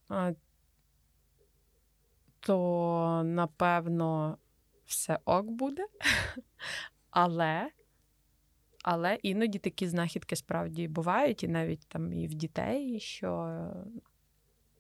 А, 0.08 0.32
то 2.46 3.22
напевно 3.24 4.38
все 4.86 5.18
ок 5.24 5.46
буде. 5.46 5.86
Але, 7.10 7.70
але 8.82 9.14
іноді 9.14 9.58
такі 9.58 9.88
знахідки 9.88 10.36
справді 10.36 10.88
бувають, 10.88 11.42
і 11.42 11.48
навіть 11.48 11.88
там 11.88 12.12
і 12.12 12.26
в 12.26 12.34
дітей, 12.34 13.00
що 13.00 13.58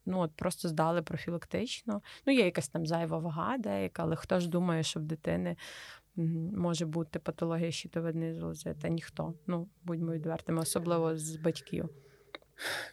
ну, 0.06 0.18
от 0.18 0.32
просто 0.36 0.68
здали 0.68 1.02
профілактично. 1.02 2.02
Ну, 2.26 2.32
є 2.32 2.44
якась 2.44 2.68
там 2.68 2.86
зайва 2.86 3.18
вага 3.18 3.58
деяка, 3.58 4.02
але 4.02 4.16
хто 4.16 4.40
ж 4.40 4.48
думає, 4.48 4.82
що 4.82 5.00
в 5.00 5.02
дитини 5.02 5.56
може 6.56 6.86
бути 6.86 7.18
патологія 7.18 7.70
щитовидної 7.70 8.34
залози? 8.34 8.74
Та 8.82 8.88
ніхто. 8.88 9.34
Ну, 9.46 9.68
будьмо 9.82 10.12
відвертими, 10.12 10.60
особливо 10.60 11.16
з 11.16 11.36
батьків. 11.36 11.88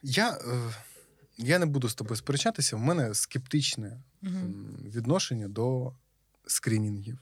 я, 0.04 0.30
е, 0.30 0.72
я 1.40 1.60
не 1.60 1.66
буду 1.66 1.90
з 1.90 1.96
тобою 1.96 2.16
сперечатися. 2.16 2.76
В 2.76 2.80
мене 2.80 3.14
скептичне 3.14 4.02
м, 4.24 4.76
відношення 4.96 5.48
до 5.48 5.94
скрінінгів. 6.48 7.20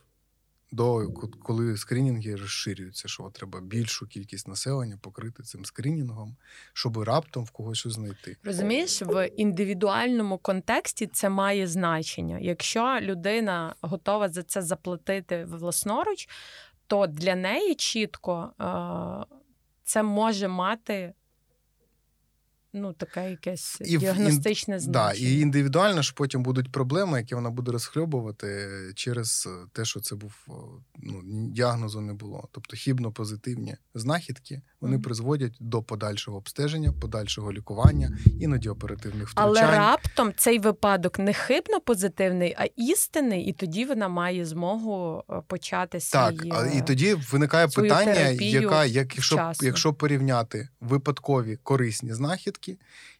До 0.72 1.08
ко- 1.12 1.28
коли 1.44 1.78
скринінги 1.78 2.36
розширюються, 2.36 3.08
що 3.08 3.30
треба 3.34 3.62
більшу 3.62 4.08
кількість 4.08 4.48
населення 4.48 4.98
покрити 5.02 5.44
цим 5.44 5.66
скринінгом, 5.66 6.36
щоб 6.74 6.98
раптом 6.98 7.44
в 7.46 7.50
когось 7.52 7.78
щось 7.78 7.94
знайти. 7.94 8.38
Розумієш, 8.44 9.02
в 9.02 9.28
індивідуальному 9.28 10.38
контексті 10.38 11.08
це 11.08 11.30
має 11.30 11.68
значення. 11.68 12.40
Якщо 12.42 12.98
людина 13.02 13.76
готова 13.82 14.30
за 14.30 14.44
це 14.44 14.62
заплатити 14.62 15.46
власноруч, 15.46 16.30
то 16.88 17.08
для 17.08 17.36
неї 17.36 17.76
чітко 17.76 18.52
е, 18.62 19.36
це 19.84 20.04
може 20.04 20.48
мати 20.48 21.14
ну, 22.78 22.94
таке 22.94 23.30
якесь 23.30 23.78
І 23.82 23.84
в 23.84 23.88
ін- 23.90 24.00
діагностичне 24.00 24.80
Да, 24.88 25.14
і 25.14 25.40
індивідуально 25.40 26.02
ж 26.02 26.14
потім 26.16 26.44
будуть 26.44 26.72
проблеми, 26.72 27.18
які 27.20 27.36
вона 27.36 27.50
буде 27.50 27.72
розхльобувати 27.72 28.70
через 28.96 29.48
е, 29.48 29.68
те, 29.74 29.86
що 29.86 30.00
це 30.00 30.16
був 30.16 30.34
ну, 30.96 31.22
діагнозу 31.52 32.02
не 32.02 32.14
було. 32.14 32.48
Тобто 32.52 32.76
хібно-позитивні 32.76 33.76
знахідки 33.94 34.62
вони 34.82 34.94
Мгм. 34.96 35.04
призводять 35.04 35.58
до 35.60 35.84
подальшого 35.84 36.38
обстеження, 36.38 36.92
подальшого 36.92 37.54
лікування, 37.54 38.18
іноді 38.40 38.70
оперативних 38.70 39.32
Але 39.36 39.62
раптом 39.62 40.34
цей 40.38 40.60
випадок 40.60 41.20
не 41.20 41.34
хибно 41.34 41.82
позитивний, 41.82 42.56
а 42.58 42.66
істинний, 42.76 43.46
і 43.46 43.54
тоді 43.54 43.86
вона 43.86 44.08
має 44.08 44.46
змогу 44.46 45.24
е, 45.30 45.42
почати 45.48 46.00
Так, 46.12 46.42
свій, 46.42 46.52
е, 46.52 46.72
і 46.78 46.82
тоді 46.82 47.14
виникає 47.14 47.68
питання, 47.68 48.28
яка, 48.30 48.86
як, 48.86 49.16
якщо, 49.16 49.52
якщо 49.62 49.94
порівняти 49.94 50.70
випадкові 50.82 51.58
корисні 51.64 52.14
знахідки 52.14 52.67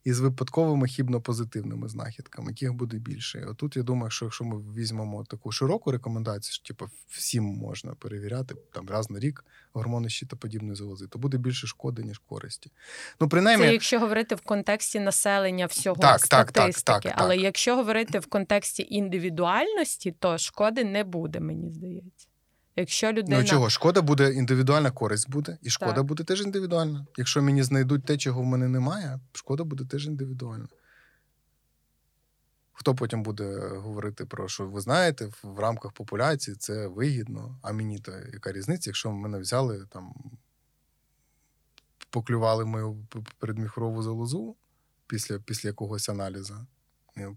із 0.04 0.20
випадковими 0.20 0.88
хібно-позитивними 0.88 1.88
знахідками, 1.88 2.52
яких 2.52 2.74
буде 2.74 2.98
більше. 2.98 3.40
І 3.40 3.44
Отут 3.44 3.78
я 3.78 3.84
думаю, 3.84 4.12
що 4.12 4.26
якщо 4.26 4.44
ми 4.44 4.74
візьмемо 4.74 5.24
таку 5.24 5.52
широку 5.52 5.92
рекомендацію, 5.92 6.54
що 6.54 6.64
типу, 6.64 6.90
всім 7.10 7.44
можна 7.44 7.94
перевіряти 7.94 8.56
там 8.74 8.90
раз 8.90 9.10
на 9.10 9.20
рік 9.20 9.46
гормони 9.74 10.10
щитоподібної 10.10 10.76
залози, 10.76 11.08
то 11.08 11.20
буде 11.20 11.38
більше 11.38 11.68
шкоди, 11.68 12.04
ніж 12.04 12.18
користі. 12.18 12.72
Ну, 13.20 13.30
принаймні, 13.30 13.66
Це 13.66 13.74
якщо 13.74 14.00
говорити 14.00 14.36
в 14.36 14.42
контексті 14.42 15.00
населення 15.00 15.66
всього 15.66 16.02
Так, 16.02 16.22
так, 16.22 16.30
так, 16.30 16.50
статистики. 16.50 17.10
так, 17.10 17.14
Але 17.18 17.36
так. 17.36 17.44
якщо 17.44 17.76
говорити 17.76 18.20
в 18.20 18.26
контексті 18.26 18.88
індивідуальності, 18.90 20.12
то 20.12 20.38
шкоди 20.38 20.84
не 20.84 21.04
буде, 21.04 21.40
мені 21.40 21.72
здається. 21.72 22.28
Якщо 22.80 23.12
людина 23.14 23.38
Ну 23.38 23.44
чого, 23.44 23.70
шкода 23.70 24.02
буде 24.02 24.34
індивідуальна 24.34 24.92
користь 24.92 25.30
буде, 25.30 25.58
і 25.62 25.70
шкода 25.70 25.94
Так. 25.94 26.04
буде 26.06 26.24
теж 26.24 26.42
індивідуальна. 26.42 27.06
Якщо 27.18 27.42
мені 27.42 27.64
знайдуть 27.64 28.06
те, 28.06 28.18
чого 28.18 28.42
в 28.42 28.46
мене 28.46 28.68
немає, 28.68 29.20
шкода 29.34 29.64
буде 29.64 29.86
теж 29.86 30.08
індивідуальна. 30.08 30.68
Хто 32.74 32.96
потім 32.96 33.24
буде 33.24 33.60
говорити 33.60 34.26
про 34.26 34.48
що 34.48 34.68
ви 34.68 34.82
знаєте, 34.82 35.26
в- 35.44 35.60
рамках 35.60 35.92
популяції 35.92 36.56
це 36.58 36.88
вигідно, 36.88 37.60
а 37.62 37.72
мені 37.72 38.00
то 38.00 38.12
яка 38.34 38.52
різниця, 38.52 38.90
якщо 38.90 39.12
мене 39.12 39.40
взяли 39.40 39.86
там, 39.90 40.14
поклювали 42.10 42.66
мою 42.66 43.08
передміхрову 43.40 44.04
залозу 44.04 44.56
після, 45.08 45.40
після 45.40 45.70
якогось 45.70 46.10
аналізу, 46.10 46.56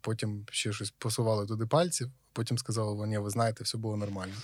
потім 0.00 0.44
ще 0.50 0.72
щось 0.72 0.90
посували 0.90 1.46
туди 1.46 1.66
пальців, 1.66 2.10
потім 2.32 2.58
сказали, 2.58 3.06
ні, 3.06 3.18
ви 3.18 3.30
знаєте, 3.30 3.64
все 3.64 3.78
було 3.78 3.96
нормально. 3.96 4.34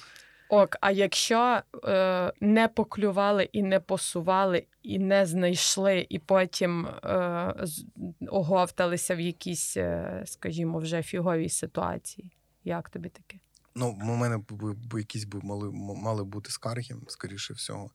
Ок, 0.48 0.76
а 0.80 0.90
якщо 0.90 1.60
е, 1.84 2.32
не 2.40 2.68
поклювали 2.68 3.48
і 3.52 3.62
не 3.62 3.80
посували, 3.80 4.64
і 4.82 4.98
не 4.98 5.26
знайшли, 5.26 6.06
і 6.08 6.18
потім 6.18 6.86
е, 6.86 7.54
оговталися 8.28 9.14
в 9.14 9.20
якійсь, 9.20 9.76
е, 9.76 10.22
скажімо, 10.26 10.78
вже 10.78 11.02
фіговій 11.02 11.48
ситуації. 11.48 12.30
Як 12.64 12.90
тобі 12.90 13.08
таке? 13.08 13.38
Ну, 13.78 13.88
у 14.02 14.04
мене 14.04 14.38
б, 14.38 14.98
якісь 14.98 15.24
б 15.24 15.44
мали, 15.44 15.70
мали 15.96 16.24
бути 16.24 16.50
скарги, 16.50 16.96
скоріше 17.08 17.54
всього. 17.54 17.90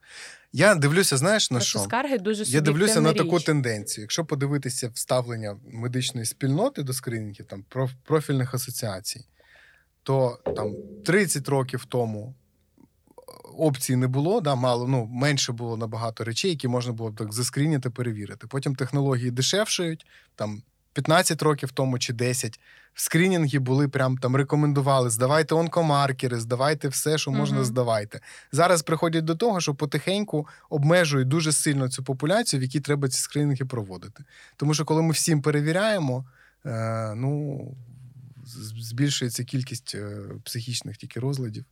Я 0.52 0.74
дивлюся, 0.74 1.16
знаєш, 1.16 1.50
на 1.50 1.58
Просто 1.58 1.78
що? 1.78 1.78
скарги 1.78 2.18
дуже 2.18 2.44
Я 2.44 2.60
дивлюся 2.60 3.00
на 3.00 3.08
суб'єктивна 3.08 3.30
таку 3.30 3.44
тенденцію. 3.44 4.02
Якщо 4.02 4.24
подивитися 4.24 4.88
вставлення 4.88 5.56
медичної 5.72 6.26
спільноти 6.26 6.82
до 6.82 6.92
скринінгів, 6.92 7.46
там 7.46 7.64
проф- 7.70 7.94
профільних 8.04 8.54
асоціацій, 8.54 9.24
то 10.02 10.38
там 10.56 10.74
30 11.04 11.48
років 11.48 11.84
тому 11.84 12.34
опцій 13.58 13.96
не 13.96 14.06
було, 14.06 14.40
да, 14.40 14.54
мало, 14.54 14.88
ну, 14.88 15.08
менше 15.12 15.52
було 15.52 15.76
набагато 15.76 16.24
речей, 16.24 16.50
які 16.50 16.68
можна 16.68 16.92
було 16.92 17.12
так 17.12 17.32
заскріняти, 17.32 17.90
перевірити. 17.90 18.46
Потім 18.46 18.74
технології 18.74 19.30
дешевшають, 19.30 20.06
там 20.36 20.62
15 20.92 21.42
років 21.42 21.70
тому 21.72 21.98
чи 21.98 22.12
10. 22.12 22.60
Скрінінги 22.94 23.58
були 23.58 23.88
прям 23.88 24.18
там 24.18 24.36
рекомендували: 24.36 25.10
здавайте 25.10 25.54
онкомаркери, 25.54 26.40
здавайте 26.40 26.88
все, 26.88 27.18
що 27.18 27.30
можна 27.30 27.56
Мгм. 27.56 27.64
здавайте. 27.64 28.20
Зараз 28.52 28.82
приходять 28.82 29.24
до 29.24 29.34
того, 29.34 29.60
що 29.60 29.74
потихеньку 29.74 30.46
обмежують 30.70 31.28
дуже 31.28 31.52
сильно 31.52 31.88
цю 31.88 32.04
популяцію, 32.04 32.60
в 32.60 32.62
якій 32.62 32.80
треба 32.80 33.08
ці 33.08 33.18
скринінги 33.20 33.64
проводити. 33.64 34.24
Тому 34.56 34.74
що 34.74 34.84
коли 34.84 35.02
ми 35.02 35.12
всім 35.12 35.42
перевіряємо, 35.42 36.24
е, 36.66 37.14
ну 37.16 37.60
збільшується 38.78 39.44
кількість 39.44 39.94
е, 39.94 40.18
психічних 40.44 40.96
тільки 40.96 41.20
розладів, 41.20 41.64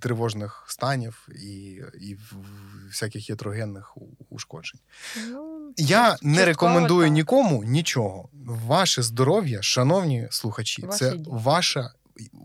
тривожних 0.00 0.64
станів 0.68 1.28
і, 1.34 1.82
і 2.00 2.16
всяких 2.88 3.30
ятрогенних 3.30 3.96
ушкоджень. 4.28 4.80
Ну, 5.30 5.72
Я 5.76 6.16
не 6.22 6.44
рекомендую 6.44 7.06
так. 7.06 7.12
нікому 7.12 7.64
нічого. 7.64 8.28
Ваше 8.44 9.02
здоров'я, 9.02 9.62
шановні 9.62 10.28
слухачі, 10.30 10.82
Ваші 10.86 10.98
це 10.98 11.10
дії. 11.10 11.24
ваша 11.28 11.92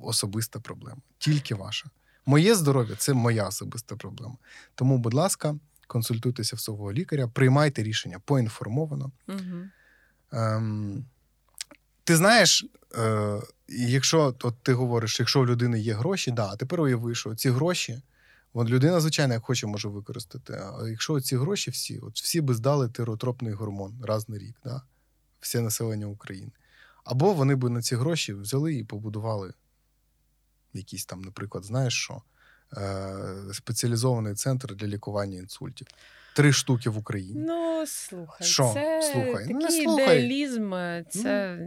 особиста 0.04 0.60
проблема, 0.60 1.02
тільки 1.18 1.56
ваша. 1.56 1.90
Моє 2.26 2.56
здоров'я 2.56 2.96
це 2.96 3.14
моя 3.14 3.48
особиста 3.48 3.96
проблема. 3.96 4.36
Тому, 4.76 4.98
будь 4.98 5.14
ласка, 5.14 5.56
консультуйтеся 5.88 6.56
в 6.56 6.60
свого 6.60 6.94
лікаря, 6.94 7.28
приймайте 7.28 7.84
рішення 7.84 8.20
поінформовано. 8.26 9.12
Угу. 9.28 9.40
Ем, 10.32 11.06
ти 12.04 12.16
знаєш, 12.16 12.66
е, 12.98 13.42
якщо 13.68 14.36
от 14.44 14.56
ти 14.62 14.74
говориш, 14.74 15.20
якщо 15.20 15.42
в 15.42 15.48
людини 15.48 15.80
є 15.80 15.94
гроші, 15.94 16.32
да, 16.32 16.50
а 16.50 16.56
тепер 16.56 16.82
уяви, 16.82 17.16
що 17.16 17.36
ці 17.36 17.50
гроші, 17.50 18.02
от 18.54 18.70
людина, 18.70 19.00
звичайно, 19.00 19.34
як 19.34 19.44
хоче, 19.44 19.68
може 19.68 19.90
використати. 19.90 20.54
А 20.54 20.88
якщо 20.88 21.22
ці 21.22 21.38
гроші 21.38 21.72
всі, 21.72 22.00
от 22.00 22.22
всі 22.22 22.42
би 22.42 22.54
здали 22.54 22.90
тиротропний 22.90 23.54
гормон 23.54 24.02
раз 24.04 24.30
на 24.30 24.38
рік, 24.38 24.56
да, 24.64 24.82
все 25.40 25.62
населення 25.62 26.06
України. 26.06 26.52
Або 27.04 27.34
вони 27.34 27.56
би 27.56 27.70
на 27.70 27.82
ці 27.82 27.96
гроші 27.96 28.34
взяли 28.34 28.76
і 28.76 28.84
побудували 28.84 29.54
якийсь 30.74 31.06
там, 31.06 31.22
наприклад, 31.22 31.64
знаєш 31.64 31.94
що, 31.94 32.22
е, 32.78 33.54
спеціалізований 33.54 34.36
центр 34.36 34.76
для 34.76 34.88
лікування 34.88 35.38
інсультів. 35.38 35.88
Три 36.36 36.54
штуки 36.54 36.90
в 36.90 36.98
Україні. 36.98 37.44
Ну, 37.48 37.84
слухай, 37.88 38.48
Що? 38.48 38.72
це 38.74 39.02
Слухай. 39.14 39.46
Ну, 39.50 39.60
не 39.60 39.72
слухай. 39.72 40.04
ідеалізм, 40.20 40.74
це. 41.10 41.58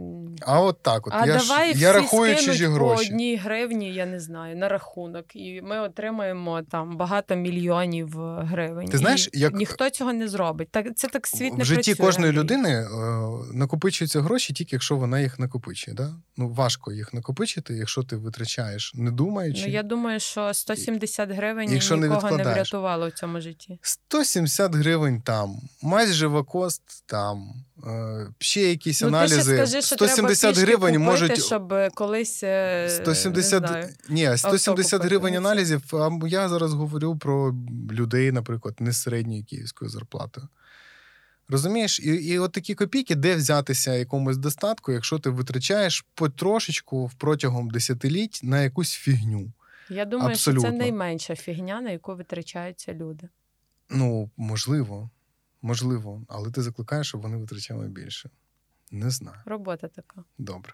А 0.41 0.61
от 0.61 0.81
так, 0.81 1.07
от 1.07 1.13
А 1.15 1.25
я, 1.25 1.37
давай 1.37 1.73
ж, 1.73 1.79
я 1.79 1.93
рахую 1.93 2.35
чужі 2.35 2.67
по 2.79 2.85
одній 2.85 3.35
гривні, 3.35 3.93
я 3.93 4.05
не 4.05 4.19
знаю, 4.19 4.57
на 4.57 4.69
рахунок, 4.69 5.35
і 5.35 5.61
ми 5.61 5.79
отримаємо 5.79 6.61
там 6.61 6.97
багато 6.97 7.35
мільйонів 7.35 8.21
е, 8.21 8.43
гривень. 8.43 8.87
Ти 8.87 8.97
знаєш, 8.97 9.29
як- 9.33 9.53
ніхто 9.53 9.89
цього 9.89 10.13
не 10.13 10.27
зробить. 10.27 10.67
Так 10.71 10.87
це 10.95 11.07
так 11.07 11.27
світ 11.27 11.57
не 11.57 11.63
в 11.63 11.65
житті 11.65 11.91
працює, 11.91 12.05
кожної 12.05 12.31
людини 12.33 12.69
е, 12.69 12.87
накопичуються 13.53 14.21
гроші 14.21 14.53
тільки 14.53 14.75
якщо 14.75 14.95
вона 14.95 15.19
їх 15.19 15.39
накопичує. 15.39 15.97
Да? 15.97 16.13
Ну 16.37 16.49
важко 16.49 16.91
їх 16.91 17.13
накопичити, 17.13 17.73
якщо 17.73 18.03
ти 18.03 18.15
витрачаєш, 18.15 18.91
не 18.95 19.11
думаючи. 19.11 19.61
Ну 19.67 19.73
я 19.73 19.83
думаю, 19.83 20.19
що 20.19 20.53
170 20.53 21.31
гривень 21.31 21.71
Якщо 21.73 21.95
нікого 21.95 22.21
не, 22.21 22.27
відкладаєш. 22.29 22.55
врятувало 22.71 23.07
в 23.07 23.11
цьому 23.11 23.41
житті. 23.41 23.79
170 23.81 24.56
гривень 24.65 25.21
там, 25.21 25.57
мазь 25.81 26.13
живокост 26.13 26.81
там, 27.05 27.53
е, 27.87 28.27
ще 28.39 28.61
якісь 28.61 29.01
Ну, 29.01 29.09
ти 29.09 29.15
аналізи. 29.15 29.41
ще 29.41 29.55
скажи, 29.55 29.81
що 29.81 29.95
170 29.95 30.55
треба 30.55 30.65
гривень 30.67 30.93
купити, 30.93 31.11
можуть. 31.11 31.45
щоб 31.45 31.73
колись 31.93 32.43
е, 32.43 32.87
170, 32.89 33.61
не 33.61 33.67
знаю. 33.67 33.89
ні, 34.09 34.37
170 34.37 35.03
гривень 35.03 35.35
аналізів. 35.35 35.81
А 35.93 36.09
я 36.27 36.49
зараз 36.49 36.73
говорю 36.73 37.17
про 37.17 37.55
людей, 37.91 38.31
наприклад, 38.31 38.75
не 38.79 38.93
середньої 38.93 39.43
київської 39.43 39.91
зарплати. 39.91 40.41
Розумієш, 41.49 41.99
і, 41.99 42.09
і 42.09 42.39
от 42.39 42.51
такі 42.51 42.75
копійки, 42.75 43.15
де 43.15 43.35
взятися 43.35 43.93
якомусь 43.93 44.37
достатку, 44.37 44.91
якщо 44.91 45.19
ти 45.19 45.29
витрачаєш 45.29 46.05
потрошечку 46.15 47.11
протягом 47.17 47.69
десятиліть 47.69 48.39
на 48.43 48.61
якусь 48.63 48.91
фігню. 48.93 49.51
Я 49.89 50.05
думаю, 50.05 50.35
що 50.35 50.55
це 50.55 50.71
найменша 50.71 51.35
фігня, 51.35 51.81
на 51.81 51.91
яку 51.91 52.15
витрачаються 52.15 52.93
люди. 52.93 53.29
Ну, 53.89 54.29
можливо, 54.37 55.09
можливо, 55.61 56.25
але 56.27 56.51
ти 56.51 56.61
закликаєш, 56.61 57.07
щоб 57.07 57.21
вони 57.21 57.37
витрачали 57.37 57.87
більше. 57.87 58.29
Не 58.91 59.09
знаю. 59.09 59.37
Робота 59.45 59.87
така. 59.87 60.23
Добре. 60.37 60.73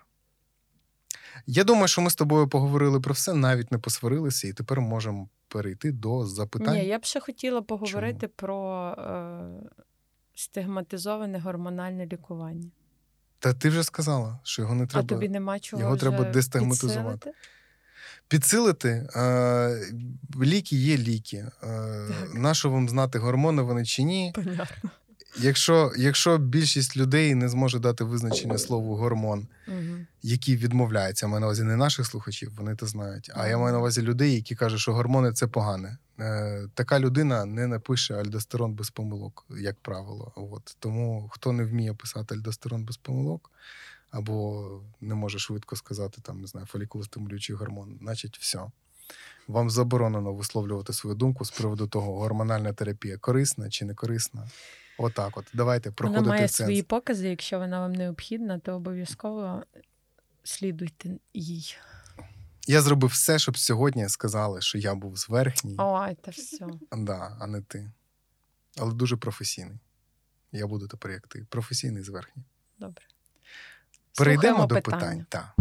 Я 1.46 1.64
думаю, 1.64 1.88
що 1.88 2.02
ми 2.02 2.10
з 2.10 2.16
тобою 2.16 2.48
поговорили 2.48 3.00
про 3.00 3.14
все, 3.14 3.34
навіть 3.34 3.72
не 3.72 3.78
посварилися, 3.78 4.48
і 4.48 4.54
тепер 4.54 4.82
можемо 4.82 5.30
перейти 5.48 5.92
до 5.92 6.26
запитань. 6.26 6.76
Ні, 6.76 6.86
я 6.86 7.00
б 7.00 7.06
ще 7.06 7.20
хотіла 7.20 7.62
поговорити 7.62 8.28
про 8.28 8.90
е, 8.98 9.70
стигматизоване 10.36 11.40
гормональне 11.40 12.06
лікування. 12.06 12.72
Та 13.40 13.54
ти 13.54 13.70
вже 13.70 13.84
сказала, 13.84 14.40
що 14.44 14.62
його 14.62 14.76
не 14.76 14.88
треба 14.88 15.06
а 15.06 15.08
тобі 15.08 15.30
нема 15.30 15.60
чого 15.60 15.82
його 15.82 15.94
вже 15.94 16.02
треба 16.02 16.24
дестигматизувати. 16.24 17.12
підсилити? 17.14 17.34
Підсилити. 18.34 18.90
Е, 19.16 19.92
ліки 20.42 20.76
є 20.76 20.98
ліки. 20.98 21.46
Е, 21.64 21.68
нащо 22.34 22.70
вам 22.70 22.90
знати, 22.90 23.20
гормони 23.20 23.62
вони 23.62 23.86
чи 23.86 24.04
ні? 24.04 24.32
Понятно. 24.36 24.90
Якщо, 25.38 25.92
якщо 25.98 26.38
більшість 26.38 26.98
людей 26.98 27.36
не 27.36 27.50
зможе 27.50 27.80
дати 27.80 28.04
визначення 28.04 28.58
слову 28.58 28.96
гормон, 28.96 29.48
Угу. 29.68 29.98
які 30.24 30.56
відмовляються, 30.56 31.26
я 31.26 31.30
маю 31.30 31.40
на 31.42 31.48
увазі 31.48 31.64
не 31.64 31.76
наших 31.76 32.06
слухачів, 32.06 32.52
вони 32.58 32.76
то 32.76 32.88
знають. 32.88 33.32
А 33.36 33.48
я 33.48 33.58
маю 33.58 33.74
на 33.74 33.80
увазі 33.80 34.02
людей, 34.02 34.36
які 34.36 34.56
кажуть, 34.56 34.80
що 34.80 34.94
гормони 34.94 35.32
це 35.32 35.48
погане. 35.48 35.98
Е, 36.20 36.68
така 36.74 37.00
людина 37.00 37.46
не 37.46 37.68
напише 37.68 38.14
альдостерон 38.14 38.74
без 38.74 38.90
помилок, 38.90 39.46
як 39.58 39.76
правило. 39.82 40.32
От. 40.36 40.76
Тому 40.80 41.30
хто 41.34 41.52
не 41.52 41.64
вміє 41.64 41.94
писати 41.94 42.36
альдостерон 42.36 42.84
без 42.84 42.98
помилок, 42.98 43.52
або 44.14 44.82
не 45.02 45.16
може 45.16 45.40
швидко 45.40 45.76
сказати, 45.76 46.22
там, 46.22 46.42
не 46.42 46.48
знаю, 46.48 46.68
фолікулостимулюючий 46.68 47.56
гормон, 47.56 47.98
значить, 48.02 48.38
все. 48.38 48.60
Вам 49.48 49.70
заборонено 49.70 50.34
висловлювати 50.34 50.94
свою 50.94 51.16
думку 51.16 51.46
з 51.46 51.52
приводу 51.52 51.88
того, 51.88 52.20
гормональна 52.20 52.74
терапія 52.74 53.18
корисна 53.18 53.70
чи 53.70 53.86
не 53.86 53.94
корисна. 53.96 54.50
Отак, 54.98 55.38
от. 55.38 55.46
Давайте 55.54 55.90
Вона 55.90 55.96
проходити 55.96 56.30
має 56.30 56.48
сенс. 56.48 56.56
свої 56.56 56.84
покази, 56.84 57.30
якщо 57.30 57.60
вона 57.60 57.80
вам 57.80 57.94
необхідна, 57.94 58.60
то 58.60 58.74
обов'язково 58.74 59.64
слідуйте 60.44 61.10
їй. 61.34 61.76
Я 62.68 62.82
зробив 62.82 63.10
все, 63.10 63.40
щоб 63.40 63.58
сьогодні 63.58 64.10
сказали, 64.10 64.62
що 64.62 64.78
я 64.78 64.96
був 64.96 65.18
зверхній, 65.18 65.76
Ой, 65.78 66.16
та 66.22 66.32
все. 66.32 66.68
да, 66.92 67.38
а 67.40 67.48
не 67.48 67.62
ти. 67.62 67.92
Але 68.78 68.94
дуже 68.94 69.18
професійний. 69.18 69.80
Я 70.52 70.68
буду 70.68 70.88
тепер 70.88 71.12
як 71.12 71.28
ти. 71.28 71.46
Професійний 71.50 72.04
зверхній. 72.04 72.44
Добре. 72.80 73.06
Перейдемо 74.18 74.58
Слухаємо 74.58 74.68
до 74.68 74.76
питання. 74.76 75.00
питань. 75.00 75.26
Так. 75.30 75.56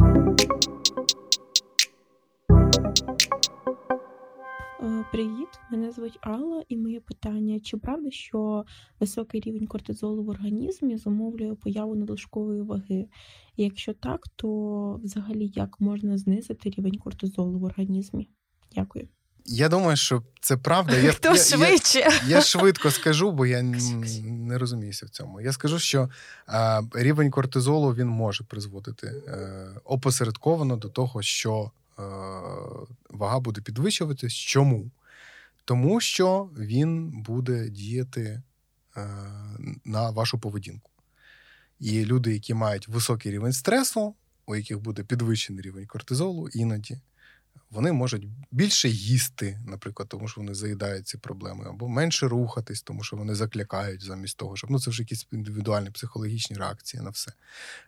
Е, 4.83 5.05
Привіт, 5.13 5.49
мене 5.71 5.91
звуть 5.91 6.19
Алла, 6.21 6.63
і 6.69 6.77
моє 6.77 7.01
питання: 7.01 7.61
чи 7.61 7.77
правда, 7.77 8.11
що 8.11 8.65
високий 9.01 9.41
рівень 9.41 9.67
кортизолу 9.67 10.25
в 10.25 10.29
організмі 10.29 10.97
зумовлює 10.97 11.55
появу 11.55 11.95
надлишкової 11.95 12.63
ваги? 12.63 13.09
І 13.57 13.63
якщо 13.63 13.95
так, 13.95 14.21
то 14.37 15.01
взагалі 15.05 15.53
як 15.55 15.81
можна 15.81 16.19
знизити 16.19 16.71
рівень 16.71 16.99
кортизолу 16.99 17.59
в 17.59 17.65
організмі? 17.65 18.29
Дякую. 18.75 19.09
Я 19.47 19.69
думаю, 19.69 19.97
що 19.97 20.23
це 20.41 20.57
правда. 20.57 20.97
Я, 20.97 21.13
Хто 21.13 21.29
я, 21.29 21.37
швидше? 21.37 21.99
Я, 21.99 22.21
я 22.27 22.41
швидко 22.41 22.91
скажу, 22.91 23.33
бо 23.33 23.47
я 23.47 23.63
не 24.23 24.59
розуміюся 24.59 25.07
в 25.07 25.09
цьому. 25.09 25.41
Я 25.41 25.53
скажу, 25.53 25.79
що 25.79 26.11
е, 26.49 26.83
рівень 26.93 27.31
кортизолу 27.31 27.95
він 27.95 28.09
може 28.09 28.45
призводити 28.45 29.07
е, 29.07 29.69
опосередковано 29.85 30.77
до 30.77 30.89
того, 30.89 31.23
що 31.23 31.71
е, 31.99 32.03
вага 33.11 33.41
буде 33.41 33.61
підвищуватись. 33.61 34.33
Чому? 34.35 34.91
Тому 35.65 36.01
що 36.01 36.51
він 36.59 37.11
буде 37.11 37.69
діяти 37.69 38.43
е, 38.97 39.09
на 39.85 40.11
вашу 40.11 40.39
поведінку. 40.39 40.91
І 41.81 42.05
люди, 42.05 42.33
які 42.33 42.55
мають 42.55 42.89
високий 42.89 43.33
рівень 43.33 43.53
стресу, 43.53 44.15
у 44.47 44.57
яких 44.57 44.81
буде 44.81 45.05
підвищений 45.05 45.63
рівень 45.63 45.87
кортизолу, 45.87 46.49
іноді 46.49 47.01
вони 47.71 47.93
можуть 47.93 48.29
більше 48.51 48.89
їсти, 48.89 49.59
наприклад, 49.67 50.09
тому 50.09 50.29
що 50.29 50.41
вони 50.41 50.55
заїдають 50.55 51.09
ці 51.09 51.19
проблеми, 51.19 51.65
або 51.69 51.89
менше 51.89 52.29
рухатись, 52.29 52.83
тому 52.83 53.05
що 53.05 53.17
вони 53.17 53.35
закликають 53.35 54.03
замість 54.03 54.37
того, 54.37 54.57
щоб 54.57 54.71
ну 54.71 54.81
це 54.81 54.91
вже 54.91 55.03
якісь 55.03 55.27
індивідуальні 55.33 55.91
психологічні 55.91 56.57
реакції 56.57 57.03
на 57.03 57.11
все. 57.11 57.33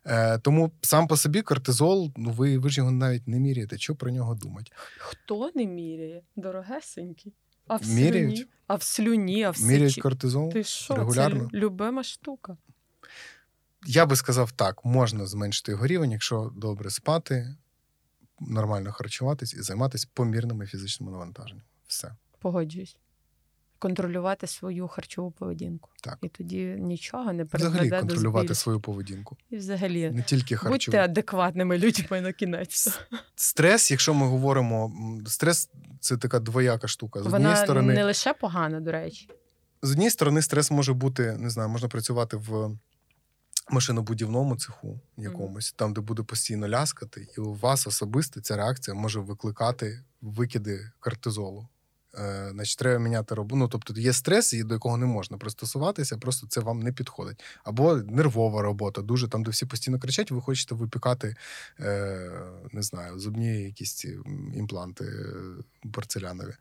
Е, 0.06 0.38
тому 0.38 0.72
сам 0.82 1.06
по 1.06 1.16
собі 1.16 1.42
кортизол, 1.42 2.12
ну 2.16 2.30
ви, 2.30 2.58
ви 2.58 2.70
ж 2.70 2.80
його 2.80 2.90
навіть 2.90 3.28
не 3.28 3.40
міряєте. 3.40 3.78
Що 3.78 3.94
про 3.94 4.10
нього 4.10 4.34
думати? 4.34 4.70
Хто 4.98 5.50
не 5.54 5.66
міряє? 5.66 6.22
Дорогесенькі. 6.36 7.32
А 7.66 7.76
в 7.76 7.88
Міряють? 7.88 8.36
слюні, 8.36 8.50
а 8.66 8.74
в 8.74 8.82
слюні, 8.82 9.42
а 9.44 9.50
в 9.50 9.62
Міряють 9.62 10.00
кортизол 10.00 10.52
Ти 10.52 10.64
що? 10.64 10.94
регулярно. 10.96 11.48
Це 11.52 11.58
любима 11.58 12.02
штука. 12.02 12.56
Я 13.86 14.06
би 14.06 14.16
сказав 14.16 14.52
так: 14.52 14.84
можна 14.84 15.26
зменшити 15.26 15.72
його 15.72 15.86
рівень, 15.86 16.10
якщо 16.10 16.52
добре 16.56 16.90
спати, 16.90 17.56
нормально 18.40 18.93
харчуватись 18.93 19.55
і 19.55 19.62
займатися 19.62 20.09
помірними 20.15 20.66
фізичними 20.66 21.12
навантаженнями. 21.12 21.62
Все. 21.86 22.12
Погоджуюсь. 22.39 22.97
Контролювати 23.78 24.47
свою 24.47 24.89
харчову 24.89 25.31
поведінку. 25.31 25.90
Так. 26.02 26.19
І 26.23 26.28
тоді 26.28 26.65
нічого 26.65 27.32
не 27.32 27.44
Взагалі 27.44 27.70
призведе 27.70 27.90
до 27.90 27.97
контролювати 28.06 28.40
збільшення. 28.47 28.55
свою 28.55 28.81
поведінку. 28.81 29.36
І 29.51 29.56
взагалі 29.56 30.11
Не 30.11 30.23
тільки 30.23 30.59
будьте 30.66 31.01
адекватними 31.05 31.78
людьми 31.78 32.20
на 32.20 32.32
кінець. 32.32 33.01
Стрес, 33.36 33.90
якщо 33.90 34.15
ми 34.15 34.27
говоримо, 34.27 34.93
стрес 35.27 35.70
це 36.01 36.16
така 36.16 36.40
двояка 36.40 36.89
штука. 36.89 37.23
З 37.23 37.27
однієї 37.27 37.44
Вона 37.55 37.56
сторони, 37.65 37.94
не 37.94 38.05
лише 38.05 38.32
погана, 38.32 38.81
до 38.81 38.93
речі. 38.93 39.28
з 39.82 39.90
однієї 39.90 40.11
сторони, 40.11 40.43
стрес 40.43 40.70
може 40.70 40.93
бути, 40.93 41.36
не 41.39 41.51
знаю, 41.51 41.69
можна 41.69 41.89
працювати 41.89 42.36
в 42.36 42.70
машинобудівному 43.70 44.56
цеху 44.56 45.00
якомусь, 45.16 45.72
там, 45.72 45.92
де 45.92 46.00
буде 46.00 46.22
постійно 46.22 46.68
ляскати, 46.68 47.28
і 47.38 47.40
у 47.40 47.54
вас 47.54 47.86
особисто 47.86 48.40
ця 48.40 48.56
реакція 48.56 48.94
може 48.94 49.20
викликати 49.20 50.04
викиди 50.20 50.90
кортизолу. 51.00 51.68
Е, 52.18 52.48
значить, 52.52 52.78
треба 52.78 52.98
міняти 52.98 53.34
роботу. 53.34 53.56
Ну, 53.56 53.68
тобто 53.68 54.00
є 54.00 54.12
стрес, 54.12 54.52
до 54.52 54.74
якого 54.74 54.96
не 54.96 55.06
можна 55.06 55.38
пристосуватися, 55.38 56.16
просто 56.16 56.46
це 56.46 56.60
вам 56.60 56.80
не 56.80 56.92
підходить. 56.92 57.42
Або 57.64 57.96
нервова 57.96 58.62
робота, 58.62 59.02
дуже 59.02 59.28
там, 59.28 59.42
де 59.42 59.50
всі 59.50 59.66
постійно 59.66 59.98
кричать, 59.98 60.30
ви 60.30 60.40
хочете 60.40 60.74
випікати, 60.74 61.36
е, 61.80 62.30
не 62.72 62.82
знаю, 62.82 63.18
зубні 63.18 63.62
якісь 63.62 63.94
ці 63.94 64.18
імпланти 64.54 65.04
е, 65.04 65.88
порцелянові. 65.92 66.54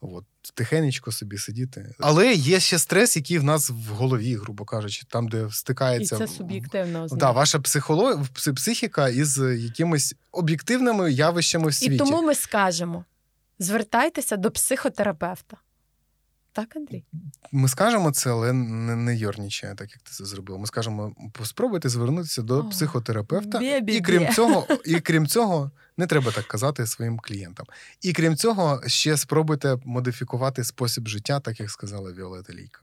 От, 0.00 0.24
тихенечко 0.54 1.12
собі 1.12 1.38
сидіти. 1.38 1.94
Але 1.98 2.34
є 2.34 2.60
ще 2.60 2.78
стрес, 2.78 3.16
який 3.16 3.38
в 3.38 3.44
нас 3.44 3.70
в 3.70 3.88
голові, 3.88 4.36
грубо 4.36 4.64
кажучи, 4.64 5.06
там, 5.08 5.28
де 5.28 5.46
І 5.48 5.52
стикається. 5.52 6.18
це 6.18 6.28
суб'єктивно 6.28 7.06
Да, 7.10 7.30
ваша 7.30 7.60
психолог... 7.60 8.28
психіка 8.54 9.08
із 9.08 9.38
якимись 9.38 10.14
об'єктивними 10.32 11.12
явищами 11.12 11.68
в 11.68 11.74
світі. 11.74 11.94
І 11.94 11.98
тому 11.98 12.22
ми 12.22 12.34
скажемо: 12.34 13.04
звертайтеся 13.58 14.36
до 14.36 14.50
психотерапевта. 14.50 15.56
Так, 16.52 16.76
Андрій? 16.76 17.04
Ми 17.52 17.68
скажемо 17.68 18.10
це, 18.12 18.30
але 18.30 18.52
не, 18.52 18.96
не 18.96 19.16
йорнічає, 19.16 19.74
так 19.74 19.90
як 19.90 19.98
ти 20.02 20.10
це 20.12 20.24
зробив. 20.24 20.58
Ми 20.58 20.66
скажемо, 20.66 21.14
спробуйте 21.44 21.88
звернутися 21.88 22.42
до 22.42 22.58
О, 22.58 22.68
психотерапевта. 22.68 23.58
бє-бє-бє. 23.58 23.92
І 23.92 24.00
крім 24.00 24.32
цього, 24.32 24.66
і 24.84 25.00
крім 25.00 25.26
цього, 25.26 25.70
не 25.96 26.06
треба 26.06 26.32
так 26.32 26.44
казати 26.46 26.86
своїм 26.86 27.18
клієнтам. 27.18 27.66
І 28.00 28.12
крім 28.12 28.36
цього, 28.36 28.82
ще 28.86 29.16
спробуйте 29.16 29.76
модифікувати 29.84 30.64
спосіб 30.64 31.08
життя, 31.08 31.40
так 31.40 31.60
як 31.60 31.70
сказала 31.70 32.12
Віолета 32.12 32.52
Лійка. 32.52 32.80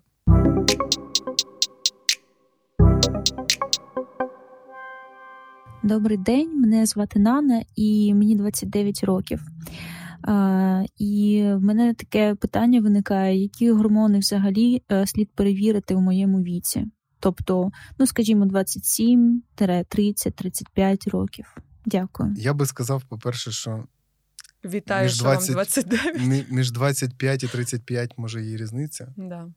Добрий 5.83 6.17
день, 6.17 6.59
мене 6.61 6.85
звати 6.85 7.19
Нана, 7.19 7.61
і 7.75 8.13
мені 8.13 8.35
29 8.35 9.03
років. 9.03 9.41
А, 10.23 10.83
і 10.97 11.43
в 11.55 11.59
мене 11.59 11.93
таке 11.93 12.35
питання 12.35 12.81
виникає: 12.81 13.41
які 13.41 13.71
гормони 13.71 14.19
взагалі 14.19 14.83
е, 14.91 15.07
слід 15.07 15.31
перевірити 15.35 15.95
у 15.95 16.01
моєму 16.01 16.41
віці? 16.41 16.85
Тобто, 17.19 17.71
ну 17.99 18.05
скажімо, 18.07 18.45
27, 18.45 19.43
30, 19.55 20.35
35 20.35 21.07
років. 21.07 21.55
Дякую. 21.85 22.33
Я 22.37 22.53
би 22.53 22.65
сказав, 22.65 23.03
по-перше, 23.03 23.51
що 23.51 23.83
Вітаю, 24.65 25.03
Між 25.03 25.13
що 25.15 25.23
20 25.23 25.49
вам 25.49 25.55
29. 25.55 26.21
мі- 26.21 26.45
між 26.53 26.71
25 26.71 27.43
і 27.43 27.47
35 27.47 28.17
може 28.17 28.43
є 28.45 28.57
різниця, 28.57 29.13
Да. 29.17 29.47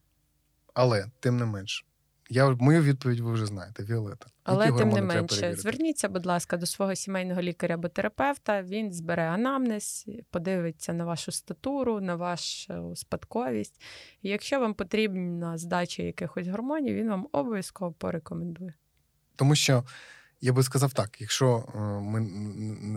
але 0.74 1.06
тим 1.20 1.36
не 1.36 1.44
менш. 1.44 1.86
Я 2.30 2.50
мою 2.50 2.82
відповідь 2.82 3.20
ви 3.20 3.32
вже 3.32 3.46
знаєте, 3.46 3.84
Віолета. 3.84 4.26
Але 4.44 4.66
Які 4.66 4.78
тим 4.78 4.88
не 4.88 5.02
менше, 5.02 5.54
зверніться, 5.54 6.08
будь 6.08 6.26
ласка, 6.26 6.56
до 6.56 6.66
свого 6.66 6.94
сімейного 6.94 7.42
лікаря 7.42 7.74
або 7.74 7.88
терапевта. 7.88 8.62
Він 8.62 8.92
збере 8.92 9.22
анамнез, 9.22 10.06
подивиться 10.30 10.92
на 10.92 11.04
вашу 11.04 11.32
статуру, 11.32 12.00
на 12.00 12.14
вашу 12.16 12.92
спадковість. 12.96 13.82
І 14.22 14.28
якщо 14.28 14.60
вам 14.60 14.74
потрібна 14.74 15.58
здача 15.58 16.02
якихось 16.02 16.48
гормонів, 16.48 16.94
він 16.94 17.08
вам 17.08 17.28
обов'язково 17.32 17.92
порекомендує. 17.92 18.74
Тому 19.36 19.54
що 19.54 19.84
я 20.44 20.52
би 20.52 20.62
сказав 20.62 20.92
так: 20.92 21.20
якщо 21.20 21.68
е, 21.74 21.78
ми 21.80 22.20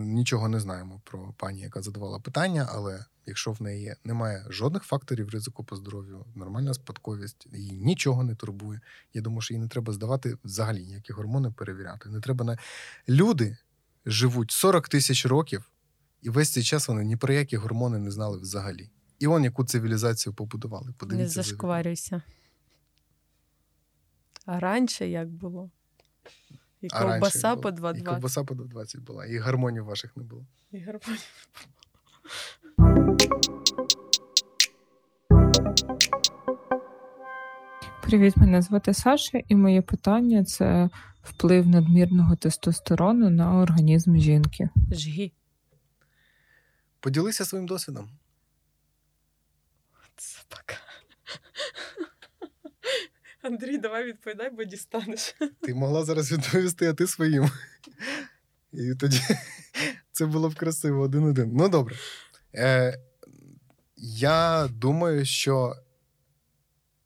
нічого 0.04 0.48
не 0.48 0.60
знаємо 0.60 1.00
про 1.04 1.34
пані, 1.36 1.60
яка 1.60 1.82
задавала 1.82 2.18
питання, 2.18 2.68
але 2.70 3.04
якщо 3.26 3.52
в 3.52 3.62
неї 3.62 3.94
немає 4.04 4.46
жодних 4.48 4.82
факторів 4.82 5.28
ризику 5.30 5.64
по 5.64 5.76
здоров'ю, 5.76 6.24
нормальна 6.34 6.74
спадковість, 6.74 7.46
її 7.52 7.72
нічого 7.72 8.24
не 8.24 8.34
турбує. 8.34 8.80
Я 9.14 9.22
думаю, 9.22 9.40
що 9.40 9.54
їй 9.54 9.60
не 9.60 9.68
треба 9.68 9.92
здавати 9.92 10.36
взагалі 10.44 10.84
ніякі 10.84 11.12
гормони 11.12 11.50
перевіряти. 11.50 12.08
Не 12.08 12.20
треба 12.20 12.44
на 12.44 12.58
люди 13.08 13.56
живуть 14.06 14.50
40 14.50 14.88
тисяч 14.88 15.26
років, 15.26 15.70
і 16.22 16.30
весь 16.30 16.52
цей 16.52 16.62
час 16.62 16.88
вони 16.88 17.04
ні 17.04 17.16
про 17.16 17.32
які 17.34 17.56
гормони 17.56 17.98
не 17.98 18.10
знали 18.10 18.38
взагалі. 18.38 18.90
І 19.18 19.26
он 19.26 19.44
яку 19.44 19.64
цивілізацію 19.64 20.34
побудували. 20.34 20.94
Подивіться 20.98 21.28
за- 21.34 21.42
зашкварюйся. 21.42 22.22
А 24.46 24.60
раніше 24.60 25.08
як 25.08 25.28
було? 25.28 25.70
І 26.80 26.88
А 26.90 27.02
ковбаса 27.02 27.56
по 27.56 27.68
І 27.68 27.72
2,20. 27.72 28.04
ковбаса 28.04 28.44
по 28.44 28.54
2,20 28.54 29.00
була, 29.00 29.26
і 29.26 29.38
гармонів 29.38 29.84
ваших 29.84 30.16
не 30.16 30.24
було. 30.24 30.46
І 30.72 30.84
гормонів. 30.84 31.20
Привіт, 38.02 38.36
мене 38.36 38.62
звати 38.62 38.94
Саша, 38.94 39.40
і 39.48 39.56
моє 39.56 39.82
питання 39.82 40.44
це 40.44 40.90
вплив 41.22 41.68
надмірного 41.68 42.36
тестостерону 42.36 43.30
на 43.30 43.60
організм 43.60 44.16
жінки. 44.16 44.68
Жгі. 44.92 45.32
Поділися 47.00 47.44
своїм 47.44 47.66
досвідом. 47.66 48.10
Собака. 50.16 50.74
Андрій, 53.42 53.78
давай 53.78 54.04
відповідай, 54.04 54.50
бо 54.50 54.64
дістанеш. 54.64 55.34
Ти 55.62 55.74
могла 55.74 56.04
зараз 56.04 56.32
відповісти, 56.32 56.88
а 56.88 56.92
ти 56.92 57.06
своїм. 57.06 57.50
І 58.72 58.94
тоді 58.94 59.20
це 60.12 60.26
було 60.26 60.48
б 60.48 60.54
красиво 60.54 61.00
один-один. 61.02 61.50
Ну, 61.54 61.68
добре. 61.68 61.96
Е, 62.54 62.98
я 63.96 64.68
думаю, 64.72 65.24
що. 65.24 65.76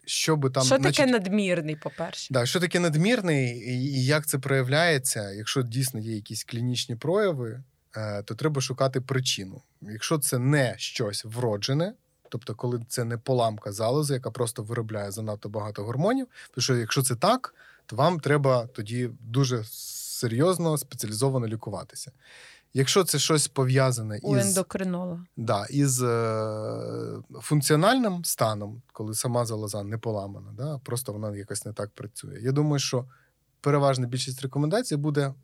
Що 0.04 0.36
би 0.36 0.50
там. 0.50 0.64
Що 0.64 0.76
таке 0.76 0.92
значить, 0.92 1.12
надмірний, 1.12 1.76
по-перше? 1.76 2.34
Да, 2.34 2.46
що 2.46 2.60
таке 2.60 2.80
надмірний 2.80 3.46
і, 3.70 4.04
як 4.04 4.26
це 4.26 4.38
проявляється, 4.38 5.30
якщо 5.30 5.62
дійсно 5.62 6.00
є 6.00 6.14
якісь 6.14 6.44
клінічні 6.44 6.96
прояви, 6.96 7.62
е, 7.96 8.22
то 8.22 8.34
треба 8.34 8.60
шукати 8.60 9.00
причину. 9.00 9.62
Якщо 9.80 10.18
це 10.18 10.38
не 10.38 10.74
щось 10.78 11.24
вроджене, 11.24 11.94
тобто, 12.32 12.54
коли 12.54 12.80
це 12.88 13.04
не 13.04 13.18
поламка 13.18 13.72
залози, 13.72 14.14
яка 14.14 14.30
просто 14.30 14.62
виробляє 14.62 15.10
занадто 15.10 15.48
багато 15.48 15.84
гормонів, 15.84 16.26
то 16.54 16.60
що 16.60 16.76
якщо 16.76 17.02
це 17.02 17.16
так, 17.16 17.54
то 17.86 17.96
вам 17.96 18.20
треба 18.20 18.66
тоді 18.66 19.10
дуже 19.20 19.64
серйозно 19.64 20.78
спеціалізовано 20.78 21.46
лікуватися. 21.46 22.12
Якщо 22.74 23.04
це 23.04 23.18
щось 23.18 23.48
пов'язане 23.48 24.20
У 24.22 24.36
із 24.36 24.46
ендокринолога. 24.46 25.24
Да, 25.36 25.66
із 25.70 26.02
е, 26.02 27.22
функціональним 27.40 28.24
станом, 28.24 28.82
коли 28.92 29.14
сама 29.14 29.44
залоза 29.44 29.82
не 29.82 29.98
поламана, 29.98 30.52
да, 30.56 30.78
просто 30.78 31.12
вона 31.12 31.36
якось 31.36 31.66
не 31.66 31.72
так 31.72 31.90
працює. 31.90 32.38
Я 32.42 32.52
думаю, 32.52 32.78
що 32.78 33.04
переважна 33.60 34.06
більшість 34.06 34.42
рекомендацій 34.42 34.96
буде 34.96 35.34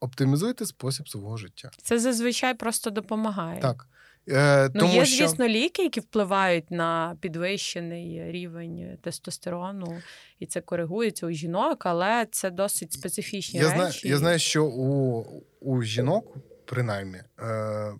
оптимізуйте 0.00 0.66
спосіб 0.66 1.08
свого 1.08 1.36
життя. 1.36 1.70
Це 1.82 1.98
зазвичай 1.98 2.54
просто 2.54 2.90
допомагає. 2.90 3.60
Так. 3.60 3.86
Е, 4.30 4.70
Ну, 4.74 4.80
тому 4.80 4.94
є, 4.94 5.04
що... 5.04 5.16
звісно, 5.16 5.48
ліки, 5.48 5.82
які 5.82 6.00
впливають 6.00 6.70
на 6.70 7.16
підвищений 7.20 8.32
рівень 8.32 8.98
тестостерону, 9.02 9.98
і 10.38 10.46
це 10.46 10.60
коригується 10.60 11.26
у 11.26 11.30
жінок, 11.30 11.86
але 11.86 12.26
це 12.30 12.50
досить 12.50 12.92
специфічні 12.92 13.60
я, 13.60 13.64
речі. 13.66 13.76
знаю, 13.76 13.92
я 14.04 14.18
знаю, 14.18 14.38
що 14.38 14.64
у, 14.64 15.24
у 15.60 15.82
жінок, 15.82 16.36
принаймні, 16.64 17.18
е, 17.38 17.92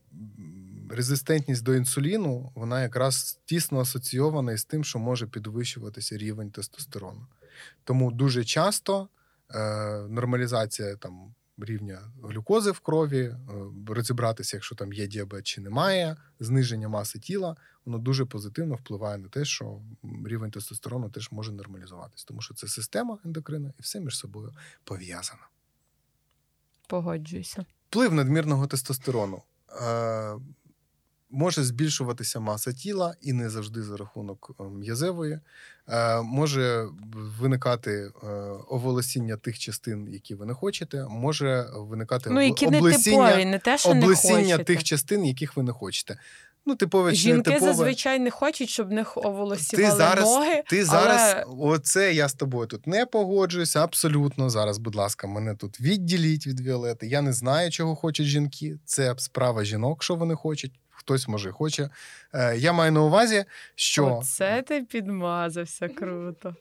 резистентність 0.90 1.62
до 1.64 1.74
інсуліну, 1.74 2.52
вона 2.54 2.82
якраз 2.82 3.40
тісно 3.44 3.80
асоційована 3.80 4.52
із 4.52 4.64
тим, 4.64 4.84
що 4.84 4.98
може 4.98 5.26
підвищуватися 5.26 6.16
рівень 6.16 6.50
тестостерону. 6.50 7.26
Тому 7.84 8.10
дуже 8.10 8.44
часто 8.44 9.08
е, 9.54 9.58
нормалізація 10.08 10.96
там. 10.96 11.34
Рівня 11.64 12.12
глюкози 12.22 12.70
в 12.70 12.80
крові, 12.80 13.20
е, 13.20 13.36
розібратися, 13.86 14.56
якщо 14.56 14.74
там 14.74 14.92
є 14.92 15.06
діабет 15.06 15.46
чи 15.46 15.60
немає, 15.60 16.16
зниження 16.40 16.88
маси 16.88 17.18
тіла, 17.18 17.56
воно 17.84 17.98
дуже 17.98 18.24
позитивно 18.24 18.74
впливає 18.74 19.18
на 19.18 19.28
те, 19.28 19.44
що 19.44 19.80
рівень 20.26 20.50
тестостерону 20.50 21.10
теж 21.10 21.32
може 21.32 21.52
нормалізуватись, 21.52 22.24
тому 22.24 22.40
що 22.40 22.54
це 22.54 22.68
система 22.68 23.18
ендокрина 23.24 23.72
і 23.78 23.82
все 23.82 24.00
між 24.00 24.18
собою 24.18 24.52
пов'язано. 24.84 25.42
Погоджуюся. 26.88 27.64
Вплив 27.88 28.12
надмірного 28.12 28.66
тестостерону 28.66 29.42
е, 29.82 30.36
може 31.30 31.64
збільшуватися 31.64 32.40
маса 32.40 32.72
тіла 32.72 33.14
і 33.20 33.32
не 33.32 33.50
завжди 33.50 33.82
за 33.82 33.96
рахунок 33.96 34.50
е, 34.60 34.62
м'язевої. 34.64 35.40
Е, 35.92 36.22
може 36.22 36.86
виникати 37.38 37.90
е, 37.90 38.26
оволосіння 38.68 39.36
тих 39.36 39.58
частин, 39.58 40.08
які 40.12 40.34
ви 40.34 40.46
не 40.46 40.54
хочете. 40.54 41.06
Може 41.08 41.66
виникати 41.74 42.30
Ну, 42.30 42.40
які 42.40 42.66
не 42.66 42.80
типові, 42.80 43.44
не 43.44 43.58
те, 43.58 43.78
що 43.78 43.90
облесіння 43.90 44.56
не 44.56 44.64
тих 44.64 44.84
частин, 44.84 45.24
яких 45.24 45.56
ви 45.56 45.62
не 45.62 45.72
хочете. 45.72 46.18
Ну, 46.66 46.74
типове 46.76 47.10
чи 47.10 47.16
Жінки 47.16 47.50
не 47.50 47.56
типове. 47.56 47.72
зазвичай 47.72 48.18
не 48.18 48.30
хочуть, 48.30 48.68
щоб 48.68 48.88
в 48.88 48.92
них 48.92 49.16
Ти 49.70 49.90
зараз, 49.90 50.24
ноги. 50.24 50.62
ти 50.68 50.84
зараз, 50.84 51.34
але- 51.34 51.44
оце 51.58 52.12
я 52.14 52.28
з 52.28 52.34
тобою 52.34 52.66
тут 52.66 52.86
не 52.86 53.06
погоджуюся. 53.06 53.84
Абсолютно. 53.84 54.50
Зараз, 54.50 54.78
будь 54.78 54.94
ласка, 54.94 55.26
мене 55.26 55.54
тут 55.54 55.80
відділіть 55.80 56.46
від 56.46 56.60
Віолети. 56.60 57.06
Я 57.06 57.20
не 57.22 57.32
знаю, 57.32 57.70
чого 57.70 57.96
хочуть 57.96 58.26
жінки. 58.26 58.78
Це 58.84 59.14
справа 59.18 59.64
жінок, 59.64 60.02
що 60.02 60.14
вони 60.14 60.34
хочуть. 60.34 60.72
Хтось 60.90 61.28
може 61.28 61.52
хоче. 61.52 61.90
Е, 62.34 62.56
я 62.56 62.72
маю 62.72 62.92
на 62.92 63.00
увазі, 63.00 63.44
що 63.74 64.16
Оце 64.18 64.62
ти 64.62 64.82
підмазався 64.82 65.88
круто. 65.88 66.54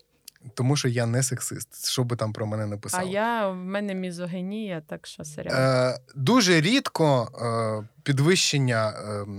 тому, 0.54 0.76
що 0.76 0.88
я 0.88 1.06
не 1.06 1.24
сексист, 1.24 1.90
що 1.90 2.04
би 2.04 2.16
там 2.16 2.34
про 2.34 2.46
мене 2.46 2.66
не 2.66 2.78
писали. 2.78 3.04
А 3.08 3.12
я 3.12 3.48
в 3.50 3.56
мене 3.56 3.94
мізогенія, 3.96 4.82
так 4.88 5.08
що 5.08 5.24
серйозно. 5.26 5.60
Е, 5.60 6.00
дуже 6.16 6.62
рідко 6.62 7.28
е, 7.84 7.88
підвищення 8.04 8.92
п- 8.92 9.32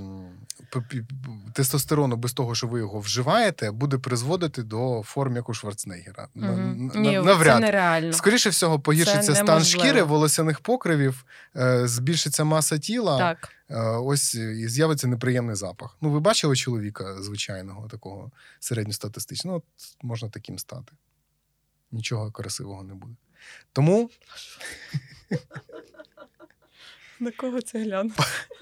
тестостерону 1.53 2.17
без 2.17 2.33
того, 2.33 2.55
що 2.55 2.67
ви 2.67 2.79
його 2.79 3.01
вживаєте, 3.01 3.71
буде 3.71 3.99
призводити 3.99 4.63
до 4.63 5.03
форм, 5.05 5.37
як 5.37 5.49
у 5.49 5.55
Шварценеггера. 5.55 6.29
На- 6.35 6.53
Мгм. 6.53 6.87
на- 6.95 7.45
це 7.45 7.59
нереально. 7.61 8.13
Скоріше 8.13 8.51
всього, 8.51 8.81
погіршиться 8.81 9.33
Це 9.35 9.43
стан 9.43 9.65
шкіри, 9.65 10.03
волосяних 10.03 10.61
покривів, 10.61 11.25
е, 11.57 11.89
збільшиться 11.89 12.45
маса 12.45 12.79
тіла. 12.79 13.19
Так. 13.19 13.49
Е, 13.71 13.81
ось 13.83 14.35
і 14.35 14.69
з'явиться 14.69 15.07
неприємний 15.07 15.57
запах. 15.57 15.97
Ну, 16.01 16.11
ви 16.11 16.21
бачили 16.21 16.57
чоловіка 16.57 17.23
звичайного, 17.23 17.89
такого 17.89 18.31
середньостатистичного, 18.61 19.57
от 19.57 19.65
можна 20.03 20.29
таким 20.29 20.59
стати. 20.59 20.93
Нічого 21.93 22.31
красивого 22.33 22.83
не 22.83 22.95
буде. 22.95 23.15
Тому 23.73 24.11
На 27.21 27.31
кого 27.31 27.63
це 27.63 27.83
гляну? 27.85 28.11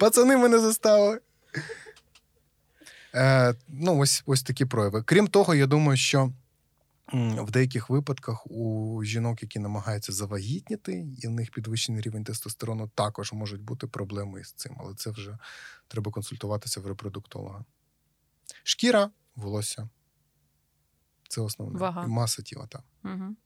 пацани 0.01 0.36
мене 0.36 0.59
заставили. 0.59 1.20
Е, 3.14 3.55
ну, 3.68 3.98
ось, 3.98 4.22
ось 4.26 4.43
такі 4.43 4.64
прояви. 4.64 5.02
Крім 5.02 5.26
того, 5.26 5.55
я 5.55 5.66
думаю, 5.66 5.97
що 5.97 6.32
в 7.12 7.51
деяких 7.51 7.90
випадках 7.90 8.47
у 8.47 9.01
жінок, 9.05 9.43
які 9.43 9.59
намагаються 9.59 10.12
завагітніти, 10.12 11.06
і 11.18 11.26
в 11.26 11.30
них 11.30 11.51
підвищений 11.51 12.02
рівень 12.02 12.24
тестостерону, 12.24 12.89
також 12.89 13.32
можуть 13.32 13.62
бути 13.62 13.86
проблеми 13.86 14.40
із 14.40 14.52
цим, 14.52 14.76
але 14.80 14.94
це 14.94 15.10
вже 15.10 15.39
треба 15.89 16.12
консультуватися 16.12 16.80
в 16.80 16.86
репродуктолога. 16.86 17.64
Шкіра, 18.62 19.10
волосся. 19.36 19.89
Це 21.28 21.40
основне. 21.40 21.78
Вага. 21.78 22.05
І 22.05 22.09
маса 22.09 22.43
тіла, 22.43 22.66
так. 22.66 22.85
Угу. 23.05 23.36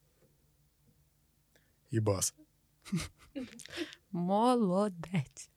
І 1.91 2.01
бас. 2.01 2.35
Молодець. 4.13 5.51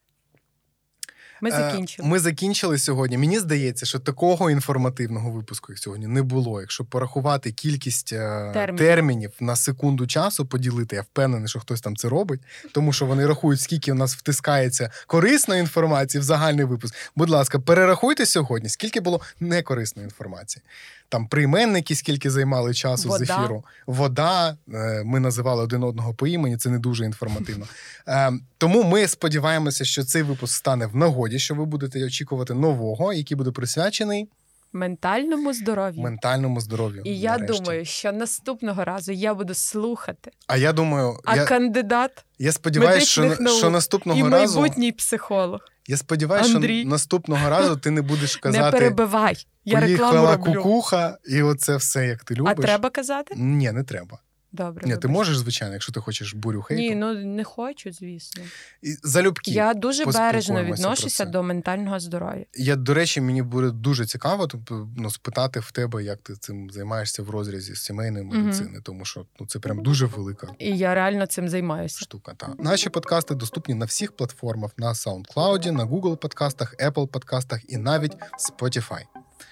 Ми 1.41 1.49
Е, 1.49 1.51
закінчили. 1.51 2.07
Ми 2.07 2.19
закінчили 2.19 2.77
сьогодні. 2.77 3.17
Мені 3.17 3.39
здається, 3.39 3.85
що 3.85 3.99
такого 3.99 4.51
інформативного 4.51 5.31
випуску, 5.31 5.71
як 5.71 5.79
сьогодні, 5.79 6.07
не 6.07 6.21
було. 6.21 6.61
Якщо 6.61 6.85
порахувати 6.85 7.51
кількість 7.51 8.13
е, 8.13 8.51
Термінів. 8.53 8.77
термінів 8.77 9.31
на 9.39 9.55
секунду 9.55 10.07
часу, 10.07 10.45
поділити, 10.45 10.95
я 10.95 11.01
впевнений, 11.01 11.47
що 11.47 11.59
хтось 11.59 11.81
там 11.81 11.95
це 11.95 12.09
робить, 12.09 12.41
тому 12.71 12.93
що 12.93 13.05
вони 13.05 13.27
рахують, 13.27 13.61
скільки 13.61 13.91
у 13.91 13.95
нас 13.95 14.15
втискається 14.15 14.91
корисної 15.07 15.61
інформації 15.61 16.21
в 16.21 16.23
загальний 16.23 16.65
випуск. 16.65 16.95
Будь 17.15 17.29
ласка, 17.29 17.59
перерахуйте 17.59 18.25
сьогодні, 18.25 18.69
скільки 18.69 18.99
було 18.99 19.21
некорисної 19.39 20.05
інформації. 20.05 20.63
Там 21.09 21.27
прийменники, 21.27 21.95
скільки 21.95 22.31
займали 22.31 22.73
часу 22.73 23.09
з 23.17 23.21
ефіру. 23.21 23.63
Вода. 23.87 24.57
е, 24.73 25.03
Ми 25.05 25.19
називали 25.19 25.63
один 25.63 25.83
одного 25.83 26.13
по 26.13 26.27
імені, 26.27 26.57
це 26.57 26.69
не 26.69 26.79
дуже 26.79 27.05
інформативно. 27.05 27.65
Е, 28.07 28.31
Тому 28.57 28.83
ми 28.83 29.07
сподіваємося, 29.07 29.85
що 29.85 30.03
цей 30.03 30.21
випуск 30.23 30.53
стане 30.55 30.85
в 30.85 30.95
нагоді, 30.95 31.39
що 31.39 31.55
ви 31.55 31.65
будете 31.65 32.05
очікувати 32.05 32.53
нового, 32.53 33.13
який 33.13 33.37
буде 33.37 33.51
присвячений 33.51 34.29
Ментальному 34.73 35.53
здоров'ю. 35.53 36.01
ментальному 36.03 36.61
здоров'ю. 36.61 37.01
І 37.05 37.19
я 37.19 37.37
нарешті. 37.37 37.63
думаю, 37.63 37.85
що 37.85 38.11
наступного 38.11 38.83
разу 38.83 39.11
я 39.11 39.33
буду 39.33 39.53
слухати. 39.53 40.31
а 40.47 40.57
я 40.57 40.73
думаю, 40.73 41.19
А 41.25 41.35
я, 41.35 41.45
кандидат 41.45 42.25
я 42.39 42.51
сподіваюся, 42.51 43.05
що, 43.07 43.21
наук 43.25 43.49
що 43.57 43.69
наступного 43.69 44.19
і 44.19 44.23
разу 44.31 44.59
майбутній 44.61 44.91
психолог. 44.91 45.59
Я 45.87 45.97
сподіваюся, 45.97 46.55
Андрій. 46.55 46.81
що 46.81 46.89
наступного 46.89 47.49
разу 47.49 47.77
ти 47.77 47.91
не 47.91 48.01
будеш 48.01 48.35
казати. 48.35 48.65
Не 48.65 48.71
перебивай. 48.71 49.47
Я 49.65 49.79
рекламу 49.79 50.27
роблю. 50.27 50.53
кукуха, 50.53 51.17
і 51.29 51.41
оце 51.41 51.75
все, 51.75 52.07
як 52.07 52.23
ти 52.23 52.35
любиш. 52.35 52.53
А 52.57 52.61
треба 52.61 52.89
казати? 52.89 53.35
Ні, 53.37 53.71
не 53.71 53.83
треба. 53.83 54.19
Добре. 54.55 54.87
Ні, 54.87 54.97
ти 54.97 55.07
можеш, 55.07 55.37
звичайно, 55.37 55.73
якщо 55.73 55.91
ти 55.91 55.99
хочеш 55.99 56.33
бурю 56.33 56.61
хейту. 56.61 56.81
Ні, 56.81 56.95
ну 56.95 57.13
не 57.13 57.43
хочу, 57.43 57.91
звісно. 57.91 58.43
І 58.81 58.95
залюбки. 59.03 59.51
Я 59.51 59.73
дуже 59.73 60.05
бережно 60.05 60.63
відношуся 60.63 61.25
до 61.25 61.43
ментального 61.43 61.99
здоров'я. 61.99 62.45
Я, 62.55 62.75
до 62.75 62.93
речі, 62.93 63.21
мені 63.21 63.41
буде 63.41 63.69
дуже 63.69 64.05
цікаво 64.05 64.47
тобто, 64.47 64.89
ну, 64.97 65.11
спитати 65.11 65.59
в 65.59 65.71
тебе, 65.71 66.03
як 66.03 66.19
ти 66.19 66.35
цим 66.35 66.69
займаєшся 66.71 67.23
в 67.23 67.29
розрізі 67.29 67.75
сімейної 67.75 68.25
медицини, 68.25 68.79
тому 68.83 69.05
що 69.05 69.25
ну, 69.39 69.47
це 69.47 69.59
прям 69.59 69.83
дуже 69.83 70.05
велика 70.05 70.47
І 70.59 70.77
я 70.77 70.95
реально 70.95 71.25
цим 71.25 71.49
займаюся. 71.49 71.99
штука. 71.99 72.33
Та. 72.37 72.53
Наші 72.59 72.89
подкасти 72.89 73.35
доступні 73.35 73.75
на 73.75 73.85
всіх 73.85 74.11
платформах: 74.11 74.71
на 74.77 74.93
SoundCloud, 74.93 75.71
на 75.71 75.85
Google 75.85 76.15
подкастах, 76.15 76.75
Apple 76.79 77.07
подкастах 77.07 77.61
і 77.67 77.77
навіть 77.77 78.13
Spotify. 78.49 79.01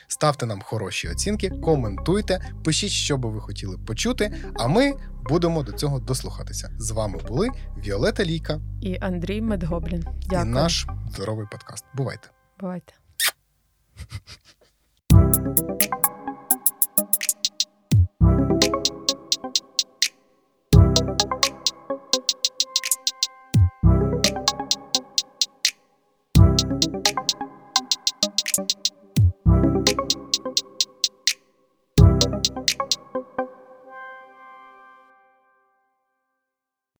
Ставте 0.08 0.46
нам 0.46 0.62
хороші 0.62 1.10
оцінки, 1.10 1.50
коментуйте, 1.50 2.40
пишіть, 2.64 2.92
що 2.92 3.18
би 3.18 3.30
ви 3.30 3.40
хотіли 3.42 3.78
почути, 3.78 4.36
а 4.56 4.68
ми 4.68 4.94
будемо 5.30 5.64
до 5.64 5.72
цього 5.72 6.00
дослухатися. 6.00 6.70
З 6.80 6.92
вами 6.92 7.20
були 7.28 7.50
Віолета 7.78 8.26
Ліка 8.26 8.60
І 8.82 8.98
Андрій 9.02 9.42
Медгоблін. 9.42 10.06
Дякую. 10.30 10.52
і 10.52 10.54
наш 10.54 10.88
здоровий 11.14 11.48
подкаст. 11.52 11.86
Бувайте! 11.94 12.30
Бувайте. 12.60 12.94